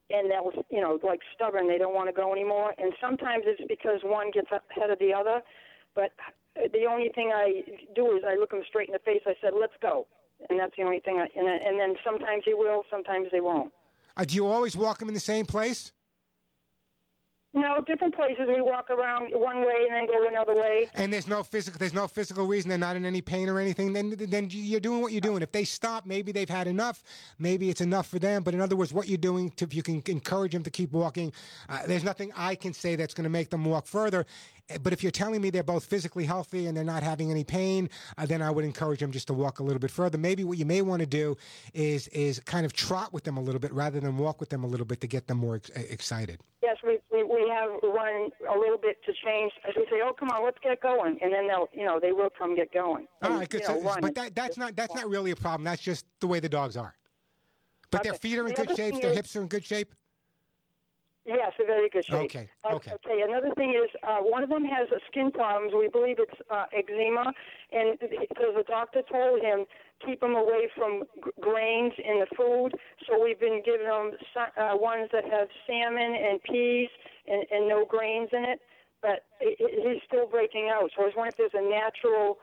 and 0.10 0.32
they'll 0.32 0.52
you 0.72 0.82
know 0.82 1.00
like 1.04 1.20
stubborn, 1.36 1.68
they 1.68 1.78
don't 1.78 1.94
want 1.94 2.10
to 2.10 2.14
go 2.14 2.32
anymore, 2.34 2.74
and 2.80 2.94
sometimes 3.00 3.44
it's 3.46 3.62
because 3.68 4.00
one 4.04 4.32
gets 4.32 4.48
ahead 4.52 4.90
of 4.90 4.98
the 4.98 5.14
other. 5.14 5.42
But 5.94 6.12
the 6.56 6.86
only 6.90 7.10
thing 7.14 7.32
I 7.34 7.62
do 7.94 8.18
is 8.18 8.24
I 8.28 8.36
look 8.36 8.52
them 8.52 8.64
straight 8.68 8.90
in 8.90 8.94
the 8.94 9.00
face. 9.06 9.22
I 9.28 9.36
said, 9.42 9.52
"Let's 9.60 9.78
go," 9.80 10.08
and 10.50 10.60
that's 10.60 10.74
the 10.76 10.84
only 10.84 11.02
thing. 11.02 11.20
I, 11.20 11.28
and, 11.38 11.48
and 11.48 11.80
then 11.80 11.96
sometimes 12.04 12.44
he 12.46 12.56
will, 12.56 12.84
sometimes 12.90 13.28
they 13.32 13.42
won't. 13.42 13.72
Uh, 14.18 14.26
do 14.26 14.36
you 14.36 14.48
always 14.48 14.76
walk 14.76 14.98
them 14.98 15.08
in 15.08 15.14
the 15.14 15.20
same 15.20 15.46
place? 15.46 15.92
No, 17.54 17.84
different 17.86 18.16
places. 18.16 18.46
We 18.48 18.62
walk 18.62 18.90
around 18.90 19.32
one 19.34 19.58
way 19.58 19.86
and 19.90 19.94
then 19.94 20.08
go 20.08 20.26
another 20.26 20.56
way. 20.56 20.90
And 20.94 21.12
there's 21.12 21.28
no 21.28 21.44
physical. 21.44 21.78
There's 21.78 21.94
no 21.94 22.08
physical 22.08 22.48
reason. 22.48 22.70
They're 22.70 22.78
not 22.78 22.96
in 22.96 23.06
any 23.06 23.22
pain 23.22 23.50
or 23.50 23.60
anything. 23.60 23.92
Then, 23.92 24.16
then 24.18 24.48
you're 24.50 24.80
doing 24.80 25.02
what 25.02 25.12
you're 25.12 25.20
doing. 25.20 25.42
If 25.42 25.52
they 25.52 25.66
stop, 25.66 26.06
maybe 26.06 26.32
they've 26.32 26.50
had 26.50 26.68
enough. 26.68 27.04
Maybe 27.40 27.70
it's 27.70 27.82
enough 27.82 28.08
for 28.08 28.20
them. 28.20 28.44
But 28.44 28.54
in 28.54 28.62
other 28.62 28.78
words, 28.78 28.94
what 28.94 29.10
you're 29.10 29.18
doing, 29.18 29.52
to, 29.58 29.66
if 29.66 29.74
you 29.74 29.84
can 29.84 30.02
encourage 30.08 30.54
them 30.54 30.64
to 30.64 30.70
keep 30.70 30.94
walking, 30.94 31.34
uh, 31.68 31.80
there's 31.86 32.06
nothing 32.06 32.32
I 32.38 32.56
can 32.56 32.74
say 32.74 32.96
that's 32.96 33.14
going 33.14 33.26
to 33.26 33.30
make 33.30 33.50
them 33.50 33.66
walk 33.66 33.86
further. 33.86 34.26
But 34.82 34.94
if 34.94 35.04
you're 35.04 35.12
telling 35.12 35.42
me 35.42 35.50
they're 35.50 35.64
both 35.64 35.84
physically 35.84 36.24
healthy 36.24 36.68
and 36.68 36.78
they're 36.78 36.86
not 36.86 37.04
having 37.04 37.30
any 37.30 37.44
pain, 37.44 37.90
uh, 38.18 38.26
then 38.26 38.42
I 38.42 38.50
would 38.50 38.64
encourage 38.64 39.02
them 39.02 39.12
just 39.12 39.28
to 39.28 39.34
walk 39.34 39.60
a 39.60 39.64
little 39.64 39.80
bit 39.80 39.92
further. 39.92 40.18
Maybe 40.18 40.46
what 40.46 40.58
you 40.58 40.66
may 40.66 40.82
want 40.82 41.02
to 41.02 41.06
do 41.06 41.36
is 41.74 42.08
is 42.10 42.40
kind 42.40 42.66
of 42.66 42.72
trot 42.72 43.12
with 43.12 43.26
them 43.26 43.36
a 43.36 43.42
little 43.42 43.60
bit 43.60 43.74
rather 43.74 44.00
than 44.00 44.18
walk 44.18 44.40
with 44.40 44.50
them 44.50 44.64
a 44.64 44.68
little 44.68 44.86
bit 44.86 45.02
to 45.02 45.08
get 45.08 45.28
them 45.28 45.40
more 45.40 45.56
ex- 45.56 45.70
excited. 45.72 46.40
Yes, 46.64 46.78
we, 46.86 47.00
we 47.12 47.24
we 47.24 47.50
have 47.50 47.70
one 47.82 48.30
a 48.50 48.58
little 48.58 48.78
bit 48.78 48.98
to 49.06 49.14
change. 49.26 49.52
As 49.68 49.74
we 49.76 49.86
say, 49.86 50.02
oh 50.04 50.14
come 50.18 50.30
on, 50.30 50.44
let's 50.44 50.58
get 50.64 50.82
going, 50.82 51.18
and 51.22 51.34
then 51.34 51.48
they'll 51.48 51.68
you 51.74 51.86
know 51.86 52.00
they 52.00 52.12
will 52.12 52.30
come 52.38 52.56
get 52.56 52.74
going. 52.74 53.08
All 53.22 53.32
right, 53.32 53.50
good. 53.50 53.66
So, 53.66 53.82
but 54.02 54.16
that, 54.16 54.36
that's 54.36 54.58
not 54.58 54.76
that's 54.76 54.96
not 54.96 55.10
really 55.10 55.32
a 55.32 55.36
problem. 55.36 55.64
That's 55.64 55.82
just 55.82 56.06
the 56.20 56.28
way 56.28 56.40
the 56.40 56.50
dogs 56.50 56.78
are. 56.78 56.96
But 57.92 58.02
okay. 58.02 58.10
their 58.10 58.20
feet 58.20 58.38
are 58.38 58.48
in 58.48 58.54
the 58.56 58.66
good 58.66 58.78
shape. 58.78 59.02
Their 59.02 59.14
hips 59.14 59.36
are 59.36 59.42
in 59.42 59.48
good 59.48 59.66
shape. 59.66 59.94
Yes, 61.36 61.54
in 61.60 61.68
very 61.68 61.90
good 61.90 62.06
shape. 62.06 62.16
Okay. 62.16 62.50
Okay. 62.70 62.92
Okay. 62.92 63.22
Another 63.22 63.52
thing 63.56 63.72
is, 63.72 63.90
uh, 64.04 64.20
one 64.20 64.44
of 64.44 64.50
them 64.50 64.66
has 64.66 64.88
skin 65.10 65.32
problems. 65.32 65.74
We 65.74 65.88
believe 65.88 66.18
it's 66.20 66.40
uh, 66.50 66.66
eczema, 66.76 67.32
and 67.72 67.98
because 68.00 68.54
the 68.56 68.64
doctor 68.68 69.02
told 69.10 69.42
him 69.42 69.66
keep 70.06 70.22
him 70.22 70.36
away 70.36 70.68
from 70.76 71.04
g- 71.24 71.32
grains 71.40 71.94
in 71.98 72.20
the 72.20 72.28
food. 72.36 72.72
So 73.08 73.22
we've 73.22 73.40
been 73.40 73.62
giving 73.64 73.86
him 73.88 74.12
uh, 74.36 74.76
ones 74.78 75.10
that 75.14 75.24
have 75.26 75.48
salmon 75.68 76.16
and 76.16 76.42
peas 76.44 76.90
and, 77.28 77.46
and 77.52 77.68
no 77.68 77.86
grains 77.86 78.30
in 78.34 78.44
it. 78.46 78.60
But 79.02 79.26
it, 79.40 79.58
it, 79.60 79.94
he's 79.94 80.02
still 80.06 80.28
breaking 80.28 80.70
out. 80.74 80.92
So 80.96 81.04
I 81.04 81.06
was 81.06 81.14
wondering 81.16 81.34
if 81.38 81.52
there's 81.52 81.64
a 81.64 81.70
natural 81.70 82.38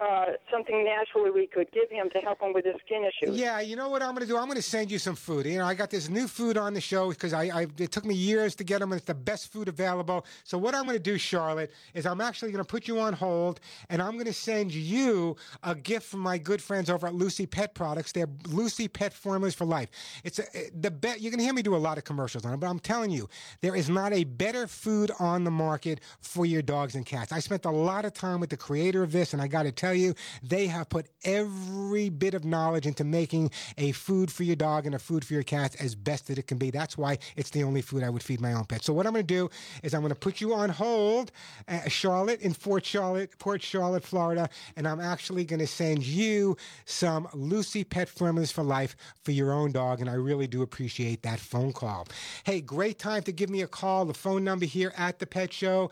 uh, 0.00 0.24
something 0.52 0.84
naturally 0.84 1.30
we 1.30 1.46
could 1.46 1.70
give 1.70 1.88
him 1.88 2.10
to 2.10 2.18
help 2.18 2.40
him 2.40 2.52
with 2.52 2.64
his 2.64 2.74
skin 2.84 3.04
issues. 3.04 3.38
Yeah, 3.38 3.60
you 3.60 3.76
know 3.76 3.88
what 3.88 4.02
I'm 4.02 4.10
going 4.10 4.26
to 4.26 4.26
do? 4.26 4.36
I'm 4.36 4.46
going 4.46 4.56
to 4.56 4.62
send 4.62 4.90
you 4.90 4.98
some 4.98 5.14
food. 5.14 5.46
You 5.46 5.58
know, 5.58 5.66
I 5.66 5.74
got 5.74 5.90
this 5.90 6.08
new 6.08 6.26
food 6.26 6.56
on 6.56 6.74
the 6.74 6.80
show 6.80 7.10
because 7.10 7.32
I, 7.32 7.44
I 7.44 7.66
it 7.78 7.92
took 7.92 8.04
me 8.04 8.14
years 8.14 8.56
to 8.56 8.64
get 8.64 8.80
them, 8.80 8.90
and 8.90 8.98
it's 8.98 9.06
the 9.06 9.14
best 9.14 9.52
food 9.52 9.68
available. 9.68 10.26
So 10.42 10.58
what 10.58 10.74
I'm 10.74 10.82
going 10.82 10.96
to 10.96 11.02
do, 11.02 11.16
Charlotte, 11.16 11.72
is 11.94 12.06
I'm 12.06 12.20
actually 12.20 12.50
going 12.50 12.64
to 12.64 12.68
put 12.68 12.88
you 12.88 12.98
on 12.98 13.12
hold, 13.12 13.60
and 13.88 14.02
I'm 14.02 14.14
going 14.14 14.26
to 14.26 14.32
send 14.32 14.72
you 14.74 15.36
a 15.62 15.76
gift 15.76 16.06
from 16.06 16.20
my 16.20 16.38
good 16.38 16.60
friends 16.60 16.90
over 16.90 17.06
at 17.06 17.14
Lucy 17.14 17.46
Pet 17.46 17.74
Products. 17.74 18.10
They're 18.10 18.28
Lucy 18.48 18.88
Pet 18.88 19.14
Formulas 19.14 19.54
for 19.54 19.64
Life. 19.64 19.90
It's 20.24 20.40
a, 20.40 20.44
the 20.74 20.90
bet. 20.90 21.20
You 21.20 21.30
can 21.30 21.38
hear 21.38 21.52
me 21.52 21.62
do 21.62 21.76
a 21.76 21.78
lot 21.78 21.98
of 21.98 22.04
commercials 22.04 22.44
on 22.44 22.52
it, 22.52 22.58
but 22.58 22.66
I'm 22.66 22.80
telling 22.80 23.12
you, 23.12 23.28
there 23.60 23.76
is 23.76 23.88
not 23.88 24.12
a 24.12 24.24
better 24.24 24.66
food 24.66 25.12
on 25.20 25.44
the 25.44 25.52
market 25.52 26.00
for 26.20 26.44
your 26.44 26.62
dogs 26.62 26.96
and 26.96 27.06
cats. 27.06 27.30
I 27.30 27.38
spent 27.38 27.64
a 27.64 27.70
lot 27.70 28.04
of 28.04 28.12
time 28.12 28.40
with 28.40 28.50
the 28.50 28.56
creator 28.56 29.04
of 29.04 29.12
this, 29.12 29.32
and 29.32 29.40
I 29.40 29.46
got 29.46 29.62
to 29.62 29.72
tell 29.84 29.93
you, 29.94 30.14
they 30.42 30.66
have 30.66 30.88
put 30.88 31.06
every 31.24 32.08
bit 32.08 32.34
of 32.34 32.44
knowledge 32.44 32.86
into 32.86 33.04
making 33.04 33.50
a 33.78 33.92
food 33.92 34.30
for 34.30 34.42
your 34.42 34.56
dog 34.56 34.86
and 34.86 34.94
a 34.94 34.98
food 34.98 35.24
for 35.24 35.34
your 35.34 35.42
cats 35.42 35.76
as 35.76 35.94
best 35.94 36.28
that 36.28 36.38
it 36.38 36.46
can 36.46 36.58
be. 36.58 36.70
That's 36.70 36.98
why 36.98 37.18
it's 37.36 37.50
the 37.50 37.64
only 37.64 37.82
food 37.82 38.02
I 38.02 38.10
would 38.10 38.22
feed 38.22 38.40
my 38.40 38.52
own 38.52 38.64
pet. 38.64 38.84
So 38.84 38.92
what 38.92 39.06
I'm 39.06 39.12
going 39.12 39.26
to 39.26 39.34
do 39.34 39.50
is 39.82 39.94
I'm 39.94 40.00
going 40.00 40.12
to 40.12 40.18
put 40.18 40.40
you 40.40 40.54
on 40.54 40.70
hold, 40.70 41.32
uh, 41.68 41.88
Charlotte 41.88 42.40
in 42.40 42.52
Fort 42.52 42.84
Charlotte, 42.84 43.38
Port 43.38 43.62
Charlotte, 43.62 44.04
Florida, 44.04 44.48
and 44.76 44.86
I'm 44.86 45.00
actually 45.00 45.44
going 45.44 45.60
to 45.60 45.66
send 45.66 46.04
you 46.04 46.56
some 46.84 47.28
Lucy 47.32 47.84
Pet 47.84 48.08
Formulas 48.08 48.50
for 48.50 48.62
Life 48.62 48.96
for 49.22 49.32
your 49.32 49.52
own 49.52 49.72
dog, 49.72 50.00
and 50.00 50.10
I 50.10 50.14
really 50.14 50.46
do 50.46 50.62
appreciate 50.62 51.22
that 51.22 51.38
phone 51.38 51.72
call. 51.72 52.06
Hey, 52.44 52.60
great 52.60 52.98
time 52.98 53.22
to 53.22 53.32
give 53.32 53.50
me 53.50 53.62
a 53.62 53.66
call. 53.66 54.04
The 54.04 54.14
phone 54.14 54.44
number 54.44 54.66
here 54.66 54.92
at 54.96 55.18
the 55.18 55.26
Pet 55.26 55.52
Show. 55.52 55.90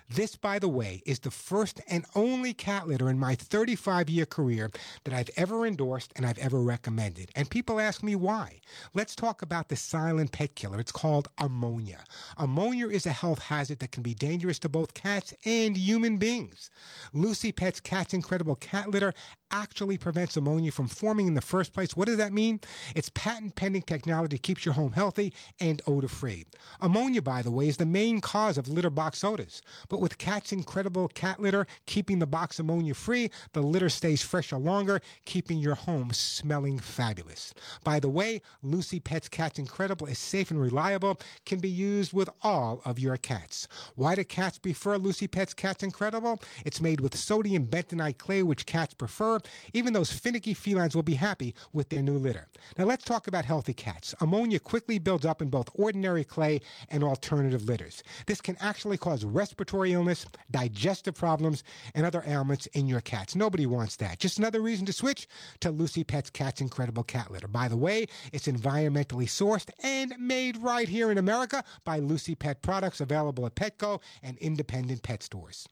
This, 0.10 0.36
by 0.36 0.60
the 0.60 0.70
way, 0.70 1.02
is 1.06 1.20
the 1.20 1.32
first 1.32 1.82
and 1.88 1.99
only 2.16 2.54
cat 2.54 2.88
litter 2.88 3.10
in 3.10 3.20
my 3.20 3.36
35 3.36 4.10
year 4.10 4.26
career 4.26 4.72
that 5.04 5.14
I've 5.14 5.30
ever 5.36 5.66
endorsed 5.66 6.14
and 6.16 6.26
I've 6.26 6.38
ever 6.38 6.62
recommended. 6.62 7.32
And 7.36 7.50
people 7.50 7.80
ask 7.80 8.04
me 8.04 8.16
why. 8.16 8.60
Let's 8.94 9.16
talk 9.16 9.42
about 9.42 9.70
the 9.70 9.76
silent 9.76 10.32
pet 10.32 10.56
killer. 10.56 10.80
It's 10.80 10.92
called 10.92 11.28
ammonia. 11.38 12.04
Ammonia 12.38 12.88
is 12.88 13.06
a 13.06 13.12
health 13.12 13.40
hazard 13.40 13.80
that 13.80 13.92
can 13.92 14.04
be 14.04 14.14
dangerous 14.14 14.60
to 14.60 14.70
both 14.70 14.94
cats 14.94 15.34
and 15.46 15.78
human 15.78 16.18
beings. 16.18 16.70
Lucy 17.14 17.52
Pet's 17.52 17.80
Cat's 17.80 18.14
Incredible 18.14 18.56
Cat 18.56 18.90
Litter 18.90 19.14
actually 19.52 19.98
prevents 19.98 20.38
ammonia 20.38 20.72
from 20.72 20.88
forming 20.88 21.28
in 21.28 21.34
the 21.34 21.42
first 21.42 21.74
place. 21.74 21.96
What 21.96 22.08
does 22.08 22.18
that 22.18 22.34
mean? 22.34 22.60
It's 22.96 23.10
patent 23.10 23.56
pending 23.56 23.84
technology 23.84 24.38
keeps 24.38 24.66
your 24.66 24.74
home 24.74 24.92
healthy 24.92 25.34
and 25.60 25.82
odor 25.88 26.08
free. 26.08 26.46
Ammonia, 26.82 27.22
by 27.22 27.42
the 27.42 27.52
way, 27.52 27.68
is 27.68 27.78
the 27.78 27.86
main 27.86 28.22
cause 28.22 28.58
of 28.58 28.68
litter 28.68 28.90
box 28.90 29.24
odors. 29.24 29.62
But 29.88 30.02
with 30.02 30.18
Cat's 30.18 30.52
Incredible 30.52 31.08
Cat 31.10 31.40
Litter, 31.40 31.66
keeping 31.86 32.20
the 32.20 32.28
box 32.28 32.60
ammonia 32.60 32.94
free, 32.94 33.32
the 33.54 33.62
litter 33.62 33.90
stays 33.90 34.22
fresher 34.22 34.58
longer, 34.58 35.02
keeping 35.26 35.58
your 35.58 35.76
home 35.76 36.12
smelling 36.14 36.80
fabulous. 36.80 37.54
By 37.84 38.00
the 38.00 38.10
way, 38.10 38.42
Lucy 38.62 39.00
Pet's 39.00 39.30
Cat's 39.30 39.60
Incredible 39.60 40.08
is 40.08 40.20
safe 40.20 40.52
and 40.52 40.62
reliable, 40.62 41.20
can 41.46 41.60
be 41.60 41.70
used 41.70 42.14
with 42.14 42.30
all 42.42 42.82
of 42.86 43.00
your 43.00 43.18
cats. 43.18 43.68
Why 43.96 44.16
do 44.16 44.24
cats 44.24 44.58
prefer 44.58 44.98
Lucy 44.98 45.28
Pet's 45.28 45.54
Cat's 45.54 45.84
Incredible? 45.84 46.42
It's 46.66 46.82
made 46.82 47.00
with 47.02 47.18
sodium 47.18 47.66
bentonite 47.66 48.18
clay, 48.18 48.44
which 48.44 48.66
cats 48.66 48.94
prefer. 48.94 49.39
Even 49.74 49.94
those 49.94 50.12
finicky 50.12 50.54
felines 50.54 50.96
will 50.96 51.04
be 51.04 51.16
happy 51.16 51.56
with 51.74 51.90
their 51.90 52.02
new 52.02 52.18
litter. 52.18 52.48
Now 52.78 52.86
let's 52.86 53.06
talk 53.06 53.28
about 53.28 53.46
healthy 53.46 53.74
cats. 53.74 54.16
Ammonia 54.22 54.60
quickly 54.60 55.00
builds 55.00 55.26
up 55.26 55.42
in 55.42 55.50
both 55.50 55.70
ordinary 55.74 56.24
clay 56.24 56.62
and 56.90 57.04
alternative 57.04 57.64
litters. 57.64 58.04
This 58.26 58.42
can 58.42 58.58
actually 58.60 58.98
cause 58.98 59.24
respiratory 59.24 59.94
illness, 59.94 60.26
digestive 60.52 61.16
problems, 61.16 61.64
and 61.96 62.06
other 62.06 62.24
ailments 62.26 62.66
in 62.68 62.88
your 62.88 63.02
cats. 63.02 63.36
Nobody 63.36 63.66
wants 63.66 63.96
that. 63.98 64.20
Just 64.20 64.38
another 64.40 64.62
reason 64.62 64.86
to 64.86 64.94
switch 64.94 65.28
to 65.62 65.72
Lucy 65.72 66.04
Pet's 66.04 66.30
Cat's 66.30 66.62
Incredible 66.62 67.04
Cat 67.04 67.32
Litter. 67.32 67.48
By 67.48 67.68
the 67.68 67.78
way, 67.78 68.08
it's 68.34 68.48
environmentally 68.48 69.26
sourced 69.26 69.70
and 69.84 70.14
made 70.20 70.58
right 70.58 70.88
here 70.88 71.12
in 71.12 71.18
America 71.18 71.64
by 71.84 72.00
Lucy 72.00 72.36
Pet 72.36 72.62
Products, 72.62 73.02
available 73.02 73.46
at 73.46 73.56
Petco 73.56 74.02
and 74.24 74.38
independent 74.38 75.04
pet 75.04 75.24
stores. 75.24 75.68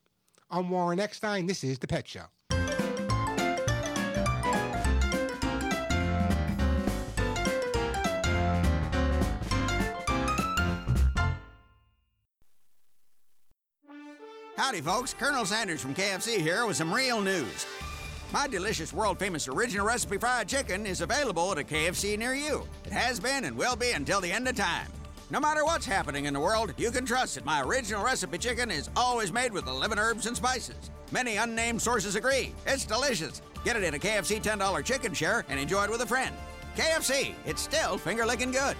I'm 0.49 0.69
Warren 0.69 0.99
Eckstein. 0.99 1.45
This 1.45 1.63
is 1.63 1.79
The 1.79 1.87
Pet 1.87 2.07
Show. 2.07 2.25
Howdy, 14.67 14.81
folks. 14.81 15.13
Colonel 15.13 15.45
Sanders 15.45 15.79
from 15.79 15.95
KFC 15.95 16.39
here 16.39 16.65
with 16.65 16.75
some 16.75 16.93
real 16.93 17.21
news. 17.21 17.65
My 18.33 18.47
delicious, 18.47 18.91
world 18.91 19.17
famous 19.17 19.47
original 19.47 19.85
recipe 19.85 20.17
fried 20.17 20.49
chicken 20.49 20.85
is 20.85 20.99
available 20.99 21.53
at 21.53 21.57
a 21.57 21.63
KFC 21.63 22.17
near 22.17 22.33
you. 22.33 22.67
It 22.83 22.91
has 22.91 23.17
been 23.17 23.45
and 23.45 23.55
will 23.55 23.77
be 23.77 23.91
until 23.91 24.19
the 24.19 24.29
end 24.29 24.45
of 24.45 24.57
time. 24.57 24.91
No 25.29 25.39
matter 25.39 25.63
what's 25.63 25.85
happening 25.85 26.25
in 26.25 26.33
the 26.33 26.41
world, 26.41 26.73
you 26.75 26.91
can 26.91 27.05
trust 27.05 27.35
that 27.35 27.45
my 27.45 27.61
original 27.61 28.03
recipe 28.03 28.37
chicken 28.37 28.69
is 28.69 28.89
always 28.97 29.31
made 29.31 29.53
with 29.53 29.67
11 29.67 29.97
herbs 29.97 30.25
and 30.25 30.35
spices. 30.35 30.91
Many 31.13 31.37
unnamed 31.37 31.81
sources 31.81 32.17
agree. 32.17 32.53
It's 32.65 32.83
delicious. 32.83 33.41
Get 33.63 33.77
it 33.77 33.83
in 33.83 33.93
a 33.93 33.99
KFC 33.99 34.43
$10 34.43 34.83
chicken 34.83 35.13
share 35.13 35.45
and 35.47 35.61
enjoy 35.61 35.85
it 35.85 35.89
with 35.89 36.01
a 36.01 36.05
friend. 36.05 36.35
KFC, 36.75 37.35
it's 37.45 37.61
still 37.61 37.97
finger 37.97 38.25
licking 38.25 38.51
good. 38.51 38.75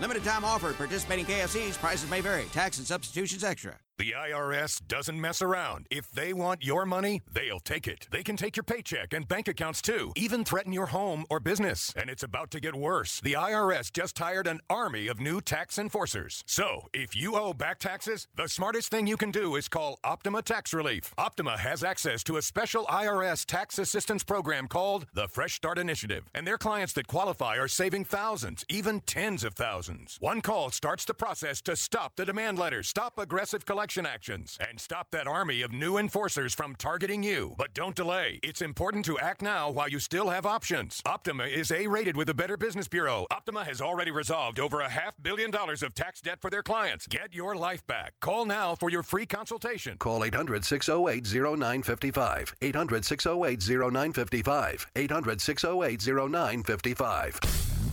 Limited 0.00 0.22
time 0.22 0.44
offer 0.44 0.70
at 0.70 0.76
participating 0.76 1.24
KFCs. 1.24 1.78
Prices 1.78 2.08
may 2.08 2.20
vary. 2.20 2.44
Tax 2.52 2.78
and 2.78 2.86
substitutions 2.86 3.42
extra. 3.42 3.74
The 4.02 4.16
IRS 4.18 4.82
doesn't 4.88 5.20
mess 5.20 5.40
around. 5.40 5.86
If 5.88 6.10
they 6.10 6.32
want 6.32 6.64
your 6.64 6.84
money, 6.84 7.22
they'll 7.32 7.60
take 7.60 7.86
it. 7.86 8.08
They 8.10 8.24
can 8.24 8.36
take 8.36 8.56
your 8.56 8.64
paycheck 8.64 9.12
and 9.12 9.28
bank 9.28 9.46
accounts 9.46 9.80
too, 9.80 10.12
even 10.16 10.44
threaten 10.44 10.72
your 10.72 10.86
home 10.86 11.24
or 11.30 11.38
business. 11.38 11.94
And 11.96 12.10
it's 12.10 12.24
about 12.24 12.50
to 12.50 12.58
get 12.58 12.74
worse. 12.74 13.20
The 13.20 13.34
IRS 13.34 13.92
just 13.92 14.18
hired 14.18 14.48
an 14.48 14.58
army 14.68 15.06
of 15.06 15.20
new 15.20 15.40
tax 15.40 15.78
enforcers. 15.78 16.42
So, 16.48 16.88
if 16.92 17.14
you 17.14 17.36
owe 17.36 17.54
back 17.54 17.78
taxes, 17.78 18.26
the 18.34 18.48
smartest 18.48 18.90
thing 18.90 19.06
you 19.06 19.16
can 19.16 19.30
do 19.30 19.54
is 19.54 19.68
call 19.68 20.00
Optima 20.02 20.42
Tax 20.42 20.74
Relief. 20.74 21.14
Optima 21.16 21.56
has 21.56 21.84
access 21.84 22.24
to 22.24 22.38
a 22.38 22.42
special 22.42 22.86
IRS 22.86 23.46
tax 23.46 23.78
assistance 23.78 24.24
program 24.24 24.66
called 24.66 25.06
the 25.14 25.28
Fresh 25.28 25.54
Start 25.54 25.78
Initiative. 25.78 26.24
And 26.34 26.44
their 26.44 26.58
clients 26.58 26.92
that 26.94 27.06
qualify 27.06 27.56
are 27.56 27.68
saving 27.68 28.06
thousands, 28.06 28.64
even 28.68 28.98
tens 29.02 29.44
of 29.44 29.54
thousands. 29.54 30.16
One 30.18 30.40
call 30.40 30.72
starts 30.72 31.04
the 31.04 31.14
process 31.14 31.62
to 31.62 31.76
stop 31.76 32.16
the 32.16 32.24
demand 32.24 32.58
letters, 32.58 32.88
stop 32.88 33.16
aggressive 33.16 33.64
collection 33.64 33.91
actions, 33.98 34.58
and 34.66 34.80
stop 34.80 35.10
that 35.10 35.26
army 35.26 35.62
of 35.62 35.72
new 35.72 35.98
enforcers 35.98 36.54
from 36.54 36.74
targeting 36.76 37.22
you. 37.22 37.54
But 37.58 37.74
don't 37.74 37.94
delay. 37.94 38.40
It's 38.42 38.62
important 38.62 39.04
to 39.04 39.18
act 39.18 39.42
now 39.42 39.70
while 39.70 39.88
you 39.88 39.98
still 39.98 40.30
have 40.30 40.46
options. 40.46 41.02
Optima 41.04 41.44
is 41.44 41.70
A 41.70 41.86
rated 41.86 42.16
with 42.16 42.26
the 42.28 42.34
Better 42.34 42.56
Business 42.56 42.88
Bureau. 42.88 43.26
Optima 43.30 43.64
has 43.64 43.80
already 43.80 44.10
resolved 44.10 44.58
over 44.58 44.80
a 44.80 44.88
half 44.88 45.14
billion 45.22 45.50
dollars 45.50 45.82
of 45.82 45.94
tax 45.94 46.20
debt 46.20 46.40
for 46.40 46.50
their 46.50 46.62
clients. 46.62 47.06
Get 47.06 47.34
your 47.34 47.54
life 47.54 47.86
back. 47.86 48.14
Call 48.20 48.44
now 48.46 48.74
for 48.74 48.90
your 48.90 49.02
free 49.02 49.26
consultation. 49.26 49.96
Call 49.98 50.24
800 50.24 50.64
608 50.64 51.26
0955. 51.58 52.56
800 52.62 53.04
608 53.04 53.62
0955. 53.68 54.86
800 54.96 55.40
608 55.40 56.06
0955. 56.06 57.40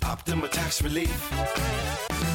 Optima 0.03 0.47
Tax 0.47 0.81
Relief. 0.81 1.88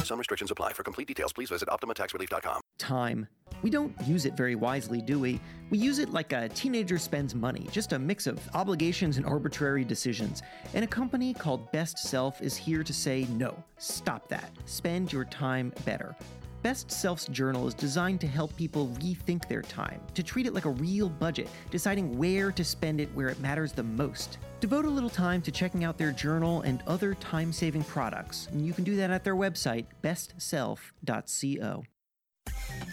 Some 0.05 0.19
restrictions 0.19 0.51
apply. 0.51 0.73
For 0.73 0.83
complete 0.83 1.07
details, 1.07 1.33
please 1.33 1.49
visit 1.49 1.67
OptimaTaxRelief.com. 1.67 2.61
Time. 2.77 3.27
We 3.63 3.71
don't 3.71 3.91
use 4.05 4.25
it 4.25 4.37
very 4.37 4.53
wisely, 4.53 5.01
do 5.01 5.19
we? 5.19 5.39
We 5.71 5.79
use 5.79 5.97
it 5.97 6.11
like 6.11 6.31
a 6.31 6.47
teenager 6.49 6.99
spends 6.99 7.33
money, 7.33 7.67
just 7.71 7.93
a 7.93 7.97
mix 7.97 8.27
of 8.27 8.39
obligations 8.53 9.17
and 9.17 9.25
arbitrary 9.25 9.83
decisions. 9.83 10.43
And 10.75 10.83
a 10.83 10.87
company 10.87 11.33
called 11.33 11.71
Best 11.71 11.97
Self 11.97 12.41
is 12.41 12.55
here 12.55 12.83
to 12.83 12.93
say 12.93 13.25
no, 13.31 13.63
stop 13.77 14.29
that. 14.29 14.51
Spend 14.65 15.11
your 15.11 15.25
time 15.25 15.73
better. 15.85 16.15
Best 16.61 16.91
Self's 16.91 17.27
journal 17.27 17.67
is 17.67 17.73
designed 17.73 18.21
to 18.21 18.27
help 18.27 18.55
people 18.55 18.89
rethink 18.99 19.47
their 19.47 19.61
time, 19.61 20.01
to 20.13 20.21
treat 20.21 20.45
it 20.45 20.53
like 20.53 20.65
a 20.65 20.71
real 20.71 21.09
budget, 21.09 21.49
deciding 21.71 22.17
where 22.17 22.51
to 22.51 22.63
spend 22.63 23.01
it 23.01 23.09
where 23.15 23.29
it 23.29 23.39
matters 23.39 23.71
the 23.71 23.83
most. 23.83 24.37
Devote 24.65 24.85
a 24.85 24.89
little 24.89 25.11
time 25.11 25.43
to 25.43 25.51
checking 25.51 25.83
out 25.83 25.95
their 25.95 26.11
journal 26.11 26.63
and 26.63 26.81
other 26.87 27.13
time 27.13 27.53
saving 27.53 27.83
products. 27.83 28.47
And 28.51 28.65
you 28.65 28.73
can 28.73 28.83
do 28.83 28.95
that 28.95 29.11
at 29.11 29.23
their 29.23 29.35
website, 29.35 29.85
bestself.co. 30.01 31.83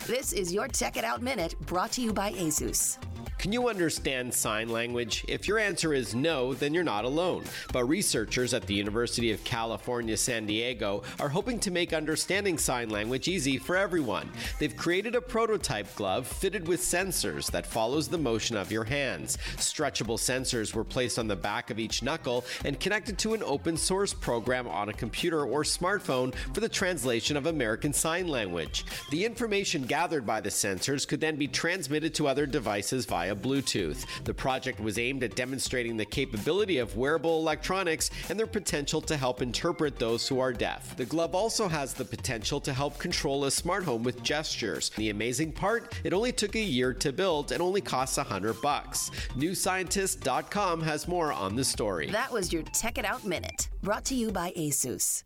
This 0.06 0.32
is 0.32 0.52
your 0.52 0.68
Tech 0.68 0.96
It 0.96 1.04
Out 1.04 1.22
Minute 1.22 1.54
brought 1.60 1.92
to 1.92 2.00
you 2.00 2.12
by 2.12 2.32
Asus. 2.32 2.98
Can 3.42 3.50
you 3.50 3.68
understand 3.68 4.32
sign 4.32 4.68
language? 4.68 5.24
If 5.26 5.48
your 5.48 5.58
answer 5.58 5.92
is 5.92 6.14
no, 6.14 6.54
then 6.54 6.72
you're 6.72 6.84
not 6.84 7.04
alone. 7.04 7.42
But 7.72 7.86
researchers 7.86 8.54
at 8.54 8.68
the 8.68 8.74
University 8.74 9.32
of 9.32 9.42
California, 9.42 10.16
San 10.16 10.46
Diego 10.46 11.02
are 11.18 11.28
hoping 11.28 11.58
to 11.58 11.72
make 11.72 11.92
understanding 11.92 12.56
sign 12.56 12.88
language 12.88 13.26
easy 13.26 13.58
for 13.58 13.76
everyone. 13.76 14.30
They've 14.60 14.76
created 14.76 15.16
a 15.16 15.20
prototype 15.20 15.92
glove 15.96 16.28
fitted 16.28 16.68
with 16.68 16.78
sensors 16.78 17.50
that 17.50 17.66
follows 17.66 18.06
the 18.06 18.16
motion 18.16 18.56
of 18.56 18.70
your 18.70 18.84
hands. 18.84 19.38
Stretchable 19.56 20.20
sensors 20.20 20.72
were 20.72 20.84
placed 20.84 21.18
on 21.18 21.26
the 21.26 21.34
back 21.34 21.70
of 21.70 21.80
each 21.80 22.00
knuckle 22.00 22.44
and 22.64 22.78
connected 22.78 23.18
to 23.18 23.34
an 23.34 23.42
open 23.42 23.76
source 23.76 24.14
program 24.14 24.68
on 24.68 24.88
a 24.88 24.92
computer 24.92 25.44
or 25.44 25.64
smartphone 25.64 26.32
for 26.54 26.60
the 26.60 26.68
translation 26.68 27.36
of 27.36 27.46
American 27.46 27.92
Sign 27.92 28.28
Language. 28.28 28.84
The 29.10 29.24
information 29.24 29.81
gathered 29.82 30.26
by 30.26 30.40
the 30.40 30.48
sensors 30.48 31.06
could 31.06 31.20
then 31.20 31.36
be 31.36 31.48
transmitted 31.48 32.14
to 32.14 32.28
other 32.28 32.46
devices 32.46 33.04
via 33.06 33.34
Bluetooth. 33.34 34.04
The 34.24 34.34
project 34.34 34.80
was 34.80 34.98
aimed 34.98 35.22
at 35.22 35.36
demonstrating 35.36 35.96
the 35.96 36.04
capability 36.04 36.78
of 36.78 36.96
wearable 36.96 37.38
electronics 37.38 38.10
and 38.28 38.38
their 38.38 38.46
potential 38.46 39.00
to 39.02 39.16
help 39.16 39.42
interpret 39.42 39.98
those 39.98 40.26
who 40.28 40.40
are 40.40 40.52
deaf. 40.52 40.96
The 40.96 41.04
glove 41.04 41.34
also 41.34 41.68
has 41.68 41.94
the 41.94 42.04
potential 42.04 42.60
to 42.60 42.72
help 42.72 42.98
control 42.98 43.44
a 43.44 43.50
smart 43.50 43.84
home 43.84 44.02
with 44.02 44.22
gestures. 44.22 44.90
The 44.96 45.10
amazing 45.10 45.52
part, 45.52 45.94
it 46.04 46.12
only 46.12 46.32
took 46.32 46.54
a 46.56 46.60
year 46.60 46.92
to 46.94 47.12
build 47.12 47.52
and 47.52 47.62
only 47.62 47.80
costs 47.80 48.16
100 48.16 48.60
bucks. 48.60 49.10
NewScientist.com 49.36 50.82
has 50.82 51.08
more 51.08 51.32
on 51.32 51.56
the 51.56 51.64
story. 51.64 52.10
That 52.10 52.32
was 52.32 52.52
your 52.52 52.62
Tech 52.62 52.98
It 52.98 53.04
Out 53.04 53.24
Minute 53.24 53.68
brought 53.82 54.04
to 54.06 54.14
you 54.14 54.30
by 54.30 54.52
Asus. 54.56 55.24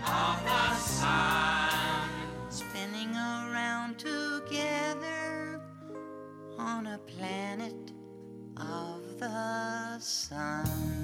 the 0.04 0.76
sun, 0.76 2.10
spinning 2.50 3.16
around 3.16 3.98
together 3.98 5.62
on 6.58 6.88
a 6.88 6.98
planet 6.98 7.94
of 8.58 9.20
the 9.20 9.98
sun. 10.00 11.04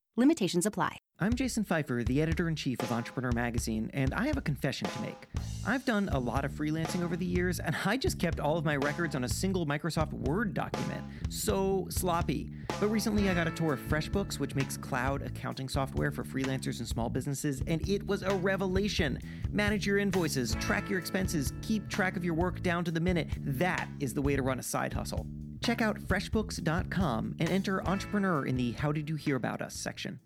Limitations 0.17 0.65
apply. 0.65 0.97
I'm 1.19 1.33
Jason 1.35 1.63
Feifer, 1.63 2.05
the 2.05 2.21
editor 2.21 2.49
in 2.49 2.55
chief 2.57 2.81
of 2.81 2.91
Entrepreneur 2.91 3.31
Magazine, 3.31 3.89
and 3.93 4.13
I 4.13 4.27
have 4.27 4.35
a 4.35 4.41
confession 4.41 4.89
to 4.89 5.01
make. 5.01 5.27
I've 5.65 5.85
done 5.85 6.09
a 6.11 6.19
lot 6.19 6.43
of 6.43 6.51
freelancing 6.51 7.01
over 7.01 7.15
the 7.15 7.25
years, 7.25 7.61
and 7.61 7.73
I 7.85 7.95
just 7.95 8.19
kept 8.19 8.41
all 8.41 8.57
of 8.57 8.65
my 8.65 8.75
records 8.75 9.15
on 9.15 9.23
a 9.23 9.29
single 9.29 9.65
Microsoft 9.65 10.11
Word 10.11 10.53
document. 10.53 11.01
So 11.29 11.87
sloppy. 11.89 12.51
But 12.81 12.89
recently 12.89 13.29
I 13.29 13.33
got 13.33 13.47
a 13.47 13.51
tour 13.51 13.71
of 13.71 13.79
FreshBooks, 13.79 14.37
which 14.37 14.53
makes 14.53 14.75
cloud 14.75 15.21
accounting 15.21 15.69
software 15.69 16.11
for 16.11 16.25
freelancers 16.25 16.79
and 16.79 16.87
small 16.87 17.07
businesses, 17.07 17.63
and 17.67 17.87
it 17.87 18.05
was 18.05 18.21
a 18.21 18.35
revelation. 18.35 19.17
Manage 19.49 19.87
your 19.87 19.97
invoices, 19.97 20.55
track 20.55 20.89
your 20.89 20.99
expenses, 20.99 21.53
keep 21.61 21.87
track 21.87 22.17
of 22.17 22.25
your 22.25 22.33
work 22.33 22.61
down 22.61 22.83
to 22.83 22.91
the 22.91 22.99
minute. 22.99 23.29
That 23.39 23.87
is 24.01 24.13
the 24.13 24.21
way 24.21 24.35
to 24.35 24.41
run 24.41 24.59
a 24.59 24.63
side 24.63 24.91
hustle. 24.91 25.25
Check 25.63 25.81
out 25.81 25.99
freshbooks.com 25.99 27.35
and 27.39 27.49
enter 27.49 27.83
entrepreneur 27.87 28.45
in 28.45 28.57
the 28.57 28.71
How 28.73 28.91
Did 28.91 29.09
You 29.09 29.15
Hear 29.15 29.35
About 29.35 29.61
Us 29.61 29.75
section. 29.75 30.19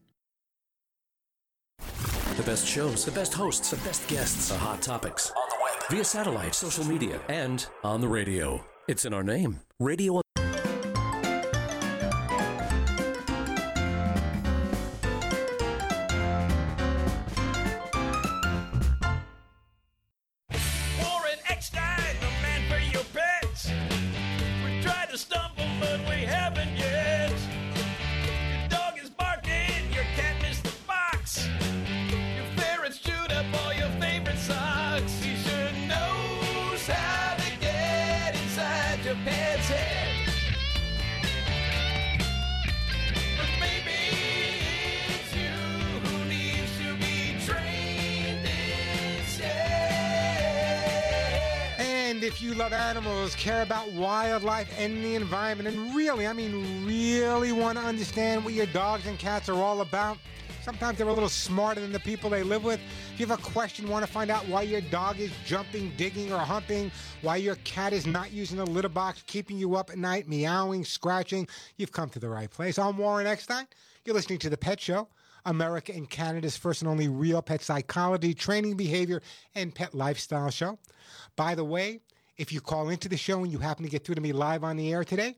The 2.37 2.43
best 2.43 2.67
shows, 2.67 3.05
the 3.05 3.11
best 3.11 3.33
hosts, 3.33 3.69
the 3.71 3.77
best 3.77 4.07
guests, 4.07 4.49
the 4.49 4.57
hot 4.57 4.81
topics. 4.81 5.31
On 5.31 5.49
the 5.49 5.55
web, 5.63 5.89
via 5.89 6.03
satellite, 6.03 6.55
social 6.55 6.85
media, 6.85 7.19
and 7.29 7.65
on 7.83 8.01
the 8.01 8.07
radio. 8.07 8.65
It's 8.87 9.05
in 9.05 9.13
our 9.13 9.23
name. 9.23 9.61
Radio 9.79 10.21
care 53.45 53.61
about 53.61 53.91
wildlife 53.91 54.67
and 54.79 55.05
the 55.05 55.13
environment, 55.13 55.69
and 55.69 55.93
really, 55.93 56.25
I 56.25 56.33
mean, 56.33 56.83
really 56.83 57.51
want 57.51 57.77
to 57.77 57.83
understand 57.83 58.43
what 58.43 58.55
your 58.55 58.65
dogs 58.65 59.05
and 59.05 59.19
cats 59.19 59.49
are 59.49 59.61
all 59.61 59.81
about, 59.81 60.17
sometimes 60.63 60.97
they're 60.97 61.07
a 61.07 61.13
little 61.13 61.29
smarter 61.29 61.79
than 61.79 61.91
the 61.91 61.99
people 61.99 62.27
they 62.27 62.41
live 62.41 62.63
with. 62.63 62.79
If 63.13 63.19
you 63.19 63.27
have 63.27 63.39
a 63.39 63.43
question, 63.43 63.87
want 63.87 64.03
to 64.03 64.11
find 64.11 64.31
out 64.31 64.47
why 64.47 64.63
your 64.63 64.81
dog 64.81 65.19
is 65.19 65.29
jumping, 65.45 65.93
digging, 65.95 66.33
or 66.33 66.39
humping, 66.39 66.91
why 67.21 67.35
your 67.35 67.53
cat 67.57 67.93
is 67.93 68.07
not 68.07 68.33
using 68.33 68.57
the 68.57 68.65
litter 68.65 68.89
box, 68.89 69.23
keeping 69.27 69.59
you 69.59 69.75
up 69.75 69.91
at 69.91 69.99
night, 69.99 70.27
meowing, 70.27 70.83
scratching, 70.83 71.47
you've 71.77 71.91
come 71.91 72.09
to 72.09 72.19
the 72.19 72.27
right 72.27 72.49
place. 72.49 72.79
I'm 72.79 72.97
Warren 72.97 73.27
Eckstein. 73.27 73.67
You're 74.05 74.15
listening 74.15 74.39
to 74.39 74.49
The 74.49 74.57
Pet 74.57 74.81
Show. 74.81 75.07
America 75.45 75.93
and 75.93 76.09
Canada's 76.09 76.57
first 76.57 76.81
and 76.81 76.89
only 76.89 77.07
real 77.07 77.43
pet 77.43 77.61
psychology, 77.61 78.33
training 78.33 78.75
behavior, 78.75 79.21
and 79.53 79.75
pet 79.75 79.93
lifestyle 79.93 80.49
show. 80.49 80.79
By 81.35 81.53
the 81.53 81.63
way, 81.63 81.99
if 82.37 82.51
you 82.51 82.61
call 82.61 82.89
into 82.89 83.09
the 83.09 83.17
show 83.17 83.43
and 83.43 83.51
you 83.51 83.59
happen 83.59 83.83
to 83.83 83.89
get 83.89 84.03
through 84.03 84.15
to 84.15 84.21
me 84.21 84.33
live 84.33 84.63
on 84.63 84.77
the 84.77 84.91
air 84.91 85.03
today, 85.03 85.35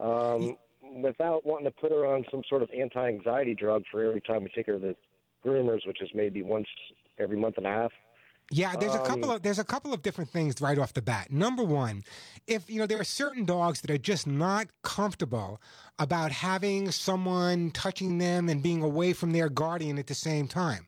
her. 0.00 0.06
Um, 0.06 0.56
without 1.02 1.44
wanting 1.44 1.66
to 1.66 1.70
put 1.72 1.92
her 1.92 2.06
on 2.06 2.24
some 2.30 2.42
sort 2.48 2.62
of 2.62 2.70
anti-anxiety 2.70 3.54
drug 3.54 3.82
for 3.90 4.02
every 4.02 4.20
time 4.20 4.44
we 4.44 4.50
take 4.54 4.66
her 4.66 4.74
to 4.74 4.78
the 4.78 4.96
groomers, 5.44 5.86
which 5.86 6.00
is 6.00 6.08
maybe 6.14 6.42
once 6.42 6.66
every 7.18 7.36
month 7.36 7.58
and 7.58 7.66
a 7.66 7.70
half. 7.70 7.92
Yeah, 8.50 8.74
there's 8.76 8.94
a 8.94 9.00
couple 9.00 9.26
Um, 9.26 9.36
of 9.36 9.42
there's 9.42 9.58
a 9.58 9.64
couple 9.64 9.92
of 9.92 10.00
different 10.00 10.30
things 10.30 10.58
right 10.62 10.78
off 10.78 10.94
the 10.94 11.02
bat. 11.02 11.30
Number 11.30 11.62
one, 11.62 12.04
if 12.46 12.70
you 12.70 12.78
know 12.78 12.86
there 12.86 12.98
are 12.98 13.04
certain 13.04 13.44
dogs 13.44 13.82
that 13.82 13.90
are 13.90 13.98
just 13.98 14.26
not 14.26 14.68
comfortable 14.82 15.60
about 15.98 16.30
having 16.30 16.90
someone 16.90 17.70
touching 17.70 18.18
them 18.18 18.48
and 18.48 18.62
being 18.62 18.82
away 18.82 19.12
from 19.12 19.32
their 19.32 19.48
guardian 19.48 19.98
at 19.98 20.06
the 20.06 20.14
same 20.14 20.46
time. 20.46 20.86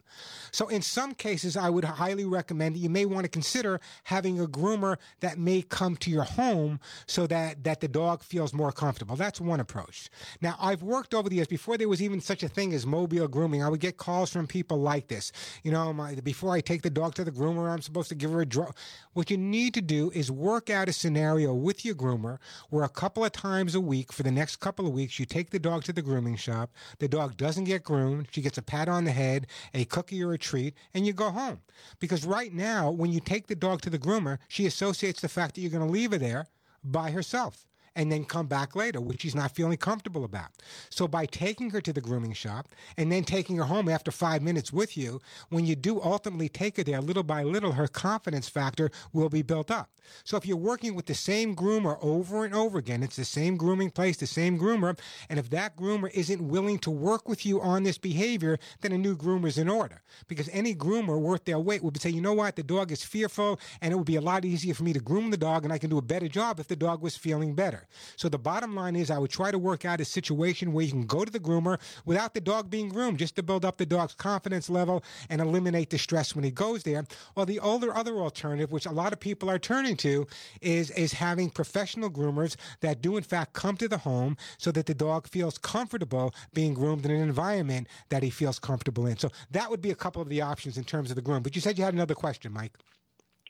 So 0.53 0.69
in 0.69 0.83
some 0.83 1.15
cases, 1.15 1.57
I 1.57 1.71
would 1.71 1.85
highly 1.85 2.25
recommend 2.25 2.75
that 2.75 2.81
you 2.81 2.91
may 2.91 3.07
want 3.07 3.25
to 3.25 3.29
consider 3.29 3.81
having 4.05 4.41
a 4.41 4.47
groomer 4.47 4.97
that 5.21 5.39
may 5.39 5.63
come 5.63 5.97
to 5.99 6.11
your 6.11 6.25
home 6.25 6.81
so 7.07 7.27
that 7.29 7.63
that 7.65 7.81
the 7.81 7.89
dog 7.89 8.23
feels 8.23 8.53
more 8.53 8.73
comfortable. 8.73 9.17
That's 9.17 9.41
one 9.41 9.61
approach. 9.61 10.11
Now, 10.41 10.57
I've 10.61 10.83
worked 10.83 11.15
over 11.15 11.29
the 11.29 11.37
years 11.37 11.47
before 11.47 11.79
there 11.79 11.89
was 11.89 12.03
even 12.03 12.21
such 12.21 12.43
a 12.43 12.49
thing 12.49 12.73
as 12.73 12.87
mobile 12.87 13.29
grooming. 13.29 13.63
I 13.63 13.69
would 13.69 13.81
get 13.81 13.97
calls 13.97 14.33
from 14.33 14.47
people 14.47 14.79
like 14.79 15.09
this. 15.09 15.33
You 15.63 15.73
know, 15.73 15.93
my, 15.93 16.15
before 16.17 16.53
I 16.53 16.61
take 16.61 16.83
the 16.83 16.91
dog 16.91 17.15
to 17.15 17.25
the 17.25 17.33
groomer, 17.33 17.71
I'm 17.71 17.83
supposed 17.83 18.09
to 18.09 18.15
give 18.15 18.33
her 18.33 18.41
a 18.41 18.47
draw. 18.47 18.71
What 19.13 19.31
you 19.31 19.37
need 19.37 19.75
to 19.75 19.81
do 19.81 20.11
is 20.15 20.31
work 20.31 20.71
out 20.71 20.89
a 20.89 20.93
scenario 20.93 21.55
with 21.55 21.85
your 21.85 21.95
groomer 21.95 22.39
where 22.71 22.85
a 22.85 22.89
couple 22.89 23.25
of 23.25 23.33
times 23.33 23.75
a 23.75 23.81
week 23.81 24.13
for 24.13 24.23
the 24.23 24.31
next 24.31 24.57
couple 24.57 24.87
of 24.87 24.93
weeks 24.93 25.00
you 25.09 25.27
take 25.27 25.51
the 25.51 25.59
dog 25.59 25.85
to 25.85 25.93
the 25.93 26.03
grooming 26.03 26.37
shop. 26.37 26.73
The 26.99 27.09
dog 27.09 27.37
doesn't 27.37 27.65
get 27.65 27.85
groomed. 27.85 28.29
She 28.31 28.43
gets 28.43 28.59
a 28.59 28.63
pat 28.63 28.89
on 28.89 29.05
the 29.05 29.13
head, 29.13 29.47
a 29.75 29.85
cookie 29.85 30.23
or 30.23 30.33
a 30.33 30.39
treat, 30.39 30.75
and 30.95 31.07
you 31.07 31.13
go 31.13 31.31
home. 31.31 31.61
Because 31.99 32.25
right 32.25 32.53
now, 32.53 32.91
when 32.91 33.13
you 33.13 33.21
take 33.21 33.47
the 33.47 33.55
dog 33.55 33.81
to 33.83 33.91
the 33.91 33.99
groomer, 33.99 34.39
she 34.49 34.67
associates 34.67 35.21
the 35.21 35.29
fact 35.29 35.55
that 35.55 35.61
you're 35.61 35.71
going 35.71 35.87
to 35.87 35.93
leave 35.93 36.13
her 36.13 36.19
there 36.19 36.47
by 36.83 37.11
herself 37.11 37.67
and 37.97 38.11
then 38.11 38.25
come 38.25 38.47
back 38.47 38.77
later, 38.77 39.01
which 39.01 39.23
she's 39.23 39.35
not 39.35 39.55
feeling 39.55 39.77
comfortable 39.77 40.25
about. 40.25 40.49
So 40.91 41.09
by 41.09 41.27
taking 41.27 41.71
her 41.71 41.81
to 41.81 41.93
the 41.93 42.01
grooming 42.01 42.33
shop 42.33 42.69
and 42.97 43.11
then 43.11 43.25
taking 43.25 43.57
her 43.57 43.65
home 43.65 43.89
after 43.89 44.11
five 44.11 44.43
minutes 44.43 44.73
with 44.73 44.97
you, 44.97 45.21
when 45.49 45.67
you 45.67 45.75
do 45.77 46.01
ultimately 46.01 46.49
take 46.49 46.77
her 46.77 46.85
there, 46.85 47.01
little 47.01 47.23
by 47.23 47.43
little, 47.43 47.73
her 47.73 47.89
confidence 47.89 48.49
factor 48.49 48.91
will 49.13 49.29
be 49.29 49.43
built 49.43 49.71
up. 49.71 49.91
So 50.25 50.37
if 50.37 50.47
you're 50.47 50.57
working 50.57 50.95
with 50.95 51.07
the 51.07 51.15
same 51.15 51.55
groomer 51.55 51.99
over 52.03 52.45
and 52.45 52.55
over 52.55 52.79
again, 52.79 53.03
it's 53.03 53.17
the 53.17 53.25
same 53.25 53.57
grooming 53.57 53.91
place, 53.91 54.17
the 54.17 54.27
same 54.27 54.59
groomer, 54.59 54.99
and 55.29 55.39
if 55.39 55.51
that 55.51 55.77
groomer 55.77 56.11
isn't 56.13 56.41
willing 56.41 56.79
to 56.81 56.91
work 56.91 57.29
with 57.29 57.45
you 57.45 57.61
on 57.61 57.83
this 57.83 57.99
behavior, 57.99 58.59
then 58.81 58.93
a 58.93 58.99
new 58.99 59.17
groomer 59.17 59.47
is 59.47 59.59
in 59.59 59.69
order. 59.69 60.03
Because 60.27 60.49
any 60.53 60.75
groomer 60.75 61.21
worth 61.21 61.45
their 61.45 61.59
weight 61.59 61.83
would 61.83 62.01
say, 62.01 62.11
you 62.11 62.21
know 62.21 62.35
what, 62.35 62.57
the 62.57 62.63
dog 62.63 62.93
is 62.93 63.05
fearful, 63.05 63.61
and 63.81 63.93
it 63.93 63.97
would 63.97 64.07
be 64.07 64.17
a 64.17 64.21
lot 64.21 64.45
easier 64.45 64.75
for 64.75 64.85
me 64.85 64.93
to 64.93 65.01
groom 65.01 65.31
the 65.31 65.37
dog, 65.37 65.65
and 65.65 65.73
I 65.73 65.79
can 65.79 65.91
do 65.91 65.99
a 65.99 66.03
better 66.03 66.29
job 66.29 66.61
if 66.61 66.69
the 66.69 66.77
dog 66.77 67.03
was 67.03 67.17
feeling 67.17 67.55
better. 67.55 67.80
So 68.17 68.29
the 68.29 68.39
bottom 68.39 68.75
line 68.75 68.97
is, 68.97 69.11
I 69.11 69.19
would 69.19 69.31
try 69.31 69.51
to 69.51 69.59
work 69.59 69.85
out 69.85 70.01
a 70.01 70.05
situation 70.05 70.73
where 70.73 70.85
you 70.85 70.93
can 70.93 71.07
go 71.07 71.25
to 71.25 71.31
the 71.31 71.41
groomer 71.41 71.79
without 72.05 72.35
the 72.35 72.41
dog 72.41 72.71
being 72.71 72.89
groomed, 72.89 73.19
just 73.19 73.37
to 73.37 73.43
build 73.43 73.65
up 73.65 73.79
the 73.79 73.87
dog's 73.87 74.15
confidence 74.15 74.71
level 74.71 75.03
and 75.29 75.41
eliminate 75.41 75.91
the 75.91 75.99
stress 75.99 76.35
when 76.35 76.45
he 76.45 76.51
goes 76.51 76.83
there. 76.83 77.05
Or 77.37 77.47
the 77.47 77.61
older 77.61 77.95
other 77.95 78.17
alternative, 78.17 78.73
which 78.73 78.87
a 78.87 78.93
lot 78.93 79.13
of 79.13 79.21
people 79.21 79.51
are 79.51 79.59
turning 79.59 79.97
to, 79.99 80.27
is 80.61 80.91
is 80.91 81.13
having 81.13 81.51
professional 81.51 82.11
groomers 82.11 82.57
that 82.81 83.03
do 83.03 83.17
in 83.17 83.23
fact 83.23 83.53
come 83.53 83.77
to 83.77 83.89
the 83.89 83.99
home 83.99 84.37
so 84.59 84.71
that 84.73 84.87
the 84.87 84.95
dog 84.95 85.27
feels 85.29 85.59
comfortable 85.59 86.35
being 86.53 86.75
groomed 86.75 87.05
in 87.05 87.11
an 87.11 87.23
environment 87.23 87.89
that 88.09 88.23
he 88.23 88.31
feels 88.31 88.59
comfortable 88.59 89.07
in. 89.07 89.17
So 89.19 89.31
that 89.51 89.71
would 89.71 89.81
be 89.81 89.91
a 89.91 89.95
couple 89.95 90.23
of 90.23 90.29
the 90.29 90.43
options 90.43 90.77
in 90.77 90.85
terms 90.85 91.11
of 91.11 91.17
the 91.17 91.23
groom. 91.23 91.43
But 91.43 91.55
you 91.55 91.61
said 91.61 91.79
you 91.79 91.85
had 91.85 91.95
another 91.95 92.15
question, 92.15 92.53
Mike. 92.53 92.73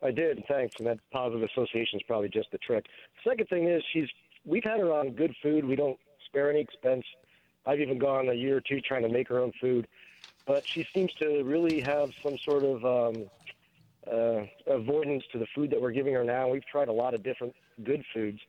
I 0.02 0.10
did, 0.10 0.44
thanks. 0.48 0.76
And 0.78 0.86
that 0.86 0.98
positive 1.10 1.42
association 1.42 1.98
is 1.98 2.02
probably 2.06 2.28
just 2.28 2.50
the 2.50 2.58
trick. 2.58 2.86
Second 3.22 3.48
thing 3.48 3.68
is 3.68 3.82
she's 3.92 4.08
we've 4.44 4.64
had 4.64 4.80
her 4.80 4.92
on 4.92 5.10
good 5.10 5.34
food. 5.42 5.64
We 5.64 5.76
don't 5.76 5.98
spare 6.24 6.50
any 6.50 6.60
expense. 6.60 7.04
I've 7.66 7.80
even 7.80 7.98
gone 7.98 8.28
a 8.28 8.34
year 8.34 8.56
or 8.56 8.60
two 8.60 8.80
trying 8.80 9.02
to 9.02 9.08
make 9.08 9.28
her 9.28 9.38
own 9.38 9.52
food, 9.60 9.86
but 10.46 10.66
she 10.66 10.86
seems 10.94 11.12
to 11.14 11.42
really 11.44 11.80
have 11.80 12.10
some 12.22 12.38
sort 12.38 12.64
of 12.64 12.84
um, 12.84 13.24
uh, 14.10 14.44
avoidance 14.66 15.24
to 15.32 15.38
the 15.38 15.46
food 15.54 15.70
that 15.70 15.80
we're 15.80 15.90
giving 15.90 16.14
her 16.14 16.24
now. 16.24 16.48
We've 16.48 16.64
tried 16.64 16.88
a 16.88 16.92
lot 16.92 17.12
of 17.12 17.22
different 17.22 17.54
good 17.84 18.02
foods, 18.14 18.40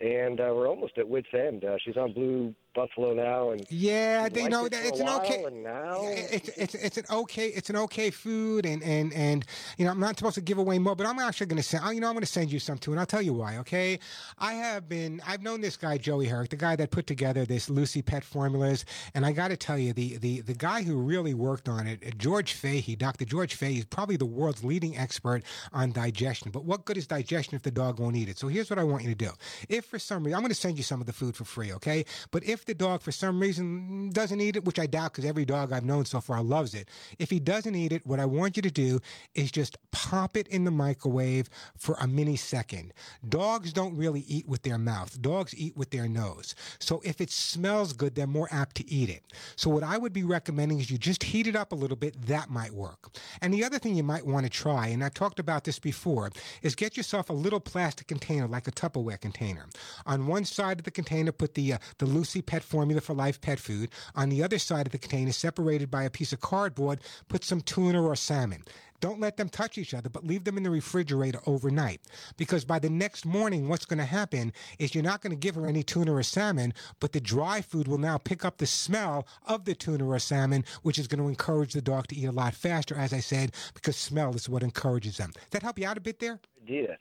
and 0.00 0.40
uh, 0.40 0.52
we're 0.54 0.68
almost 0.68 0.96
at 0.98 1.08
wit's 1.08 1.34
end. 1.34 1.64
Uh, 1.64 1.76
she's 1.78 1.96
on 1.96 2.12
Blue 2.12 2.54
Buffalo 2.74 3.14
now, 3.14 3.50
and 3.50 3.66
Yeah, 3.70 4.28
they 4.28 4.48
know 4.48 4.68
that 4.68 4.84
it's 4.84 5.00
an 5.00 5.08
okay. 5.08 5.44
Now 5.52 6.00
It's 6.02 6.48
it's 6.50 6.74
it's 6.74 6.98
an 6.98 7.04
okay 7.10 7.48
it's 7.48 7.70
an 7.70 7.76
okay 7.76 8.10
food 8.10 8.66
and 8.66 8.82
and 8.82 9.12
and 9.12 9.44
you 9.78 9.84
know 9.84 9.90
I'm 9.90 10.00
not 10.00 10.18
supposed 10.18 10.34
to 10.36 10.40
give 10.40 10.58
away 10.58 10.78
more, 10.78 10.94
but 10.94 11.06
I'm 11.06 11.18
actually 11.18 11.46
going 11.46 11.58
to 11.58 11.62
send 11.62 11.84
you 11.94 12.00
know 12.00 12.08
I'm 12.08 12.14
going 12.14 12.22
to 12.22 12.26
send 12.26 12.52
you 12.52 12.58
some 12.58 12.78
too, 12.78 12.92
and 12.92 13.00
I'll 13.00 13.06
tell 13.06 13.22
you 13.22 13.32
why. 13.34 13.58
Okay, 13.58 13.98
I 14.38 14.54
have 14.54 14.88
been 14.88 15.20
I've 15.26 15.42
known 15.42 15.60
this 15.60 15.76
guy 15.76 15.98
Joey 15.98 16.26
Herrick, 16.26 16.50
the 16.50 16.56
guy 16.56 16.76
that 16.76 16.90
put 16.90 17.06
together 17.06 17.44
this 17.44 17.68
Lucy 17.68 18.02
Pet 18.02 18.24
formulas, 18.24 18.84
and 19.14 19.24
I 19.26 19.32
got 19.32 19.48
to 19.48 19.56
tell 19.56 19.78
you 19.78 19.92
the 19.92 20.16
the 20.18 20.40
the 20.40 20.54
guy 20.54 20.82
who 20.82 20.96
really 20.96 21.34
worked 21.34 21.68
on 21.68 21.86
it, 21.86 22.18
George 22.18 22.52
Fahey, 22.54 22.96
Dr. 22.96 23.24
George 23.24 23.54
Fahey, 23.54 23.78
is 23.78 23.84
probably 23.84 24.16
the 24.16 24.26
world's 24.26 24.64
leading 24.64 24.96
expert 24.96 25.42
on 25.72 25.92
digestion. 25.92 26.50
But 26.50 26.64
what 26.64 26.84
good 26.84 26.96
is 26.96 27.06
digestion 27.06 27.54
if 27.54 27.62
the 27.62 27.70
dog 27.70 28.00
won't 28.00 28.16
eat 28.16 28.28
it? 28.28 28.38
So 28.38 28.48
here's 28.48 28.70
what 28.70 28.78
I 28.78 28.84
want 28.84 29.02
you 29.02 29.08
to 29.10 29.14
do. 29.14 29.30
If 29.68 29.84
for 29.86 29.98
some 29.98 30.24
reason 30.24 30.36
I'm 30.36 30.42
going 30.42 30.50
to 30.50 30.54
send 30.54 30.76
you 30.76 30.82
some 30.82 31.00
of 31.00 31.06
the 31.06 31.12
food 31.12 31.36
for 31.36 31.44
free, 31.44 31.72
okay? 31.74 32.04
But 32.30 32.44
if 32.44 32.61
the 32.66 32.74
dog 32.74 33.02
for 33.02 33.12
some 33.12 33.40
reason 33.40 34.10
doesn't 34.10 34.40
eat 34.40 34.56
it, 34.56 34.64
which 34.64 34.78
I 34.78 34.86
doubt 34.86 35.12
because 35.12 35.24
every 35.24 35.44
dog 35.44 35.72
I've 35.72 35.84
known 35.84 36.04
so 36.04 36.20
far 36.20 36.42
loves 36.42 36.74
it, 36.74 36.88
if 37.18 37.30
he 37.30 37.40
doesn't 37.40 37.74
eat 37.74 37.92
it, 37.92 38.06
what 38.06 38.20
I 38.20 38.26
want 38.26 38.56
you 38.56 38.62
to 38.62 38.70
do 38.70 39.00
is 39.34 39.50
just 39.50 39.78
pop 39.90 40.36
it 40.36 40.48
in 40.48 40.64
the 40.64 40.70
microwave 40.70 41.48
for 41.76 41.96
a 42.00 42.06
mini 42.06 42.36
second. 42.36 42.92
Dogs 43.28 43.72
don't 43.72 43.96
really 43.96 44.20
eat 44.20 44.46
with 44.48 44.62
their 44.62 44.78
mouth. 44.78 45.20
Dogs 45.20 45.54
eat 45.56 45.76
with 45.76 45.90
their 45.90 46.08
nose. 46.08 46.54
So 46.78 47.00
if 47.04 47.20
it 47.20 47.30
smells 47.30 47.92
good, 47.92 48.14
they're 48.14 48.26
more 48.26 48.48
apt 48.50 48.76
to 48.76 48.90
eat 48.90 49.08
it. 49.08 49.22
So 49.56 49.70
what 49.70 49.82
I 49.82 49.98
would 49.98 50.12
be 50.12 50.24
recommending 50.24 50.80
is 50.80 50.90
you 50.90 50.98
just 50.98 51.22
heat 51.22 51.46
it 51.46 51.56
up 51.56 51.72
a 51.72 51.76
little 51.76 51.96
bit. 51.96 52.20
That 52.26 52.50
might 52.50 52.72
work. 52.72 53.16
And 53.40 53.52
the 53.52 53.64
other 53.64 53.78
thing 53.78 53.94
you 53.94 54.02
might 54.02 54.26
want 54.26 54.44
to 54.44 54.50
try, 54.50 54.88
and 54.88 55.04
I 55.04 55.08
talked 55.08 55.38
about 55.38 55.64
this 55.64 55.78
before, 55.78 56.30
is 56.62 56.74
get 56.74 56.96
yourself 56.96 57.30
a 57.30 57.34
little 57.34 57.60
plastic 57.60 58.06
container 58.06 58.46
like 58.46 58.68
a 58.68 58.72
Tupperware 58.72 59.20
container. 59.20 59.66
On 60.06 60.26
one 60.26 60.44
side 60.44 60.78
of 60.78 60.84
the 60.84 60.90
container, 60.90 61.32
put 61.32 61.54
the 61.54 61.74
uh, 61.74 61.78
the 61.98 62.06
Lucy 62.06 62.42
Pet 62.52 62.62
Formula 62.62 63.00
for 63.00 63.14
Life 63.14 63.40
pet 63.40 63.58
food. 63.58 63.88
On 64.14 64.28
the 64.28 64.42
other 64.42 64.58
side 64.58 64.84
of 64.84 64.92
the 64.92 64.98
container, 64.98 65.32
separated 65.32 65.90
by 65.90 66.02
a 66.02 66.10
piece 66.10 66.34
of 66.34 66.42
cardboard, 66.42 67.00
put 67.28 67.44
some 67.44 67.62
tuna 67.62 68.02
or 68.02 68.14
salmon. 68.14 68.62
Don't 69.00 69.20
let 69.20 69.38
them 69.38 69.48
touch 69.48 69.78
each 69.78 69.94
other, 69.94 70.10
but 70.10 70.26
leave 70.26 70.44
them 70.44 70.58
in 70.58 70.62
the 70.62 70.68
refrigerator 70.68 71.40
overnight. 71.46 72.02
Because 72.36 72.66
by 72.66 72.78
the 72.78 72.90
next 72.90 73.24
morning, 73.24 73.70
what's 73.70 73.86
going 73.86 74.00
to 74.00 74.04
happen 74.04 74.52
is 74.78 74.94
you're 74.94 75.02
not 75.02 75.22
going 75.22 75.30
to 75.30 75.36
give 75.36 75.54
her 75.54 75.66
any 75.66 75.82
tuna 75.82 76.12
or 76.12 76.22
salmon, 76.22 76.74
but 77.00 77.12
the 77.12 77.22
dry 77.22 77.62
food 77.62 77.88
will 77.88 77.96
now 77.96 78.18
pick 78.18 78.44
up 78.44 78.58
the 78.58 78.66
smell 78.66 79.26
of 79.46 79.64
the 79.64 79.74
tuna 79.74 80.06
or 80.06 80.18
salmon, 80.18 80.62
which 80.82 80.98
is 80.98 81.06
going 81.06 81.22
to 81.22 81.28
encourage 81.28 81.72
the 81.72 81.80
dog 81.80 82.06
to 82.08 82.16
eat 82.16 82.26
a 82.26 82.32
lot 82.32 82.52
faster, 82.54 82.94
as 82.94 83.14
I 83.14 83.20
said, 83.20 83.52
because 83.72 83.96
smell 83.96 84.34
is 84.34 84.46
what 84.46 84.62
encourages 84.62 85.16
them. 85.16 85.30
Does 85.34 85.52
that 85.52 85.62
help 85.62 85.78
you 85.78 85.86
out 85.86 85.96
a 85.96 86.02
bit 86.02 86.18
there? 86.20 86.38
idea. 86.62 86.96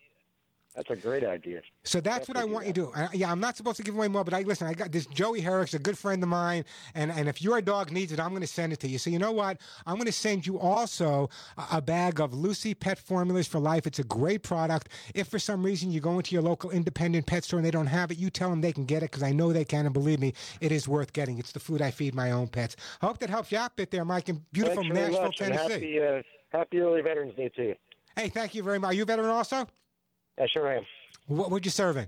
That's 0.76 0.90
a 0.90 0.96
great 0.96 1.26
idea. 1.26 1.62
So 1.84 2.00
that's 2.00 2.30
what 2.30 2.38
I 2.38 2.46
want 2.46 2.66
you 2.66 2.74
to 2.74 2.82
do. 2.82 2.92
Uh, 2.96 3.10
yeah, 3.14 3.30
I'm 3.30 3.42
not 3.42 3.58
supposed 3.58 3.76
to 3.78 3.84
give 3.84 3.94
away 3.94 4.08
more, 4.08 4.24
but 4.24 4.34
I 4.34 4.44
listen. 4.44 4.68
I 4.68 4.74
got 4.74 4.92
this 4.92 5.06
Joey 5.06 5.42
Herrick's 5.42 5.74
a 5.74 5.80
good 5.80 5.98
friend 5.98 6.24
of 6.24 6.30
mine, 6.30 6.64
and 6.96 7.12
and 7.12 7.28
if 7.28 7.42
your 7.42 7.62
dog 7.62 7.92
needs 7.92 8.14
it, 8.14 8.22
I'm 8.22 8.30
going 8.30 8.42
to 8.42 8.48
send 8.48 8.72
it 8.72 8.80
to 8.80 8.88
you. 8.88 8.98
So 8.98 9.10
you 9.10 9.20
know 9.20 9.34
what? 9.34 9.60
I'm 9.86 9.96
going 9.96 10.06
to 10.06 10.14
send 10.14 10.48
you 10.48 10.60
also 10.60 11.30
a, 11.58 11.66
a 11.74 11.82
bag 11.82 12.22
of 12.22 12.34
Lucy 12.34 12.74
Pet 12.74 12.98
Formulas 12.98 13.48
for 13.48 13.60
Life. 13.60 13.86
It's 13.86 14.00
a 14.00 14.06
great 14.06 14.44
product. 14.44 14.90
If 15.14 15.28
for 15.28 15.40
some 15.40 15.62
reason 15.62 15.92
you 15.92 16.00
go 16.00 16.18
into 16.18 16.34
your 16.34 16.42
local 16.42 16.72
independent 16.72 17.26
pet 17.26 17.44
store 17.44 17.60
and 17.60 17.66
they 17.66 17.72
don't 17.72 17.88
have 17.88 18.10
it, 18.12 18.18
you 18.18 18.30
tell 18.30 18.50
them 18.50 18.62
they 18.62 18.72
can 18.72 18.86
get 18.86 19.04
it 19.04 19.12
because 19.12 19.24
I 19.24 19.34
know 19.34 19.52
they 19.52 19.66
can, 19.66 19.86
and 19.86 19.94
believe 19.94 20.22
me, 20.22 20.34
it 20.62 20.72
is 20.72 20.88
worth 20.88 21.12
getting. 21.12 21.38
It's 21.38 21.52
the 21.52 21.60
food 21.60 21.82
I 21.82 21.92
feed 21.92 22.16
my 22.16 22.32
own 22.32 22.48
pets. 22.48 22.78
I 23.02 23.08
hope 23.08 23.20
that 23.20 23.30
helps 23.30 23.52
you 23.52 23.58
out 23.58 23.72
a 23.72 23.76
bit 23.76 23.92
there, 23.92 24.06
Mike, 24.06 24.30
in 24.30 24.42
beautiful 24.54 24.84
Thanks 24.84 24.96
Nashville, 24.96 25.32
Tennessee. 25.34 25.74
Happy, 25.74 26.02
uh, 26.02 26.22
happy 26.58 26.80
early 26.80 27.02
Veterans 27.02 27.36
Day 27.36 27.50
to 27.58 27.64
you. 27.64 27.76
Hey, 28.16 28.30
thank 28.30 28.56
you 28.56 28.64
very 28.64 28.80
much. 28.80 28.92
Are 28.92 28.94
you 28.94 29.04
a 29.04 29.06
veteran 29.06 29.30
also? 29.30 29.68
I 30.40 30.48
sure 30.48 30.72
am. 30.72 30.86
What 31.28 31.52
would 31.52 31.66
you 31.66 31.72
serve 31.72 31.98
in? 31.98 32.08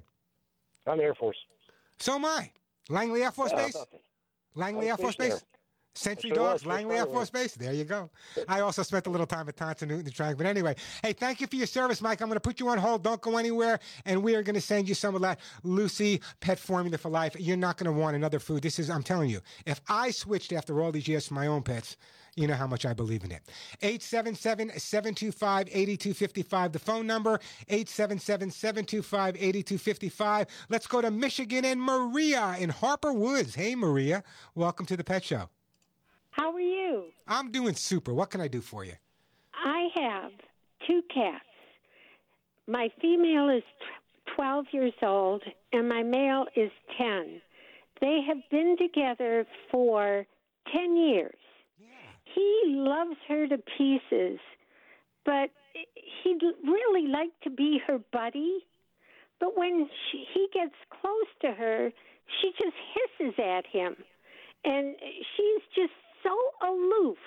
I'm 0.88 0.98
the 0.98 1.04
Air 1.04 1.16
Force. 1.16 1.38
So 2.00 2.16
am 2.16 2.26
I. 2.26 2.52
Langley 2.90 3.24
Air 3.24 3.32
Force 3.32 3.52
Yeah, 3.52 3.66
Base? 3.66 3.78
Langley 4.56 4.90
Air 4.90 4.98
Force 4.98 5.16
Base? 5.16 5.44
Sentry 5.96 6.32
Sure 6.32 6.38
Dogs, 6.38 6.66
Langley 6.66 6.96
Air. 6.96 7.06
Force 7.06 7.30
Base. 7.30 7.54
There 7.54 7.72
you 7.72 7.84
go. 7.84 8.10
I 8.48 8.62
also 8.62 8.82
spent 8.82 9.06
a 9.06 9.12
little 9.12 9.28
time 9.28 9.48
at 9.48 9.56
Tan 9.56 9.78
Son 9.78 9.90
Nhut, 9.90 10.12
Triangle. 10.12 10.38
But 10.38 10.48
anyway, 10.48 10.76
hey, 11.04 11.14
thank 11.14 11.40
you 11.40 11.46
for 11.46 11.56
your 11.56 11.68
service, 11.68 12.02
Mike. 12.02 12.20
I'm 12.20 12.28
going 12.30 12.36
to 12.36 12.40
put 12.42 12.60
you 12.60 12.68
on 12.70 12.80
hold. 12.80 13.04
Don't 13.04 13.22
go 13.22 13.38
anywhere. 13.38 13.80
And 14.06 14.24
we 14.24 14.36
are 14.36 14.42
going 14.42 14.56
to 14.56 14.62
send 14.62 14.90
you 14.90 14.96
some 14.96 15.14
of 15.14 15.22
that 15.22 15.40
Lucy 15.62 16.20
Pet 16.40 16.58
Formula 16.58 16.98
for 16.98 17.10
Life. 17.10 17.36
You're 17.40 17.58
not 17.58 17.78
going 17.78 17.94
to 17.94 17.98
want 17.98 18.16
another 18.16 18.40
food. 18.40 18.64
This 18.64 18.80
is, 18.80 18.90
I'm 18.90 19.04
telling 19.04 19.30
you, 19.30 19.40
if 19.68 19.82
I 19.88 20.10
switched 20.10 20.52
after 20.52 20.82
all 20.82 20.92
these 20.92 21.08
years 21.08 21.28
to 21.28 21.36
my 21.36 21.46
own 21.46 21.62
pets, 21.62 21.96
you 22.36 22.48
know 22.48 22.56
how 22.56 22.68
much 22.68 22.86
I 22.86 22.94
believe 22.94 23.24
in 23.24 23.32
it. 23.32 23.42
877 23.82 24.80
725 24.80 25.68
8255. 25.68 26.72
The 26.72 26.80
phone 26.80 27.06
number 27.06 27.40
877 27.70 28.52
725 28.52 29.36
8255. 29.36 30.48
Let's 30.70 30.88
go 30.88 31.02
to 31.02 31.12
Michigan 31.12 31.66
and 31.66 31.82
Maria 31.82 32.56
in 32.60 32.70
Harper 32.70 33.14
Woods. 33.14 33.56
Hey, 33.56 33.76
Maria. 33.76 34.24
Welcome 34.56 34.86
to 34.88 34.98
the 34.98 35.04
Pet 35.04 35.24
Show. 35.24 35.50
How 36.32 36.52
are 36.54 36.60
you? 36.60 37.06
I'm 37.28 37.52
doing 37.52 37.76
super. 37.76 38.14
What 38.14 38.32
can 38.32 38.42
I 38.42 38.48
do 38.48 38.62
for 38.62 38.84
you? 38.84 38.94
I 39.54 39.90
have 39.94 40.32
two 40.88 41.02
cats. 41.14 41.46
My 42.68 42.90
female 43.00 43.50
is 43.50 43.64
12 44.36 44.66
years 44.72 44.94
old 45.02 45.44
and 45.72 45.88
my 45.88 46.02
male 46.02 46.46
is 46.56 46.72
10. 46.98 47.42
They 48.02 48.22
have 48.28 48.38
been 48.50 48.76
together 48.78 49.46
for 49.70 50.26
10 50.74 50.98
years. 50.98 51.36
He 52.34 52.62
loves 52.66 53.18
her 53.28 53.48
to 53.48 53.58
pieces, 53.78 54.40
but 55.26 55.50
he'd 56.24 56.42
really 56.66 57.08
like 57.08 57.32
to 57.44 57.50
be 57.50 57.80
her 57.88 58.00
buddy. 58.12 58.66
But 59.40 59.58
when 59.58 59.90
she, 60.12 60.26
he 60.34 60.48
gets 60.54 60.76
close 60.90 61.28
to 61.42 61.52
her, 61.52 61.92
she 62.42 62.52
just 62.52 62.76
hisses 62.94 63.36
at 63.40 63.66
him. 63.68 63.96
And 64.64 64.96
she's 65.36 65.62
just 65.76 65.94
so 66.24 66.36
aloof. 66.66 67.18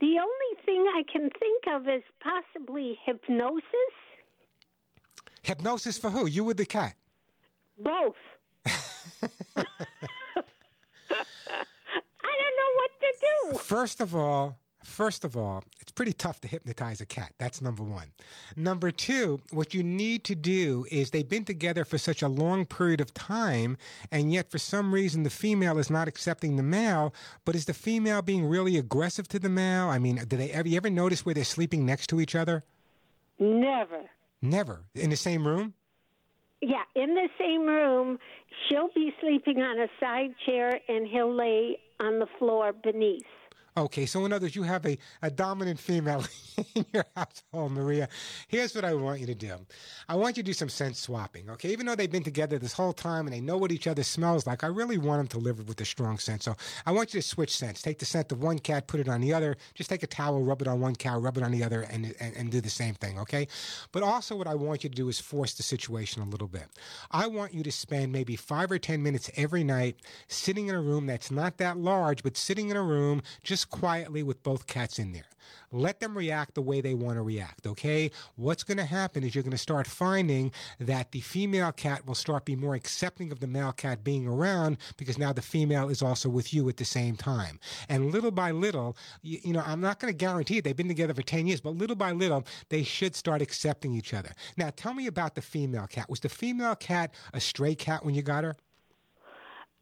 The 0.00 0.18
only 0.18 0.64
thing 0.64 0.86
I 0.88 1.02
can 1.10 1.30
think 1.38 1.64
of 1.72 1.88
is 1.88 2.02
possibly 2.20 2.98
hypnosis. 3.04 3.62
Hypnosis 5.42 5.98
for 5.98 6.10
who? 6.10 6.26
You 6.26 6.44
with 6.44 6.56
the 6.56 6.66
cat? 6.66 6.94
Both. 7.78 8.16
I 8.66 8.72
don't 12.40 12.56
know 12.60 12.72
what 12.76 12.90
to 13.00 13.10
do. 13.52 13.58
First 13.58 14.00
of 14.00 14.14
all, 14.14 14.58
first 14.82 15.24
of 15.24 15.36
all, 15.36 15.64
it's 15.80 15.90
pretty 15.92 16.12
tough 16.12 16.40
to 16.42 16.48
hypnotize 16.48 17.00
a 17.00 17.06
cat. 17.06 17.32
That's 17.38 17.60
number 17.60 17.82
one. 17.82 18.12
Number 18.56 18.90
two, 18.90 19.40
what 19.50 19.74
you 19.74 19.82
need 19.82 20.24
to 20.24 20.34
do 20.34 20.86
is 20.90 21.10
they've 21.10 21.28
been 21.28 21.44
together 21.44 21.84
for 21.84 21.98
such 21.98 22.22
a 22.22 22.28
long 22.28 22.66
period 22.66 23.00
of 23.00 23.12
time, 23.14 23.76
and 24.10 24.32
yet 24.32 24.50
for 24.50 24.58
some 24.58 24.92
reason 24.92 25.22
the 25.22 25.30
female 25.30 25.78
is 25.78 25.90
not 25.90 26.08
accepting 26.08 26.56
the 26.56 26.62
male. 26.62 27.14
But 27.44 27.54
is 27.54 27.64
the 27.64 27.74
female 27.74 28.22
being 28.22 28.46
really 28.46 28.76
aggressive 28.76 29.28
to 29.28 29.38
the 29.38 29.48
male? 29.48 29.88
I 29.88 29.98
mean, 29.98 30.16
do 30.26 30.36
they 30.36 30.50
ever 30.50 30.68
you 30.68 30.76
ever 30.76 30.90
notice 30.90 31.24
where 31.24 31.34
they're 31.34 31.44
sleeping 31.44 31.84
next 31.86 32.08
to 32.08 32.20
each 32.20 32.34
other? 32.34 32.62
Never. 33.38 34.10
Never 34.42 34.84
in 34.94 35.10
the 35.10 35.16
same 35.16 35.46
room. 35.46 35.74
Yeah, 36.60 36.82
in 36.94 37.14
the 37.14 37.28
same 37.38 37.66
room, 37.66 38.18
she'll 38.68 38.88
be 38.94 39.12
sleeping 39.20 39.60
on 39.60 39.78
a 39.78 39.88
side 40.00 40.34
chair 40.46 40.80
and 40.88 41.06
he'll 41.06 41.34
lay 41.34 41.78
on 42.00 42.18
the 42.18 42.26
floor 42.38 42.72
beneath. 42.72 43.22
Okay, 43.76 44.06
so 44.06 44.24
in 44.24 44.32
other 44.32 44.44
words, 44.44 44.54
you 44.54 44.62
have 44.62 44.86
a, 44.86 44.96
a 45.20 45.32
dominant 45.32 45.80
female 45.80 46.24
in 46.76 46.86
your 46.94 47.04
household, 47.16 47.72
Maria. 47.72 48.08
Here's 48.46 48.72
what 48.72 48.84
I 48.84 48.94
want 48.94 49.18
you 49.18 49.26
to 49.26 49.34
do. 49.34 49.56
I 50.08 50.14
want 50.14 50.36
you 50.36 50.44
to 50.44 50.46
do 50.46 50.52
some 50.52 50.68
scent 50.68 50.96
swapping, 50.96 51.50
okay? 51.50 51.70
Even 51.70 51.86
though 51.86 51.96
they've 51.96 52.10
been 52.10 52.22
together 52.22 52.56
this 52.60 52.72
whole 52.72 52.92
time 52.92 53.26
and 53.26 53.34
they 53.34 53.40
know 53.40 53.56
what 53.56 53.72
each 53.72 53.88
other 53.88 54.04
smells 54.04 54.46
like, 54.46 54.62
I 54.62 54.68
really 54.68 54.96
want 54.96 55.18
them 55.18 55.26
to 55.26 55.44
live 55.44 55.66
with 55.66 55.80
a 55.80 55.84
strong 55.84 56.18
scent. 56.18 56.44
So 56.44 56.54
I 56.86 56.92
want 56.92 57.14
you 57.14 57.20
to 57.20 57.26
switch 57.26 57.56
scents. 57.56 57.82
Take 57.82 57.98
the 57.98 58.04
scent 58.04 58.30
of 58.30 58.40
one 58.40 58.60
cat, 58.60 58.86
put 58.86 59.00
it 59.00 59.08
on 59.08 59.20
the 59.20 59.34
other. 59.34 59.56
Just 59.74 59.90
take 59.90 60.04
a 60.04 60.06
towel, 60.06 60.40
rub 60.40 60.62
it 60.62 60.68
on 60.68 60.78
one 60.78 60.94
cow, 60.94 61.18
rub 61.18 61.36
it 61.36 61.42
on 61.42 61.50
the 61.50 61.64
other, 61.64 61.82
and, 61.82 62.14
and, 62.20 62.36
and 62.36 62.52
do 62.52 62.60
the 62.60 62.70
same 62.70 62.94
thing, 62.94 63.18
okay? 63.18 63.48
But 63.90 64.04
also, 64.04 64.36
what 64.36 64.46
I 64.46 64.54
want 64.54 64.84
you 64.84 64.90
to 64.90 64.94
do 64.94 65.08
is 65.08 65.18
force 65.18 65.52
the 65.54 65.64
situation 65.64 66.22
a 66.22 66.26
little 66.26 66.46
bit. 66.46 66.68
I 67.10 67.26
want 67.26 67.52
you 67.52 67.64
to 67.64 67.72
spend 67.72 68.12
maybe 68.12 68.36
five 68.36 68.70
or 68.70 68.78
10 68.78 69.02
minutes 69.02 69.32
every 69.36 69.64
night 69.64 69.96
sitting 70.28 70.68
in 70.68 70.76
a 70.76 70.80
room 70.80 71.06
that's 71.06 71.32
not 71.32 71.56
that 71.56 71.76
large, 71.76 72.22
but 72.22 72.36
sitting 72.36 72.70
in 72.70 72.76
a 72.76 72.82
room 72.82 73.20
just 73.42 73.63
quietly 73.64 74.22
with 74.22 74.42
both 74.42 74.66
cats 74.66 74.98
in 74.98 75.12
there. 75.12 75.24
Let 75.72 76.00
them 76.00 76.16
react 76.16 76.54
the 76.54 76.62
way 76.62 76.80
they 76.80 76.94
want 76.94 77.16
to 77.16 77.22
react, 77.22 77.66
okay? 77.66 78.10
What's 78.36 78.62
going 78.62 78.78
to 78.78 78.84
happen 78.84 79.24
is 79.24 79.34
you're 79.34 79.42
going 79.42 79.50
to 79.50 79.58
start 79.58 79.86
finding 79.86 80.52
that 80.78 81.10
the 81.10 81.20
female 81.20 81.72
cat 81.72 82.06
will 82.06 82.14
start 82.14 82.44
being 82.44 82.60
more 82.60 82.74
accepting 82.74 83.32
of 83.32 83.40
the 83.40 83.46
male 83.46 83.72
cat 83.72 84.04
being 84.04 84.26
around 84.26 84.78
because 84.96 85.18
now 85.18 85.32
the 85.32 85.42
female 85.42 85.88
is 85.88 86.00
also 86.00 86.28
with 86.28 86.54
you 86.54 86.68
at 86.68 86.76
the 86.76 86.84
same 86.84 87.16
time. 87.16 87.58
And 87.88 88.12
little 88.12 88.30
by 88.30 88.52
little, 88.52 88.96
you, 89.22 89.40
you 89.42 89.52
know, 89.52 89.62
I'm 89.66 89.80
not 89.80 89.98
going 89.98 90.12
to 90.12 90.16
guarantee 90.16 90.58
it. 90.58 90.64
They've 90.64 90.76
been 90.76 90.88
together 90.88 91.14
for 91.14 91.22
10 91.22 91.46
years, 91.46 91.60
but 91.60 91.74
little 91.74 91.96
by 91.96 92.12
little, 92.12 92.44
they 92.68 92.84
should 92.84 93.16
start 93.16 93.42
accepting 93.42 93.94
each 93.94 94.14
other. 94.14 94.30
Now, 94.56 94.70
tell 94.74 94.94
me 94.94 95.06
about 95.06 95.34
the 95.34 95.42
female 95.42 95.86
cat. 95.86 96.08
Was 96.08 96.20
the 96.20 96.28
female 96.28 96.76
cat 96.76 97.12
a 97.32 97.40
stray 97.40 97.74
cat 97.74 98.04
when 98.04 98.14
you 98.14 98.22
got 98.22 98.44
her? 98.44 98.56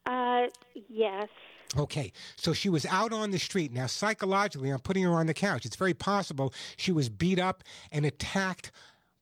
Uh, 0.06 0.46
yes. 0.88 1.28
Okay, 1.76 2.12
so 2.36 2.52
she 2.52 2.68
was 2.68 2.84
out 2.86 3.14
on 3.14 3.30
the 3.30 3.38
street. 3.38 3.72
Now, 3.72 3.86
psychologically, 3.86 4.68
I'm 4.68 4.80
putting 4.80 5.04
her 5.04 5.12
on 5.12 5.26
the 5.26 5.34
couch. 5.34 5.64
It's 5.64 5.76
very 5.76 5.94
possible 5.94 6.52
she 6.76 6.92
was 6.92 7.08
beat 7.08 7.38
up 7.38 7.64
and 7.90 8.04
attacked 8.04 8.70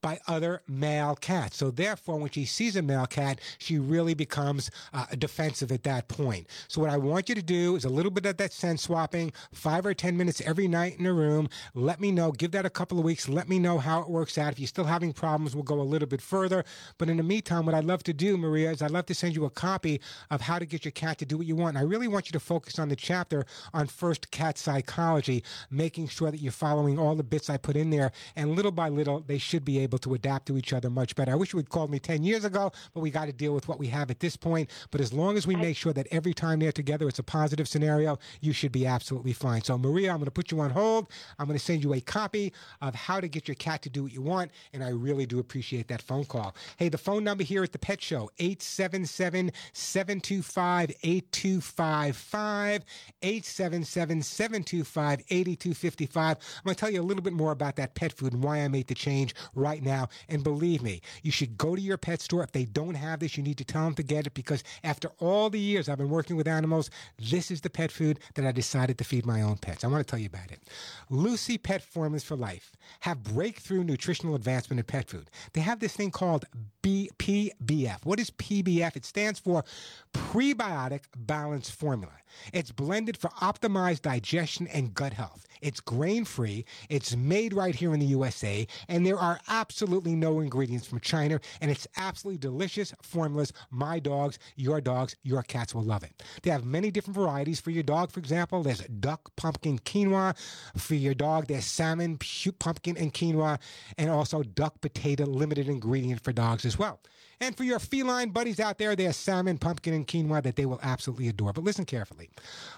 by 0.01 0.18
other 0.26 0.62
male 0.68 1.14
cats. 1.14 1.57
So, 1.57 1.70
therefore, 1.70 2.16
when 2.16 2.30
she 2.30 2.44
sees 2.44 2.76
a 2.76 2.82
male 2.82 3.07
cat, 3.07 3.40
she 3.59 3.78
really 3.78 4.14
becomes 4.14 4.70
uh, 4.92 5.07
defensive 5.18 5.72
at 5.72 5.82
that 5.84 6.09
point. 6.09 6.46
So, 6.68 6.80
what 6.80 6.90
I 6.90 6.96
want 6.96 7.28
you 7.28 7.34
to 7.34 7.42
do 7.42 7.76
is 7.76 7.84
a 7.84 7.88
little 7.88 8.11
bit 8.11 8.26
of 8.26 8.36
that 8.38 8.53
scent 8.53 8.80
swapping, 8.80 9.32
five 9.53 9.86
or 9.86 9.94
10 9.94 10.16
minutes 10.16 10.40
every 10.42 10.68
night 10.68 10.98
in 10.98 11.07
a 11.07 11.12
room. 11.12 11.48
Let 11.74 12.01
me 12.01 12.11
know. 12.12 12.32
Give 12.32 12.51
that 12.53 12.66
a 12.66 12.70
couple 12.70 12.98
of 12.98 13.05
weeks. 13.05 13.28
Let 13.28 13.48
me 13.48 13.59
know 13.59 13.78
how 13.78 14.01
it 14.03 14.09
works 14.09 14.38
out. 14.38 14.53
If 14.53 14.59
you're 14.59 14.66
still 14.66 14.84
having 14.84 15.12
problems, 15.12 15.55
we'll 15.55 15.64
go 15.64 15.80
a 15.80 15.82
little 15.82 16.09
bit 16.09 16.22
further. 16.22 16.64
But 16.98 17.09
in 17.09 17.16
the 17.16 17.22
meantime, 17.22 17.66
what 17.66 17.74
I'd 17.74 17.84
love 17.84 18.03
to 18.05 18.12
do, 18.12 18.36
Maria, 18.36 18.70
is 18.70 18.82
I'd 18.82 18.90
love 18.90 19.07
to 19.07 19.14
send 19.14 19.34
you 19.34 19.44
a 19.44 19.51
copy 19.51 20.01
of 20.30 20.40
how 20.40 20.59
to 20.59 20.66
get 20.66 20.84
your 20.84 20.92
cat 20.92 21.18
to 21.18 21.26
do 21.26 21.38
what 21.38 21.46
you 21.46 21.57
want. 21.57 21.76
And 21.76 21.78
I 21.78 21.88
really 21.88 22.09
want 22.09 22.28
you 22.28 22.32
to 22.32 22.40
focus 22.40 22.78
on 22.78 22.88
the 22.88 22.96
chapter 22.96 23.44
on 23.74 23.86
first 23.86 24.30
cat 24.30 24.59
psychology, 24.59 25.44
making 25.70 26.09
sure 26.09 26.30
that 26.30 26.40
you're 26.40 26.53
following 26.53 26.98
all 26.98 27.14
the 27.14 27.22
bits 27.22 27.51
I 27.51 27.57
put 27.57 27.76
in 27.76 27.90
there. 27.90 28.12
And 28.36 28.57
little 28.57 28.72
by 28.72 28.88
little, 28.88 29.20
they 29.20 29.38
should 29.38 29.64
be 29.64 29.78
able 29.78 29.89
to 29.99 30.14
adapt 30.14 30.47
to 30.47 30.57
each 30.57 30.72
other 30.72 30.91
much 30.91 31.14
better. 31.14 31.32
I 31.32 31.34
wish 31.34 31.53
you 31.53 31.59
had 31.59 31.68
called 31.68 31.91
me 31.91 31.99
10 31.99 32.22
years 32.22 32.45
ago, 32.45 32.72
but 32.95 33.01
we 33.01 33.11
got 33.11 33.26
to 33.26 33.32
deal 33.32 33.55
with 33.55 33.68
what 33.68 33.78
we 33.78 33.88
have 33.88 34.11
at 34.11 34.20
this 34.20 34.36
point. 34.36 34.70
But 34.91 35.01
as 35.01 35.12
long 35.12 35.36
as 35.36 35.47
we 35.47 35.57
make 35.57 35.76
sure 35.76 35.93
that 35.93 36.07
every 36.11 36.34
time 36.34 36.59
they're 36.59 36.72
together, 36.72 37.09
it's 37.09 37.18
a 37.18 37.22
positive 37.22 37.68
scenario, 37.68 38.18
you 38.41 38.53
should 38.53 38.72
be 38.72 38.86
absolutely 38.86 39.32
fine. 39.32 39.62
So, 39.62 39.76
Maria, 39.78 40.11
I'm 40.11 40.18
going 40.18 40.26
to 40.26 40.30
put 40.30 40.51
you 40.51 40.61
on 40.61 40.70
hold. 40.70 41.11
I'm 41.38 41.47
going 41.47 41.59
to 41.59 41.64
send 41.64 41.84
you 41.84 41.95
a 41.95 42.01
copy 42.01 42.53
of 42.80 42.95
how 42.95 43.20
to 43.20 43.28
get 43.28 43.49
your 43.49 43.55
cat 43.57 43.82
to 43.82 43.91
do 43.91 44.03
what 44.05 44.12
you 44.12 44.22
want. 44.22 44.51
And 44.72 44.82
I 44.82 44.91
really 44.91 45.26
do 45.26 45.38
appreciate 45.38 45.88
that 45.88 46.03
phone 46.03 46.24
call. 46.24 46.55
Hey, 46.76 46.88
the 46.88 46.99
phone 46.99 47.24
number 47.24 47.45
here 47.45 47.62
at 47.62 47.72
the 47.72 47.78
Pet 47.78 48.01
Show, 48.01 48.30
877 48.38 49.53
725 49.72 50.91
8255. 51.03 52.84
877 53.22 54.22
725 54.22 55.20
8255. 55.28 56.36
I'm 56.36 56.64
going 56.64 56.74
to 56.74 56.80
tell 56.80 56.91
you 56.91 57.01
a 57.01 57.03
little 57.03 57.22
bit 57.22 57.32
more 57.32 57.53
about 57.53 57.76
that 57.76 57.95
pet 57.95 58.12
food 58.12 58.32
and 58.32 58.43
why 58.43 58.59
I 58.59 58.68
made 58.68 58.86
the 58.86 58.95
change 58.95 59.34
right 59.55 59.80
now. 59.81 60.09
And 60.28 60.45
believe 60.45 60.83
me, 60.83 61.01
you 61.22 61.31
should 61.31 61.57
go 61.59 61.74
to 61.74 61.81
your 61.81 61.97
pet 61.97 62.20
store. 62.20 62.43
If 62.43 62.53
they 62.53 62.64
don't 62.64 62.95
have 62.95 63.20
this, 63.20 63.37
you 63.37 63.43
need 63.43 63.59
to 63.59 63.64
tell 63.64 63.85
them 63.85 63.95
to 63.95 64.03
get 64.03 64.26
it 64.26 64.35
because 64.35 64.62
after 64.85 65.11
all 65.18 65.51
the 65.51 65.61
years 65.61 65.89
I've 65.89 65.99
been 65.99 66.11
working 66.11 66.37
with 66.37 66.49
animals, 66.49 66.91
this 67.18 67.51
is 67.51 67.61
the 67.61 67.70
pet 67.70 67.91
food 67.93 68.20
that 68.35 68.47
I 68.47 68.53
decided 68.53 68.99
to 68.99 69.05
feed 69.05 69.26
my 69.26 69.43
own 69.43 69.57
pets. 69.57 69.85
I 69.85 69.89
want 69.89 70.07
to 70.07 70.11
tell 70.11 70.18
you 70.20 70.26
about 70.26 70.51
it. 70.51 70.61
Lucy 71.09 71.59
Pet 71.59 71.83
Formulas 71.83 72.24
for 72.24 72.37
Life 72.37 72.72
have 73.01 73.22
breakthrough 73.22 73.85
nutritional 73.85 74.35
advancement 74.35 74.78
in 74.81 74.85
pet 74.85 75.09
food. 75.09 75.31
They 75.53 75.61
have 75.61 75.81
this 75.81 75.95
thing 75.95 76.11
called 76.11 76.45
B- 76.83 77.11
PBF. 77.18 78.05
What 78.05 78.20
is 78.20 78.31
PBF? 78.31 78.97
It 78.97 79.05
stands 79.05 79.39
for 79.39 79.64
Prebiotic 80.12 81.03
Balance 81.16 81.70
Formula. 81.70 82.12
It's 82.53 82.72
blended 82.72 83.16
for 83.16 83.28
optimized 83.43 84.03
digestion 84.03 84.66
and 84.68 84.95
gut 84.95 85.12
health. 85.12 85.47
It's 85.61 85.81
grain 85.81 86.25
free. 86.25 86.65
It's 86.89 87.17
made 87.17 87.53
right 87.53 87.75
here 87.75 87.93
in 87.95 88.01
the 88.01 88.07
USA, 88.07 88.67
and 88.89 89.05
there 89.05 89.19
are 89.19 89.41
absolutely 89.49 90.15
no 90.15 90.41
ingredients 90.41 90.87
from 90.87 91.01
China, 91.01 91.41
and 91.61 91.71
it's 91.71 91.87
absolutely 91.97 92.39
delicious 92.39 92.95
formulas. 93.03 93.53
My 93.71 93.99
dogs, 93.99 94.39
your 94.57 94.81
dogs, 94.81 95.17
your 95.23 95.43
cats 95.43 95.75
will 95.75 95.83
love 95.83 96.03
it. 96.03 96.23
They 96.43 96.51
have 96.51 96.65
many 96.65 96.91
different 96.91 97.17
varieties 97.17 97.61
for 97.61 97.71
your 97.71 97.83
dog. 97.83 98.11
For 98.11 98.21
example, 98.21 98.63
there's 98.63 98.81
duck, 98.81 99.31
pumpkin, 99.37 99.79
quinoa. 99.79 100.37
For 100.77 100.95
your 100.95 101.15
dog, 101.15 101.47
there's 101.47 101.65
salmon, 101.65 102.19
pumpkin, 102.59 102.97
and 102.97 103.13
quinoa, 103.13 103.59
and 103.99 104.11
also 104.11 104.43
duck 104.43 104.81
potato 104.81 105.25
limited 105.25 105.69
ingredient 105.69 106.23
for 106.23 106.33
dogs 106.33 106.65
as 106.65 106.79
well. 106.79 107.01
And 107.43 107.57
for 107.57 107.64
your 107.64 107.78
feline 107.78 108.30
buddies 108.30 108.61
out 108.61 108.76
there, 108.76 108.95
there's 108.95 109.16
salmon, 109.16 109.57
pumpkin, 109.57 109.95
and 109.95 110.07
quinoa 110.07 110.43
that 110.43 110.57
they 110.57 110.66
will 110.66 110.78
absolutely 110.82 111.28
adore. 111.28 111.55
But 111.55 111.64
listen 111.64 111.86
carefully. 111.86 112.28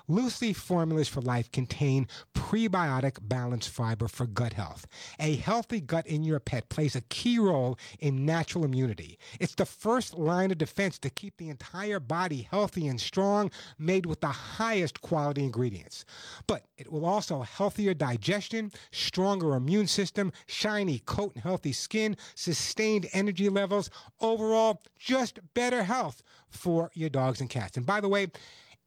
Leaf 0.07 0.57
formulas 0.57 1.09
for 1.09 1.21
life 1.21 1.51
contain 1.51 2.07
prebiotic 2.33 3.19
balanced 3.23 3.71
fiber 3.71 4.07
for 4.07 4.27
gut 4.27 4.53
health. 4.53 4.87
A 5.19 5.35
healthy 5.35 5.81
gut 5.81 6.07
in 6.07 6.23
your 6.23 6.39
pet 6.39 6.69
plays 6.69 6.95
a 6.95 7.01
key 7.01 7.41
role 7.41 7.77
in 7.99 8.25
natural 8.25 8.65
immunity. 8.65 9.19
It's 9.41 9.57
the 9.57 9.67
first 9.67 10.15
line 10.15 10.53
of 10.53 10.59
defense 10.59 10.97
to 11.01 11.11
keep 11.11 11.39
the 11.39 11.49
entire 11.49 11.99
body 11.99 12.47
healthy 12.49 12.87
and 12.87 13.01
strong, 13.01 13.51
made 13.81 14.07
with 14.07 14.21
the 14.21 14.29
highest 14.29 15.01
quality 15.01 15.43
ingredients. 15.43 16.05
But 16.47 16.63
it 16.77 16.93
will 16.93 17.05
also 17.05 17.41
healthier 17.41 17.95
digestion, 17.95 18.71
stronger 18.93 19.57
immune 19.57 19.89
system, 19.89 20.31
shiny 20.47 21.01
coat 21.01 21.33
and 21.35 21.43
healthy 21.43 21.73
skin, 21.73 22.17
sustained 22.37 23.09
energy 23.13 23.49
levels, 23.49 23.91
overall 24.21 24.52
overall, 24.53 24.83
just 24.99 25.41
better 25.55 25.83
health 25.83 26.23
for 26.51 26.91
your 26.95 27.09
dogs 27.09 27.41
and 27.41 27.49
cats. 27.49 27.77
And 27.77 27.87
by 27.87 28.01
the 28.01 28.09
way, 28.09 28.29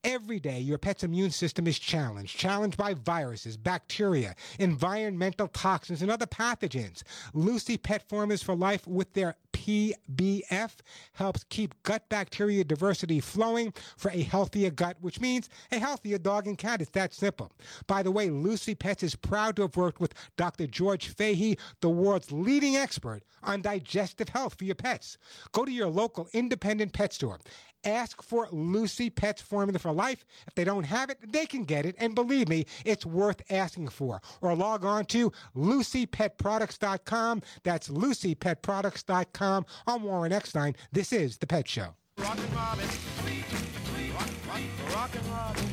Every 0.04 0.40
day, 0.40 0.60
your 0.60 0.78
pet's 0.78 1.04
immune 1.04 1.32
system 1.32 1.66
is 1.66 1.80
challenged, 1.80 2.38
challenged 2.38 2.78
by 2.78 2.94
viruses, 2.94 3.58
bacteria, 3.58 4.36
environmental 4.60 5.48
toxins, 5.48 6.04
and 6.04 6.12
other 6.12 6.28
pathogens. 6.28 7.02
Lucy 7.34 7.76
Pet 7.76 8.08
Formulas 8.08 8.44
for 8.44 8.56
Life 8.56 8.86
with 8.86 9.12
their 9.14 9.36
PBF 9.56 10.76
helps 11.14 11.46
keep 11.46 11.82
gut 11.84 12.10
bacteria 12.10 12.66
diversity 12.66 13.22
flowing 13.22 13.74
for 13.96 14.12
a 14.12 14.22
healthier 14.22 14.70
gut, 14.70 14.98
which 15.00 15.22
means 15.22 15.50
a 15.72 15.80
healthier 15.80 16.18
dog 16.18 16.46
and 16.46 16.58
cat. 16.58 16.82
It's 16.82 16.92
that 16.92 17.14
simple. 17.14 17.54
By 17.88 18.04
the 18.04 18.12
way, 18.12 18.30
Lucy 18.30 18.76
Pets 18.76 19.04
is 19.04 19.16
proud 19.16 19.56
to 19.56 19.62
have 19.62 19.78
worked 19.78 20.02
with 20.02 20.14
Dr. 20.36 20.68
George 20.68 21.08
Fahey, 21.08 21.58
the 21.80 21.90
world's 21.90 22.34
leading 22.34 22.76
expert 22.76 23.24
on 23.44 23.62
digestive 23.62 24.28
health 24.28 24.56
for 24.58 24.66
your 24.66 24.76
pets. 24.76 25.18
Go 25.54 25.64
to 25.64 25.72
your 25.72 25.88
local 25.88 26.28
independent 26.34 26.92
pet 26.92 27.14
store 27.14 27.40
ask 27.86 28.22
for 28.22 28.48
Lucy 28.52 29.10
Pets 29.10 29.42
Formula 29.42 29.80
for 29.80 29.92
Life. 29.92 30.26
If 30.48 30.56
they 30.56 30.64
don't 30.64 30.84
have 30.84 31.10
it, 31.10 31.20
they 31.32 31.46
can 31.46 31.64
get 31.64 31.86
it. 31.86 31.96
And 32.00 32.16
believe 32.16 32.50
me, 32.50 32.66
it's 32.84 33.06
worth 33.06 33.42
asking 33.50 33.90
for. 33.90 34.22
Or 34.42 34.56
log 34.56 34.84
on 34.84 35.06
to 35.06 35.32
lucypetproducts.com. 35.56 37.42
That's 37.64 37.90
lucypetproducts.com. 37.90 39.45
I'm 39.46 40.04
Warren 40.04 40.32
Eckstein. 40.32 40.76
This 40.92 41.14
is 41.14 41.38
The 41.38 41.48
Pet 41.48 41.68
Show. 41.68 41.96
Rockin' 42.18 42.44
Robin. 42.56 42.88
Rock, 44.14 44.30
rock, 44.48 44.62
rockin' 44.94 45.32
Robin. 45.32 45.66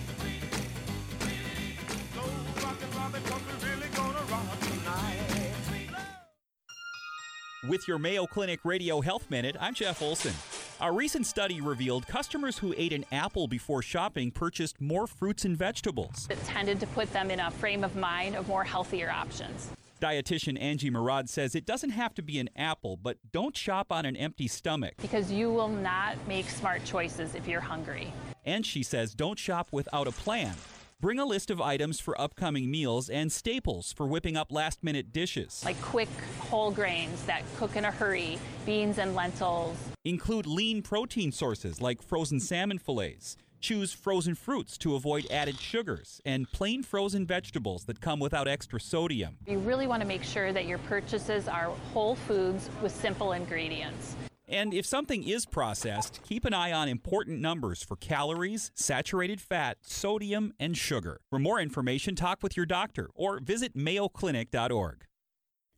With 7.68 7.86
your 7.86 7.98
Mayo 7.98 8.26
Clinic 8.26 8.60
Radio 8.64 9.00
Health 9.00 9.30
Minute, 9.30 9.56
I'm 9.60 9.72
Jeff 9.72 10.02
Olson. 10.02 10.34
A 10.80 10.90
recent 10.90 11.26
study 11.26 11.60
revealed 11.60 12.08
customers 12.08 12.58
who 12.58 12.74
ate 12.76 12.92
an 12.92 13.04
apple 13.12 13.46
before 13.46 13.82
shopping 13.82 14.32
purchased 14.32 14.80
more 14.80 15.06
fruits 15.06 15.44
and 15.44 15.56
vegetables. 15.56 16.26
It 16.28 16.42
tended 16.44 16.80
to 16.80 16.88
put 16.88 17.12
them 17.12 17.30
in 17.30 17.38
a 17.38 17.52
frame 17.52 17.84
of 17.84 17.94
mind 17.94 18.34
of 18.34 18.48
more 18.48 18.64
healthier 18.64 19.10
options. 19.10 19.70
Dietitian 20.02 20.60
Angie 20.60 20.90
Murad 20.90 21.30
says 21.30 21.54
it 21.54 21.64
doesn't 21.64 21.90
have 21.90 22.12
to 22.14 22.22
be 22.22 22.40
an 22.40 22.50
apple, 22.56 22.96
but 22.96 23.18
don't 23.30 23.56
shop 23.56 23.92
on 23.92 24.04
an 24.04 24.16
empty 24.16 24.48
stomach. 24.48 24.94
Because 25.00 25.30
you 25.30 25.52
will 25.52 25.68
not 25.68 26.16
make 26.26 26.50
smart 26.50 26.84
choices 26.84 27.36
if 27.36 27.46
you're 27.46 27.60
hungry. 27.60 28.12
And 28.44 28.66
she 28.66 28.82
says 28.82 29.14
don't 29.14 29.38
shop 29.38 29.68
without 29.70 30.08
a 30.08 30.12
plan. 30.12 30.56
Bring 31.00 31.20
a 31.20 31.24
list 31.24 31.50
of 31.50 31.60
items 31.60 32.00
for 32.00 32.20
upcoming 32.20 32.68
meals 32.68 33.08
and 33.08 33.30
staples 33.30 33.92
for 33.92 34.06
whipping 34.06 34.36
up 34.36 34.50
last 34.50 34.82
minute 34.82 35.12
dishes. 35.12 35.62
Like 35.64 35.80
quick 35.80 36.08
whole 36.40 36.72
grains 36.72 37.22
that 37.26 37.42
cook 37.56 37.76
in 37.76 37.84
a 37.84 37.92
hurry, 37.92 38.40
beans 38.66 38.98
and 38.98 39.14
lentils. 39.14 39.76
Include 40.04 40.46
lean 40.46 40.82
protein 40.82 41.30
sources 41.30 41.80
like 41.80 42.02
frozen 42.02 42.40
salmon 42.40 42.78
fillets. 42.78 43.36
Choose 43.62 43.92
frozen 43.92 44.34
fruits 44.34 44.76
to 44.78 44.96
avoid 44.96 45.24
added 45.30 45.56
sugars 45.60 46.20
and 46.24 46.50
plain 46.50 46.82
frozen 46.82 47.24
vegetables 47.24 47.84
that 47.84 48.00
come 48.00 48.18
without 48.18 48.48
extra 48.48 48.80
sodium. 48.80 49.38
You 49.46 49.58
really 49.58 49.86
want 49.86 50.02
to 50.02 50.08
make 50.08 50.24
sure 50.24 50.52
that 50.52 50.66
your 50.66 50.78
purchases 50.78 51.46
are 51.46 51.66
whole 51.92 52.16
foods 52.16 52.68
with 52.82 52.90
simple 52.90 53.32
ingredients. 53.32 54.16
And 54.48 54.74
if 54.74 54.84
something 54.84 55.22
is 55.22 55.46
processed, 55.46 56.20
keep 56.24 56.44
an 56.44 56.52
eye 56.52 56.72
on 56.72 56.88
important 56.88 57.40
numbers 57.40 57.84
for 57.84 57.94
calories, 57.94 58.72
saturated 58.74 59.40
fat, 59.40 59.78
sodium, 59.82 60.52
and 60.58 60.76
sugar. 60.76 61.20
For 61.30 61.38
more 61.38 61.60
information, 61.60 62.16
talk 62.16 62.42
with 62.42 62.56
your 62.56 62.66
doctor 62.66 63.10
or 63.14 63.38
visit 63.38 63.76
mayoclinic.org. 63.76 65.06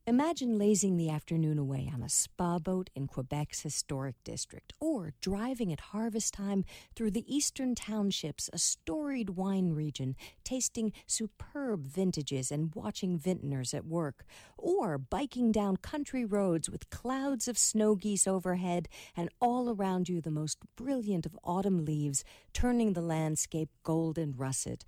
Imagine 0.07 0.59
lazing 0.59 0.99
the 0.99 1.09
afternoon 1.09 1.59
away 1.59 1.91
on 1.91 2.03
a 2.03 2.11
spa 2.11 2.59
boat 2.59 2.91
in 2.95 3.07
Quebec's 3.07 3.63
historic 3.63 4.17
district, 4.23 4.75
or 4.79 5.15
driving 5.23 5.73
at 5.73 5.81
harvest 5.81 6.35
time 6.35 6.67
through 6.95 7.13
the 7.13 7.25
eastern 7.35 7.75
townships, 7.75 8.51
a 8.53 8.59
storied 8.59 9.31
wine 9.31 9.71
region, 9.71 10.15
tasting 10.45 10.93
superb 11.07 11.87
vintages 11.87 12.53
and 12.53 12.75
watching 12.75 13.19
vintners 13.19 13.73
at 13.73 13.87
work, 13.87 14.27
or 14.59 14.99
biking 14.99 15.51
down 15.51 15.79
country 15.79 16.27
roads 16.27 16.69
with 16.69 16.91
clouds 16.91 17.49
of 17.49 17.57
snow 17.57 17.95
geese 17.95 18.27
overhead 18.27 18.89
and 19.17 19.31
all 19.41 19.71
around 19.71 20.11
you 20.11 20.21
the 20.21 20.31
most 20.31 20.59
brilliant 20.77 21.25
of 21.25 21.35
autumn 21.43 21.87
leaves, 21.87 22.25
turning 22.53 22.93
the 22.93 23.01
landscape 23.01 23.71
golden 23.83 24.35
russet 24.37 24.85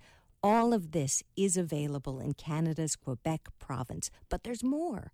all 0.47 0.73
of 0.73 0.91
this 0.93 1.21
is 1.35 1.57
available 1.57 2.21
in 2.21 2.33
Canada's 2.33 2.95
Quebec 2.95 3.49
province, 3.59 4.09
but 4.29 4.45
there's 4.45 4.63
more. 4.63 5.11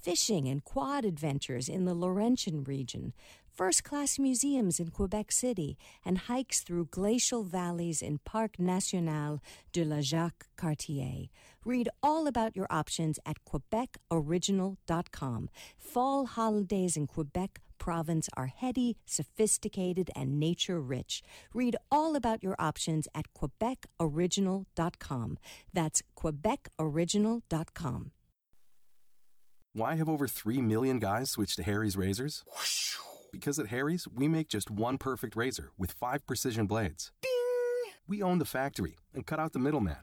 Fishing 0.00 0.46
and 0.46 0.62
quad 0.62 1.04
adventures 1.04 1.68
in 1.68 1.86
the 1.86 1.94
Laurentian 1.94 2.62
region, 2.62 3.12
first 3.52 3.82
class 3.82 4.16
museums 4.16 4.78
in 4.78 4.90
Quebec 4.90 5.32
City, 5.32 5.76
and 6.04 6.18
hikes 6.18 6.60
through 6.60 6.86
glacial 6.92 7.42
valleys 7.42 8.00
in 8.00 8.18
Parc 8.18 8.60
National 8.60 9.42
de 9.72 9.84
la 9.84 10.02
Jacques 10.02 10.46
Cartier. 10.56 11.30
Read 11.64 11.88
all 12.00 12.28
about 12.28 12.54
your 12.54 12.68
options 12.70 13.18
at 13.26 13.38
QuebecOriginal.com. 13.44 15.50
Fall 15.76 16.26
holidays 16.26 16.96
in 16.96 17.08
Quebec 17.08 17.60
province 17.78 18.28
are 18.36 18.46
heady, 18.46 18.96
sophisticated, 19.06 20.10
and 20.16 20.40
nature 20.40 20.80
rich. 20.80 21.22
Read 21.54 21.76
all 21.90 22.16
about 22.16 22.42
your 22.42 22.56
options 22.58 23.06
at 23.14 23.26
QuebecOriginal.com. 23.34 25.38
That's 25.72 26.02
QuebecOriginal.com. 26.18 28.10
Why 29.72 29.94
have 29.96 30.08
over 30.08 30.26
3 30.26 30.62
million 30.62 30.98
guys 30.98 31.30
switched 31.30 31.56
to 31.56 31.62
Harry's 31.62 31.96
razors? 31.96 32.42
Because 33.30 33.58
at 33.58 33.66
Harry's, 33.66 34.08
we 34.08 34.26
make 34.28 34.48
just 34.48 34.70
one 34.70 34.96
perfect 34.96 35.36
razor 35.36 35.70
with 35.76 35.92
five 35.92 36.26
precision 36.26 36.66
blades. 36.66 37.12
Ding! 37.20 37.30
We 38.08 38.22
own 38.22 38.38
the 38.38 38.46
factory 38.46 38.96
and 39.14 39.26
cut 39.26 39.38
out 39.38 39.52
the 39.52 39.58
middleman. 39.58 39.96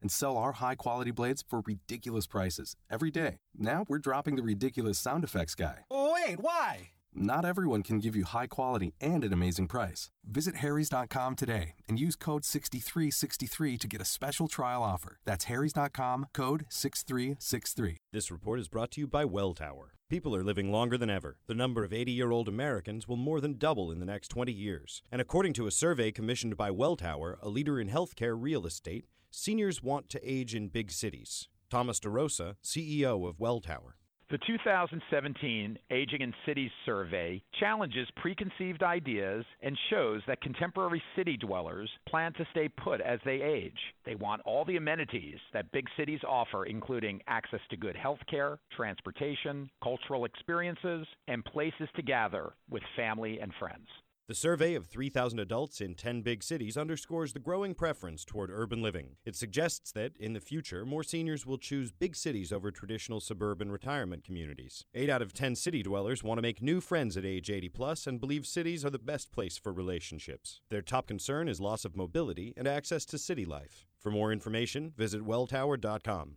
and 0.00 0.10
sell 0.12 0.36
our 0.36 0.52
high 0.52 0.76
quality 0.76 1.10
blades 1.10 1.42
for 1.48 1.60
ridiculous 1.66 2.24
prices 2.26 2.76
every 2.90 3.10
day. 3.10 3.38
Now 3.56 3.84
we're 3.88 3.98
dropping 3.98 4.36
the 4.36 4.42
ridiculous 4.44 4.96
sound 4.98 5.24
effects 5.24 5.54
guy. 5.56 5.80
Oh, 5.90 6.07
Wait, 6.28 6.40
why? 6.40 6.90
Not 7.14 7.46
everyone 7.46 7.82
can 7.82 8.00
give 8.00 8.14
you 8.14 8.24
high 8.24 8.48
quality 8.48 8.92
and 9.00 9.24
an 9.24 9.32
amazing 9.32 9.66
price. 9.66 10.10
Visit 10.30 10.56
Harry's.com 10.56 11.36
today 11.36 11.72
and 11.88 11.98
use 11.98 12.16
code 12.16 12.44
6363 12.44 13.78
to 13.78 13.88
get 13.88 14.02
a 14.02 14.04
special 14.04 14.46
trial 14.46 14.82
offer. 14.82 15.20
That's 15.24 15.44
Harry's.com, 15.44 16.26
code 16.34 16.66
6363. 16.68 17.96
This 18.12 18.30
report 18.30 18.60
is 18.60 18.68
brought 18.68 18.90
to 18.90 19.00
you 19.00 19.06
by 19.06 19.24
Welltower. 19.24 19.92
People 20.10 20.36
are 20.36 20.44
living 20.44 20.70
longer 20.70 20.98
than 20.98 21.08
ever. 21.08 21.38
The 21.46 21.54
number 21.54 21.82
of 21.82 21.94
80 21.94 22.12
year 22.12 22.30
old 22.30 22.46
Americans 22.46 23.08
will 23.08 23.16
more 23.16 23.40
than 23.40 23.56
double 23.56 23.90
in 23.90 23.98
the 23.98 24.04
next 24.04 24.28
20 24.28 24.52
years. 24.52 25.02
And 25.10 25.22
according 25.22 25.54
to 25.54 25.66
a 25.66 25.70
survey 25.70 26.12
commissioned 26.12 26.58
by 26.58 26.68
Welltower, 26.68 27.36
a 27.40 27.48
leader 27.48 27.80
in 27.80 27.88
healthcare 27.88 28.36
real 28.38 28.66
estate, 28.66 29.06
seniors 29.30 29.82
want 29.82 30.10
to 30.10 30.20
age 30.22 30.54
in 30.54 30.68
big 30.68 30.90
cities. 30.90 31.48
Thomas 31.70 31.98
DeRosa, 32.00 32.56
CEO 32.62 33.26
of 33.26 33.38
Welltower. 33.38 33.97
The 34.30 34.38
2017 34.46 35.78
Aging 35.90 36.20
in 36.20 36.34
Cities 36.44 36.70
survey 36.84 37.42
challenges 37.58 38.06
preconceived 38.16 38.82
ideas 38.82 39.42
and 39.62 39.74
shows 39.88 40.20
that 40.26 40.42
contemporary 40.42 41.02
city 41.16 41.38
dwellers 41.38 41.90
plan 42.06 42.34
to 42.34 42.46
stay 42.50 42.68
put 42.68 43.00
as 43.00 43.20
they 43.24 43.40
age. 43.40 43.78
They 44.04 44.16
want 44.16 44.42
all 44.44 44.66
the 44.66 44.76
amenities 44.76 45.38
that 45.54 45.72
big 45.72 45.86
cities 45.96 46.20
offer, 46.28 46.66
including 46.66 47.22
access 47.26 47.60
to 47.70 47.78
good 47.78 47.96
health 47.96 48.20
care, 48.28 48.58
transportation, 48.76 49.70
cultural 49.82 50.26
experiences, 50.26 51.06
and 51.26 51.42
places 51.42 51.88
to 51.96 52.02
gather 52.02 52.52
with 52.68 52.82
family 52.96 53.40
and 53.40 53.50
friends. 53.58 53.88
The 54.28 54.34
survey 54.34 54.74
of 54.74 54.84
3,000 54.84 55.38
adults 55.38 55.80
in 55.80 55.94
10 55.94 56.20
big 56.20 56.42
cities 56.42 56.76
underscores 56.76 57.32
the 57.32 57.38
growing 57.38 57.72
preference 57.72 58.26
toward 58.26 58.50
urban 58.52 58.82
living. 58.82 59.16
It 59.24 59.34
suggests 59.34 59.90
that, 59.92 60.18
in 60.18 60.34
the 60.34 60.40
future, 60.40 60.84
more 60.84 61.02
seniors 61.02 61.46
will 61.46 61.56
choose 61.56 61.92
big 61.92 62.14
cities 62.14 62.52
over 62.52 62.70
traditional 62.70 63.20
suburban 63.20 63.72
retirement 63.72 64.24
communities. 64.24 64.84
8 64.92 65.08
out 65.08 65.22
of 65.22 65.32
10 65.32 65.54
city 65.54 65.82
dwellers 65.82 66.22
want 66.22 66.36
to 66.36 66.42
make 66.42 66.60
new 66.60 66.82
friends 66.82 67.16
at 67.16 67.24
age 67.24 67.48
80 67.48 67.70
plus 67.70 68.06
and 68.06 68.20
believe 68.20 68.46
cities 68.46 68.84
are 68.84 68.90
the 68.90 68.98
best 68.98 69.32
place 69.32 69.56
for 69.56 69.72
relationships. 69.72 70.60
Their 70.68 70.82
top 70.82 71.06
concern 71.06 71.48
is 71.48 71.58
loss 71.58 71.86
of 71.86 71.96
mobility 71.96 72.52
and 72.54 72.68
access 72.68 73.06
to 73.06 73.16
city 73.16 73.46
life. 73.46 73.86
For 73.98 74.10
more 74.10 74.30
information, 74.30 74.92
visit 74.94 75.22
welltower.com. 75.22 76.36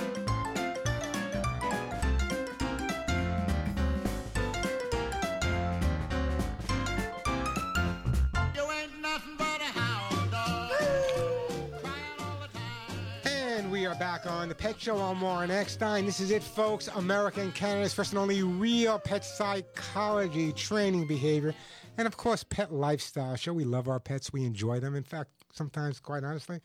Back 14.11 14.27
on 14.27 14.49
the 14.49 14.55
Pet 14.55 14.77
Show 14.77 14.97
on 14.97 15.21
Warren 15.21 15.49
Eckstein. 15.49 16.05
This 16.05 16.19
is 16.19 16.31
it, 16.31 16.43
folks. 16.43 16.89
America 16.95 17.39
and 17.39 17.55
Canada's 17.55 17.93
first 17.93 18.11
and 18.11 18.19
only 18.19 18.43
real 18.43 18.99
pet 18.99 19.23
psychology 19.23 20.51
training 20.51 21.07
behavior. 21.07 21.55
And 21.97 22.07
of 22.07 22.17
course, 22.17 22.43
pet 22.43 22.71
lifestyle 22.71 23.35
show. 23.35 23.53
We 23.53 23.63
love 23.63 23.87
our 23.87 23.99
pets. 23.99 24.33
We 24.33 24.45
enjoy 24.45 24.79
them. 24.79 24.95
In 24.95 25.03
fact, 25.03 25.29
sometimes, 25.53 25.99
quite 25.99 26.23
honestly, 26.23 26.61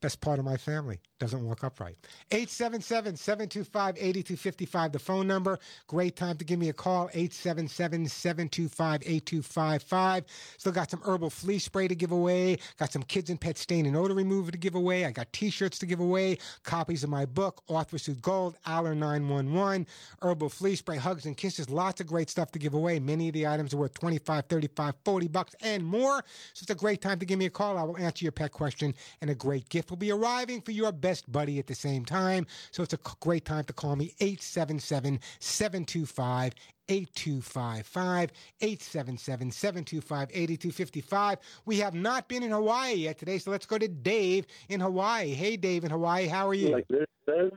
best 0.00 0.20
part 0.20 0.38
of 0.38 0.44
my 0.44 0.56
family 0.56 1.00
doesn't 1.18 1.44
walk 1.44 1.64
upright. 1.64 1.96
877 2.30 3.16
725 3.16 3.96
8255, 3.96 4.92
the 4.92 4.98
phone 4.98 5.26
number. 5.26 5.58
Great 5.88 6.16
time 6.16 6.36
to 6.36 6.44
give 6.44 6.58
me 6.58 6.68
a 6.68 6.72
call. 6.72 7.08
877 7.12 8.08
725 8.08 9.02
8255. 9.02 10.24
Still 10.58 10.72
got 10.72 10.90
some 10.90 11.00
herbal 11.04 11.30
flea 11.30 11.58
spray 11.58 11.88
to 11.88 11.94
give 11.94 12.12
away. 12.12 12.58
Got 12.78 12.92
some 12.92 13.02
kids 13.02 13.30
and 13.30 13.40
pet 13.40 13.58
stain 13.58 13.86
and 13.86 13.96
odor 13.96 14.14
remover 14.14 14.50
to 14.50 14.58
give 14.58 14.74
away. 14.74 15.04
I 15.04 15.10
got 15.10 15.32
t 15.32 15.50
shirts 15.50 15.78
to 15.80 15.86
give 15.86 16.00
away. 16.00 16.38
Copies 16.62 17.02
of 17.02 17.10
my 17.10 17.26
book, 17.26 17.62
Arthur 17.68 17.98
Gold, 18.22 18.56
Aller 18.66 18.94
911, 18.94 19.86
herbal 20.22 20.48
flea 20.50 20.76
spray, 20.76 20.96
hugs 20.96 21.26
and 21.26 21.36
kisses. 21.36 21.68
Lots 21.68 22.00
of 22.00 22.06
great 22.06 22.30
stuff 22.30 22.52
to 22.52 22.58
give 22.58 22.74
away. 22.74 23.00
Many 23.00 23.28
of 23.28 23.34
the 23.34 23.46
items 23.46 23.74
are 23.74 23.78
worth 23.78 23.94
25, 23.94 24.46
35, 24.58 24.94
40 25.04 25.28
bucks 25.28 25.54
and 25.62 25.84
more. 25.84 26.24
So 26.52 26.62
it's 26.62 26.70
a 26.70 26.74
great 26.74 27.00
time 27.00 27.20
to 27.20 27.26
give 27.26 27.38
me 27.38 27.46
a 27.46 27.50
call. 27.50 27.78
I 27.78 27.84
will 27.84 27.96
answer 27.96 28.24
your 28.24 28.32
pet 28.32 28.50
question, 28.50 28.92
and 29.20 29.30
a 29.30 29.34
great 29.34 29.68
gift 29.68 29.90
will 29.90 29.96
be 29.96 30.10
arriving 30.10 30.62
for 30.62 30.72
your 30.72 30.90
best 30.90 31.30
buddy 31.30 31.60
at 31.60 31.68
the 31.68 31.76
same 31.76 32.04
time. 32.04 32.44
So 32.72 32.82
it's 32.82 32.92
a 32.92 32.98
great 33.20 33.44
time 33.44 33.64
to 33.64 33.72
call 33.72 33.94
me 33.94 34.14
877 34.20 35.20
725 35.38 36.54
8255 36.88 38.32
877 38.60 39.52
725 39.52 40.28
8255. 40.32 41.38
We 41.64 41.78
have 41.78 41.94
not 41.94 42.26
been 42.28 42.42
in 42.42 42.50
Hawaii 42.50 42.94
yet 42.94 43.18
today, 43.18 43.38
so 43.38 43.52
let's 43.52 43.66
go 43.66 43.78
to 43.78 43.86
Dave 43.86 44.46
in 44.68 44.80
Hawaii. 44.80 45.34
Hey, 45.34 45.56
Dave 45.56 45.84
in 45.84 45.90
Hawaii, 45.92 46.26
how 46.26 46.48
are 46.48 46.54
you? 46.54 46.70
Like 46.70 46.88
this, 46.88 47.06
Dave? 47.26 47.52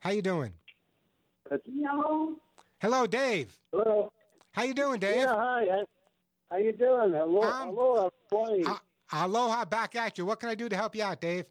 How 0.00 0.10
you 0.10 0.20
doing? 0.20 0.52
No. 1.66 2.36
Hello, 2.80 3.06
Dave. 3.06 3.56
Hello. 3.72 4.12
How 4.52 4.64
you 4.64 4.74
doing, 4.74 4.98
Dave? 4.98 5.16
Yeah, 5.16 5.34
hi. 5.34 5.66
How- 5.70 5.86
How 6.50 6.56
you 6.56 6.72
doing? 6.72 7.12
Hello, 7.12 7.42
hello, 7.42 8.04
I'm 8.06 8.10
Tony. 8.28 8.64
Aloha, 9.12 9.64
back 9.66 9.94
at 9.94 10.18
you. 10.18 10.26
What 10.26 10.40
can 10.40 10.48
I 10.48 10.56
do 10.56 10.68
to 10.68 10.76
help 10.76 10.96
you 10.96 11.04
out, 11.04 11.20
Dave? 11.20 11.44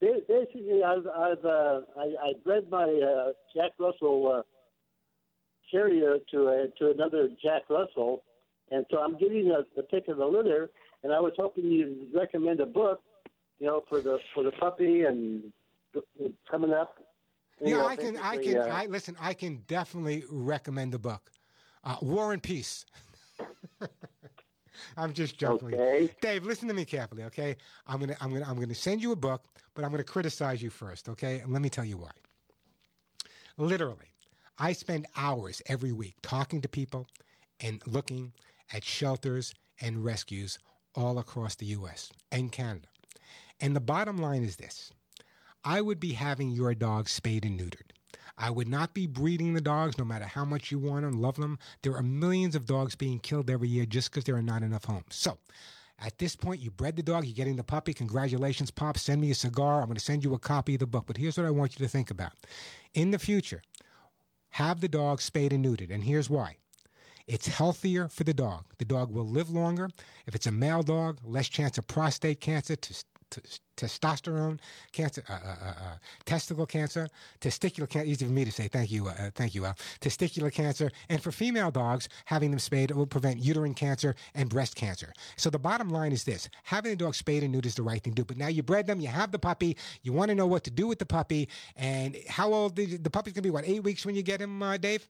Basically, 0.00 0.82
I've, 0.84 1.06
I've 1.06 1.44
uh, 1.44 1.80
I, 1.96 2.04
I 2.22 2.32
bred 2.44 2.68
my 2.70 2.84
uh, 2.84 3.32
Jack 3.54 3.72
Russell 3.78 4.38
uh, 4.38 4.42
Terrier 5.70 6.18
to 6.30 6.48
a, 6.48 6.66
to 6.78 6.90
another 6.90 7.28
Jack 7.42 7.62
Russell, 7.68 8.22
and 8.70 8.84
so 8.90 8.98
I'm 8.98 9.18
getting 9.18 9.48
the, 9.48 9.64
the 9.76 9.82
pick 9.82 10.08
of 10.08 10.16
the 10.16 10.26
litter, 10.26 10.70
and 11.02 11.12
I 11.12 11.20
was 11.20 11.32
hoping 11.36 11.64
you'd 11.64 12.08
recommend 12.14 12.60
a 12.60 12.66
book, 12.66 13.00
you 13.58 13.66
know, 13.66 13.82
for 13.88 14.00
the 14.00 14.18
for 14.34 14.42
the 14.44 14.52
puppy 14.52 15.02
and 15.04 15.52
coming 16.50 16.72
up. 16.72 16.98
Yeah, 17.60 17.84
I 17.84 17.96
can. 17.96 18.16
I 18.16 18.36
can. 18.38 18.58
uh, 18.58 18.64
I 18.64 18.86
listen. 18.86 19.16
I 19.20 19.34
can 19.34 19.62
definitely 19.66 20.24
recommend 20.30 20.92
the 20.92 20.98
book, 20.98 21.30
uh, 21.84 21.96
War 22.00 22.32
and 22.32 22.42
Peace. 22.42 22.84
I'm 24.96 25.12
just 25.12 25.38
joking. 25.38 25.74
Okay. 25.74 26.10
Dave, 26.20 26.44
listen 26.44 26.68
to 26.68 26.74
me 26.74 26.84
carefully, 26.84 27.24
okay? 27.24 27.56
I'm 27.86 28.00
gonna, 28.00 28.16
I'm 28.20 28.32
gonna, 28.32 28.46
I'm 28.48 28.58
gonna 28.58 28.74
send 28.74 29.02
you 29.02 29.12
a 29.12 29.16
book, 29.16 29.44
but 29.74 29.84
I'm 29.84 29.90
gonna 29.90 30.04
criticize 30.04 30.62
you 30.62 30.70
first, 30.70 31.08
okay? 31.08 31.40
And 31.40 31.52
let 31.52 31.62
me 31.62 31.68
tell 31.68 31.84
you 31.84 31.98
why. 31.98 32.10
Literally, 33.58 34.12
I 34.58 34.72
spend 34.72 35.06
hours 35.16 35.62
every 35.66 35.92
week 35.92 36.14
talking 36.22 36.60
to 36.62 36.68
people 36.68 37.06
and 37.60 37.82
looking 37.86 38.32
at 38.72 38.84
shelters 38.84 39.54
and 39.80 40.04
rescues 40.04 40.58
all 40.94 41.18
across 41.18 41.54
the 41.54 41.66
U.S. 41.66 42.10
and 42.30 42.52
Canada. 42.52 42.88
And 43.60 43.76
the 43.76 43.80
bottom 43.80 44.18
line 44.18 44.42
is 44.42 44.56
this 44.56 44.90
I 45.64 45.80
would 45.80 46.00
be 46.00 46.12
having 46.12 46.50
your 46.50 46.74
dog 46.74 47.08
spayed 47.08 47.44
and 47.44 47.58
neutered. 47.58 47.92
I 48.42 48.50
would 48.50 48.66
not 48.66 48.92
be 48.92 49.06
breeding 49.06 49.54
the 49.54 49.60
dogs 49.60 49.96
no 49.96 50.04
matter 50.04 50.24
how 50.24 50.44
much 50.44 50.72
you 50.72 50.78
want 50.80 51.02
them, 51.02 51.22
love 51.22 51.36
them. 51.36 51.60
There 51.82 51.94
are 51.94 52.02
millions 52.02 52.56
of 52.56 52.66
dogs 52.66 52.96
being 52.96 53.20
killed 53.20 53.48
every 53.48 53.68
year 53.68 53.86
just 53.86 54.10
because 54.10 54.24
there 54.24 54.34
are 54.34 54.42
not 54.42 54.64
enough 54.64 54.84
homes. 54.84 55.04
So, 55.10 55.38
at 56.00 56.18
this 56.18 56.34
point, 56.34 56.60
you 56.60 56.72
bred 56.72 56.96
the 56.96 57.04
dog, 57.04 57.24
you're 57.24 57.36
getting 57.36 57.54
the 57.54 57.62
puppy. 57.62 57.94
Congratulations, 57.94 58.72
Pop. 58.72 58.98
Send 58.98 59.20
me 59.20 59.30
a 59.30 59.34
cigar. 59.36 59.80
I'm 59.80 59.86
going 59.86 59.94
to 59.94 60.00
send 60.00 60.24
you 60.24 60.34
a 60.34 60.40
copy 60.40 60.74
of 60.74 60.80
the 60.80 60.88
book. 60.88 61.04
But 61.06 61.18
here's 61.18 61.36
what 61.38 61.46
I 61.46 61.52
want 61.52 61.78
you 61.78 61.86
to 61.86 61.88
think 61.88 62.10
about. 62.10 62.32
In 62.94 63.12
the 63.12 63.18
future, 63.20 63.62
have 64.50 64.80
the 64.80 64.88
dog 64.88 65.20
spayed 65.20 65.52
and 65.52 65.64
neutered. 65.64 65.94
And 65.94 66.02
here's 66.02 66.28
why. 66.28 66.56
It's 67.28 67.46
healthier 67.46 68.08
for 68.08 68.24
the 68.24 68.34
dog. 68.34 68.64
The 68.78 68.84
dog 68.84 69.12
will 69.12 69.28
live 69.28 69.50
longer. 69.50 69.88
If 70.26 70.34
it's 70.34 70.48
a 70.48 70.52
male 70.52 70.82
dog, 70.82 71.20
less 71.24 71.48
chance 71.48 71.78
of 71.78 71.86
prostate 71.86 72.40
cancer, 72.40 72.74
tes- 73.32 73.60
testosterone 73.76 74.60
cancer, 74.92 75.24
uh, 75.28 75.32
uh, 75.32 75.36
uh, 75.36 75.68
uh, 75.68 75.96
testicle 76.24 76.66
cancer, 76.66 77.08
testicular 77.40 77.88
cancer. 77.88 78.08
Easy 78.08 78.24
for 78.24 78.32
me 78.32 78.44
to 78.44 78.52
say. 78.52 78.68
Thank 78.68 78.90
you, 78.90 79.08
uh, 79.08 79.30
thank 79.34 79.54
you, 79.54 79.64
Al. 79.64 79.74
Testicular 80.00 80.52
cancer, 80.52 80.90
and 81.08 81.22
for 81.22 81.32
female 81.32 81.70
dogs, 81.70 82.08
having 82.26 82.50
them 82.50 82.60
spayed 82.60 82.90
will 82.90 83.06
prevent 83.06 83.38
uterine 83.38 83.74
cancer 83.74 84.14
and 84.34 84.48
breast 84.48 84.76
cancer. 84.76 85.12
So 85.36 85.50
the 85.50 85.58
bottom 85.58 85.88
line 85.88 86.12
is 86.12 86.24
this: 86.24 86.48
having 86.64 86.92
the 86.92 86.96
dog 86.96 87.14
spayed 87.14 87.42
and 87.42 87.54
neutered 87.54 87.66
is 87.66 87.74
the 87.74 87.82
right 87.82 88.02
thing 88.02 88.14
to 88.14 88.22
do. 88.22 88.24
But 88.24 88.36
now 88.36 88.48
you 88.48 88.62
bred 88.62 88.86
them, 88.86 89.00
you 89.00 89.08
have 89.08 89.32
the 89.32 89.38
puppy, 89.38 89.76
you 90.02 90.12
want 90.12 90.28
to 90.28 90.34
know 90.34 90.46
what 90.46 90.64
to 90.64 90.70
do 90.70 90.86
with 90.86 90.98
the 90.98 91.06
puppy, 91.06 91.48
and 91.76 92.16
how 92.28 92.52
old 92.52 92.76
the, 92.76 92.98
the 92.98 93.10
puppy's 93.10 93.32
gonna 93.32 93.42
be? 93.42 93.50
What 93.50 93.66
eight 93.66 93.82
weeks 93.82 94.04
when 94.06 94.14
you 94.14 94.22
get 94.22 94.40
him, 94.40 94.62
uh, 94.62 94.76
Dave? 94.76 95.06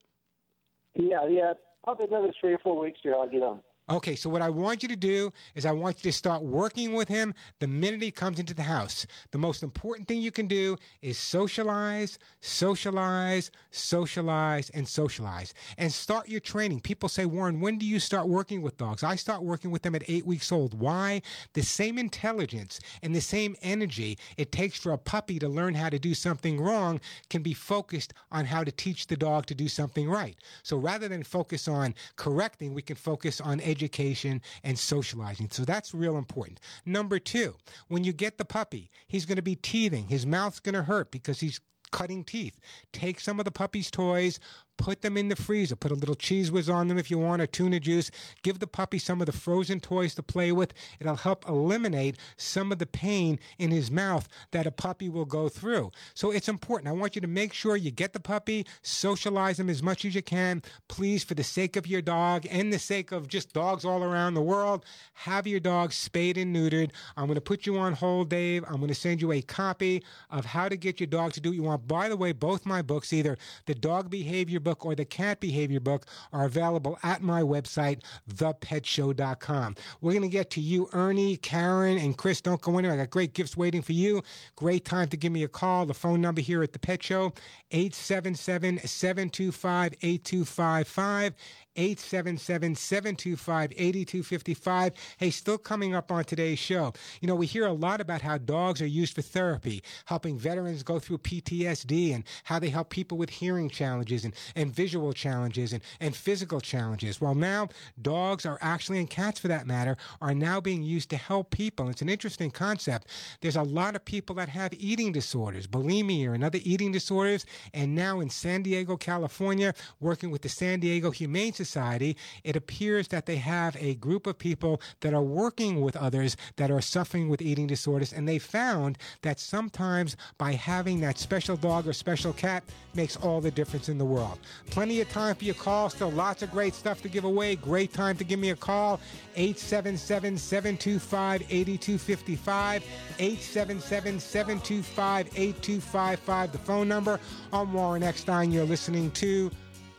Yeah, 0.95 1.27
yeah. 1.29 1.53
Probably 1.85 2.07
another 2.07 2.33
three 2.41 2.53
or 2.53 2.59
four 2.59 2.79
weeks 2.79 3.01
here. 3.03 3.15
I'll 3.15 3.29
get 3.29 3.43
on. 3.43 3.61
Okay, 3.91 4.15
so 4.15 4.31
what 4.31 4.43
I 4.43 4.49
want 4.49 4.85
you 4.85 4.89
to 4.91 4.97
do 4.97 5.33
is 5.57 5.67
I 5.67 5.73
want 5.73 5.97
you 5.99 6.13
to 6.13 6.17
start 6.17 6.43
working 6.43 6.93
with 6.93 7.09
him 7.09 7.35
the 7.59 7.67
minute 7.67 8.01
he 8.01 8.13
comes 8.13 8.39
into 8.39 8.55
the 8.55 8.63
house. 8.63 9.09
The 9.33 9.39
most 9.39 9.65
important 9.65 10.07
thing 10.07 10.23
you 10.23 10.31
can 10.31 10.47
do 10.47 10.77
is 11.03 11.19
socialize, 11.19 12.21
socialize, 12.41 13.51
socialize, 13.73 14.71
and 14.71 14.87
socialize. 14.87 15.53
And 15.79 15.93
start 15.93 16.29
your 16.29 16.39
training. 16.39 16.81
People 16.81 17.09
say, 17.09 17.27
Warren, 17.27 17.61
when 17.61 17.77
do 17.77 17.85
you 17.85 17.99
start 17.99 18.29
working 18.29 18.63
with 18.63 18.77
dogs? 18.77 19.03
I 19.03 19.17
start 19.17 19.43
working 19.43 19.73
with 19.73 19.83
them 19.83 19.97
at 19.97 20.09
eight 20.09 20.25
weeks 20.25 20.53
old. 20.53 20.79
Why? 20.79 21.21
The 21.55 21.63
same 21.63 21.99
intelligence 21.99 22.79
and 23.03 23.13
the 23.13 23.21
same 23.21 23.57
energy 23.63 24.17
it 24.37 24.53
takes 24.53 24.79
for 24.79 24.93
a 24.93 24.99
puppy 24.99 25.41
to 25.41 25.49
learn 25.49 25.75
how 25.75 25.89
to 25.89 25.99
do 25.99 26.15
something 26.15 26.61
wrong 26.61 27.01
can 27.31 27.43
be 27.43 27.53
focused 27.53 28.15
on 28.31 28.45
how 28.45 28.63
to 28.63 28.71
teach 28.71 29.09
the 29.09 29.17
dog 29.17 29.47
to 29.47 29.57
do 29.57 29.67
something 29.67 30.09
right. 30.09 30.37
So 30.63 30.77
rather 30.77 31.09
than 31.09 31.25
focus 31.25 31.67
on 31.67 31.97
correcting, 32.15 32.75
we 32.75 32.83
can 32.83 32.97
focus 32.97 33.41
on 33.41 33.61
education 33.73 34.41
and 34.63 34.79
socializing. 34.79 35.49
So 35.51 35.65
that's 35.65 35.93
real 35.93 36.17
important. 36.17 36.61
Number 36.87 37.19
two, 37.19 37.57
when 37.89 38.05
you 38.05 38.13
get 38.13 38.39
the 38.39 38.45
puppy, 38.45 38.91
he's 39.09 39.27
going 39.27 39.37
to 39.37 39.43
be 39.43 39.57
teething. 39.57 40.07
His 40.07 40.25
mouth's 40.25 40.61
going 40.61 40.77
to 40.77 40.85
hurt 40.85 41.11
because 41.11 41.41
he's 41.41 41.61
cutting 41.91 42.25
teeth. 42.25 42.59
Take 42.93 43.19
some 43.21 43.39
of 43.39 43.45
the 43.45 43.51
puppy's 43.51 43.91
toys, 43.91 44.39
Put 44.79 45.03
them 45.03 45.17
in 45.17 45.29
the 45.29 45.37
freezer. 45.37 45.77
Put 45.77 45.93
a 45.93 45.95
little 45.95 46.15
cheese 46.15 46.51
whiz 46.51 46.69
on 46.69 46.89
them 46.89 46.99
if 46.99 47.11
you 47.11 47.19
want, 47.19 47.43
or 47.43 47.47
tuna 47.47 47.79
juice. 47.79 48.11
Give 48.43 48.59
the 48.59 48.67
puppy 48.67 48.99
some 48.99 49.21
of 49.21 49.27
the 49.27 49.33
frozen 49.33 49.81
toys 49.81 50.15
to 50.17 50.23
play 50.23 50.51
with. 50.51 50.73
It'll 50.99 51.17
help 51.17 51.49
eliminate 51.49 52.17
some 52.37 52.73
of 52.73 52.79
the 52.79 52.87
pain 52.87 53.39
in 53.59 53.71
his 53.71 53.91
mouth 53.91 54.29
that 54.51 54.67
a 54.67 54.71
puppy 54.71 55.09
will 55.09 55.25
go 55.25 55.49
through. 55.49 55.93
So 56.15 56.31
it's 56.31 56.49
important. 56.49 56.89
I 56.89 56.93
want 56.93 57.15
you 57.15 57.21
to 57.21 57.29
make 57.29 57.53
sure 57.53 57.77
you 57.77 57.91
get 57.91 58.13
the 58.13 58.21
puppy, 58.21 58.67
socialize 58.83 59.61
him 59.61 59.69
as 59.69 59.83
much 59.83 60.05
as 60.05 60.15
you 60.15 60.23
can. 60.23 60.63
Please, 60.89 61.23
for 61.23 61.35
the 61.35 61.45
sake 61.45 61.77
of 61.77 61.87
your 61.87 62.03
dog 62.03 62.47
and 62.51 62.73
the 62.73 62.79
sake 62.79 63.13
of 63.13 63.29
just 63.29 63.53
dogs 63.53 63.85
all 63.85 64.03
around 64.03 64.35
the 64.35 64.43
world, 64.43 64.85
have 65.15 65.47
your 65.47 65.61
dog 65.61 65.93
spayed 65.93 66.37
and 66.37 66.55
neutered. 66.55 66.91
I'm 67.17 67.27
going 67.27 67.35
to 67.37 67.41
put 67.41 67.67
you 67.67 67.77
on 67.79 67.93
hold, 67.93 68.31
Dave. 68.31 68.65
I'm 68.67 68.77
going 68.77 68.89
to 68.89 68.95
send 68.95 69.21
you 69.21 69.33
a 69.33 69.43
copy 69.43 70.03
of 70.31 70.45
how 70.45 70.69
to 70.69 70.77
get 70.77 70.99
your 70.99 71.07
dog 71.07 71.33
to 71.35 71.41
do 71.41 71.51
what 71.51 71.57
you 71.57 71.63
want. 71.63 71.87
By 71.87 72.09
the 72.09 72.17
way, 72.17 72.33
both 72.33 72.67
my 72.67 72.83
books, 72.83 73.13
either 73.13 73.37
the 73.67 73.75
dog 73.75 74.11
behavior 74.11 74.61
book 74.63 74.85
or 74.85 74.95
the 74.95 75.05
cat 75.05 75.41
behavior 75.41 75.81
book, 75.81 76.07
are 76.33 76.45
available 76.45 76.99
at 77.03 77.23
my 77.23 77.43
website, 77.43 78.03
thepetshow.com. 78.35 79.77
We're 80.01 80.13
going 80.13 80.23
to 80.23 80.29
get 80.29 80.51
to 80.51 80.61
you, 80.61 80.89
Ernie, 80.93 81.37
Karen, 81.37 81.99
and 81.99 82.17
Chris. 82.17 82.41
Don't 82.41 82.61
go 82.61 82.79
anywhere. 82.79 82.95
I 82.95 83.01
got 83.01 83.11
great 83.11 83.35
gifts 83.35 83.57
waiting 83.57 83.83
for 83.83 83.93
you. 83.93 84.23
Great 84.57 84.85
time 84.85 85.09
to 85.09 85.17
give 85.17 85.33
me 85.33 85.43
a 85.43 85.49
call. 85.49 85.87
The 85.87 85.95
phone 85.95 86.21
number 86.21 86.41
here 86.41 86.63
at 86.63 86.73
the 86.73 86.79
Pet 86.79 87.03
Show, 87.03 87.33
877 87.71 88.79
725 88.79 89.95
8255. 90.03 91.35
877 91.77 92.77
725 92.77 93.73
8255. 93.73 94.93
Hey, 95.17 95.31
still 95.31 95.59
coming 95.59 95.95
up 95.95 96.13
on 96.13 96.25
today's 96.25 96.59
show. 96.59 96.93
You 97.21 97.29
know, 97.29 97.35
we 97.35 97.47
hear 97.47 97.67
a 97.67 97.73
lot 97.73 98.01
about 98.01 98.21
how 98.21 98.39
dogs 98.39 98.83
are 98.83 98.87
used 98.87 99.15
for 99.15 99.23
therapy, 99.23 99.83
helping 100.05 100.39
veterans 100.39 100.83
go 100.83 100.99
through 100.99 101.19
PTSD 101.19 102.15
and 102.15 102.25
how 102.45 102.59
they 102.59 102.69
help 102.69 102.91
people 102.91 103.17
with 103.17 103.31
hearing 103.31 103.71
challenges 103.71 104.25
and, 104.25 104.35
and 104.55 104.75
visual 104.75 105.13
challenges 105.13 105.73
and, 105.73 105.83
and 106.01 106.15
physical 106.15 106.61
challenges. 106.61 107.21
Well, 107.21 107.35
now 107.35 107.69
dogs 108.01 108.45
are 108.45 108.59
actually, 108.61 108.99
and 108.99 109.09
cats 109.09 109.41
for 109.41 109.49
that 109.49 109.67
matter, 109.67 109.97
are 110.21 110.35
now 110.35 110.61
being 110.61 110.83
used 110.83 111.11
to 111.11 111.17
help 111.17 111.51
people. 111.51 111.89
It's 111.89 112.03
an 112.03 112.09
interesting 112.09 112.51
concept. 112.51 113.09
There's 113.41 113.57
a 113.57 113.63
lot 113.63 113.97
of 113.97 114.05
people 114.05 114.37
that 114.37 114.51
have 114.51 114.75
eating 114.75 115.13
disorders, 115.13 115.67
bulimia 115.67 116.35
and 116.35 116.45
other 116.45 116.61
eating 116.63 116.93
disorders. 116.93 117.47
And 117.73 117.95
now 117.95 118.21
in 118.21 118.29
San 118.31 118.63
Diego, 118.63 118.97
California, 118.97 119.75
working 120.01 120.31
with 120.31 120.43
the 120.43 120.49
San 120.49 120.81
Diego 120.81 121.11
Humane 121.11 121.53
Society, 121.53 121.62
it 121.65 122.57
appears 122.57 123.09
that 123.09 123.27
they 123.27 123.37
have 123.37 123.77
a 123.77 123.95
group 123.97 124.27
of 124.27 124.39
people 124.39 124.81
that 125.01 125.15
are 125.15 125.23
working 125.23 125.81
with 125.81 125.97
others 125.97 126.37
that 126.57 126.71
are 126.71 126.81
suffering 126.81 127.29
with 127.29 127.43
eating 127.43 127.67
disorders. 127.67 128.13
And 128.13 128.29
they 128.29 128.39
found 128.39 128.99
that 129.23 129.41
sometimes 129.41 130.17
by 130.39 130.53
having 130.53 131.01
that 131.01 131.19
special 131.19 131.57
dog 131.57 131.87
or 131.87 131.93
special 131.93 132.33
cat 132.33 132.63
makes 132.95 133.17
all 133.17 133.41
the 133.41 133.51
difference 133.51 133.89
in 133.89 133.99
the 133.99 134.05
world. 134.05 134.39
Plenty 134.71 135.01
of 135.01 135.09
time 135.11 135.35
for 135.35 135.45
your 135.45 135.55
call. 135.55 135.91
Still 135.91 136.11
lots 136.11 136.43
of 136.43 136.51
great 136.51 136.75
stuff 136.75 137.03
to 137.03 137.09
give 137.09 137.25
away. 137.25 137.57
Great 137.57 137.93
time 137.93 138.17
to 138.17 138.25
give 138.25 138.39
me 138.39 138.51
a 138.51 138.57
call. 138.57 139.01
877 139.37 140.39
725 140.39 141.43
8255. 141.49 142.85
877 143.19 144.21
725 144.21 145.27
8255. 145.37 146.53
The 146.53 146.59
phone 146.59 146.89
number. 146.89 147.21
I'm 147.53 147.73
Warren 147.73 148.03
Eckstein. 148.03 148.53
You're 148.53 148.65
listening 148.65 149.11
to 149.13 149.51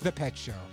The 0.02 0.12
Pet 0.12 0.38
Show. 0.38 0.73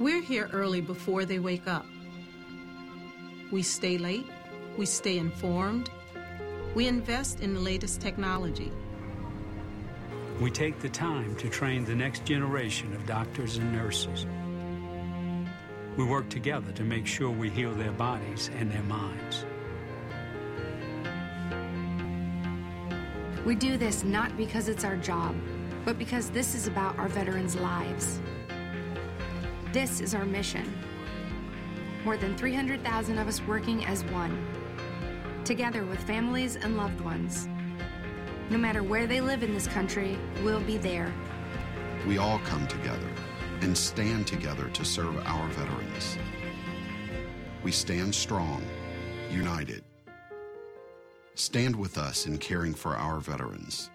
We're 0.00 0.22
here 0.22 0.48
early 0.54 0.80
before 0.80 1.26
they 1.26 1.38
wake 1.40 1.68
up. 1.68 1.84
We 3.50 3.62
stay 3.62 3.98
late, 3.98 4.24
we 4.78 4.86
stay 4.86 5.18
informed, 5.18 5.90
we 6.74 6.86
invest 6.86 7.40
in 7.40 7.52
the 7.52 7.60
latest 7.60 8.00
technology. 8.00 8.72
We 10.40 10.50
take 10.50 10.80
the 10.80 10.88
time 10.88 11.36
to 11.36 11.50
train 11.50 11.84
the 11.84 11.94
next 11.94 12.24
generation 12.24 12.94
of 12.94 13.04
doctors 13.04 13.58
and 13.58 13.70
nurses. 13.74 14.24
We 15.98 16.06
work 16.06 16.30
together 16.30 16.72
to 16.72 16.82
make 16.82 17.06
sure 17.06 17.28
we 17.28 17.50
heal 17.50 17.74
their 17.74 17.92
bodies 17.92 18.48
and 18.58 18.72
their 18.72 18.82
minds. 18.84 19.44
We 23.44 23.54
do 23.54 23.76
this 23.76 24.02
not 24.02 24.34
because 24.38 24.70
it's 24.70 24.84
our 24.84 24.96
job, 24.96 25.34
but 25.84 25.98
because 25.98 26.30
this 26.30 26.54
is 26.54 26.66
about 26.66 26.98
our 26.98 27.08
veterans' 27.08 27.54
lives. 27.54 28.18
This 29.72 30.00
is 30.00 30.16
our 30.16 30.24
mission. 30.24 30.68
More 32.04 32.16
than 32.16 32.36
300,000 32.36 33.18
of 33.18 33.28
us 33.28 33.40
working 33.42 33.84
as 33.84 34.02
one, 34.06 34.36
together 35.44 35.84
with 35.84 36.00
families 36.00 36.56
and 36.56 36.76
loved 36.76 37.00
ones. 37.00 37.48
No 38.50 38.58
matter 38.58 38.82
where 38.82 39.06
they 39.06 39.20
live 39.20 39.44
in 39.44 39.54
this 39.54 39.68
country, 39.68 40.18
we'll 40.42 40.60
be 40.62 40.76
there. 40.76 41.12
We 42.04 42.18
all 42.18 42.40
come 42.40 42.66
together 42.66 43.06
and 43.60 43.78
stand 43.78 44.26
together 44.26 44.68
to 44.70 44.84
serve 44.84 45.16
our 45.24 45.46
veterans. 45.50 46.18
We 47.62 47.70
stand 47.70 48.12
strong, 48.12 48.64
united. 49.30 49.84
Stand 51.36 51.76
with 51.76 51.96
us 51.96 52.26
in 52.26 52.38
caring 52.38 52.74
for 52.74 52.96
our 52.96 53.20
veterans. 53.20 53.88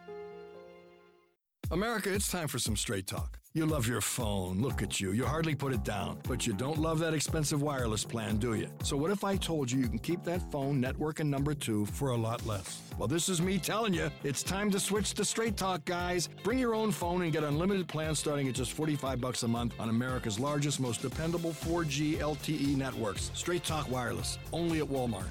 America, 1.69 2.13
it's 2.13 2.31
time 2.31 2.47
for 2.47 2.59
some 2.59 2.77
straight 2.77 3.07
talk. 3.07 3.39
You 3.55 3.65
love 3.65 3.87
your 3.87 4.01
phone. 4.01 4.59
Look 4.61 4.83
at 4.83 4.99
you. 4.99 5.13
You 5.13 5.23
hardly 5.23 5.55
put 5.55 5.71
it 5.71 5.85
down. 5.85 6.19
But 6.27 6.45
you 6.45 6.51
don't 6.51 6.77
love 6.77 6.99
that 6.99 7.13
expensive 7.13 7.61
wireless 7.61 8.03
plan, 8.03 8.35
do 8.35 8.55
you? 8.55 8.67
So, 8.83 8.97
what 8.97 9.11
if 9.11 9.23
I 9.23 9.37
told 9.37 9.71
you 9.71 9.79
you 9.79 9.87
can 9.87 9.97
keep 9.97 10.25
that 10.25 10.41
phone 10.51 10.81
network 10.81 11.21
and 11.21 11.31
number 11.31 11.53
two 11.53 11.85
for 11.85 12.09
a 12.09 12.17
lot 12.17 12.45
less? 12.45 12.81
Well, 12.97 13.07
this 13.07 13.29
is 13.29 13.41
me 13.41 13.57
telling 13.57 13.93
you 13.93 14.11
it's 14.25 14.43
time 14.43 14.69
to 14.71 14.79
switch 14.79 15.13
to 15.13 15.23
Straight 15.23 15.55
Talk, 15.55 15.85
guys. 15.85 16.27
Bring 16.43 16.59
your 16.59 16.75
own 16.75 16.91
phone 16.91 17.21
and 17.21 17.31
get 17.31 17.45
unlimited 17.45 17.87
plans 17.87 18.19
starting 18.19 18.49
at 18.49 18.55
just 18.55 18.73
45 18.73 19.21
bucks 19.21 19.43
a 19.43 19.47
month 19.47 19.73
on 19.79 19.87
America's 19.87 20.37
largest, 20.37 20.81
most 20.81 21.01
dependable 21.01 21.51
4G 21.51 22.17
LTE 22.17 22.75
networks. 22.75 23.31
Straight 23.35 23.63
Talk 23.63 23.89
Wireless, 23.89 24.37
only 24.51 24.79
at 24.79 24.85
Walmart. 24.85 25.29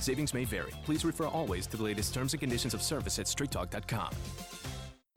Savings 0.00 0.32
may 0.32 0.46
vary. 0.46 0.72
Please 0.86 1.04
refer 1.04 1.26
always 1.26 1.66
to 1.66 1.76
the 1.76 1.82
latest 1.82 2.14
terms 2.14 2.32
and 2.32 2.40
conditions 2.40 2.72
of 2.72 2.80
service 2.80 3.18
at 3.18 3.26
straighttalk.com. 3.26 4.12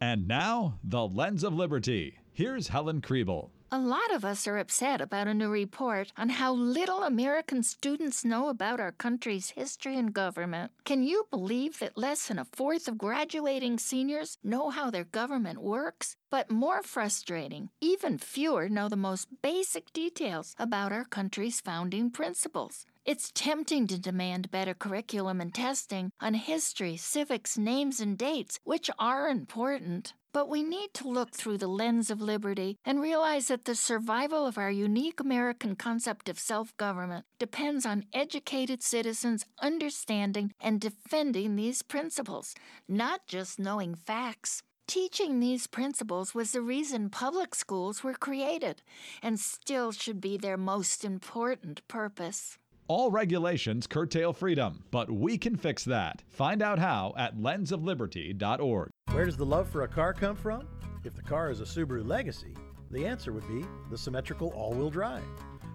And 0.02 0.28
now, 0.28 0.78
the 0.84 1.08
Lens 1.08 1.46
of 1.46 1.54
Liberty. 1.54 2.19
Here's 2.34 2.70
Helen 2.70 3.02
Krieble. 3.02 3.50
A 3.72 3.78
lot 3.78 4.12
of 4.12 4.26
us 4.26 4.48
are 4.48 4.58
upset 4.58 5.00
about 5.00 5.28
a 5.28 5.34
new 5.34 5.50
report 5.50 6.12
on 6.18 6.30
how 6.30 6.54
little 6.54 7.04
American 7.04 7.62
students 7.62 8.26
know 8.26 8.50
about 8.50 8.80
our 8.80 8.92
country's 8.92 9.52
history 9.52 9.96
and 9.96 10.12
government. 10.12 10.72
Can 10.86 11.04
you 11.04 11.28
believe 11.30 11.78
that 11.78 11.96
less 11.96 12.28
than 12.28 12.40
a 12.40 12.46
fourth 12.46 12.88
of 12.88 12.98
graduating 12.98 13.78
seniors 13.78 14.40
know 14.44 14.72
how 14.72 14.90
their 14.90 15.04
government 15.04 15.62
works? 15.62 16.16
But 16.32 16.50
more 16.50 16.82
frustrating, 16.82 17.70
even 17.80 18.18
fewer 18.18 18.70
know 18.70 18.90
the 18.90 18.96
most 18.96 19.28
basic 19.44 19.94
details 19.94 20.56
about 20.58 20.92
our 20.92 21.06
country's 21.06 21.62
founding 21.62 22.10
principles. 22.10 22.88
It's 23.06 23.32
tempting 23.34 23.88
to 23.88 23.98
demand 23.98 24.52
better 24.52 24.74
curriculum 24.74 25.42
and 25.42 25.54
testing 25.54 26.12
on 26.20 26.34
history, 26.34 26.98
civics, 26.98 27.58
names, 27.58 28.00
and 28.00 28.18
dates, 28.18 28.60
which 28.64 28.90
are 29.00 29.30
important. 29.30 30.14
But 30.32 30.48
we 30.48 30.62
need 30.62 30.94
to 30.96 31.08
look 31.08 31.32
through 31.32 31.58
the 31.58 31.68
lens 31.68 32.12
of 32.12 32.22
liberty 32.22 32.78
and 32.86 33.02
realize 33.02 33.48
that 33.48 33.66
the 33.66 33.74
survival 33.74 34.46
of 34.46 34.60
our 34.60 34.70
unique 34.70 35.20
American 35.20 35.76
concept 35.76 36.30
of 36.30 36.38
self 36.38 36.76
government 36.78 37.26
depends 37.40 37.84
on 37.84 38.06
educated 38.14 38.84
citizens 38.84 39.44
understanding 39.60 40.52
and 40.60 40.80
defending 40.80 41.56
these 41.56 41.82
principles, 41.82 42.54
not 42.88 43.26
just 43.26 43.58
knowing 43.58 43.96
facts. 43.96 44.62
Teaching 44.88 45.40
these 45.40 45.66
principles 45.66 46.36
was 46.36 46.52
the 46.52 46.62
reason 46.62 47.10
public 47.10 47.56
schools 47.56 48.04
were 48.04 48.14
created 48.14 48.84
and 49.24 49.40
still 49.40 49.92
should 49.92 50.22
be 50.22 50.38
their 50.38 50.58
most 50.58 51.04
important 51.04 51.88
purpose. 51.88 52.59
All 52.90 53.12
regulations 53.12 53.86
curtail 53.86 54.34
freedom, 54.34 54.84
but 54.90 55.12
we 55.12 55.38
can 55.38 55.56
fix 55.56 55.84
that. 55.84 56.24
Find 56.32 56.64
out 56.64 56.80
how 56.80 57.14
at 57.16 57.38
lensofliberty.org. 57.38 58.90
Where 59.12 59.26
does 59.26 59.38
the 59.38 59.46
love 59.46 59.70
for 59.70 59.84
a 59.84 59.88
car 59.88 60.12
come 60.12 60.36
from? 60.36 60.68
If 61.04 61.14
the 61.14 61.22
car 61.22 61.52
is 61.52 61.62
a 61.62 61.66
Subaru 61.66 62.04
Legacy, 62.04 62.56
the 62.90 63.06
answer 63.06 63.32
would 63.32 63.48
be 63.48 63.64
the 63.92 63.98
symmetrical 63.98 64.48
all 64.56 64.74
wheel 64.74 64.90
drive. 64.90 65.22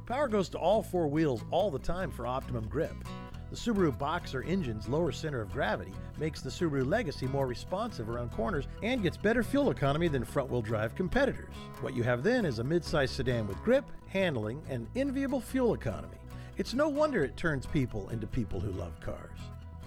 Power 0.07 0.27
goes 0.27 0.49
to 0.49 0.59
all 0.59 0.83
four 0.83 1.07
wheels 1.07 1.45
all 1.53 1.71
the 1.71 1.79
time 1.79 2.11
for 2.11 2.27
optimum 2.27 2.67
grip. 2.67 2.97
The 3.49 3.57
Subaru 3.57 3.97
Boxer 3.97 4.43
engine's 4.43 4.89
lower 4.89 5.13
center 5.13 5.41
of 5.41 5.53
gravity 5.53 5.93
makes 6.19 6.41
the 6.41 6.51
Subaru 6.51 6.85
Legacy 6.85 7.29
more 7.29 7.47
responsive 7.47 8.11
around 8.11 8.33
corners 8.33 8.67
and 8.83 9.05
gets 9.05 9.17
better 9.17 9.45
fuel 9.45 9.71
economy 9.71 10.09
than 10.09 10.25
front 10.25 10.51
wheel 10.51 10.63
drive 10.63 10.97
competitors. 10.97 11.55
What 11.81 11.95
you 11.95 12.03
have 12.03 12.25
then 12.25 12.45
is 12.45 12.59
a 12.59 12.65
mid-size 12.65 13.13
sedan 13.13 13.47
with 13.47 13.63
grip, 13.63 13.85
handling, 14.09 14.61
and 14.69 14.89
enviable 14.97 15.41
fuel 15.41 15.75
economy. 15.75 16.17
It's 16.57 16.73
no 16.73 16.89
wonder 16.89 17.25
it 17.25 17.37
turns 17.37 17.67
people 17.67 18.09
into 18.11 18.29
people 18.29 18.61
who 18.61 18.71
love 18.71 18.93
cars. 19.01 19.39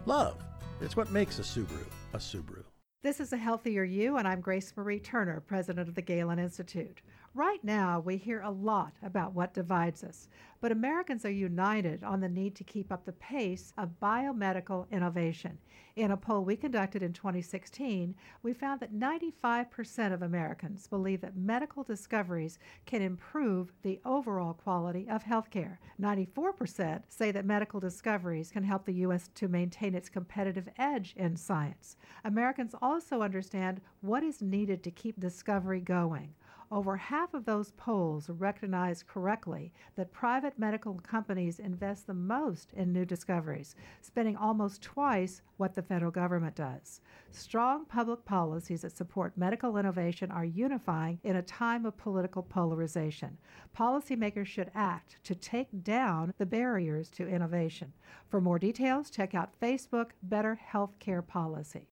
Love. 0.06 0.36
It's 0.82 0.98
what 0.98 1.10
makes 1.12 1.40
a 1.40 1.42
Subaru 1.42 1.86
a 2.14 2.18
Subaru. 2.18 2.64
This 3.04 3.22
is 3.22 3.32
A 3.32 3.38
Healthier 3.38 3.86
You, 3.86 4.18
and 4.18 4.28
I'm 4.28 4.42
Grace 4.42 4.74
Marie 4.76 5.00
Turner, 5.00 5.40
president 5.40 5.88
of 5.88 5.96
the 5.96 6.02
Galen 6.02 6.40
Institute. 6.40 7.02
Right 7.38 7.64
now, 7.64 8.00
we 8.00 8.18
hear 8.18 8.42
a 8.42 8.50
lot 8.50 8.94
about 9.04 9.36
what 9.36 9.54
divides 9.54 10.04
us, 10.04 10.28
but 10.60 10.72
Americans 10.72 11.24
are 11.24 11.30
united 11.30 12.04
on 12.04 12.20
the 12.20 12.28
need 12.28 12.56
to 12.56 12.64
keep 12.64 12.92
up 12.92 13.06
the 13.06 13.12
pace 13.12 13.74
of 13.78 14.00
biomedical 14.02 14.90
innovation. 14.90 15.60
In 15.96 16.10
a 16.10 16.18
poll 16.18 16.44
we 16.44 16.56
conducted 16.56 17.04
in 17.04 17.14
2016, 17.14 18.16
we 18.42 18.54
found 18.54 18.80
that 18.80 18.92
95% 18.92 20.14
of 20.14 20.24
Americans 20.24 20.88
believe 20.88 21.22
that 21.22 21.38
medical 21.38 21.84
discoveries 21.84 22.58
can 22.88 23.04
improve 23.04 23.72
the 23.84 24.00
overall 24.04 24.54
quality 24.54 25.08
of 25.08 25.24
healthcare. 25.24 25.78
94% 26.02 27.04
say 27.08 27.30
that 27.30 27.46
medical 27.46 27.80
discoveries 27.80 28.50
can 28.50 28.64
help 28.64 28.84
the 28.84 28.94
U.S. 29.06 29.30
to 29.36 29.48
maintain 29.48 29.94
its 29.94 30.10
competitive 30.10 30.70
edge 30.80 31.14
in 31.16 31.36
science. 31.36 31.98
Americans 32.26 32.74
also 32.82 33.22
understand 33.22 33.80
what 34.02 34.24
is 34.24 34.42
needed 34.42 34.84
to 34.84 34.90
keep 34.90 35.20
discovery 35.20 35.82
going. 35.82 36.34
Over 36.70 36.98
half 36.98 37.34
of 37.34 37.46
those 37.46 37.72
polls 37.72 38.30
recognize 38.30 39.02
correctly 39.02 39.72
that 39.96 40.12
private 40.12 40.60
medical 40.60 40.96
companies 40.96 41.60
invest 41.60 42.08
the 42.08 42.14
most 42.14 42.74
in 42.74 42.92
new 42.92 43.06
discoveries, 43.06 43.74
spending 44.02 44.36
almost 44.36 44.82
twice 44.82 45.42
what 45.56 45.74
the 45.74 45.82
federal 45.82 46.12
government 46.12 46.56
does. 46.56 47.00
Strong 47.32 47.86
public 47.86 48.26
policies 48.26 48.82
that 48.82 48.92
support 48.92 49.38
medical 49.38 49.78
innovation 49.78 50.30
are 50.30 50.44
unifying 50.44 51.20
in 51.24 51.38
a 51.38 51.42
time 51.42 51.86
of 51.86 51.96
political 51.98 52.44
polarization. 52.44 53.38
Policymakers 53.74 54.48
should 54.48 54.72
act 54.76 55.24
to 55.24 55.36
take 55.36 55.84
down 55.86 56.34
the 56.38 56.46
barriers 56.46 57.10
to 57.12 57.30
innovation. 57.30 57.94
For 58.28 58.42
more 58.42 58.60
details, 58.60 59.10
check 59.10 59.34
out 59.34 59.58
Facebook 59.62 60.10
Better 60.22 60.60
Healthcare 60.74 61.26
Policy. 61.26 61.88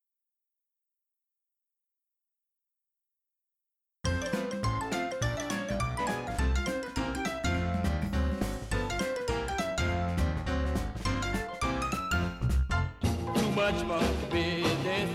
Much 13.74 14.30
business. 14.30 15.10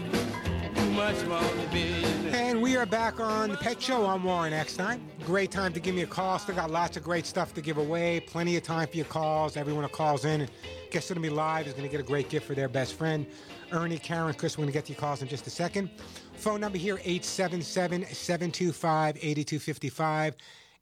Too 0.74 0.90
much 0.90 1.14
for 1.14 1.56
the 1.56 1.68
business. 1.70 2.34
And 2.34 2.60
we 2.60 2.76
are 2.76 2.84
back 2.84 3.20
on 3.20 3.50
the 3.50 3.56
Pet 3.56 3.80
Show 3.80 4.04
on 4.04 4.24
Warren 4.24 4.52
Eckstein. 4.52 5.08
Great 5.24 5.52
time 5.52 5.72
to 5.72 5.78
give 5.78 5.94
me 5.94 6.02
a 6.02 6.06
call. 6.06 6.36
Still 6.40 6.56
got 6.56 6.68
lots 6.68 6.96
of 6.96 7.04
great 7.04 7.26
stuff 7.26 7.54
to 7.54 7.60
give 7.60 7.78
away. 7.78 8.18
Plenty 8.18 8.56
of 8.56 8.64
time 8.64 8.88
for 8.88 8.96
your 8.96 9.06
calls. 9.06 9.56
Everyone 9.56 9.84
who 9.84 9.88
calls 9.88 10.24
in 10.24 10.40
and 10.40 10.50
gets 10.90 11.06
to 11.06 11.14
be 11.14 11.30
live 11.30 11.68
is 11.68 11.74
going 11.74 11.84
to 11.84 11.88
get 11.88 12.00
a 12.00 12.04
great 12.04 12.28
gift 12.28 12.44
for 12.44 12.56
their 12.56 12.68
best 12.68 12.94
friend. 12.94 13.24
Ernie, 13.70 13.98
Karen, 13.98 14.34
Chris, 14.34 14.58
we're 14.58 14.62
going 14.62 14.72
to 14.72 14.76
get 14.76 14.86
to 14.86 14.92
your 14.94 15.00
calls 15.00 15.22
in 15.22 15.28
just 15.28 15.46
a 15.46 15.50
second. 15.50 15.88
Phone 16.34 16.60
number 16.60 16.78
here 16.78 16.96
877 17.04 18.04
725 18.06 19.16
8255. 19.16 20.34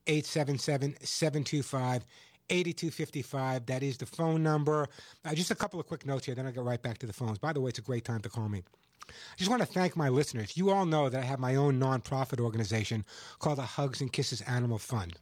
877 0.07 0.97
725 1.03 2.05
8255. 2.51 3.67
That 3.67 3.83
is 3.83 3.99
the 3.99 4.07
phone 4.07 4.43
number. 4.43 4.87
Uh, 5.25 5.35
just 5.35 5.51
a 5.51 5.55
couple 5.55 5.81
of 5.81 5.87
quick 5.87 6.07
notes 6.07 6.27
here, 6.27 6.35
then 6.35 6.47
I'll 6.47 6.53
get 6.53 6.63
right 6.63 6.83
back 6.83 6.99
to 6.99 7.07
the 7.07 7.13
phones. 7.13 7.39
By 7.39 7.53
the 7.53 7.61
way, 7.61 7.71
it's 7.71 7.79
a 7.79 7.83
great 7.83 8.05
time 8.05 8.21
to 8.23 8.29
call 8.29 8.49
me. 8.49 8.63
I 9.09 9.37
just 9.37 9.51
want 9.51 9.63
to 9.63 9.67
thank 9.67 9.97
my 9.97 10.09
listeners. 10.09 10.57
You 10.57 10.71
all 10.71 10.85
know 10.85 11.09
that 11.09 11.23
I 11.23 11.25
have 11.25 11.39
my 11.39 11.55
own 11.55 11.81
nonprofit 11.81 12.41
organization 12.41 13.05
called 13.39 13.59
the 13.59 13.63
Hugs 13.63 14.01
and 14.01 14.13
Kisses 14.13 14.43
Animal 14.43 14.79
Fund 14.79 15.17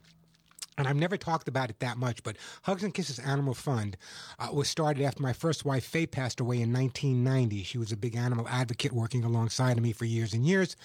and 0.77 0.87
I've 0.87 0.95
never 0.95 1.17
talked 1.17 1.47
about 1.47 1.69
it 1.69 1.79
that 1.79 1.97
much, 1.97 2.21
but 2.21 2.37
Hugs 2.63 2.83
and 2.83 2.93
Kisses 2.93 3.17
Animal 3.19 3.55
Fund 3.55 3.97
uh, 4.37 4.49
was 4.53 4.69
started 4.69 5.03
after 5.03 5.23
my 5.23 5.33
first 5.33 5.65
wife, 5.65 5.83
Faye, 5.83 6.05
passed 6.05 6.39
away 6.39 6.57
in 6.61 6.71
1990. 6.71 7.63
She 7.63 7.79
was 7.79 7.91
a 7.91 7.97
big 7.97 8.15
animal 8.15 8.47
advocate 8.47 8.93
working 8.93 9.23
alongside 9.23 9.77
of 9.77 9.83
me 9.83 9.91
for 9.91 10.05
years 10.05 10.33
and 10.33 10.45
years. 10.45 10.75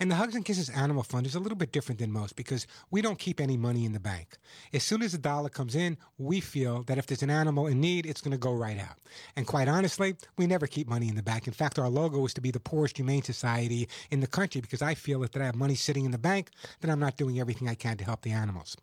And 0.00 0.10
the 0.10 0.14
Hugs 0.14 0.34
and 0.34 0.44
Kisses 0.44 0.70
Animal 0.70 1.02
Fund 1.02 1.26
is 1.26 1.34
a 1.34 1.40
little 1.40 1.58
bit 1.58 1.70
different 1.70 1.98
than 1.98 2.10
most 2.10 2.34
because 2.34 2.66
we 2.90 3.02
don't 3.02 3.18
keep 3.18 3.40
any 3.40 3.58
money 3.58 3.84
in 3.84 3.92
the 3.92 4.00
bank. 4.00 4.38
As 4.72 4.84
soon 4.84 5.02
as 5.02 5.12
a 5.12 5.18
dollar 5.18 5.50
comes 5.50 5.74
in, 5.74 5.98
we 6.16 6.40
feel 6.40 6.82
that 6.84 6.96
if 6.96 7.06
there's 7.06 7.22
an 7.22 7.30
animal 7.30 7.66
in 7.66 7.80
need, 7.80 8.06
it's 8.06 8.22
going 8.22 8.32
to 8.32 8.38
go 8.38 8.54
right 8.54 8.78
out. 8.78 8.96
And 9.36 9.46
quite 9.46 9.68
honestly, 9.68 10.16
we 10.38 10.46
never 10.46 10.66
keep 10.66 10.88
money 10.88 11.08
in 11.08 11.16
the 11.16 11.22
bank. 11.22 11.46
In 11.46 11.52
fact, 11.52 11.78
our 11.78 11.90
logo 11.90 12.24
is 12.24 12.32
to 12.34 12.40
be 12.40 12.50
the 12.50 12.60
poorest 12.60 12.96
humane 12.96 13.22
society 13.22 13.88
in 14.10 14.20
the 14.20 14.26
country 14.26 14.62
because 14.62 14.80
I 14.80 14.94
feel 14.94 15.20
that 15.20 15.36
if 15.36 15.42
I 15.42 15.44
have 15.44 15.54
money 15.54 15.74
sitting 15.74 16.06
in 16.06 16.10
the 16.10 16.18
bank, 16.18 16.50
then 16.80 16.90
I'm 16.90 17.00
not 17.00 17.18
doing 17.18 17.38
everything 17.38 17.68
I 17.68 17.74
can 17.74 17.98
to 17.98 18.04
help 18.04 18.22
the 18.22 18.30
animals. 18.32 18.76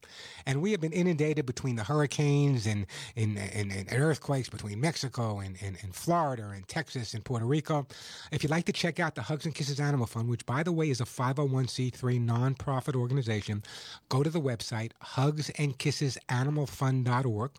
And 0.60 0.64
we 0.66 0.72
have 0.72 0.82
been 0.82 0.92
inundated 0.92 1.46
between 1.46 1.78
the 1.78 1.86
hurricanes 1.86 2.68
and, 2.68 2.86
and, 3.16 3.38
and, 3.38 3.72
and 3.72 3.88
earthquakes 3.94 4.50
between 4.50 4.82
Mexico 4.82 5.40
and, 5.40 5.56
and, 5.62 5.78
and, 5.82 5.96
Florida 5.96 6.52
and 6.54 6.68
Texas 6.68 7.14
and 7.14 7.24
Puerto 7.24 7.46
Rico. 7.46 7.88
If 8.34 8.44
you'd 8.44 8.50
like 8.50 8.66
to 8.66 8.74
check 8.74 9.00
out 9.00 9.16
the 9.16 9.22
Hugs 9.22 9.46
and 9.46 9.56
Kisses 9.56 9.80
Animal 9.80 10.06
Fund, 10.06 10.28
which, 10.28 10.46
by 10.46 10.64
the 10.64 10.74
way, 10.74 10.90
is 10.90 11.00
a 11.00 11.06
501c3 11.06 12.28
nonprofit 12.28 12.94
organization, 12.94 13.64
go 14.10 14.22
to 14.22 14.30
the 14.30 14.42
website 14.42 14.92
hugsandkissesanimalfund.org 15.02 17.52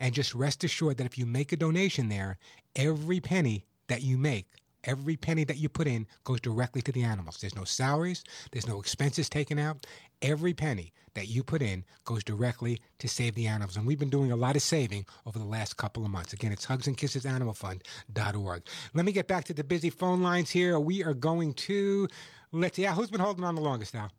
and 0.00 0.12
just 0.12 0.34
rest 0.34 0.64
assured 0.64 0.96
that 0.96 1.06
if 1.06 1.16
you 1.16 1.26
make 1.26 1.52
a 1.52 1.56
donation 1.56 2.08
there, 2.08 2.38
every 2.74 3.20
penny 3.20 3.64
that 3.86 4.02
you 4.02 4.18
make 4.18 4.48
Every 4.84 5.16
penny 5.16 5.44
that 5.44 5.56
you 5.56 5.68
put 5.68 5.86
in 5.86 6.06
goes 6.24 6.40
directly 6.40 6.82
to 6.82 6.92
the 6.92 7.02
animals. 7.02 7.38
There's 7.40 7.56
no 7.56 7.64
salaries, 7.64 8.22
there's 8.52 8.68
no 8.68 8.80
expenses 8.80 9.28
taken 9.28 9.58
out. 9.58 9.86
Every 10.22 10.54
penny 10.54 10.92
that 11.14 11.28
you 11.28 11.42
put 11.42 11.62
in 11.62 11.84
goes 12.04 12.22
directly 12.24 12.80
to 12.98 13.08
save 13.08 13.34
the 13.34 13.46
animals. 13.46 13.76
And 13.76 13.86
we've 13.86 13.98
been 13.98 14.10
doing 14.10 14.32
a 14.32 14.36
lot 14.36 14.56
of 14.56 14.62
saving 14.62 15.06
over 15.26 15.38
the 15.38 15.44
last 15.44 15.76
couple 15.76 16.04
of 16.04 16.10
months. 16.10 16.32
Again, 16.32 16.52
it's 16.52 16.66
hugsandkissesanimalfund.org. 16.66 18.62
Let 18.94 19.04
me 19.04 19.12
get 19.12 19.28
back 19.28 19.44
to 19.44 19.54
the 19.54 19.64
busy 19.64 19.90
phone 19.90 20.22
lines 20.22 20.50
here. 20.50 20.78
We 20.78 21.04
are 21.04 21.14
going 21.14 21.54
to, 21.54 22.08
let's, 22.52 22.78
yeah, 22.78 22.94
who's 22.94 23.10
been 23.10 23.20
holding 23.20 23.44
on 23.44 23.54
the 23.54 23.60
longest 23.62 23.94
now? 23.94 24.10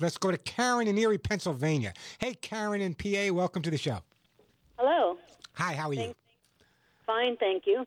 Let's 0.00 0.18
go 0.18 0.30
to 0.30 0.38
Karen 0.38 0.88
in 0.88 0.98
Erie, 0.98 1.18
Pennsylvania. 1.18 1.92
Hey, 2.18 2.34
Karen 2.34 2.80
in 2.80 2.94
PA, 2.94 3.32
welcome 3.32 3.62
to 3.62 3.70
the 3.70 3.78
show. 3.78 4.00
Hello. 4.76 5.18
Hi, 5.54 5.74
how 5.74 5.88
are 5.90 5.94
you? 5.94 6.14
Fine, 7.06 7.36
thank 7.36 7.66
you. 7.66 7.86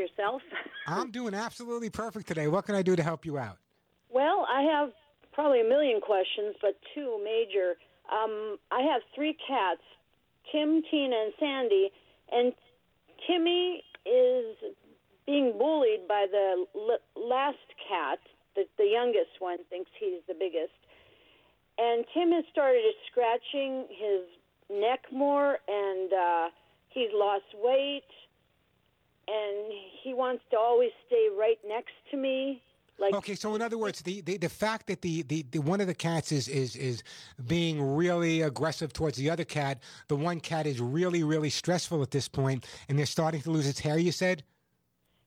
Yourself? 0.00 0.42
I'm 0.86 1.10
doing 1.18 1.34
absolutely 1.34 1.90
perfect 1.90 2.26
today. 2.26 2.48
What 2.48 2.66
can 2.66 2.74
I 2.74 2.82
do 2.82 2.96
to 2.96 3.02
help 3.02 3.24
you 3.26 3.38
out? 3.38 3.58
Well, 4.10 4.46
I 4.52 4.62
have 4.62 4.90
probably 5.32 5.60
a 5.60 5.68
million 5.68 6.00
questions, 6.00 6.56
but 6.60 6.76
two 6.94 7.20
major. 7.22 7.74
Um, 8.10 8.56
I 8.72 8.80
have 8.80 9.02
three 9.14 9.36
cats 9.46 9.82
Tim, 10.50 10.82
Tina, 10.90 11.14
and 11.24 11.32
Sandy. 11.38 11.90
And 12.32 12.52
Timmy 13.26 13.84
is 14.06 14.56
being 15.26 15.52
bullied 15.58 16.08
by 16.08 16.26
the 16.30 16.64
l- 16.74 16.98
last 17.28 17.58
cat. 17.88 18.18
The, 18.56 18.64
the 18.78 18.86
youngest 18.86 19.38
one 19.38 19.58
thinks 19.68 19.90
he's 20.00 20.22
the 20.26 20.34
biggest. 20.34 20.74
and 21.78 22.04
Tim 22.12 22.32
has 22.32 22.44
started 22.50 22.82
scratching 23.10 23.86
his 23.90 24.22
neck 24.68 25.00
more, 25.12 25.58
and 25.68 26.12
uh, 26.12 26.48
he's 26.88 27.10
lost 27.14 27.44
weight, 27.62 28.10
and 29.28 29.72
he 30.02 30.14
wants 30.14 30.42
to 30.50 30.58
always 30.58 30.90
stay 31.06 31.28
right 31.36 31.58
next 31.66 31.92
to 32.10 32.16
me. 32.16 32.62
Like 32.98 33.14
okay, 33.14 33.34
so 33.34 33.54
in 33.54 33.62
other 33.62 33.78
words, 33.78 34.02
the, 34.02 34.20
the, 34.20 34.36
the 34.36 34.48
fact 34.50 34.86
that 34.88 35.00
the, 35.00 35.22
the, 35.22 35.46
the 35.50 35.60
one 35.60 35.80
of 35.80 35.86
the 35.86 35.94
cats 35.94 36.32
is, 36.32 36.48
is 36.48 36.76
is 36.76 37.02
being 37.46 37.80
really 37.82 38.42
aggressive 38.42 38.92
towards 38.92 39.16
the 39.16 39.30
other 39.30 39.44
cat, 39.44 39.78
the 40.08 40.16
one 40.16 40.38
cat 40.38 40.66
is 40.66 40.80
really 40.80 41.22
really 41.22 41.48
stressful 41.48 42.02
at 42.02 42.10
this 42.10 42.28
point, 42.28 42.66
and 42.88 42.98
they're 42.98 43.06
starting 43.06 43.40
to 43.40 43.50
lose 43.50 43.66
its 43.66 43.80
hair. 43.80 43.96
You 43.96 44.12
said. 44.12 44.42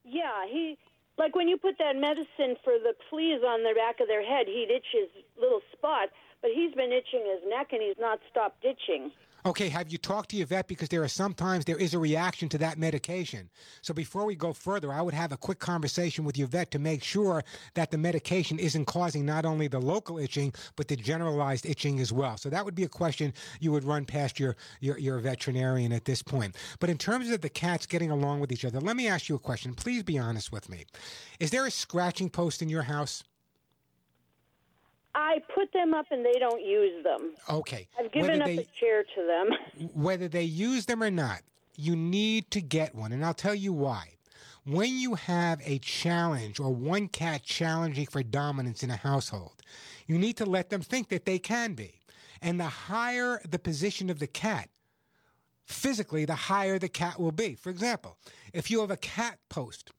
Yeah, 0.04 0.46
he 0.48 0.78
like 1.18 1.36
when 1.36 1.48
you 1.48 1.58
put 1.58 1.78
that 1.80 1.96
medicine 1.96 2.58
for 2.64 2.74
the 2.78 2.94
fleas 3.10 3.42
on 3.46 3.64
the 3.64 3.74
back 3.76 4.00
of 4.00 4.08
their 4.08 4.24
head, 4.24 4.46
he'd 4.48 4.70
itch 4.70 4.88
his 4.92 5.10
little 5.40 5.62
spot, 5.72 6.10
but 6.42 6.52
he's 6.54 6.74
been 6.76 6.92
itching 6.92 7.26
his 7.26 7.42
neck 7.50 7.70
and 7.72 7.82
he's 7.82 8.00
not 8.00 8.20
stopped 8.30 8.64
itching. 8.64 9.12
Okay, 9.46 9.68
have 9.68 9.92
you 9.92 9.98
talked 9.98 10.30
to 10.30 10.38
your 10.38 10.48
vet 10.48 10.70
because 10.70 10.88
there 10.88 11.04
are 11.04 11.08
sometimes 11.10 11.66
there 11.66 11.78
is 11.78 11.94
a 11.94 12.00
reaction 12.00 12.48
to 12.48 12.58
that 12.60 12.78
medication. 12.78 13.50
So 13.82 13.94
before 13.94 14.24
we 14.24 14.36
go 14.36 14.54
further, 14.54 14.94
I 14.94 15.02
would 15.02 15.14
have 15.14 15.34
a 15.34 15.38
quick 15.38 15.60
conversation 15.60 16.24
with 16.24 16.38
your 16.38 16.48
vet 16.48 16.72
to 16.72 16.80
make 16.80 17.04
sure 17.04 17.44
that 17.74 17.92
the 17.92 17.98
medication 17.98 18.58
isn't 18.58 18.86
causing 18.86 19.26
not 19.26 19.44
only 19.44 19.68
the 19.68 19.82
local 19.82 20.18
itching 20.18 20.54
but 20.78 20.88
the 20.88 20.96
generalized 20.96 21.66
itching 21.66 22.00
as 22.00 22.14
well. 22.14 22.38
So 22.38 22.50
that 22.52 22.64
would 22.64 22.74
be 22.76 22.84
a 22.84 22.90
question 22.90 23.34
you 23.60 23.74
would 23.74 23.84
run 23.84 24.06
past 24.06 24.40
your 24.40 24.56
your, 24.80 24.98
your 24.98 25.20
veterinarian 25.20 25.92
at 25.92 26.06
this 26.06 26.24
point. 26.24 26.56
But 26.80 26.90
in 26.90 26.98
terms 26.98 27.30
of 27.30 27.42
the 27.42 27.50
cats 27.50 27.86
getting 27.86 28.12
along 28.12 28.40
with 28.40 28.54
each 28.54 28.64
other, 28.64 28.80
let 28.80 28.96
me 28.96 29.10
ask 29.10 29.28
you 29.28 29.36
a 29.36 29.40
question. 29.40 29.74
Please 29.74 30.04
be 30.04 30.18
honest 30.18 30.54
with 30.54 30.70
me. 30.70 30.86
Is 31.42 31.52
there 31.52 31.66
a 31.66 31.72
scratching 31.72 32.30
post 32.30 32.62
in 32.62 32.70
your 32.70 32.84
house? 32.84 33.26
I 35.16 35.40
put 35.54 35.72
them 35.74 35.94
up 35.94 36.08
and 36.12 36.26
they 36.26 36.40
don't 36.40 36.62
use 36.64 37.04
them. 37.04 37.34
Okay. 37.50 37.88
I've 38.00 38.12
given 38.12 38.32
Whether 38.32 38.42
up 38.42 38.48
they- 38.48 38.58
a 38.60 38.66
chair 38.80 39.04
to 39.04 39.26
them. 39.28 39.90
whether 39.94 40.28
they 40.28 40.44
use 40.44 40.86
them 40.88 41.04
or 41.04 41.12
not, 41.12 41.42
you 41.76 41.96
need 41.96 42.50
to 42.52 42.62
get 42.62 42.96
one. 42.96 43.12
And 43.12 43.24
I'll 43.26 43.34
tell 43.34 43.56
you 43.56 43.74
why. 43.74 44.10
When 44.66 44.98
you 44.98 45.16
have 45.16 45.62
a 45.66 45.78
challenge 45.80 46.60
or 46.60 46.74
one 46.74 47.10
cat 47.10 47.44
challenging 47.44 48.08
for 48.08 48.24
dominance 48.24 48.82
in 48.82 48.90
a 48.90 48.96
household, 48.96 49.62
you 50.08 50.18
need 50.18 50.38
to 50.38 50.46
let 50.46 50.70
them 50.70 50.82
think 50.82 51.10
that 51.10 51.26
they 51.26 51.38
can 51.38 51.74
be. 51.74 52.00
And 52.42 52.60
the 52.60 52.66
higher 52.66 53.42
the 53.48 53.60
position 53.60 54.10
of 54.10 54.20
the 54.20 54.28
cat, 54.28 54.70
physically, 55.66 56.26
the 56.26 56.36
higher 56.36 56.80
the 56.80 56.90
cat 56.90 57.20
will 57.20 57.32
be. 57.32 57.56
For 57.56 57.70
example, 57.70 58.18
if 58.54 58.72
you 58.72 58.80
have 58.82 58.92
a 58.92 58.98
cat 58.98 59.40
post 59.50 59.92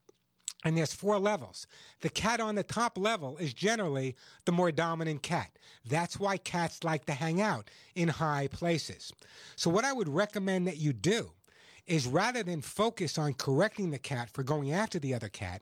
and 0.65 0.75
there's 0.75 0.93
four 0.93 1.19
levels. 1.19 1.67
The 2.01 2.09
cat 2.09 2.41
on 2.41 2.55
the 2.55 2.63
top 2.63 2.97
level 2.97 3.37
is 3.37 3.53
generally 3.53 4.15
the 4.45 4.51
more 4.51 4.71
dominant 4.71 5.21
cat. 5.21 5.51
That's 5.87 6.19
why 6.19 6.37
cats 6.37 6.83
like 6.83 7.05
to 7.05 7.13
hang 7.13 7.39
out 7.39 7.69
in 7.93 8.09
high 8.09 8.49
places. 8.51 9.13
So, 9.55 9.69
what 9.69 9.85
I 9.85 9.93
would 9.93 10.09
recommend 10.09 10.67
that 10.67 10.77
you 10.77 10.91
do 10.91 11.29
is 11.85 12.07
rather 12.07 12.41
than 12.41 12.61
focus 12.61 13.19
on 13.19 13.35
correcting 13.35 13.91
the 13.91 13.99
cat 13.99 14.31
for 14.31 14.41
going 14.41 14.73
after 14.73 14.97
the 14.97 15.13
other 15.13 15.29
cat, 15.29 15.61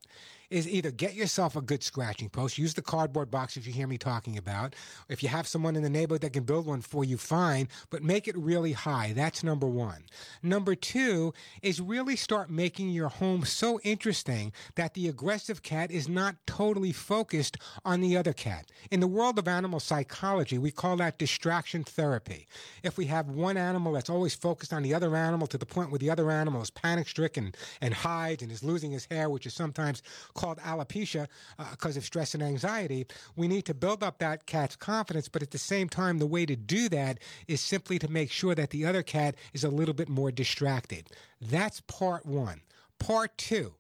is 0.54 0.68
either 0.68 0.92
get 0.92 1.16
yourself 1.16 1.56
a 1.56 1.62
good 1.62 1.82
scratching 1.82 2.30
post, 2.30 2.60
use 2.60 2.76
the 2.76 2.82
cardboard 2.82 3.32
box 3.32 3.58
if 3.58 3.66
you 3.66 3.74
hear 3.74 3.88
me 3.88 3.98
talking 3.98 4.38
about. 4.38 4.76
If 5.10 5.24
you 5.24 5.30
have 5.30 5.48
someone 5.48 5.76
in 5.76 5.82
the 5.82 5.90
neighborhood 5.90 6.22
that 6.22 6.34
can 6.34 6.44
build 6.44 6.68
one 6.68 6.82
for 6.82 7.04
you, 7.04 7.18
fine, 7.18 7.68
but 7.90 8.04
make 8.04 8.28
it 8.28 8.38
really 8.38 8.74
high. 8.74 9.14
That's 9.16 9.44
number 9.44 9.66
one. 9.66 10.04
Number 10.44 10.76
two 10.76 11.34
is 11.64 11.82
really 11.82 12.16
start 12.16 12.52
making 12.52 12.90
your 12.90 13.10
home 13.10 13.46
so 13.46 13.80
interesting 13.80 14.54
that 14.76 14.94
the 14.94 15.08
aggressive 15.08 15.64
cat 15.64 15.90
is 15.90 16.08
not 16.08 16.36
totally 16.46 16.92
focused 16.92 17.58
on 17.84 18.02
the 18.02 18.16
other 18.16 18.34
cat. 18.34 18.72
In 18.92 19.00
the 19.00 19.08
world 19.08 19.40
of 19.40 19.48
animal 19.48 19.80
psychology, 19.80 20.60
we 20.60 20.70
call 20.70 20.98
that 20.98 21.18
distraction 21.18 21.84
therapy. 21.84 22.46
If 22.84 22.96
we 22.96 23.06
have 23.08 23.28
one 23.28 23.58
animal 23.58 23.94
that's 23.94 24.10
always 24.10 24.36
focused 24.36 24.72
on 24.72 24.84
the 24.84 24.94
other 24.94 25.16
animal 25.16 25.48
to 25.48 25.58
the 25.58 25.66
point 25.66 25.90
where 25.90 25.98
the 25.98 26.12
other 26.12 26.30
animal 26.30 26.62
is 26.62 26.70
panic 26.70 27.08
stricken 27.08 27.56
and 27.82 27.92
hides 27.92 28.44
and 28.44 28.52
is 28.52 28.64
losing 28.64 28.92
his 28.92 29.06
hair, 29.06 29.32
which 29.32 29.48
is 29.48 29.56
sometimes 29.56 30.04
called 30.44 30.60
alopecia 30.60 31.28
because 31.72 31.96
of 31.96 32.04
stress 32.04 32.34
and 32.34 32.44
anxiety, 32.44 33.06
we 33.36 33.48
need 33.48 33.66
to 33.66 33.74
build 33.74 34.04
up 34.04 34.20
that 34.20 34.46
cat's 34.46 34.76
confidence. 34.76 35.30
But 35.30 35.42
at 35.42 35.52
the 35.52 35.58
same 35.58 35.88
time, 35.88 36.20
the 36.20 36.26
way 36.26 36.46
to 36.46 36.56
do 36.56 36.90
that 36.90 37.20
is 37.48 37.62
simply 37.62 37.98
to 38.00 38.12
make 38.12 38.32
sure 38.32 38.54
that 38.56 38.72
the 38.72 38.86
other 38.86 39.04
cat 39.04 39.36
is 39.54 39.64
a 39.64 39.70
little 39.70 39.94
bit 39.94 40.10
more 40.10 40.32
distracted. 40.32 41.10
That's 41.40 41.82
part 41.82 42.26
one. 42.26 42.62
Part 43.00 43.38
two 43.38 43.74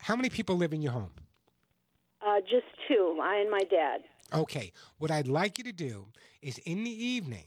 how 0.00 0.16
many 0.16 0.30
people 0.30 0.56
live 0.56 0.72
in 0.72 0.80
your 0.80 0.92
home? 0.92 1.10
Uh, 2.24 2.40
just 2.40 2.66
two, 2.86 3.18
I 3.22 3.38
and 3.38 3.50
my 3.50 3.60
dad. 3.70 4.02
Okay, 4.32 4.72
what 4.98 5.10
I'd 5.10 5.26
like 5.26 5.58
you 5.58 5.64
to 5.64 5.72
do 5.72 6.06
is 6.42 6.58
in 6.58 6.84
the 6.84 7.04
evening, 7.04 7.44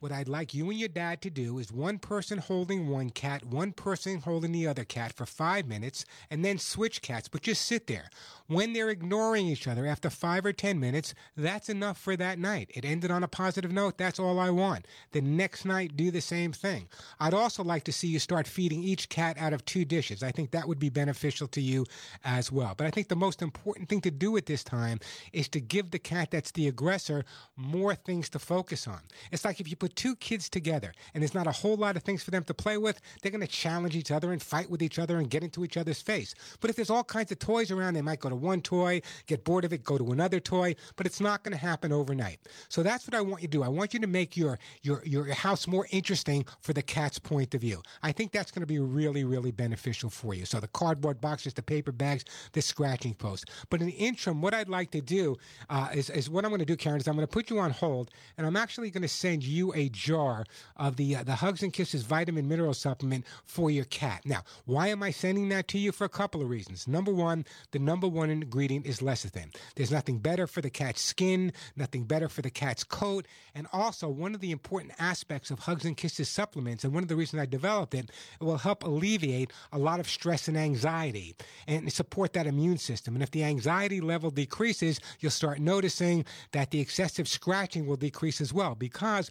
what 0.00 0.12
I'd 0.12 0.28
like 0.28 0.54
you 0.54 0.70
and 0.70 0.78
your 0.78 0.88
dad 0.88 1.20
to 1.22 1.30
do 1.30 1.58
is 1.58 1.70
one 1.70 1.98
person 1.98 2.38
holding 2.38 2.88
one 2.88 3.10
cat, 3.10 3.44
one 3.44 3.72
person 3.72 4.20
holding 4.20 4.50
the 4.50 4.66
other 4.66 4.84
cat 4.84 5.12
for 5.12 5.26
five 5.26 5.66
minutes, 5.66 6.06
and 6.30 6.42
then 6.42 6.58
switch 6.58 7.02
cats, 7.02 7.28
but 7.28 7.42
just 7.42 7.66
sit 7.66 7.86
there. 7.86 8.08
When 8.46 8.72
they're 8.72 8.88
ignoring 8.88 9.46
each 9.46 9.68
other 9.68 9.86
after 9.86 10.08
five 10.08 10.46
or 10.46 10.54
ten 10.54 10.80
minutes, 10.80 11.14
that's 11.36 11.68
enough 11.68 11.98
for 11.98 12.16
that 12.16 12.38
night. 12.38 12.70
It 12.74 12.86
ended 12.86 13.10
on 13.10 13.22
a 13.22 13.28
positive 13.28 13.70
note. 13.70 13.98
That's 13.98 14.18
all 14.18 14.40
I 14.40 14.48
want. 14.48 14.86
The 15.12 15.20
next 15.20 15.66
night, 15.66 15.96
do 15.96 16.10
the 16.10 16.22
same 16.22 16.52
thing. 16.52 16.88
I'd 17.20 17.34
also 17.34 17.62
like 17.62 17.84
to 17.84 17.92
see 17.92 18.08
you 18.08 18.18
start 18.18 18.48
feeding 18.48 18.82
each 18.82 19.10
cat 19.10 19.36
out 19.38 19.52
of 19.52 19.64
two 19.66 19.84
dishes. 19.84 20.22
I 20.22 20.32
think 20.32 20.50
that 20.50 20.66
would 20.66 20.78
be 20.78 20.88
beneficial 20.88 21.46
to 21.48 21.60
you 21.60 21.84
as 22.24 22.50
well. 22.50 22.74
But 22.76 22.86
I 22.86 22.90
think 22.90 23.08
the 23.08 23.16
most 23.16 23.42
important 23.42 23.90
thing 23.90 24.00
to 24.00 24.10
do 24.10 24.36
at 24.38 24.46
this 24.46 24.64
time 24.64 24.98
is 25.34 25.48
to 25.50 25.60
give 25.60 25.90
the 25.90 25.98
cat 25.98 26.30
that's 26.30 26.52
the 26.52 26.68
aggressor 26.68 27.24
more 27.56 27.94
things 27.94 28.30
to 28.30 28.38
focus 28.38 28.88
on. 28.88 29.00
It's 29.30 29.44
like 29.44 29.60
if 29.60 29.68
you 29.68 29.76
put 29.76 29.89
two 29.90 30.16
kids 30.16 30.48
together 30.48 30.92
and 31.14 31.22
there's 31.22 31.34
not 31.34 31.46
a 31.46 31.52
whole 31.52 31.76
lot 31.76 31.96
of 31.96 32.02
things 32.02 32.22
for 32.22 32.30
them 32.30 32.44
to 32.44 32.54
play 32.54 32.78
with, 32.78 33.00
they're 33.22 33.32
going 33.32 33.40
to 33.40 33.46
challenge 33.46 33.96
each 33.96 34.10
other 34.10 34.32
and 34.32 34.42
fight 34.42 34.70
with 34.70 34.82
each 34.82 34.98
other 34.98 35.18
and 35.18 35.30
get 35.30 35.42
into 35.42 35.64
each 35.64 35.76
other's 35.76 36.00
face. 36.00 36.34
But 36.60 36.70
if 36.70 36.76
there's 36.76 36.90
all 36.90 37.04
kinds 37.04 37.32
of 37.32 37.38
toys 37.38 37.70
around, 37.70 37.94
they 37.94 38.02
might 38.02 38.20
go 38.20 38.28
to 38.28 38.36
one 38.36 38.60
toy, 38.62 39.02
get 39.26 39.44
bored 39.44 39.64
of 39.64 39.72
it, 39.72 39.84
go 39.84 39.98
to 39.98 40.12
another 40.12 40.40
toy, 40.40 40.74
but 40.96 41.06
it's 41.06 41.20
not 41.20 41.42
going 41.42 41.52
to 41.52 41.58
happen 41.58 41.92
overnight. 41.92 42.40
So 42.68 42.82
that's 42.82 43.06
what 43.06 43.14
I 43.14 43.20
want 43.20 43.42
you 43.42 43.48
to 43.48 43.58
do. 43.58 43.62
I 43.62 43.68
want 43.68 43.94
you 43.94 44.00
to 44.00 44.06
make 44.06 44.36
your 44.36 44.58
your 44.82 45.02
your 45.04 45.32
house 45.32 45.66
more 45.66 45.86
interesting 45.90 46.44
for 46.60 46.72
the 46.72 46.82
cat's 46.82 47.18
point 47.18 47.54
of 47.54 47.60
view. 47.60 47.82
I 48.02 48.12
think 48.12 48.32
that's 48.32 48.50
going 48.50 48.62
to 48.62 48.66
be 48.66 48.78
really 48.78 49.24
really 49.24 49.50
beneficial 49.50 50.10
for 50.10 50.34
you. 50.34 50.44
So 50.44 50.60
the 50.60 50.68
cardboard 50.68 51.20
boxes, 51.20 51.54
the 51.54 51.62
paper 51.62 51.92
bags, 51.92 52.24
the 52.52 52.62
scratching 52.62 53.14
post. 53.14 53.50
But 53.68 53.80
in 53.80 53.86
the 53.86 53.92
interim, 53.92 54.40
what 54.40 54.54
I'd 54.54 54.68
like 54.68 54.90
to 54.92 55.00
do 55.00 55.36
uh, 55.68 55.88
is 55.94 56.10
is 56.10 56.28
what 56.28 56.44
I'm 56.44 56.50
going 56.50 56.60
to 56.60 56.64
do, 56.64 56.76
Karen, 56.76 57.00
is 57.00 57.08
I'm 57.08 57.14
going 57.14 57.26
to 57.26 57.32
put 57.32 57.50
you 57.50 57.58
on 57.58 57.70
hold, 57.70 58.10
and 58.36 58.46
I'm 58.46 58.56
actually 58.56 58.90
going 58.90 59.02
to 59.02 59.08
send 59.08 59.42
you 59.42 59.72
a 59.74 59.79
jar 59.88 60.44
of 60.76 60.96
the 60.96 61.16
uh, 61.16 61.22
the 61.22 61.36
Hugs 61.36 61.62
and 61.62 61.72
Kisses 61.72 62.02
vitamin 62.02 62.48
mineral 62.48 62.74
supplement 62.74 63.24
for 63.44 63.70
your 63.70 63.84
cat. 63.86 64.22
Now, 64.24 64.42
why 64.64 64.88
am 64.88 65.02
I 65.02 65.10
sending 65.10 65.48
that 65.50 65.68
to 65.68 65.78
you? 65.78 65.92
For 65.92 66.04
a 66.04 66.08
couple 66.08 66.42
of 66.42 66.48
reasons. 66.48 66.86
Number 66.86 67.12
one, 67.12 67.44
the 67.70 67.78
number 67.78 68.08
one 68.08 68.30
ingredient 68.30 68.86
is 68.86 69.00
lecithin. 69.00 69.54
There's 69.76 69.90
nothing 69.90 70.18
better 70.18 70.46
for 70.46 70.60
the 70.60 70.70
cat's 70.70 71.02
skin, 71.02 71.52
nothing 71.76 72.04
better 72.04 72.28
for 72.28 72.42
the 72.42 72.50
cat's 72.50 72.84
coat, 72.84 73.26
and 73.54 73.66
also 73.72 74.08
one 74.08 74.34
of 74.34 74.40
the 74.40 74.52
important 74.52 74.92
aspects 74.98 75.50
of 75.50 75.60
Hugs 75.60 75.84
and 75.84 75.96
Kisses 75.96 76.28
supplements, 76.28 76.84
and 76.84 76.92
one 76.92 77.02
of 77.02 77.08
the 77.08 77.16
reasons 77.16 77.42
I 77.42 77.46
developed 77.46 77.94
it, 77.94 78.10
it 78.40 78.44
will 78.44 78.58
help 78.58 78.84
alleviate 78.84 79.52
a 79.72 79.78
lot 79.78 80.00
of 80.00 80.08
stress 80.08 80.48
and 80.48 80.56
anxiety 80.56 81.36
and 81.66 81.92
support 81.92 82.32
that 82.32 82.46
immune 82.46 82.78
system. 82.78 83.14
And 83.14 83.22
if 83.22 83.30
the 83.30 83.44
anxiety 83.44 84.00
level 84.00 84.30
decreases, 84.30 85.00
you'll 85.20 85.30
start 85.30 85.58
noticing 85.58 86.24
that 86.52 86.70
the 86.70 86.80
excessive 86.80 87.28
scratching 87.28 87.86
will 87.86 87.96
decrease 87.96 88.40
as 88.40 88.52
well 88.52 88.74
because 88.74 89.30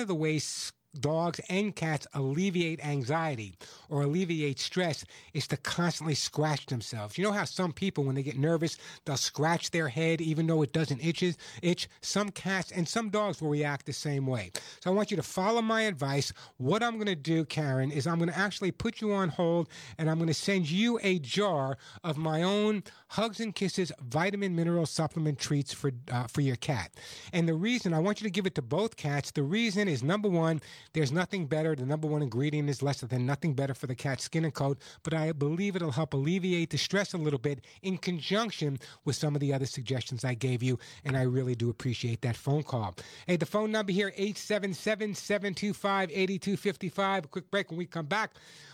of 0.00 0.08
the 0.08 0.14
ways 0.14 0.72
dogs 1.00 1.40
and 1.48 1.74
cats 1.74 2.06
alleviate 2.14 2.84
anxiety 2.84 3.54
or 3.88 4.02
alleviate 4.02 4.58
stress 4.58 5.04
is 5.32 5.46
to 5.48 5.56
constantly 5.56 6.14
scratch 6.14 6.66
themselves. 6.66 7.16
You 7.18 7.24
know 7.24 7.32
how 7.32 7.44
some 7.44 7.72
people, 7.72 8.04
when 8.04 8.14
they 8.14 8.22
get 8.22 8.38
nervous, 8.38 8.76
they'll 9.04 9.16
scratch 9.16 9.70
their 9.70 9.88
head 9.88 10.20
even 10.20 10.46
though 10.46 10.62
it 10.62 10.72
doesn't 10.72 11.04
itches, 11.04 11.36
itch? 11.62 11.88
Some 12.00 12.30
cats 12.30 12.70
and 12.72 12.88
some 12.88 13.10
dogs 13.10 13.40
will 13.40 13.50
react 13.50 13.86
the 13.86 13.92
same 13.92 14.26
way. 14.26 14.50
So 14.80 14.90
I 14.90 14.94
want 14.94 15.10
you 15.10 15.16
to 15.16 15.22
follow 15.22 15.62
my 15.62 15.82
advice. 15.82 16.32
What 16.56 16.82
I'm 16.82 16.94
going 16.94 17.06
to 17.06 17.14
do, 17.14 17.44
Karen, 17.44 17.90
is 17.90 18.06
I'm 18.06 18.18
going 18.18 18.30
to 18.30 18.38
actually 18.38 18.72
put 18.72 19.00
you 19.00 19.12
on 19.12 19.28
hold 19.28 19.68
and 19.98 20.10
I'm 20.10 20.18
going 20.18 20.28
to 20.28 20.34
send 20.34 20.70
you 20.70 20.98
a 21.02 21.18
jar 21.18 21.78
of 22.04 22.16
my 22.16 22.42
own 22.42 22.82
Hugs 23.08 23.40
and 23.40 23.54
Kisses 23.54 23.92
vitamin 24.02 24.54
mineral 24.54 24.86
supplement 24.86 25.38
treats 25.38 25.72
for 25.72 25.92
uh, 26.10 26.26
for 26.26 26.40
your 26.40 26.56
cat. 26.56 26.92
And 27.32 27.48
the 27.48 27.54
reason 27.54 27.94
I 27.94 27.98
want 27.98 28.20
you 28.20 28.26
to 28.26 28.30
give 28.30 28.46
it 28.46 28.54
to 28.56 28.62
both 28.62 28.96
cats, 28.96 29.30
the 29.30 29.42
reason 29.42 29.88
is 29.88 30.02
number 30.02 30.28
one, 30.28 30.60
there's 30.92 31.12
nothing 31.12 31.46
better. 31.46 31.74
The 31.74 31.86
number 31.86 32.08
one 32.08 32.22
ingredient 32.22 32.68
is 32.68 32.80
lecithin, 32.80 33.20
nothing 33.22 33.54
better 33.54 33.74
for 33.74 33.86
the 33.86 33.94
cat's 33.94 34.24
skin 34.24 34.44
and 34.44 34.54
coat, 34.54 34.78
but 35.02 35.14
I 35.14 35.32
believe 35.32 35.76
it'll 35.76 35.90
help 35.90 36.14
alleviate 36.14 36.70
the 36.70 36.78
stress 36.78 37.14
a 37.14 37.18
little 37.18 37.38
bit 37.38 37.64
in 37.82 37.98
conjunction 37.98 38.78
with 39.04 39.16
some 39.16 39.34
of 39.34 39.40
the 39.40 39.52
other 39.52 39.66
suggestions 39.66 40.24
I 40.24 40.34
gave 40.34 40.62
you. 40.62 40.78
And 41.04 41.16
I 41.16 41.22
really 41.22 41.54
do 41.54 41.70
appreciate 41.70 42.22
that 42.22 42.36
phone 42.36 42.62
call. 42.62 42.94
Hey, 43.26 43.36
the 43.36 43.46
phone 43.46 43.70
number 43.70 43.92
here, 43.92 44.12
877 44.16 45.14
725 45.14 46.10
8255. 46.10 47.24
A 47.24 47.28
quick 47.28 47.50
break 47.50 47.70
when 47.70 47.78
we 47.78 47.86
come 47.86 48.06
back. 48.06 48.32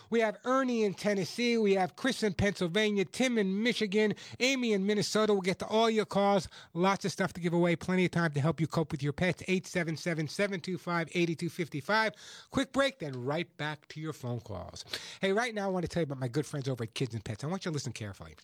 We 0.09 0.19
have 0.19 0.37
Ernie 0.45 0.83
in 0.83 0.93
Tennessee. 0.93 1.57
We 1.57 1.73
have 1.73 1.95
Chris 1.95 2.23
in 2.23 2.33
Pennsylvania, 2.33 3.05
Tim 3.05 3.37
in 3.37 3.63
Michigan, 3.63 4.13
Amy 4.39 4.73
in 4.73 4.85
Minnesota. 4.85 5.33
We'll 5.33 5.41
get 5.41 5.59
to 5.59 5.67
all 5.67 5.89
your 5.89 6.05
calls. 6.05 6.47
Lots 6.73 7.05
of 7.05 7.11
stuff 7.11 7.33
to 7.33 7.41
give 7.41 7.53
away. 7.53 7.75
Plenty 7.75 8.05
of 8.05 8.11
time 8.11 8.31
to 8.31 8.39
help 8.39 8.59
you 8.59 8.67
cope 8.67 8.91
with 8.91 9.03
your 9.03 9.13
pets. 9.13 9.43
877 9.47 10.27
725 10.27 11.09
8255. 11.13 12.13
Quick 12.51 12.71
break, 12.71 12.99
then 12.99 13.13
right 13.23 13.47
back 13.57 13.87
to 13.89 13.99
your 13.99 14.13
phone 14.13 14.39
calls. 14.39 14.85
Hey, 15.21 15.31
right 15.33 15.53
now 15.53 15.65
I 15.65 15.71
want 15.71 15.83
to 15.83 15.89
tell 15.89 16.01
you 16.01 16.05
about 16.05 16.19
my 16.19 16.27
good 16.27 16.45
friends 16.45 16.67
over 16.69 16.83
at 16.83 16.93
Kids 16.93 17.13
and 17.13 17.23
Pets. 17.23 17.43
I 17.43 17.47
want 17.47 17.65
you 17.65 17.71
to 17.71 17.73
listen 17.73 17.91
carefully. 17.91 18.35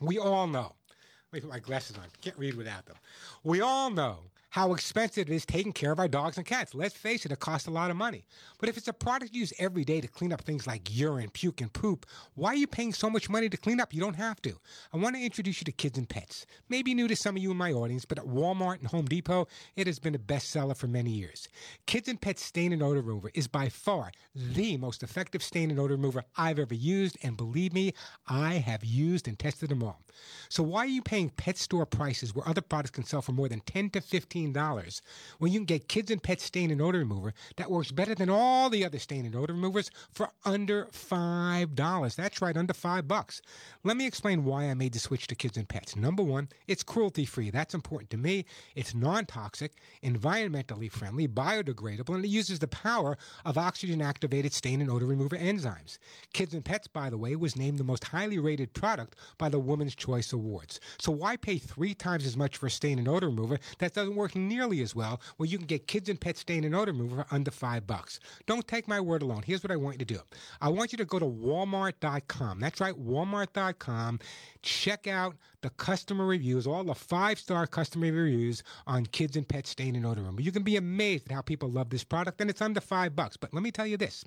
We 0.00 0.18
all 0.18 0.46
know. 0.46 0.74
Let 1.32 1.36
me 1.36 1.40
put 1.40 1.50
my 1.50 1.60
glasses 1.60 1.96
on. 1.96 2.04
Can't 2.22 2.38
read 2.38 2.54
without 2.54 2.86
them. 2.86 2.96
We 3.44 3.60
all 3.60 3.90
know 3.90 4.18
how 4.50 4.72
expensive 4.72 5.28
it 5.28 5.32
is 5.32 5.46
taking 5.46 5.72
care 5.72 5.92
of 5.92 5.98
our 5.98 6.08
dogs 6.08 6.36
and 6.36 6.46
cats. 6.46 6.74
Let's 6.74 6.94
face 6.94 7.24
it, 7.24 7.32
it 7.32 7.40
costs 7.40 7.68
a 7.68 7.70
lot 7.70 7.90
of 7.90 7.96
money. 7.96 8.24
But 8.58 8.68
if 8.68 8.76
it's 8.76 8.88
a 8.88 8.92
product 8.92 9.32
you 9.32 9.40
use 9.40 9.52
every 9.58 9.84
day 9.84 10.00
to 10.00 10.08
clean 10.08 10.32
up 10.32 10.42
things 10.42 10.66
like 10.66 10.88
urine, 10.90 11.30
puke, 11.30 11.60
and 11.60 11.72
poop, 11.72 12.06
why 12.34 12.50
are 12.50 12.56
you 12.56 12.66
paying 12.66 12.92
so 12.92 13.08
much 13.08 13.30
money 13.30 13.48
to 13.48 13.56
clean 13.56 13.80
up? 13.80 13.94
You 13.94 14.00
don't 14.00 14.14
have 14.14 14.42
to. 14.42 14.58
I 14.92 14.96
want 14.96 15.16
to 15.16 15.22
introduce 15.22 15.60
you 15.60 15.64
to 15.64 15.72
Kids 15.72 15.98
and 15.98 16.08
Pets. 16.08 16.46
Maybe 16.68 16.94
new 16.94 17.08
to 17.08 17.16
some 17.16 17.36
of 17.36 17.42
you 17.42 17.50
in 17.50 17.56
my 17.56 17.72
audience, 17.72 18.04
but 18.04 18.18
at 18.18 18.26
Walmart 18.26 18.78
and 18.80 18.88
Home 18.88 19.06
Depot, 19.06 19.48
it 19.76 19.86
has 19.86 19.98
been 19.98 20.14
a 20.14 20.18
bestseller 20.18 20.76
for 20.76 20.86
many 20.86 21.10
years. 21.10 21.48
Kids 21.86 22.08
and 22.08 22.20
Pets 22.20 22.44
Stain 22.44 22.72
and 22.72 22.82
Odor 22.82 23.00
Remover 23.00 23.30
is 23.34 23.46
by 23.48 23.68
far 23.68 24.10
the 24.34 24.76
most 24.76 25.02
effective 25.02 25.42
stain 25.42 25.70
and 25.70 25.78
odor 25.78 25.94
remover 25.94 26.24
I've 26.36 26.58
ever 26.58 26.74
used, 26.74 27.18
and 27.22 27.36
believe 27.36 27.72
me, 27.72 27.92
I 28.26 28.54
have 28.54 28.84
used 28.84 29.28
and 29.28 29.38
tested 29.38 29.70
them 29.70 29.82
all. 29.82 30.00
So 30.48 30.62
why 30.62 30.80
are 30.80 30.86
you 30.86 31.02
paying 31.02 31.30
pet 31.30 31.58
store 31.58 31.86
prices 31.86 32.34
where 32.34 32.48
other 32.48 32.60
products 32.60 32.90
can 32.90 33.04
sell 33.04 33.22
for 33.22 33.32
more 33.32 33.48
than 33.48 33.60
10 33.60 33.90
to 33.90 34.00
15 34.00 34.39
dollars 34.48 35.02
when 35.38 35.52
you 35.52 35.58
can 35.60 35.66
get 35.66 35.88
kids 35.88 36.10
and 36.10 36.22
pet 36.22 36.40
stain 36.40 36.70
and 36.70 36.80
odor 36.80 36.98
remover 36.98 37.34
that 37.56 37.70
works 37.70 37.92
better 37.92 38.14
than 38.14 38.30
all 38.30 38.70
the 38.70 38.84
other 38.84 38.98
stain 38.98 39.26
and 39.26 39.36
odor 39.36 39.52
removers 39.52 39.90
for 40.12 40.30
under 40.44 40.88
five 40.92 41.74
dollars? 41.74 42.16
That's 42.16 42.40
right, 42.40 42.56
under 42.56 42.74
five 42.74 43.06
bucks. 43.06 43.42
Let 43.84 43.96
me 43.96 44.06
explain 44.06 44.44
why 44.44 44.64
I 44.64 44.74
made 44.74 44.92
the 44.94 44.98
switch 44.98 45.26
to 45.28 45.34
kids 45.34 45.56
and 45.56 45.68
pets. 45.68 45.96
Number 45.96 46.22
one, 46.22 46.48
it's 46.66 46.82
cruelty 46.82 47.24
free. 47.24 47.50
That's 47.50 47.74
important 47.74 48.10
to 48.10 48.16
me. 48.16 48.46
It's 48.74 48.94
non 48.94 49.26
toxic, 49.26 49.72
environmentally 50.02 50.90
friendly, 50.90 51.28
biodegradable, 51.28 52.14
and 52.14 52.24
it 52.24 52.28
uses 52.28 52.58
the 52.58 52.68
power 52.68 53.18
of 53.44 53.58
oxygen 53.58 54.02
activated 54.02 54.52
stain 54.52 54.80
and 54.80 54.90
odor 54.90 55.06
remover 55.06 55.36
enzymes. 55.36 55.98
Kids 56.32 56.54
and 56.54 56.64
Pets, 56.64 56.88
by 56.88 57.10
the 57.10 57.18
way, 57.18 57.36
was 57.36 57.56
named 57.56 57.78
the 57.78 57.84
most 57.84 58.04
highly 58.04 58.38
rated 58.38 58.72
product 58.72 59.16
by 59.38 59.48
the 59.48 59.58
Women's 59.58 59.94
Choice 59.94 60.32
Awards. 60.32 60.80
So 60.98 61.12
why 61.12 61.36
pay 61.36 61.58
three 61.58 61.94
times 61.94 62.26
as 62.26 62.36
much 62.36 62.56
for 62.56 62.66
a 62.66 62.70
stain 62.70 62.98
and 62.98 63.08
odor 63.08 63.28
remover 63.28 63.58
that 63.78 63.94
doesn't 63.94 64.14
work 64.14 64.29
nearly 64.34 64.80
as 64.82 64.94
well 64.94 65.20
when 65.36 65.48
you 65.48 65.58
can 65.58 65.66
get 65.66 65.86
Kids 65.86 66.08
and 66.08 66.20
Pet 66.20 66.36
stain 66.36 66.64
and 66.64 66.74
odor 66.74 66.92
remover 66.92 67.24
for 67.24 67.34
under 67.34 67.50
five 67.50 67.86
bucks? 67.86 68.20
Don't 68.46 68.66
take 68.66 68.88
my 68.88 69.00
word 69.00 69.22
alone. 69.22 69.42
Here's 69.44 69.62
what 69.62 69.70
I 69.70 69.76
want 69.76 69.94
you 69.94 70.04
to 70.04 70.14
do. 70.14 70.20
I 70.60 70.68
want 70.68 70.92
you 70.92 70.98
to 70.98 71.04
go 71.04 71.18
to 71.18 71.26
walmart.com. 71.26 72.60
That's 72.60 72.80
right, 72.80 72.94
walmart.com. 72.94 74.20
Check 74.62 75.06
out 75.06 75.36
the 75.62 75.70
customer 75.70 76.26
reviews, 76.26 76.66
all 76.66 76.84
the 76.84 76.94
five-star 76.94 77.66
customer 77.66 78.12
reviews 78.12 78.62
on 78.86 79.06
Kids 79.06 79.36
and 79.36 79.46
Pet 79.46 79.66
stain 79.66 79.96
and 79.96 80.06
odor 80.06 80.22
remover. 80.22 80.42
You 80.42 80.52
can 80.52 80.62
be 80.62 80.76
amazed 80.76 81.26
at 81.26 81.34
how 81.34 81.42
people 81.42 81.68
love 81.68 81.90
this 81.90 82.04
product, 82.04 82.40
and 82.40 82.48
it's 82.48 82.62
under 82.62 82.80
five 82.80 83.14
bucks. 83.14 83.36
But 83.36 83.52
let 83.52 83.62
me 83.62 83.70
tell 83.70 83.86
you 83.86 83.96
this: 83.96 84.24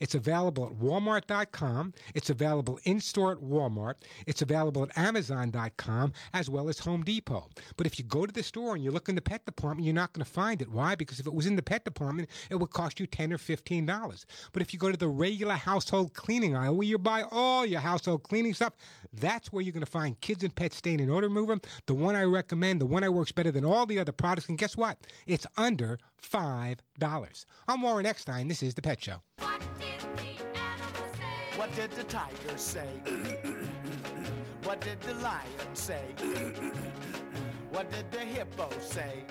it's 0.00 0.14
available 0.14 0.66
at 0.66 0.72
Walmart.com. 0.72 1.94
It's 2.14 2.30
available 2.30 2.78
in 2.84 3.00
store 3.00 3.32
at 3.32 3.38
Walmart. 3.38 3.94
It's 4.26 4.42
available 4.42 4.82
at 4.82 4.96
Amazon.com 4.98 6.12
as 6.34 6.50
well 6.50 6.68
as 6.68 6.78
Home 6.80 7.02
Depot. 7.02 7.48
But 7.76 7.86
if 7.86 7.98
you 7.98 8.04
go 8.04 8.26
to 8.26 8.32
the 8.32 8.42
store 8.42 8.74
and 8.74 8.84
you 8.84 8.90
look 8.90 9.08
in 9.08 9.14
the 9.14 9.22
pet 9.22 9.44
department, 9.46 9.84
you're 9.86 9.94
not 9.94 10.12
going 10.12 10.24
to 10.24 10.30
find 10.30 10.60
it. 10.60 10.70
Why? 10.70 10.94
Because 10.94 11.20
if 11.20 11.26
it 11.26 11.34
was 11.34 11.46
in 11.46 11.56
the 11.56 11.62
pet 11.62 11.84
department, 11.84 12.28
it 12.50 12.56
would 12.56 12.70
cost 12.70 13.00
you 13.00 13.06
ten 13.06 13.32
or 13.32 13.38
fifteen 13.38 13.86
dollars. 13.86 14.26
But 14.52 14.62
if 14.62 14.72
you 14.72 14.78
go 14.78 14.90
to 14.90 14.96
the 14.96 15.08
regular 15.08 15.54
household 15.54 16.14
cleaning 16.14 16.56
aisle 16.56 16.76
where 16.76 16.86
you 16.86 16.98
buy 16.98 17.24
all 17.30 17.64
your 17.64 17.80
household 17.80 18.22
cleaning 18.24 18.54
stuff, 18.54 18.74
that's 19.12 19.52
where 19.52 19.62
you're 19.62 19.72
going 19.72 19.84
to 19.84 19.90
find 19.90 20.20
Kids 20.20 20.44
and 20.44 20.54
Pet 20.54 20.65
stain 20.72 21.00
and 21.00 21.10
odor 21.10 21.28
remover. 21.28 21.58
The 21.86 21.94
one 21.94 22.16
I 22.16 22.22
recommend, 22.22 22.80
the 22.80 22.86
one 22.86 23.02
that 23.02 23.12
works 23.12 23.32
better 23.32 23.50
than 23.50 23.64
all 23.64 23.86
the 23.86 23.98
other 23.98 24.12
products. 24.12 24.48
And 24.48 24.58
guess 24.58 24.76
what? 24.76 24.98
It's 25.26 25.46
under 25.56 25.98
five 26.16 26.78
dollars. 26.98 27.46
I'm 27.68 27.82
Warren 27.82 28.06
Eckstein. 28.06 28.48
This 28.48 28.62
is 28.62 28.74
the 28.74 28.82
Pet 28.82 29.02
Show. 29.02 29.22
What 31.56 31.74
did 31.74 31.90
the 31.92 32.04
tiger 32.04 32.56
say? 32.56 32.88
what 34.64 34.80
did 34.80 35.00
the 35.00 35.14
lion 35.14 35.74
say? 35.74 36.02
what 37.70 37.90
did 37.90 38.10
the 38.10 38.20
hippo 38.20 38.68
say? 38.80 39.24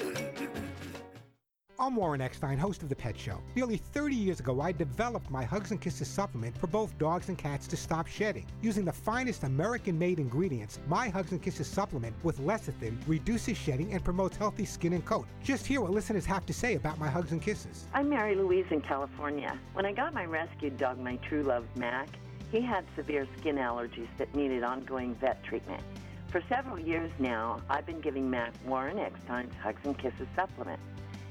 I'm 1.78 1.98
Warren 1.98 2.22
Eckstein, 2.22 2.58
host 2.58 2.84
of 2.84 2.90
The 2.90 2.96
Pet 2.96 3.20
Show. 3.20 3.42
Nearly 3.54 3.76
30 3.76 4.16
years 4.16 4.40
ago, 4.40 4.62
I 4.62 4.72
developed 4.72 5.30
my 5.30 5.44
Hugs 5.44 5.72
and 5.72 5.82
Kisses 5.82 6.08
supplement 6.08 6.58
for 6.58 6.68
both 6.68 6.98
dogs 6.98 7.28
and 7.28 7.38
cats 7.38 7.68
to 7.68 7.76
stop 7.76 8.08
shedding. 8.08 8.46
Using 8.62 8.86
the 8.86 8.94
finest 8.94 9.44
American 9.44 10.00
made 10.00 10.18
ingredients, 10.18 10.80
my 10.88 11.10
Hugs 11.10 11.34
and 11.34 11.42
Kisses 11.42 11.68
supplement 11.68 12.16
with 12.24 12.40
lecithin 12.40 12.98
reduces 13.08 13.58
shedding 13.58 13.92
and 13.92 14.02
promotes 14.02 14.38
healthy 14.38 14.64
skin 14.64 14.94
and 14.94 15.04
coat. 15.04 15.28
Just 15.44 15.66
hear 15.66 15.82
what 15.82 15.92
listeners 15.92 16.26
have 16.26 16.46
to 16.46 16.54
say 16.54 16.76
about 16.76 16.98
my 16.98 17.10
Hugs 17.10 17.34
and 17.34 17.42
Kisses. 17.42 17.88
I'm 17.94 18.10
Mary 18.10 18.36
Louise 18.36 18.68
in 18.72 18.80
California. 18.80 19.60
When 19.74 19.86
I 19.86 19.92
got 19.92 20.14
my 20.14 20.24
rescued 20.24 20.78
dog, 20.78 20.98
my 20.98 21.18
true 21.18 21.44
love, 21.44 21.66
Mac, 21.76 22.08
he 22.54 22.62
had 22.62 22.86
severe 22.96 23.28
skin 23.38 23.58
allergies 23.58 24.08
that 24.18 24.34
needed 24.34 24.64
ongoing 24.64 25.14
vet 25.16 25.44
treatment. 25.44 25.84
For 26.30 26.42
several 26.48 26.80
years 26.80 27.12
now, 27.20 27.62
I've 27.70 27.86
been 27.86 28.00
giving 28.00 28.30
Mac 28.30 28.54
Warren 28.66 28.98
Eckstein's 28.98 29.54
Hugs 29.62 29.82
and 29.84 29.98
Kisses 29.98 30.28
supplement. 30.38 30.80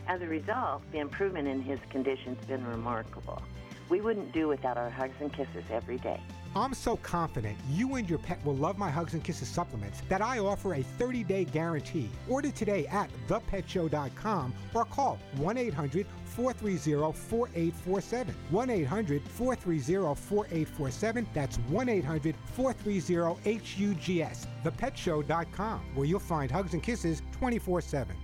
As 0.06 0.20
a 0.20 0.26
result, 0.26 0.82
the 0.92 0.98
improvement 0.98 1.48
in 1.48 1.62
his 1.62 1.78
condition's 1.90 2.44
been 2.44 2.66
remarkable. 2.66 3.42
We 3.88 4.00
wouldn't 4.00 4.32
do 4.32 4.48
without 4.48 4.76
our 4.76 4.90
hugs 4.90 5.14
and 5.20 5.32
kisses 5.32 5.64
every 5.70 5.98
day. 5.98 6.20
I'm 6.56 6.72
so 6.72 6.96
confident 6.98 7.56
you 7.68 7.96
and 7.96 8.08
your 8.08 8.20
pet 8.20 8.44
will 8.44 8.54
love 8.54 8.78
my 8.78 8.88
Hugs 8.88 9.14
and 9.14 9.24
Kisses 9.24 9.48
supplements 9.48 10.02
that 10.08 10.22
I 10.22 10.38
offer 10.38 10.74
a 10.74 10.82
30 10.82 11.24
day 11.24 11.44
guarantee. 11.44 12.08
Order 12.28 12.50
today 12.52 12.86
at 12.86 13.10
thepetshow.com 13.28 14.54
or 14.72 14.84
call 14.84 15.18
1 15.36 15.58
800 15.58 16.06
430 16.24 17.12
4847. 17.12 18.34
1 18.50 18.70
800 18.70 19.22
430 19.22 20.14
4847. 20.14 21.26
That's 21.34 21.56
1 21.56 21.88
800 21.88 22.36
430 22.52 23.58
HUGS. 23.58 24.46
Thepetshow.com, 24.64 25.80
where 25.94 26.06
you'll 26.06 26.20
find 26.20 26.50
Hugs 26.50 26.74
and 26.74 26.82
Kisses 26.82 27.22
24 27.32 27.80
7. 27.80 28.16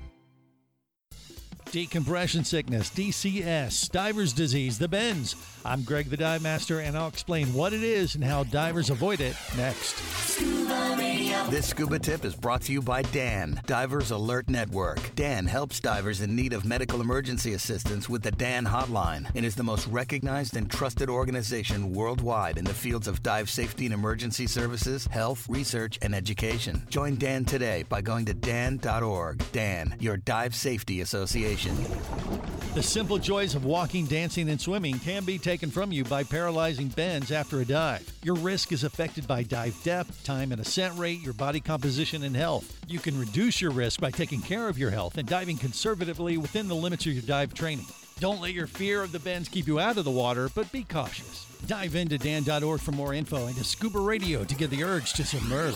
Decompression 1.71 2.43
sickness, 2.43 2.91
DCS, 2.91 3.93
diver's 3.93 4.33
disease, 4.33 4.77
the 4.77 4.89
bends. 4.89 5.37
I'm 5.65 5.83
Greg 5.83 6.11
the 6.11 6.17
Dive 6.17 6.43
Master, 6.43 6.81
and 6.81 6.97
I'll 6.99 7.07
explain 7.07 7.55
what 7.55 7.73
it 7.73 7.85
is 7.85 8.17
and 8.17 8.25
how 8.25 8.43
divers 8.45 8.91
avoid 8.91 9.21
it 9.21 9.37
next. 9.57 9.95
This 11.49 11.69
scuba 11.69 11.99
tip 11.99 12.25
is 12.25 12.35
brought 12.35 12.63
to 12.63 12.73
you 12.73 12.83
by 12.83 13.03
Dan, 13.03 13.61
Divers 13.67 14.11
Alert 14.11 14.49
Network. 14.49 14.99
Dan 15.15 15.47
helps 15.47 15.81
divers 15.81 16.23
in 16.23 16.35
need 16.35 16.53
of 16.53 16.65
medical 16.65 17.01
emergency 17.01 17.55
assistance 17.55 18.09
with 18.09 18.23
the 18.23 18.31
Dan 18.31 18.65
Hotline 18.65 19.31
and 19.35 19.45
is 19.45 19.55
the 19.55 19.63
most 19.63 19.87
recognized 19.89 20.57
and 20.57 20.71
trusted 20.71 21.09
organization 21.09 21.93
worldwide 21.93 22.59
in 22.59 22.65
the 22.65 22.75
fields 22.75 23.07
of 23.07 23.23
dive 23.23 23.51
safety 23.51 23.85
and 23.85 23.95
emergency 23.95 24.47
services, 24.47 25.07
health, 25.07 25.47
research, 25.49 25.99
and 26.03 26.15
education. 26.15 26.87
Join 26.89 27.17
Dan 27.17 27.45
today 27.45 27.85
by 27.89 28.01
going 28.01 28.25
to 28.27 28.35
dan.org. 28.35 29.43
Dan, 29.53 29.95
your 30.01 30.17
dive 30.17 30.55
safety 30.55 31.01
association. 31.01 31.60
The 32.75 32.83
simple 32.83 33.19
joys 33.19 33.55
of 33.55 33.67
walking, 33.67 34.07
dancing, 34.07 34.49
and 34.49 34.59
swimming 34.59 34.99
can 34.99 35.25
be 35.25 35.39
taken 35.39 35.71
from 35.71 35.93
you 35.93 36.05
by 36.05 36.23
paralyzing 36.23 36.89
bends 36.89 37.31
after 37.31 37.61
a 37.61 37.65
dive. 37.67 38.11
Your 38.23 38.37
risk 38.37 38.73
is 38.73 38.85
affected 38.85 39.29
by 39.29 39.43
dive 39.43 39.77
depth, 39.83 40.25
time 40.25 40.53
and 40.53 40.61
ascent 40.61 40.99
rate, 40.99 41.21
your 41.21 41.35
body 41.35 41.61
composition, 41.61 42.23
and 42.23 42.35
health. 42.35 42.81
You 42.89 42.99
can 42.99 43.19
reduce 43.19 43.61
your 43.61 43.73
risk 43.73 44.01
by 44.01 44.11
taking 44.11 44.41
care 44.41 44.69
of 44.69 44.79
your 44.79 44.91
health 44.91 45.19
and 45.19 45.29
diving 45.29 45.59
conservatively 45.59 46.39
within 46.39 46.67
the 46.67 46.75
limits 46.75 47.05
of 47.05 47.13
your 47.13 47.23
dive 47.23 47.53
training. 47.53 47.87
Don't 48.21 48.41
let 48.41 48.53
your 48.53 48.67
fear 48.67 49.03
of 49.03 49.13
the 49.13 49.19
bends 49.19 49.49
keep 49.49 49.67
you 49.67 49.81
out 49.81 49.99
of 49.99 50.05
the 50.05 50.11
water, 50.11 50.49
but 50.55 50.71
be 50.73 50.85
cautious. 50.85 51.47
Dive 51.67 51.95
into 51.95 52.17
dan.org 52.17 52.81
for 52.81 52.93
more 52.93 53.13
info 53.13 53.47
and 53.47 53.57
to 53.57 53.65
Scuba 53.65 54.01
Radio 54.01 54.45
to 54.45 54.55
get 54.55 54.71
the 54.71 54.83
urge 54.83 55.13
to 55.15 55.25
submerge. 55.25 55.75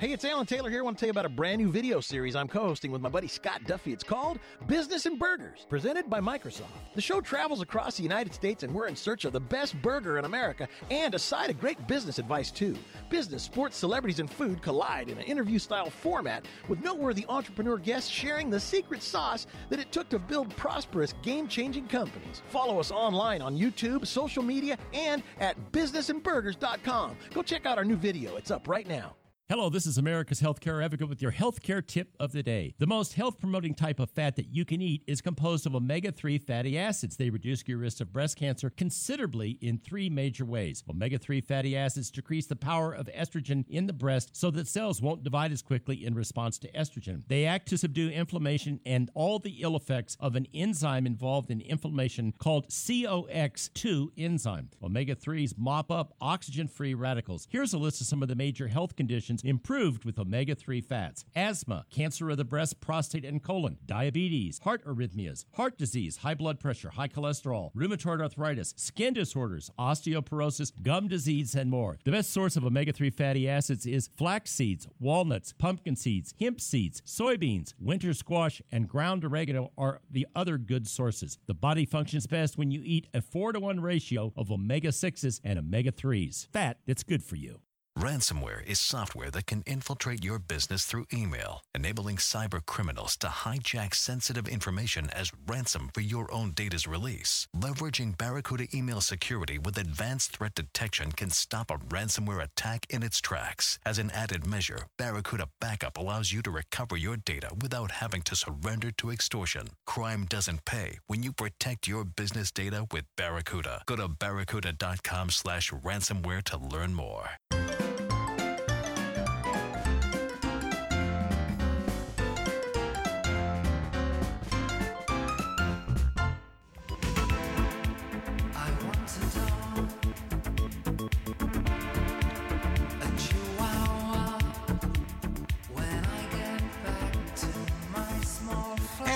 Hey, 0.00 0.12
it's 0.12 0.24
Alan 0.24 0.46
Taylor 0.46 0.70
here. 0.70 0.78
I 0.78 0.82
want 0.82 0.96
to 0.96 1.00
tell 1.00 1.08
you 1.08 1.10
about 1.10 1.26
a 1.26 1.28
brand 1.28 1.60
new 1.60 1.72
video 1.72 1.98
series 2.00 2.36
I'm 2.36 2.46
co 2.46 2.60
hosting 2.60 2.92
with 2.92 3.02
my 3.02 3.08
buddy 3.08 3.26
Scott 3.26 3.62
Duffy. 3.66 3.92
It's 3.92 4.04
called 4.04 4.38
Business 4.68 5.06
and 5.06 5.18
Burgers, 5.18 5.66
presented 5.68 6.08
by 6.08 6.20
Microsoft. 6.20 6.70
The 6.94 7.00
show 7.00 7.20
travels 7.20 7.62
across 7.62 7.96
the 7.96 8.04
United 8.04 8.32
States, 8.32 8.62
and 8.62 8.72
we're 8.72 8.86
in 8.86 8.94
search 8.94 9.24
of 9.24 9.32
the 9.32 9.40
best 9.40 9.74
burger 9.82 10.16
in 10.16 10.24
America 10.24 10.68
and 10.92 11.16
a 11.16 11.18
side 11.18 11.50
of 11.50 11.58
great 11.58 11.84
business 11.88 12.20
advice, 12.20 12.52
too. 12.52 12.76
Business, 13.10 13.42
sports, 13.42 13.76
celebrities, 13.76 14.20
and 14.20 14.30
food 14.30 14.62
collide 14.62 15.08
in 15.08 15.18
an 15.18 15.24
interview 15.24 15.58
style 15.58 15.90
format 15.90 16.46
with 16.68 16.80
noteworthy 16.80 17.26
entrepreneur 17.28 17.76
guests 17.76 18.08
sharing 18.08 18.50
the 18.50 18.60
secret 18.60 19.02
sauce 19.02 19.48
that 19.68 19.80
it 19.80 19.90
took 19.90 20.08
to 20.10 20.20
build 20.20 20.54
prosperous, 20.54 21.12
game 21.22 21.48
changing 21.48 21.88
companies. 21.88 22.40
Follow 22.50 22.78
us 22.78 22.92
online 22.92 23.42
on 23.42 23.58
YouTube, 23.58 24.06
social 24.06 24.44
media, 24.44 24.78
and 24.94 25.24
at 25.40 25.56
businessandburgers.com. 25.72 27.16
Go 27.34 27.42
check 27.42 27.66
out 27.66 27.78
our 27.78 27.84
new 27.84 27.96
video, 27.96 28.36
it's 28.36 28.52
up 28.52 28.68
right 28.68 28.86
now. 28.86 29.16
Hello, 29.50 29.70
this 29.70 29.86
is 29.86 29.96
America's 29.96 30.42
Healthcare 30.42 30.84
Advocate 30.84 31.08
with 31.08 31.22
your 31.22 31.32
healthcare 31.32 31.84
tip 31.84 32.14
of 32.20 32.32
the 32.32 32.42
day. 32.42 32.74
The 32.76 32.86
most 32.86 33.14
health 33.14 33.38
promoting 33.38 33.72
type 33.72 33.98
of 33.98 34.10
fat 34.10 34.36
that 34.36 34.54
you 34.54 34.66
can 34.66 34.82
eat 34.82 35.02
is 35.06 35.22
composed 35.22 35.64
of 35.64 35.74
omega 35.74 36.12
3 36.12 36.36
fatty 36.36 36.78
acids. 36.78 37.16
They 37.16 37.30
reduce 37.30 37.66
your 37.66 37.78
risk 37.78 38.02
of 38.02 38.12
breast 38.12 38.36
cancer 38.36 38.68
considerably 38.68 39.56
in 39.62 39.78
three 39.78 40.10
major 40.10 40.44
ways. 40.44 40.84
Omega 40.86 41.16
3 41.16 41.40
fatty 41.40 41.78
acids 41.78 42.10
decrease 42.10 42.44
the 42.44 42.56
power 42.56 42.92
of 42.92 43.08
estrogen 43.16 43.64
in 43.70 43.86
the 43.86 43.94
breast 43.94 44.36
so 44.36 44.50
that 44.50 44.68
cells 44.68 45.00
won't 45.00 45.24
divide 45.24 45.50
as 45.50 45.62
quickly 45.62 46.04
in 46.04 46.14
response 46.14 46.58
to 46.58 46.72
estrogen. 46.72 47.22
They 47.28 47.46
act 47.46 47.68
to 47.68 47.78
subdue 47.78 48.10
inflammation 48.10 48.80
and 48.84 49.10
all 49.14 49.38
the 49.38 49.62
ill 49.62 49.76
effects 49.76 50.14
of 50.20 50.36
an 50.36 50.46
enzyme 50.52 51.06
involved 51.06 51.50
in 51.50 51.62
inflammation 51.62 52.34
called 52.36 52.68
COX2 52.68 54.10
enzyme. 54.18 54.68
Omega 54.82 55.16
3s 55.16 55.54
mop 55.56 55.90
up 55.90 56.12
oxygen 56.20 56.68
free 56.68 56.92
radicals. 56.92 57.48
Here's 57.50 57.72
a 57.72 57.78
list 57.78 58.02
of 58.02 58.06
some 58.06 58.22
of 58.22 58.28
the 58.28 58.34
major 58.34 58.68
health 58.68 58.94
conditions 58.94 59.37
improved 59.44 60.04
with 60.04 60.18
omega 60.18 60.54
3 60.54 60.80
fats 60.80 61.24
asthma, 61.34 61.84
cancer 61.90 62.30
of 62.30 62.36
the 62.36 62.44
breast, 62.44 62.80
prostate, 62.80 63.24
and 63.24 63.42
colon, 63.42 63.78
diabetes, 63.86 64.60
heart 64.60 64.84
arrhythmias, 64.84 65.44
heart 65.54 65.78
disease, 65.78 66.18
high 66.18 66.34
blood 66.34 66.60
pressure, 66.60 66.90
high 66.90 67.08
cholesterol, 67.08 67.72
rheumatoid 67.74 68.20
arthritis, 68.20 68.74
skin 68.76 69.14
disorders, 69.14 69.70
osteoporosis, 69.78 70.72
gum 70.82 71.08
disease, 71.08 71.54
and 71.54 71.70
more. 71.70 71.98
The 72.04 72.12
best 72.12 72.32
source 72.32 72.56
of 72.56 72.64
omega 72.64 72.92
3 72.92 73.10
fatty 73.10 73.48
acids 73.48 73.86
is 73.86 74.10
flax 74.16 74.50
seeds, 74.50 74.86
walnuts, 75.00 75.52
pumpkin 75.52 75.96
seeds, 75.96 76.34
hemp 76.40 76.60
seeds, 76.60 77.02
soybeans, 77.02 77.74
winter 77.80 78.14
squash, 78.14 78.60
and 78.72 78.88
ground 78.88 79.24
oregano 79.24 79.72
are 79.76 80.00
the 80.10 80.26
other 80.34 80.58
good 80.58 80.86
sources. 80.86 81.38
The 81.46 81.54
body 81.54 81.86
functions 81.86 82.26
best 82.26 82.58
when 82.58 82.70
you 82.70 82.82
eat 82.84 83.06
a 83.14 83.22
4 83.22 83.52
to 83.52 83.60
1 83.60 83.80
ratio 83.80 84.32
of 84.36 84.50
omega 84.50 84.88
6s 84.88 85.40
and 85.44 85.58
omega 85.58 85.92
3s. 85.92 86.48
Fat 86.52 86.78
that's 86.86 87.02
good 87.02 87.22
for 87.22 87.36
you. 87.36 87.60
Ransomware 87.98 88.64
is 88.64 88.78
software 88.78 89.28
that 89.32 89.46
can 89.46 89.62
infiltrate 89.62 90.22
your 90.22 90.38
business 90.38 90.84
through 90.84 91.06
email, 91.12 91.62
enabling 91.74 92.18
cyber 92.18 92.64
criminals 92.64 93.16
to 93.16 93.26
hijack 93.26 93.92
sensitive 93.92 94.46
information 94.46 95.10
as 95.10 95.32
ransom 95.48 95.90
for 95.92 96.00
your 96.00 96.32
own 96.32 96.52
data's 96.52 96.86
release. 96.86 97.48
Leveraging 97.56 98.16
Barracuda 98.16 98.68
email 98.72 99.00
security 99.00 99.58
with 99.58 99.76
advanced 99.76 100.36
threat 100.36 100.54
detection 100.54 101.10
can 101.10 101.30
stop 101.30 101.72
a 101.72 101.78
ransomware 101.78 102.40
attack 102.40 102.86
in 102.88 103.02
its 103.02 103.20
tracks. 103.20 103.80
As 103.84 103.98
an 103.98 104.12
added 104.12 104.46
measure, 104.46 104.86
Barracuda 104.96 105.48
Backup 105.60 105.96
allows 105.96 106.30
you 106.30 106.40
to 106.42 106.52
recover 106.52 106.96
your 106.96 107.16
data 107.16 107.50
without 107.60 107.90
having 107.90 108.22
to 108.22 108.36
surrender 108.36 108.92
to 108.92 109.10
extortion. 109.10 109.70
Crime 109.86 110.24
doesn't 110.28 110.64
pay 110.64 111.00
when 111.08 111.24
you 111.24 111.32
protect 111.32 111.88
your 111.88 112.04
business 112.04 112.52
data 112.52 112.86
with 112.92 113.06
Barracuda. 113.16 113.82
Go 113.86 113.96
to 113.96 114.06
barracuda.com 114.06 115.30
slash 115.30 115.72
ransomware 115.72 116.44
to 116.44 116.56
learn 116.56 116.94
more. 116.94 117.30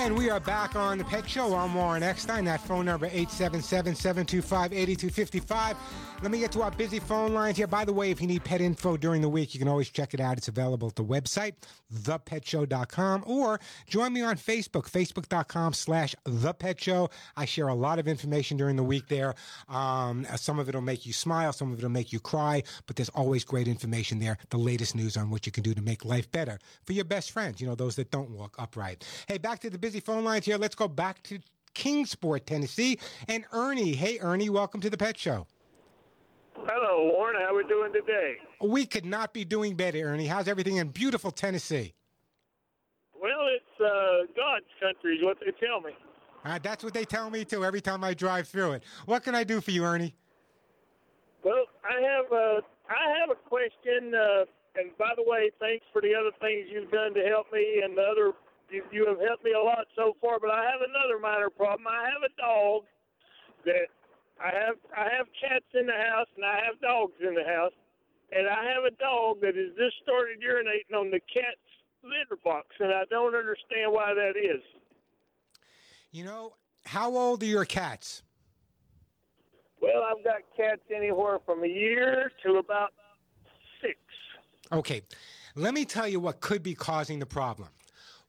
And 0.03 0.17
we 0.17 0.29
are 0.29 0.41
back 0.41 0.75
on 0.75 0.97
the 0.97 1.05
Pet 1.05 1.29
Show. 1.29 1.55
I'm 1.55 1.73
Warren 1.73 2.03
Eckstein. 2.03 2.43
That 2.43 2.59
phone 2.59 2.83
number 2.83 3.09
877-725-8255. 3.09 5.77
Let 6.21 6.31
me 6.31 6.39
get 6.39 6.51
to 6.53 6.61
our 6.61 6.71
busy 6.71 6.99
phone 6.99 7.33
lines 7.33 7.57
here. 7.57 7.67
By 7.67 7.83
the 7.83 7.91
way, 7.91 8.09
if 8.09 8.21
you 8.21 8.27
need 8.27 8.45
pet 8.45 8.61
info 8.61 8.95
during 8.95 9.21
the 9.21 9.27
week, 9.27 9.53
you 9.53 9.59
can 9.59 9.67
always 9.67 9.89
check 9.89 10.13
it 10.13 10.21
out. 10.21 10.37
It's 10.37 10.47
available 10.47 10.87
at 10.87 10.95
the 10.95 11.03
website, 11.03 11.55
thepetshow.com, 11.93 13.25
or 13.27 13.59
join 13.87 14.13
me 14.13 14.21
on 14.21 14.37
Facebook, 14.37 14.89
facebook.com 14.89 15.73
slash 15.73 16.15
thepetshow. 16.25 17.11
I 17.35 17.43
share 17.43 17.67
a 17.67 17.75
lot 17.75 17.99
of 17.99 18.07
information 18.07 18.55
during 18.55 18.77
the 18.77 18.83
week 18.83 19.09
there. 19.09 19.35
Um, 19.67 20.25
some 20.37 20.59
of 20.59 20.69
it 20.69 20.75
will 20.75 20.81
make 20.81 21.05
you 21.05 21.11
smile, 21.11 21.51
some 21.51 21.73
of 21.73 21.79
it 21.79 21.83
will 21.83 21.89
make 21.89 22.13
you 22.13 22.21
cry, 22.21 22.63
but 22.87 22.95
there's 22.95 23.09
always 23.09 23.43
great 23.43 23.67
information 23.67 24.19
there. 24.19 24.37
The 24.49 24.57
latest 24.57 24.95
news 24.95 25.17
on 25.17 25.29
what 25.29 25.45
you 25.45 25.51
can 25.51 25.63
do 25.63 25.73
to 25.73 25.81
make 25.81 26.05
life 26.05 26.31
better 26.31 26.57
for 26.85 26.93
your 26.93 27.05
best 27.05 27.31
friends, 27.31 27.59
you 27.59 27.67
know, 27.67 27.75
those 27.75 27.97
that 27.97 28.11
don't 28.11 28.29
walk 28.29 28.55
upright. 28.59 29.05
Hey, 29.27 29.37
back 29.37 29.59
to 29.59 29.69
the 29.69 29.77
busy 29.77 29.92
phone 29.99 30.23
lines 30.23 30.45
here. 30.45 30.57
Let's 30.57 30.75
go 30.75 30.87
back 30.87 31.21
to 31.23 31.39
Kingsport, 31.73 32.45
Tennessee. 32.45 32.99
And 33.27 33.45
Ernie. 33.51 33.93
Hey, 33.93 34.19
Ernie, 34.19 34.49
welcome 34.49 34.81
to 34.81 34.89
the 34.89 34.97
Pet 34.97 35.17
Show. 35.17 35.47
Hello, 36.55 37.11
Warren. 37.13 37.35
How 37.39 37.53
are 37.53 37.57
we 37.57 37.67
doing 37.67 37.91
today? 37.91 38.35
We 38.61 38.85
could 38.85 39.05
not 39.05 39.33
be 39.33 39.43
doing 39.43 39.75
better, 39.75 39.99
Ernie. 39.99 40.27
How's 40.27 40.47
everything 40.47 40.77
in 40.77 40.89
beautiful 40.89 41.31
Tennessee? 41.31 41.93
Well, 43.19 43.47
it's 43.47 43.81
uh, 43.81 44.31
God's 44.35 44.65
country, 44.81 45.15
is 45.15 45.23
what 45.23 45.37
they 45.39 45.51
tell 45.65 45.81
me. 45.81 45.91
Uh, 46.45 46.59
that's 46.61 46.83
what 46.83 46.93
they 46.93 47.05
tell 47.05 47.29
me 47.29 47.45
too 47.45 47.63
every 47.63 47.81
time 47.81 48.03
I 48.03 48.13
drive 48.13 48.47
through 48.47 48.73
it. 48.73 48.83
What 49.05 49.23
can 49.23 49.33
I 49.33 49.43
do 49.43 49.61
for 49.61 49.71
you, 49.71 49.83
Ernie? 49.85 50.13
Well, 51.43 51.65
I 51.83 52.01
have 52.01 52.31
a 52.31 52.61
I 52.89 53.19
have 53.19 53.29
a 53.31 53.49
question. 53.49 54.13
Uh, 54.13 54.45
and 54.75 54.97
by 54.97 55.13
the 55.15 55.23
way, 55.25 55.51
thanks 55.59 55.85
for 55.93 56.01
the 56.01 56.13
other 56.15 56.31
things 56.41 56.67
you've 56.71 56.91
done 56.91 57.13
to 57.13 57.21
help 57.27 57.51
me, 57.53 57.81
and 57.83 57.97
the 57.97 58.01
other 58.01 58.33
you, 58.73 58.83
you 58.91 59.05
have 59.07 59.21
helped 59.21 59.45
me 59.45 59.53
a 59.53 59.61
lot 59.61 59.85
so 59.95 60.17
far. 60.19 60.39
But 60.39 60.49
I 60.49 60.65
have 60.65 60.81
another 60.81 61.21
minor 61.21 61.49
problem. 61.49 61.87
I 61.87 62.09
have 62.09 62.25
a 62.25 62.33
dog 62.41 62.83
that 63.65 63.87
I 64.41 64.49
have 64.49 64.75
I 64.91 65.07
have 65.15 65.27
cats 65.39 65.69
in 65.73 65.85
the 65.85 65.93
house 65.93 66.27
and 66.35 66.45
I 66.45 66.59
have 66.65 66.81
dogs 66.81 67.13
in 67.21 67.35
the 67.35 67.45
house, 67.45 67.73
and 68.31 68.47
I 68.47 68.65
have 68.73 68.83
a 68.83 68.95
dog 68.97 69.41
that 69.41 69.55
has 69.55 69.71
just 69.77 70.01
started 70.01 70.41
urinating 70.41 70.97
on 70.97 71.11
the 71.11 71.21
cat's 71.31 71.69
litter 72.03 72.39
box, 72.43 72.67
and 72.79 72.91
I 72.91 73.03
don't 73.09 73.35
understand 73.35 73.93
why 73.93 74.13
that 74.13 74.33
is. 74.35 74.61
You 76.11 76.25
know, 76.25 76.53
how 76.85 77.15
old 77.15 77.41
are 77.43 77.47
your 77.47 77.65
cats? 77.65 78.23
Well, 79.81 80.03
I've 80.03 80.23
got 80.23 80.41
cats 80.55 80.81
anywhere 80.95 81.39
from 81.45 81.63
a 81.63 81.67
year 81.67 82.31
to 82.45 82.55
about 82.55 82.93
six. 83.81 83.97
Okay, 84.71 85.01
let 85.55 85.73
me 85.73 85.85
tell 85.85 86.07
you 86.07 86.19
what 86.19 86.39
could 86.39 86.63
be 86.63 86.73
causing 86.73 87.19
the 87.19 87.25
problem. 87.25 87.69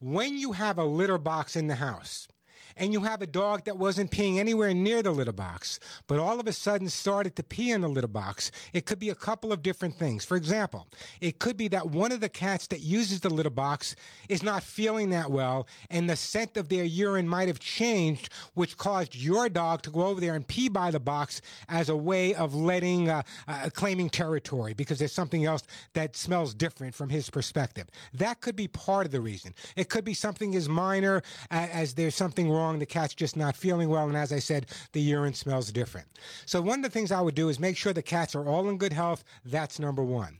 When 0.06 0.36
you 0.36 0.52
have 0.52 0.76
a 0.76 0.84
litter 0.84 1.16
box 1.16 1.56
in 1.56 1.66
the 1.66 1.76
house, 1.76 2.28
and 2.76 2.92
you 2.92 3.00
have 3.00 3.22
a 3.22 3.26
dog 3.26 3.64
that 3.64 3.78
wasn't 3.78 4.10
peeing 4.10 4.38
anywhere 4.38 4.74
near 4.74 5.02
the 5.02 5.10
litter 5.10 5.32
box, 5.32 5.78
but 6.06 6.18
all 6.18 6.40
of 6.40 6.46
a 6.46 6.52
sudden 6.52 6.88
started 6.88 7.36
to 7.36 7.42
pee 7.42 7.70
in 7.70 7.82
the 7.82 7.88
litter 7.88 8.08
box, 8.08 8.50
it 8.72 8.86
could 8.86 8.98
be 8.98 9.10
a 9.10 9.14
couple 9.14 9.52
of 9.52 9.62
different 9.62 9.96
things. 9.96 10.24
For 10.24 10.36
example, 10.36 10.86
it 11.20 11.38
could 11.38 11.56
be 11.56 11.68
that 11.68 11.90
one 11.90 12.12
of 12.12 12.20
the 12.20 12.28
cats 12.28 12.66
that 12.68 12.80
uses 12.80 13.20
the 13.20 13.30
litter 13.30 13.50
box 13.50 13.94
is 14.28 14.42
not 14.42 14.62
feeling 14.62 15.10
that 15.10 15.30
well, 15.30 15.66
and 15.90 16.08
the 16.08 16.16
scent 16.16 16.56
of 16.56 16.68
their 16.68 16.84
urine 16.84 17.28
might 17.28 17.48
have 17.48 17.60
changed, 17.60 18.28
which 18.54 18.76
caused 18.76 19.14
your 19.14 19.48
dog 19.48 19.82
to 19.82 19.90
go 19.90 20.06
over 20.06 20.20
there 20.20 20.34
and 20.34 20.46
pee 20.46 20.68
by 20.68 20.90
the 20.90 21.00
box 21.00 21.40
as 21.68 21.88
a 21.88 21.96
way 21.96 22.34
of 22.34 22.54
letting, 22.54 23.08
uh, 23.08 23.22
uh, 23.48 23.68
claiming 23.72 24.10
territory 24.10 24.74
because 24.74 24.98
there's 24.98 25.12
something 25.12 25.44
else 25.44 25.62
that 25.92 26.16
smells 26.16 26.54
different 26.54 26.94
from 26.94 27.08
his 27.08 27.30
perspective. 27.30 27.86
That 28.12 28.40
could 28.40 28.56
be 28.56 28.68
part 28.68 29.06
of 29.06 29.12
the 29.12 29.20
reason. 29.20 29.54
It 29.76 29.88
could 29.88 30.04
be 30.04 30.14
something 30.14 30.54
as 30.54 30.68
minor 30.68 31.22
as, 31.50 31.70
as 31.70 31.94
there's 31.94 32.14
something 32.14 32.50
wrong 32.50 32.63
the 32.72 32.86
cat's 32.86 33.14
just 33.14 33.36
not 33.36 33.56
feeling 33.56 33.88
well. 33.88 34.08
And 34.08 34.16
as 34.16 34.32
I 34.32 34.38
said, 34.38 34.66
the 34.92 35.00
urine 35.00 35.34
smells 35.34 35.70
different. 35.72 36.06
So 36.46 36.60
one 36.60 36.80
of 36.80 36.82
the 36.82 36.90
things 36.90 37.12
I 37.12 37.20
would 37.20 37.34
do 37.34 37.48
is 37.48 37.60
make 37.60 37.76
sure 37.76 37.92
the 37.92 38.02
cats 38.02 38.34
are 38.34 38.46
all 38.46 38.68
in 38.68 38.78
good 38.78 38.92
health. 38.92 39.24
That's 39.44 39.78
number 39.78 40.02
one. 40.02 40.38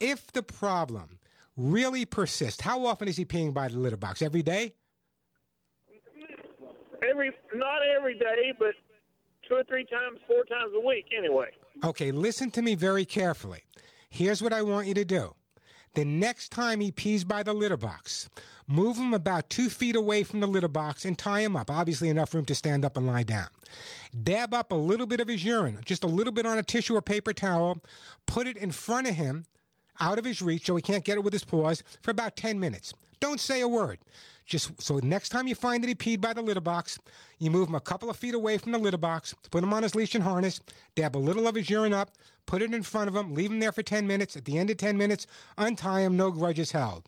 If 0.00 0.32
the 0.32 0.42
problem 0.42 1.18
really 1.56 2.04
persists, 2.04 2.60
how 2.60 2.86
often 2.86 3.08
is 3.08 3.16
he 3.16 3.24
peeing 3.24 3.52
by 3.52 3.68
the 3.68 3.78
litter 3.78 3.96
box? 3.96 4.22
Every 4.22 4.42
day? 4.42 4.74
Every 7.08 7.30
not 7.54 7.80
every 7.96 8.18
day, 8.18 8.52
but 8.58 8.74
two 9.48 9.54
or 9.54 9.64
three 9.64 9.84
times, 9.84 10.18
four 10.26 10.44
times 10.44 10.72
a 10.74 10.86
week 10.86 11.06
anyway. 11.16 11.48
Okay, 11.84 12.10
listen 12.10 12.50
to 12.52 12.62
me 12.62 12.74
very 12.74 13.04
carefully. 13.04 13.62
Here's 14.10 14.42
what 14.42 14.52
I 14.52 14.62
want 14.62 14.86
you 14.86 14.94
to 14.94 15.04
do. 15.04 15.34
The 15.94 16.04
next 16.04 16.50
time 16.50 16.80
he 16.80 16.92
pees 16.92 17.24
by 17.24 17.42
the 17.42 17.52
litter 17.52 17.76
box, 17.76 18.28
move 18.68 18.98
him 18.98 19.14
about 19.14 19.50
two 19.50 19.68
feet 19.68 19.96
away 19.96 20.22
from 20.22 20.40
the 20.40 20.46
litter 20.46 20.68
box 20.68 21.04
and 21.04 21.18
tie 21.18 21.40
him 21.40 21.56
up. 21.56 21.70
Obviously, 21.70 22.08
enough 22.08 22.34
room 22.34 22.44
to 22.44 22.54
stand 22.54 22.84
up 22.84 22.96
and 22.96 23.06
lie 23.06 23.22
down. 23.24 23.48
Dab 24.22 24.54
up 24.54 24.70
a 24.70 24.76
little 24.76 25.06
bit 25.06 25.20
of 25.20 25.28
his 25.28 25.42
urine, 25.42 25.80
just 25.84 26.04
a 26.04 26.08
little 26.08 26.32
bit 26.32 26.46
on 26.46 26.58
a 26.58 26.62
tissue 26.62 26.94
or 26.94 27.02
paper 27.02 27.32
towel, 27.32 27.78
put 28.26 28.46
it 28.46 28.56
in 28.56 28.70
front 28.70 29.08
of 29.08 29.14
him, 29.14 29.46
out 30.00 30.18
of 30.18 30.24
his 30.24 30.40
reach 30.40 30.66
so 30.66 30.76
he 30.76 30.82
can't 30.82 31.04
get 31.04 31.16
it 31.16 31.24
with 31.24 31.32
his 31.32 31.44
paws, 31.44 31.82
for 32.02 32.10
about 32.10 32.36
10 32.36 32.60
minutes. 32.60 32.94
Don't 33.20 33.40
say 33.40 33.62
a 33.62 33.68
word. 33.68 33.98
Just 34.46 34.80
so 34.80 34.98
next 35.02 35.28
time 35.28 35.46
you 35.46 35.54
find 35.54 35.82
that 35.82 35.88
he 35.88 35.94
peed 35.94 36.22
by 36.22 36.32
the 36.32 36.40
litter 36.40 36.60
box, 36.60 36.98
you 37.38 37.50
move 37.50 37.68
him 37.68 37.74
a 37.74 37.80
couple 37.80 38.08
of 38.08 38.16
feet 38.16 38.34
away 38.34 38.56
from 38.56 38.72
the 38.72 38.78
litter 38.78 38.96
box, 38.96 39.34
put 39.50 39.62
him 39.62 39.74
on 39.74 39.82
his 39.82 39.94
leash 39.94 40.14
and 40.14 40.24
harness, 40.24 40.60
dab 40.94 41.16
a 41.16 41.18
little 41.18 41.46
of 41.46 41.54
his 41.54 41.68
urine 41.68 41.92
up, 41.92 42.12
put 42.46 42.62
it 42.62 42.72
in 42.72 42.82
front 42.82 43.08
of 43.08 43.16
him, 43.16 43.34
leave 43.34 43.50
him 43.50 43.60
there 43.60 43.72
for 43.72 43.82
10 43.82 44.06
minutes. 44.06 44.36
At 44.36 44.46
the 44.46 44.56
end 44.56 44.70
of 44.70 44.78
10 44.78 44.96
minutes, 44.96 45.26
untie 45.58 46.00
him, 46.00 46.16
no 46.16 46.30
grudges 46.30 46.72
held. 46.72 47.04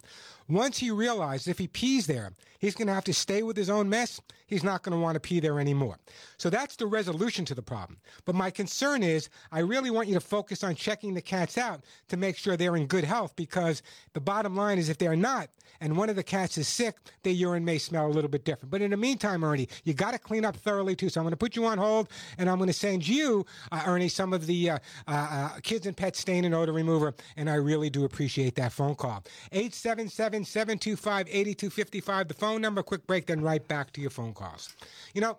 Once 0.51 0.79
he 0.79 0.91
realizes 0.91 1.47
if 1.47 1.59
he 1.59 1.69
pees 1.69 2.07
there, 2.07 2.33
he's 2.59 2.75
going 2.75 2.89
to 2.89 2.95
have 2.95 3.05
to 3.05 3.15
stay 3.15 3.43
with 3.43 3.57
his 3.57 3.71
own 3.71 3.89
mess, 3.89 4.21
he's 4.47 4.65
not 4.65 4.83
going 4.83 4.93
to 4.93 5.01
want 5.01 5.15
to 5.15 5.21
pee 5.21 5.39
there 5.39 5.61
anymore. 5.61 5.97
So 6.39 6.51
that's 6.51 6.77
the 6.77 6.87
resolution 6.87 7.45
to 7.47 7.55
the 7.55 7.63
problem. 7.63 7.99
But 8.25 8.35
my 8.35 8.51
concern 8.51 9.03
is 9.03 9.29
I 9.53 9.61
really 9.61 9.91
want 9.91 10.09
you 10.09 10.15
to 10.15 10.21
focus 10.21 10.65
on 10.65 10.75
checking 10.75 11.15
the 11.15 11.23
cats 11.23 11.57
out 11.57 11.85
to 12.09 12.17
make 12.17 12.37
sure 12.37 12.57
they're 12.57 12.77
in 12.77 12.87
good 12.87 13.05
health 13.05 13.35
because 13.37 13.83
the 14.13 14.21
bottom 14.21 14.57
line 14.57 14.79
is 14.79 14.89
if 14.89 14.99
they're 14.99 15.15
not 15.15 15.51
and 15.81 15.97
one 15.97 16.11
of 16.11 16.17
the 16.17 16.23
cats 16.23 16.59
is 16.59 16.69
sick, 16.69 16.97
their 17.23 17.33
urine 17.33 17.65
may 17.65 17.79
smell 17.79 18.07
a 18.07 18.13
little 18.13 18.29
bit 18.29 18.45
different. 18.45 18.71
But 18.71 18.83
in 18.83 18.91
the 18.91 18.97
meantime, 18.97 19.43
Ernie, 19.43 19.69
you 19.85 19.95
got 19.95 20.13
to 20.13 20.19
clean 20.19 20.45
up 20.45 20.57
thoroughly 20.57 20.95
too. 20.95 21.09
So 21.09 21.21
I'm 21.21 21.25
going 21.25 21.33
to 21.33 21.39
put 21.39 21.57
you 21.57 21.65
on 21.65 21.79
hold 21.79 22.09
and 22.37 22.51
I'm 22.51 22.59
going 22.59 22.69
to 22.69 22.75
send 22.75 23.07
you, 23.07 23.47
uh, 23.73 23.83
Ernie, 23.87 24.09
some 24.09 24.33
of 24.33 24.47
the 24.47 24.71
uh, 24.71 24.79
uh, 25.09 25.11
uh, 25.11 25.49
kids 25.63 25.87
and 25.87 25.97
pet 25.97 26.17
stain 26.17 26.45
and 26.45 26.55
odor 26.55 26.73
remover. 26.73 27.15
And 27.37 27.49
I 27.49 27.55
really 27.55 27.89
do 27.89 28.05
appreciate 28.05 28.57
that 28.57 28.73
phone 28.73 28.95
call. 28.95 29.25
877 29.53 30.40
725 30.45 31.27
8255, 31.29 32.29
the 32.29 32.35
phone 32.35 32.61
number. 32.61 32.83
Quick 32.83 33.07
break, 33.07 33.27
then 33.27 33.41
right 33.41 33.67
back 33.67 33.93
to 33.93 34.01
your 34.01 34.11
phone 34.11 34.35
calls. 34.35 34.75
You 35.15 35.21
know, 35.21 35.39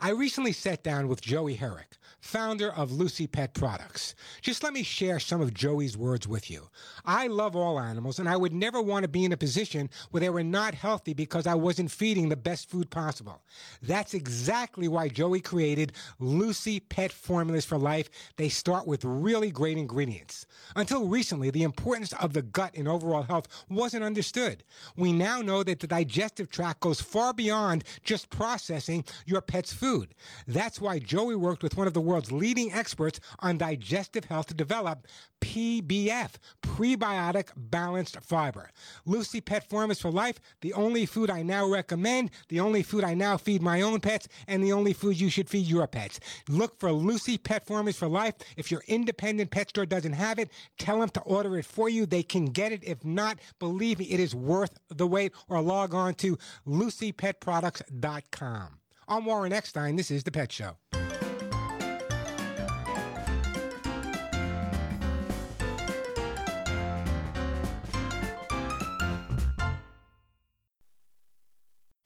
I 0.00 0.10
recently 0.10 0.52
sat 0.52 0.82
down 0.82 1.08
with 1.08 1.20
Joey 1.20 1.54
Herrick, 1.54 1.96
founder 2.20 2.70
of 2.72 2.92
Lucy 2.92 3.26
Pet 3.26 3.54
Products. 3.54 4.14
Just 4.40 4.62
let 4.62 4.72
me 4.72 4.82
share 4.82 5.18
some 5.18 5.40
of 5.40 5.54
Joey's 5.54 5.96
words 5.96 6.28
with 6.28 6.50
you. 6.50 6.68
I 7.04 7.26
love 7.26 7.56
all 7.56 7.80
animals, 7.80 8.18
and 8.18 8.28
I 8.28 8.36
would 8.36 8.52
never 8.52 8.80
want 8.80 9.02
to 9.04 9.08
be 9.08 9.24
in 9.24 9.32
a 9.32 9.36
position 9.36 9.90
where 10.10 10.20
they 10.20 10.30
were 10.30 10.44
not 10.44 10.74
healthy 10.74 11.14
because 11.14 11.46
I 11.46 11.54
wasn't 11.54 11.90
feeding 11.90 12.28
the 12.28 12.36
best 12.36 12.70
food 12.70 12.90
possible. 12.90 13.42
That's 13.82 14.14
exactly 14.14 14.88
why 14.88 15.08
Joey 15.08 15.40
created 15.40 15.92
Lucy 16.18 16.80
Pet 16.80 17.12
Formulas 17.12 17.64
for 17.64 17.78
Life. 17.78 18.10
They 18.36 18.48
start 18.48 18.86
with 18.86 19.04
really 19.04 19.50
great 19.50 19.78
ingredients. 19.78 20.46
Until 20.76 21.06
recently, 21.06 21.50
the 21.50 21.62
importance 21.62 22.12
of 22.14 22.32
the 22.32 22.42
gut 22.42 22.74
in 22.74 22.86
overall 22.86 23.22
health 23.22 23.48
wasn't 23.68 24.04
understood. 24.04 24.64
We 24.96 25.12
now 25.12 25.40
know 25.40 25.62
that 25.62 25.80
the 25.80 25.86
digestive 25.86 26.50
tract 26.50 26.80
goes 26.80 27.00
far 27.00 27.32
beyond 27.32 27.84
just 28.04 28.30
processing 28.30 29.04
your 29.26 29.40
pet's 29.40 29.72
food. 29.72 30.14
That's 30.46 30.80
why 30.80 30.98
Joey 30.98 31.34
worked 31.34 31.62
with 31.62 31.76
one 31.76 31.86
of 31.86 31.94
the 31.94 32.00
world's 32.10 32.32
leading 32.32 32.72
experts 32.72 33.20
on 33.38 33.58
digestive 33.58 34.24
health 34.24 34.48
to 34.48 34.54
develop 34.54 35.06
PBF, 35.40 36.32
prebiotic 36.62 37.48
balanced 37.56 38.20
fiber. 38.20 38.70
Lucy 39.06 39.40
Pet 39.40 39.68
Formulas 39.68 40.00
for 40.00 40.10
Life, 40.10 40.40
the 40.60 40.72
only 40.74 41.06
food 41.06 41.30
I 41.30 41.42
now 41.42 41.66
recommend, 41.66 42.30
the 42.48 42.60
only 42.60 42.82
food 42.82 43.04
I 43.04 43.14
now 43.14 43.36
feed 43.36 43.62
my 43.62 43.80
own 43.80 44.00
pets, 44.00 44.28
and 44.46 44.62
the 44.62 44.72
only 44.72 44.92
food 44.92 45.20
you 45.20 45.30
should 45.30 45.48
feed 45.48 45.66
your 45.66 45.86
pets. 45.86 46.20
Look 46.48 46.78
for 46.78 46.92
Lucy 46.92 47.38
Pet 47.38 47.66
Formulas 47.66 47.96
for 47.96 48.08
Life. 48.08 48.34
If 48.56 48.70
your 48.70 48.82
independent 48.86 49.50
pet 49.50 49.70
store 49.70 49.86
doesn't 49.86 50.12
have 50.12 50.38
it, 50.38 50.50
tell 50.78 51.00
them 51.00 51.08
to 51.10 51.20
order 51.20 51.58
it 51.58 51.64
for 51.64 51.88
you. 51.88 52.06
They 52.06 52.22
can 52.22 52.46
get 52.46 52.72
it. 52.72 52.84
If 52.84 53.04
not, 53.04 53.38
believe 53.58 54.00
me, 54.00 54.06
it 54.06 54.20
is 54.20 54.34
worth 54.34 54.78
the 54.88 55.06
wait. 55.06 55.32
Or 55.48 55.62
log 55.62 55.94
on 55.94 56.14
to 56.14 56.36
lucypetproducts.com. 56.66 58.68
I'm 59.08 59.24
Warren 59.24 59.52
Eckstein. 59.52 59.96
This 59.96 60.10
is 60.10 60.22
The 60.22 60.30
Pet 60.30 60.52
Show. 60.52 60.76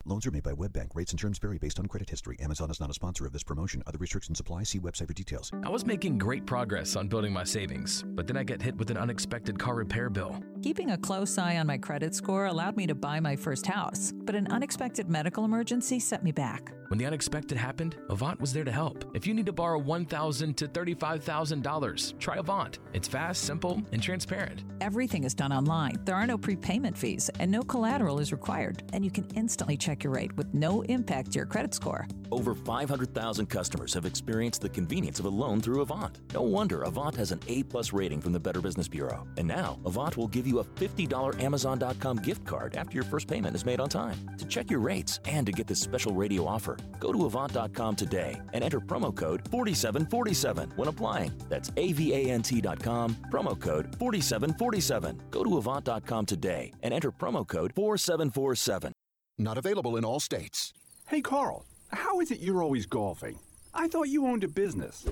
Loans 0.07 0.27
are 0.27 0.31
made 0.31 0.43
by 0.43 0.51
WebBank. 0.51 0.89
Rates 0.93 1.11
and 1.13 1.19
terms 1.19 1.39
vary 1.39 1.57
based 1.57 1.79
on 1.79 1.87
credit 1.87 2.07
history. 2.07 2.37
Amazon 2.39 2.69
is 2.69 2.79
not 2.79 2.91
a 2.91 2.93
sponsor 2.93 3.25
of 3.25 3.33
this 3.33 3.41
promotion. 3.41 3.81
Other 3.87 3.97
restrictions 3.97 4.39
apply. 4.39 4.61
See 4.61 4.79
website 4.79 5.07
for 5.07 5.13
details. 5.13 5.51
I 5.63 5.69
was 5.69 5.83
making 5.83 6.19
great 6.19 6.45
progress 6.45 6.95
on 6.95 7.07
building 7.07 7.33
my 7.33 7.43
savings, 7.43 8.03
but 8.09 8.27
then 8.27 8.37
I 8.37 8.43
get 8.43 8.61
hit 8.61 8.77
with 8.77 8.91
an 8.91 8.97
unexpected 8.97 9.57
car 9.57 9.73
repair 9.73 10.11
bill. 10.11 10.39
Keeping 10.61 10.91
a 10.91 10.97
close 10.97 11.39
eye 11.39 11.57
on 11.57 11.65
my 11.65 11.79
credit 11.79 12.13
score 12.13 12.45
allowed 12.45 12.77
me 12.77 12.85
to 12.85 12.93
buy 12.93 13.19
my 13.19 13.35
first 13.35 13.65
house, 13.65 14.13
but 14.15 14.35
an 14.35 14.45
unexpected 14.51 15.09
medical 15.09 15.43
emergency 15.43 15.99
set 15.99 16.23
me 16.23 16.31
back. 16.31 16.71
When 16.89 16.99
the 16.99 17.05
unexpected 17.07 17.57
happened, 17.57 17.97
Avant 18.09 18.39
was 18.39 18.53
there 18.53 18.63
to 18.63 18.71
help. 18.71 19.11
If 19.15 19.25
you 19.25 19.33
need 19.33 19.47
to 19.47 19.53
borrow 19.53 19.81
$1,000 19.81 20.55
to 20.57 20.67
$35,000, 20.67 22.19
try 22.19 22.37
Avant. 22.37 22.77
It's 22.93 23.07
fast, 23.07 23.43
simple, 23.43 23.81
and 23.91 24.03
transparent. 24.03 24.65
Everything 24.81 25.23
is 25.23 25.33
done 25.33 25.51
online. 25.51 25.95
There 26.05 26.15
are 26.15 26.27
no 26.27 26.37
prepayment 26.37 26.95
fees, 26.95 27.31
and 27.39 27.51
no 27.51 27.63
collateral 27.63 28.19
is 28.19 28.31
required, 28.31 28.83
and 28.93 29.03
you 29.03 29.09
can 29.09 29.25
instantly 29.33 29.77
check 29.77 29.94
your 30.03 30.13
rate 30.13 30.35
with 30.37 30.53
no 30.53 30.81
impact 30.83 31.31
to 31.31 31.39
your 31.39 31.45
credit 31.45 31.73
score. 31.73 32.07
Over 32.31 32.55
500,000 32.55 33.45
customers 33.47 33.93
have 33.93 34.05
experienced 34.05 34.61
the 34.61 34.69
convenience 34.69 35.19
of 35.19 35.25
a 35.25 35.29
loan 35.29 35.61
through 35.61 35.81
Avant. 35.81 36.19
No 36.33 36.41
wonder 36.41 36.83
Avant 36.83 37.15
has 37.15 37.31
an 37.31 37.39
A-plus 37.47 37.93
rating 37.93 38.19
from 38.21 38.33
the 38.33 38.39
Better 38.39 38.61
Business 38.61 38.87
Bureau. 38.87 39.27
And 39.37 39.47
now, 39.47 39.79
Avant 39.85 40.17
will 40.17 40.27
give 40.27 40.47
you 40.47 40.59
a 40.59 40.63
$50 40.63 41.39
Amazon.com 41.41 42.17
gift 42.17 42.45
card 42.45 42.75
after 42.75 42.95
your 42.95 43.03
first 43.03 43.27
payment 43.27 43.55
is 43.55 43.65
made 43.65 43.79
on 43.79 43.89
time. 43.89 44.17
To 44.37 44.45
check 44.45 44.69
your 44.69 44.79
rates 44.79 45.19
and 45.25 45.45
to 45.45 45.51
get 45.51 45.67
this 45.67 45.79
special 45.79 46.13
radio 46.13 46.45
offer, 46.45 46.77
go 46.99 47.11
to 47.11 47.25
Avant.com 47.25 47.95
today 47.95 48.41
and 48.53 48.63
enter 48.63 48.79
promo 48.79 49.15
code 49.15 49.47
4747 49.49 50.71
when 50.75 50.87
applying. 50.87 51.31
That's 51.47 51.69
AVANT.com, 51.71 53.15
promo 53.31 53.59
code 53.59 53.95
4747. 53.99 55.21
Go 55.31 55.43
to 55.43 55.57
Avant.com 55.57 56.25
today 56.25 56.71
and 56.83 56.93
enter 56.93 57.11
promo 57.11 57.47
code 57.47 57.73
4747. 57.75 58.94
Not 59.37 59.57
available 59.57 59.97
in 59.97 60.05
all 60.05 60.19
states. 60.21 60.73
Hey, 61.07 61.21
Carl, 61.21 61.65
how 61.91 62.21
is 62.21 62.31
it 62.31 62.39
you're 62.39 62.63
always 62.63 62.85
golfing? 62.85 63.37
I 63.73 63.89
thought 63.89 64.07
you 64.07 64.25
owned 64.25 64.45
a 64.45 64.47
business. 64.47 65.05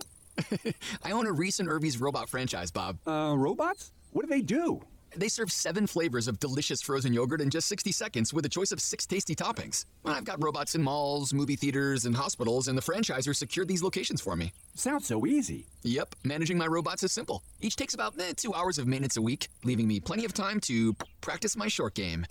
I 1.04 1.12
own 1.12 1.28
a 1.28 1.32
Reis 1.32 1.60
and 1.60 1.68
Irvy's 1.68 2.00
robot 2.00 2.30
franchise, 2.30 2.72
Bob. 2.72 2.98
Uh, 3.06 3.36
robots? 3.36 3.92
What 4.12 4.24
do 4.24 4.30
they 4.30 4.42
do? 4.42 4.82
They 5.16 5.28
serve 5.28 5.52
seven 5.52 5.86
flavors 5.88 6.28
of 6.30 6.40
delicious 6.40 6.82
frozen 6.82 7.14
yogurt 7.14 7.42
in 7.42 7.50
just 7.50 7.68
60 7.68 7.92
seconds 7.92 8.34
with 8.34 8.46
a 8.46 8.50
choice 8.50 8.72
of 8.72 8.80
six 8.80 9.06
tasty 9.06 9.36
toppings. 9.36 9.86
I've 10.06 10.24
got 10.24 10.42
robots 10.42 10.74
in 10.74 10.82
malls, 10.82 11.34
movie 11.34 11.58
theaters, 11.58 12.06
and 12.06 12.16
hospitals, 12.16 12.70
and 12.70 12.78
the 12.78 12.82
franchisor 12.82 13.36
secured 13.36 13.68
these 13.68 13.84
locations 13.84 14.22
for 14.22 14.36
me. 14.38 14.54
Sounds 14.74 15.06
so 15.06 15.26
easy. 15.26 15.68
Yep, 15.84 16.16
managing 16.24 16.58
my 16.58 16.66
robots 16.66 17.04
is 17.04 17.12
simple. 17.12 17.44
Each 17.62 17.76
takes 17.76 17.94
about 17.94 18.20
eh, 18.20 18.34
two 18.36 18.54
hours 18.56 18.80
of 18.80 18.88
maintenance 18.88 19.18
a 19.18 19.22
week, 19.22 19.50
leaving 19.66 19.88
me 19.88 20.00
plenty 20.00 20.24
of 20.26 20.34
time 20.34 20.60
to 20.62 20.96
practice 21.22 21.56
my 21.58 21.68
short 21.68 21.94
game. 21.94 22.26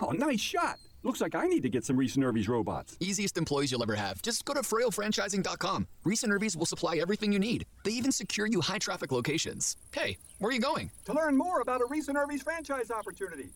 Oh, 0.00 0.12
nice 0.12 0.40
shot. 0.40 0.78
Looks 1.06 1.20
like 1.20 1.36
I 1.36 1.46
need 1.46 1.62
to 1.62 1.68
get 1.68 1.84
some 1.84 1.96
Reis 1.96 2.16
and 2.16 2.24
Irvy's 2.24 2.48
robots. 2.48 2.96
Easiest 2.98 3.38
employees 3.38 3.70
you'll 3.70 3.84
ever 3.84 3.94
have. 3.94 4.20
Just 4.22 4.44
go 4.44 4.54
to 4.54 4.62
froyofranchising.com. 4.62 5.86
Reis 6.02 6.24
and 6.24 6.32
Irvy's 6.32 6.56
will 6.56 6.66
supply 6.66 6.96
everything 6.96 7.32
you 7.32 7.38
need. 7.38 7.64
They 7.84 7.92
even 7.92 8.10
secure 8.10 8.48
you 8.48 8.60
high 8.60 8.78
traffic 8.78 9.12
locations. 9.12 9.76
Hey, 9.92 10.18
where 10.40 10.50
are 10.50 10.52
you 10.52 10.58
going? 10.58 10.90
To 11.04 11.12
learn 11.12 11.36
more 11.36 11.60
about 11.60 11.80
a 11.80 11.86
Reis 11.88 12.08
and 12.08 12.18
Irvy's 12.18 12.42
franchise 12.42 12.90
opportunity. 12.90 13.50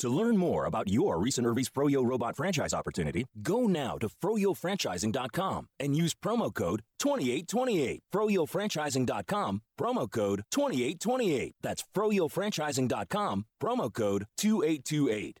To 0.00 0.10
learn 0.10 0.36
more 0.36 0.66
about 0.66 0.88
your 0.88 1.18
Reis 1.18 1.38
and 1.38 1.46
Irvy's 1.46 1.70
Froyo 1.70 2.04
robot 2.04 2.36
franchise 2.36 2.74
opportunity, 2.74 3.24
go 3.42 3.66
now 3.66 3.96
to 3.96 4.10
froyofranchising.com 4.22 5.68
and 5.80 5.96
use 5.96 6.12
promo 6.12 6.52
code 6.52 6.82
2828. 6.98 8.02
froyofranchising.com, 8.12 9.62
promo 9.80 10.10
code 10.10 10.42
2828. 10.50 11.54
That's 11.62 11.82
froyofranchising.com, 11.94 13.46
promo 13.62 13.90
code 13.90 14.26
2828. 14.36 15.40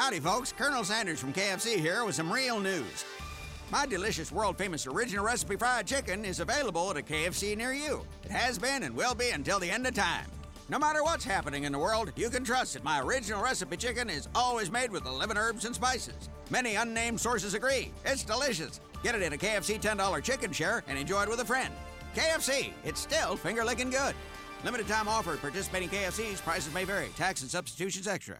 Howdy, 0.00 0.20
folks. 0.20 0.50
Colonel 0.50 0.82
Sanders 0.82 1.20
from 1.20 1.30
KFC 1.30 1.76
here 1.76 2.06
with 2.06 2.14
some 2.14 2.32
real 2.32 2.58
news. 2.58 3.04
My 3.70 3.84
delicious, 3.84 4.32
world 4.32 4.56
famous 4.56 4.86
original 4.86 5.26
recipe 5.26 5.56
fried 5.56 5.86
chicken 5.86 6.24
is 6.24 6.40
available 6.40 6.90
at 6.90 6.96
a 6.96 7.02
KFC 7.02 7.54
near 7.54 7.74
you. 7.74 8.06
It 8.24 8.30
has 8.30 8.58
been 8.58 8.84
and 8.84 8.96
will 8.96 9.14
be 9.14 9.28
until 9.28 9.58
the 9.58 9.70
end 9.70 9.86
of 9.86 9.92
time. 9.92 10.24
No 10.70 10.78
matter 10.78 11.02
what's 11.02 11.22
happening 11.22 11.64
in 11.64 11.72
the 11.72 11.78
world, 11.78 12.12
you 12.16 12.30
can 12.30 12.44
trust 12.44 12.72
that 12.72 12.82
my 12.82 13.02
original 13.02 13.42
recipe 13.42 13.76
chicken 13.76 14.08
is 14.08 14.26
always 14.34 14.70
made 14.70 14.90
with 14.90 15.04
11 15.04 15.36
herbs 15.36 15.66
and 15.66 15.74
spices. 15.74 16.30
Many 16.48 16.76
unnamed 16.76 17.20
sources 17.20 17.52
agree. 17.52 17.92
It's 18.06 18.24
delicious. 18.24 18.80
Get 19.02 19.14
it 19.14 19.20
in 19.20 19.34
a 19.34 19.36
KFC 19.36 19.78
$10 19.78 20.24
chicken 20.24 20.50
share 20.50 20.82
and 20.88 20.98
enjoy 20.98 21.24
it 21.24 21.28
with 21.28 21.40
a 21.40 21.44
friend. 21.44 21.74
KFC, 22.16 22.72
it's 22.86 23.00
still 23.00 23.36
finger 23.36 23.66
licking 23.66 23.90
good. 23.90 24.14
Limited 24.64 24.88
time 24.88 25.08
offer 25.08 25.34
at 25.34 25.42
participating 25.42 25.90
KFCs. 25.90 26.40
Prices 26.40 26.72
may 26.72 26.84
vary. 26.84 27.10
Tax 27.16 27.42
and 27.42 27.50
substitutions 27.50 28.08
extra. 28.08 28.38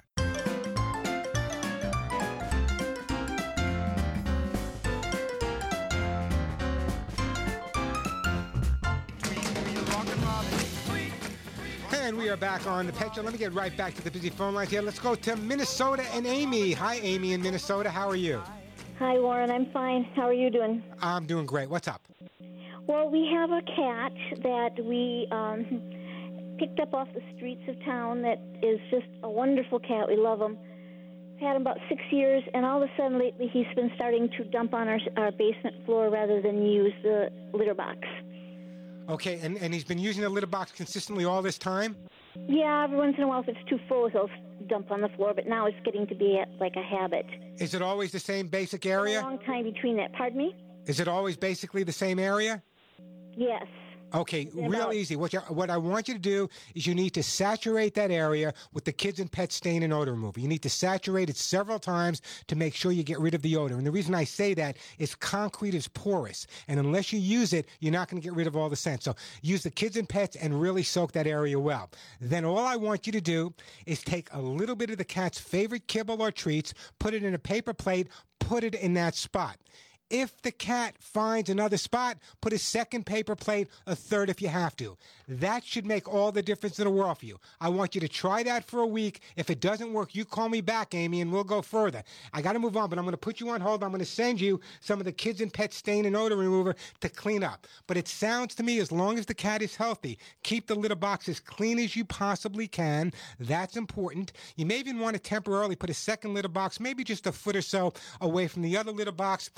And 12.11 12.19
we 12.19 12.29
are 12.29 12.37
back 12.37 12.67
on 12.67 12.89
the 12.89 13.13
show. 13.15 13.23
Let 13.23 13.33
me 13.33 13.39
get 13.39 13.53
right 13.53 13.77
back 13.77 13.95
to 13.95 14.03
the 14.03 14.11
busy 14.11 14.31
phone 14.31 14.53
lines 14.53 14.71
here. 14.71 14.83
Let's 14.83 14.99
go 14.99 15.15
to 15.15 15.37
Minnesota 15.37 16.05
and 16.13 16.27
Amy. 16.27 16.73
Hi, 16.73 16.97
Amy 16.97 17.35
in 17.35 17.41
Minnesota. 17.41 17.89
How 17.89 18.09
are 18.09 18.17
you? 18.17 18.43
Hi, 18.99 19.17
Warren. 19.21 19.49
I'm 19.49 19.71
fine. 19.71 20.03
How 20.17 20.23
are 20.23 20.35
you 20.35 20.51
doing? 20.51 20.83
I'm 21.01 21.25
doing 21.27 21.47
great. 21.47 21.71
What's 21.71 21.87
up? 21.87 22.03
Well, 22.89 23.09
we 23.09 23.31
have 23.33 23.51
a 23.51 23.63
cat 23.63 24.13
that 24.43 24.85
we 24.85 25.29
um, 25.31 26.57
picked 26.59 26.81
up 26.81 26.95
off 26.95 27.07
the 27.15 27.23
streets 27.37 27.63
of 27.69 27.81
town 27.85 28.23
that 28.23 28.43
is 28.61 28.81
just 28.91 29.07
a 29.23 29.31
wonderful 29.31 29.79
cat. 29.79 30.09
We 30.09 30.17
love 30.17 30.41
him. 30.41 30.59
Had 31.39 31.55
him 31.55 31.63
about 31.63 31.79
six 31.89 32.03
years, 32.11 32.43
and 32.53 32.67
all 32.67 32.83
of 32.83 32.91
a 32.91 32.93
sudden 32.97 33.21
lately 33.21 33.49
he's 33.53 33.73
been 33.77 33.93
starting 33.95 34.29
to 34.37 34.43
dump 34.47 34.75
on 34.75 34.89
our, 34.89 34.99
our 35.17 35.31
basement 35.31 35.87
floor 35.87 36.11
rather 36.11 36.43
than 36.43 36.67
use 36.67 36.93
the 37.05 37.31
litter 37.53 37.75
box. 37.75 38.01
Okay, 39.11 39.41
and, 39.41 39.59
and 39.59 39.75
he's 39.75 39.85
been 39.85 39.99
using 39.99 40.23
the 40.23 40.29
litter 40.29 40.47
box 40.47 40.71
consistently 40.73 41.25
all 41.25 41.43
this 41.43 41.59
time? 41.59 41.97
Yeah, 42.49 42.85
every 42.85 42.97
once 42.97 43.15
in 43.17 43.25
a 43.25 43.29
while 43.29 43.41
if 43.41 43.49
it's 43.49 43.69
too 43.69 43.79
full 43.89 44.09
he'll 44.09 44.31
dump 44.69 44.91
on 44.91 45.01
the 45.01 45.09
floor, 45.11 45.35
but 45.35 45.47
now 45.47 45.67
it's 45.67 45.77
getting 45.85 46.07
to 46.07 46.15
be 46.15 46.41
like 46.61 46.77
a 46.77 46.83
habit. 46.83 47.27
Is 47.59 47.75
it 47.75 47.83
always 47.83 48.13
the 48.13 48.21
same 48.21 48.47
basic 48.47 48.87
area? 48.87 49.21
A 49.21 49.23
long 49.23 49.39
time 49.41 49.65
between 49.65 49.97
that. 49.97 50.13
Pardon 50.13 50.39
me? 50.39 50.57
Is 50.87 51.01
it 51.01 51.09
always 51.09 51.37
basically 51.37 51.83
the 51.83 51.93
same 51.93 52.19
area? 52.19 52.63
Yes. 53.37 53.67
Okay, 54.15 54.49
real 54.55 54.75
about- 54.75 54.95
easy. 54.95 55.17
What, 55.17 55.33
you, 55.33 55.41
what 55.41 55.71
I 55.71 55.77
want 55.77 56.09
you 56.09 56.15
to 56.15 56.21
do 56.21 56.49
is 56.75 56.87
you 56.87 56.95
need 56.95 57.11
to 57.11 57.23
saturate 57.23 57.95
that 57.95 58.11
area 58.11 58.53
with 58.73 58.85
the 58.85 58.93
kids 58.93 59.21
and 59.21 59.31
pet 59.31 59.53
stain 59.53 59.83
and 59.83 59.93
odor 59.93 60.13
remover. 60.13 60.41
You 60.41 60.49
need 60.49 60.63
to 60.63 60.71
saturate 60.71 61.31
it 61.31 61.37
several 61.37 61.79
times 61.79 62.23
to 62.49 62.57
make 62.57 62.75
sure 62.75 62.93
you 62.93 63.03
get 63.03 63.21
rid 63.21 63.35
of 63.35 63.43
the 63.43 63.57
odor. 63.57 63.77
And 63.77 63.87
the 63.87 63.91
reason 63.91 64.15
I 64.15 64.25
say 64.25 64.55
that 64.55 64.77
is 64.99 65.15
concrete 65.15 65.75
is 65.75 65.89
porous, 65.89 66.47
and 66.69 66.81
unless 66.81 67.13
you 67.13 67.19
use 67.19 67.53
it, 67.53 67.67
you're 67.81 67.93
not 67.93 68.09
going 68.09 68.21
to 68.21 68.27
get 68.27 68.35
rid 68.35 68.47
of 68.47 68.57
all 68.57 68.69
the 68.69 68.77
scent. 68.77 69.03
So 69.03 69.15
use 69.43 69.63
the 69.63 69.71
kids 69.71 69.97
and 69.97 70.09
pets 70.09 70.37
and 70.37 70.61
really 70.61 70.83
soak 70.83 71.13
that 71.13 71.27
area 71.27 71.59
well. 71.59 71.91
Then 72.21 72.45
all 72.45 72.59
I 72.59 72.77
want 72.77 73.07
you 73.07 73.13
to 73.13 73.21
do 73.21 73.53
is 73.87 74.03
take 74.03 74.29
a 74.33 74.41
little 74.41 74.77
bit 74.77 74.91
of 74.91 74.99
the 74.99 75.05
cat's 75.05 75.39
favorite 75.39 75.87
kibble 75.87 76.23
or 76.23 76.31
treats, 76.31 76.75
put 76.99 77.15
it 77.15 77.23
in 77.23 77.35
a 77.35 77.39
paper 77.39 77.73
plate, 77.73 78.09
put 78.39 78.65
it 78.65 78.75
in 78.75 78.95
that 78.95 79.15
spot. 79.15 79.57
If 80.11 80.43
the 80.43 80.51
cat 80.51 80.97
finds 80.99 81.49
another 81.49 81.77
spot, 81.77 82.19
put 82.41 82.53
a 82.53 82.59
second 82.59 83.07
paper 83.07 83.37
plate, 83.37 83.69
a 83.87 83.95
third 83.95 84.29
if 84.29 84.43
you 84.43 84.49
have 84.49 84.75
to. 84.77 84.99
That 85.29 85.65
should 85.65 85.87
make 85.87 86.13
all 86.13 86.33
the 86.33 86.43
difference 86.43 86.81
in 86.81 86.85
the 86.85 86.91
world 86.91 87.19
for 87.19 87.27
you. 87.27 87.39
I 87.61 87.69
want 87.69 87.95
you 87.95 88.01
to 88.01 88.09
try 88.09 88.43
that 88.43 88.65
for 88.65 88.81
a 88.81 88.87
week. 88.87 89.21
If 89.37 89.51
it 89.51 89.61
doesn't 89.61 89.93
work, 89.93 90.17
you 90.17 90.25
call 90.25 90.49
me 90.49 90.61
back, 90.61 90.97
Amy, 90.97 91.21
and 91.21 91.33
we'll 91.33 91.45
go 91.45 91.63
further. 91.63 92.03
I 92.33 92.43
got 92.43 92.55
to 92.55 92.59
move 92.59 92.77
on, 92.77 92.91
but 92.91 92.99
I'm 92.99 93.05
going 93.05 93.13
to 93.13 93.19
put 93.19 93.39
you 93.39 93.51
on 93.51 93.61
hold. 93.61 93.85
I'm 93.85 93.91
going 93.91 94.01
to 94.01 94.05
send 94.05 94.41
you 94.41 94.61
some 94.81 94.99
of 94.99 95.05
the 95.05 95.13
kids 95.13 95.41
and 95.41 95.53
pet 95.53 95.73
stain 95.73 96.05
and 96.05 96.17
odor 96.17 96.37
remover 96.37 96.75
to 97.03 97.09
clean 97.09 97.45
up. 97.45 97.69
But 97.87 97.97
it 97.97 98.09
sounds 98.09 98.57
to 98.57 98.65
me 98.65 98.81
as 98.81 98.91
long 98.91 99.17
as 99.17 99.27
the 99.27 99.35
cat 99.35 99.63
is 99.63 99.77
healthy, 99.77 100.19
keep 100.43 100.67
the 100.67 100.75
litter 100.75 100.97
box 100.97 101.29
as 101.29 101.39
clean 101.39 101.79
as 101.79 101.95
you 101.95 102.05
possibly 102.05 102.67
can. 102.67 103.13
That's 103.39 103.77
important. 103.77 104.33
You 104.57 104.67
may 104.67 104.81
even 104.81 104.99
want 104.99 105.15
to 105.15 105.21
temporarily 105.23 105.77
put 105.77 105.91
a 105.91 105.95
second 105.95 106.35
litter 106.35 106.49
box, 106.49 106.81
maybe 106.81 107.05
just 107.05 107.29
a 107.29 107.33
foot 107.33 107.55
or 107.55 107.63
so 107.63 107.93
away 108.21 108.49
from 108.49 108.63
the 108.63 108.77
other 108.77 108.91
litter 108.91 109.13
box. 109.13 109.51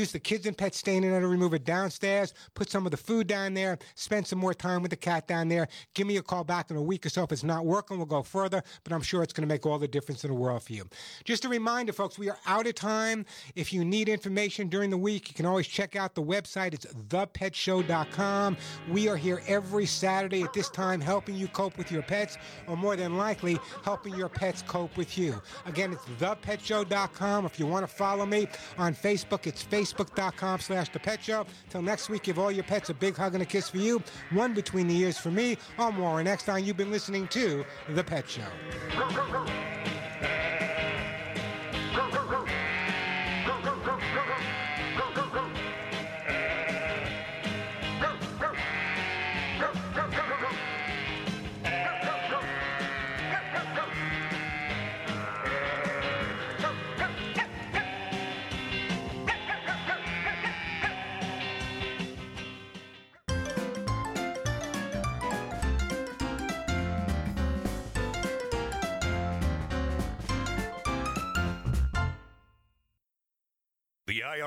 Use 0.00 0.12
the 0.12 0.18
kids 0.18 0.46
and 0.46 0.56
pet 0.56 0.74
stain 0.74 1.04
and 1.04 1.12
odor 1.12 1.28
remover 1.28 1.58
downstairs. 1.58 2.32
Put 2.54 2.70
some 2.70 2.86
of 2.86 2.90
the 2.90 2.96
food 2.96 3.26
down 3.26 3.52
there. 3.52 3.78
Spend 3.96 4.26
some 4.26 4.38
more 4.38 4.54
time 4.54 4.80
with 4.80 4.90
the 4.90 4.96
cat 4.96 5.28
down 5.28 5.48
there. 5.48 5.68
Give 5.92 6.06
me 6.06 6.16
a 6.16 6.22
call 6.22 6.42
back 6.42 6.70
in 6.70 6.76
a 6.78 6.82
week 6.82 7.04
or 7.04 7.10
so. 7.10 7.24
If 7.24 7.32
it's 7.32 7.44
not 7.44 7.66
working, 7.66 7.98
we'll 7.98 8.06
go 8.06 8.22
further. 8.22 8.62
But 8.82 8.94
I'm 8.94 9.02
sure 9.02 9.22
it's 9.22 9.34
going 9.34 9.46
to 9.46 9.54
make 9.54 9.66
all 9.66 9.78
the 9.78 9.86
difference 9.86 10.24
in 10.24 10.30
the 10.30 10.36
world 10.36 10.62
for 10.62 10.72
you. 10.72 10.88
Just 11.24 11.44
a 11.44 11.50
reminder, 11.50 11.92
folks, 11.92 12.18
we 12.18 12.30
are 12.30 12.38
out 12.46 12.66
of 12.66 12.76
time. 12.76 13.26
If 13.54 13.74
you 13.74 13.84
need 13.84 14.08
information 14.08 14.68
during 14.68 14.88
the 14.88 14.96
week, 14.96 15.28
you 15.28 15.34
can 15.34 15.44
always 15.44 15.66
check 15.66 15.96
out 15.96 16.14
the 16.14 16.22
website. 16.22 16.72
It's 16.72 16.86
thepetshow.com. 16.86 18.56
We 18.88 19.06
are 19.06 19.18
here 19.18 19.42
every 19.46 19.84
Saturday 19.84 20.44
at 20.44 20.54
this 20.54 20.70
time 20.70 21.02
helping 21.02 21.34
you 21.34 21.46
cope 21.46 21.76
with 21.76 21.92
your 21.92 22.00
pets, 22.00 22.38
or 22.66 22.74
more 22.74 22.96
than 22.96 23.18
likely, 23.18 23.58
helping 23.84 24.14
your 24.14 24.30
pets 24.30 24.62
cope 24.62 24.96
with 24.96 25.18
you. 25.18 25.42
Again, 25.66 25.92
it's 25.92 26.04
thepetshow.com. 26.22 27.44
If 27.44 27.60
you 27.60 27.66
want 27.66 27.86
to 27.86 27.94
follow 27.94 28.24
me 28.24 28.48
on 28.78 28.94
Facebook, 28.94 29.46
it's 29.46 29.62
facebook.com 29.92 30.60
slash 30.60 30.88
the 30.90 30.98
pet 30.98 31.22
show. 31.22 31.46
Till 31.68 31.82
next 31.82 32.08
week, 32.08 32.22
give 32.22 32.38
all 32.38 32.50
your 32.50 32.64
pets 32.64 32.90
a 32.90 32.94
big 32.94 33.16
hug 33.16 33.34
and 33.34 33.42
a 33.42 33.46
kiss 33.46 33.68
for 33.68 33.78
you. 33.78 34.02
One 34.30 34.54
between 34.54 34.86
the 34.86 34.96
ears 34.96 35.18
for 35.18 35.30
me. 35.30 35.56
I'm 35.78 35.98
Warren 35.98 36.26
Eckstein. 36.26 36.64
You've 36.64 36.76
been 36.76 36.90
listening 36.90 37.28
to 37.28 37.64
The 37.90 38.04
Pet 38.04 38.28
Show. 38.28 39.99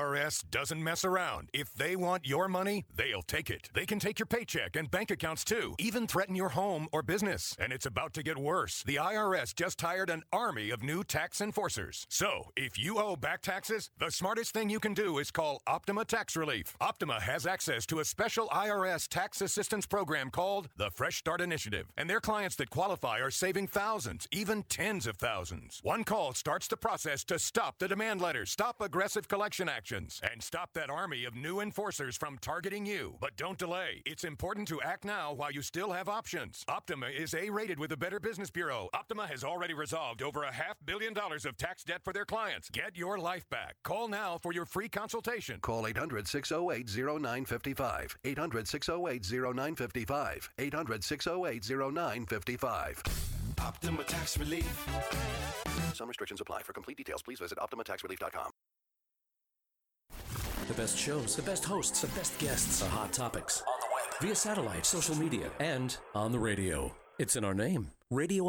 IRS 0.04 0.44
doesn't 0.50 0.82
mess 0.82 1.04
around. 1.04 1.48
If 1.52 1.72
they 1.74 1.96
want 1.96 2.26
your 2.26 2.46
money, 2.46 2.84
they'll 2.94 3.22
take 3.22 3.48
it. 3.48 3.70
They 3.72 3.86
can 3.86 3.98
take 3.98 4.18
your 4.18 4.26
paycheck 4.26 4.76
and 4.76 4.90
bank 4.90 5.10
accounts 5.10 5.44
too, 5.44 5.74
even 5.78 6.06
threaten 6.06 6.34
your 6.34 6.50
home 6.50 6.88
or 6.92 7.02
business. 7.02 7.56
And 7.58 7.72
it's 7.72 7.86
about 7.86 8.12
to 8.14 8.22
get 8.22 8.36
worse. 8.36 8.82
The 8.84 8.96
IRS 8.96 9.54
just 9.54 9.80
hired 9.80 10.10
an 10.10 10.22
army 10.32 10.70
of 10.70 10.82
new 10.82 11.04
tax 11.04 11.40
enforcers. 11.40 12.06
So, 12.10 12.50
if 12.56 12.78
you 12.78 12.98
owe 12.98 13.16
back 13.16 13.40
taxes, 13.40 13.90
the 13.98 14.10
smartest 14.10 14.52
thing 14.52 14.68
you 14.68 14.78
can 14.78 14.92
do 14.94 15.18
is 15.18 15.30
call 15.30 15.62
Optima 15.66 16.04
Tax 16.04 16.36
Relief. 16.36 16.76
Optima 16.80 17.20
has 17.20 17.46
access 17.46 17.86
to 17.86 18.00
a 18.00 18.04
special 18.04 18.48
IRS 18.48 19.08
tax 19.08 19.40
assistance 19.40 19.86
program 19.86 20.30
called 20.30 20.68
the 20.76 20.90
Fresh 20.90 21.16
Start 21.16 21.40
Initiative. 21.40 21.86
And 21.96 22.10
their 22.10 22.20
clients 22.20 22.56
that 22.56 22.70
qualify 22.70 23.20
are 23.20 23.30
saving 23.30 23.68
thousands, 23.68 24.28
even 24.30 24.64
tens 24.64 25.06
of 25.06 25.16
thousands. 25.16 25.80
One 25.82 26.04
call 26.04 26.34
starts 26.34 26.68
the 26.68 26.76
process 26.76 27.24
to 27.24 27.38
stop 27.38 27.78
the 27.78 27.88
demand 27.88 28.20
letters, 28.20 28.50
stop 28.50 28.80
aggressive 28.80 29.28
collection 29.28 29.68
actions, 29.94 30.20
and 30.30 30.42
stop 30.42 30.72
that 30.74 30.90
army 30.90 31.24
of 31.24 31.34
new 31.34 31.60
enforcers 31.60 32.16
from 32.16 32.38
targeting 32.38 32.84
you. 32.86 33.16
But 33.20 33.36
don't 33.36 33.58
delay. 33.58 34.02
It's 34.04 34.24
important 34.24 34.66
to 34.68 34.80
act 34.82 35.04
now 35.04 35.32
while 35.32 35.52
you 35.52 35.62
still 35.62 35.92
have 35.92 36.08
options. 36.08 36.64
Optima 36.68 37.06
is 37.06 37.34
A 37.34 37.50
rated 37.50 37.78
with 37.78 37.90
the 37.90 37.96
Better 37.96 38.20
Business 38.20 38.50
Bureau. 38.50 38.88
Optima 38.92 39.26
has 39.26 39.44
already 39.44 39.74
resolved 39.74 40.22
over 40.22 40.42
a 40.44 40.52
half 40.52 40.76
billion 40.84 41.14
dollars 41.14 41.44
of 41.44 41.56
tax 41.56 41.84
debt 41.84 42.00
for 42.04 42.12
their 42.12 42.24
clients. 42.24 42.68
Get 42.70 42.96
your 42.96 43.18
life 43.18 43.48
back. 43.50 43.76
Call 43.84 44.08
now 44.08 44.38
for 44.42 44.52
your 44.52 44.64
free 44.64 44.88
consultation. 44.88 45.60
Call 45.60 45.86
800 45.86 46.26
608 46.26 46.88
0955. 46.96 48.18
800 48.24 48.68
608 48.68 49.30
0955. 49.54 50.50
800 50.58 51.04
608 51.04 51.70
0955. 51.70 53.02
Optima 53.60 54.04
Tax 54.04 54.38
Relief. 54.38 54.88
Some 55.94 56.08
restrictions 56.08 56.40
apply. 56.40 56.62
For 56.62 56.72
complete 56.72 56.96
details, 56.98 57.22
please 57.22 57.38
visit 57.38 57.58
OptimaTaxRelief.com. 57.58 58.50
The 60.74 60.82
best 60.82 60.98
shows, 60.98 61.36
the 61.36 61.42
best 61.42 61.64
hosts, 61.64 62.00
the 62.00 62.08
best 62.18 62.36
guests, 62.40 62.80
the 62.80 62.86
hot 62.86 63.12
topics. 63.12 63.60
On 63.60 63.78
the 63.78 63.86
web, 63.94 64.20
via 64.20 64.34
satellite, 64.34 64.84
social 64.84 65.14
media, 65.14 65.48
and 65.60 65.96
on 66.16 66.32
the 66.32 66.38
radio. 66.40 66.92
It's 67.16 67.36
in 67.36 67.44
our 67.44 67.54
name. 67.54 67.92
Radio 68.10 68.42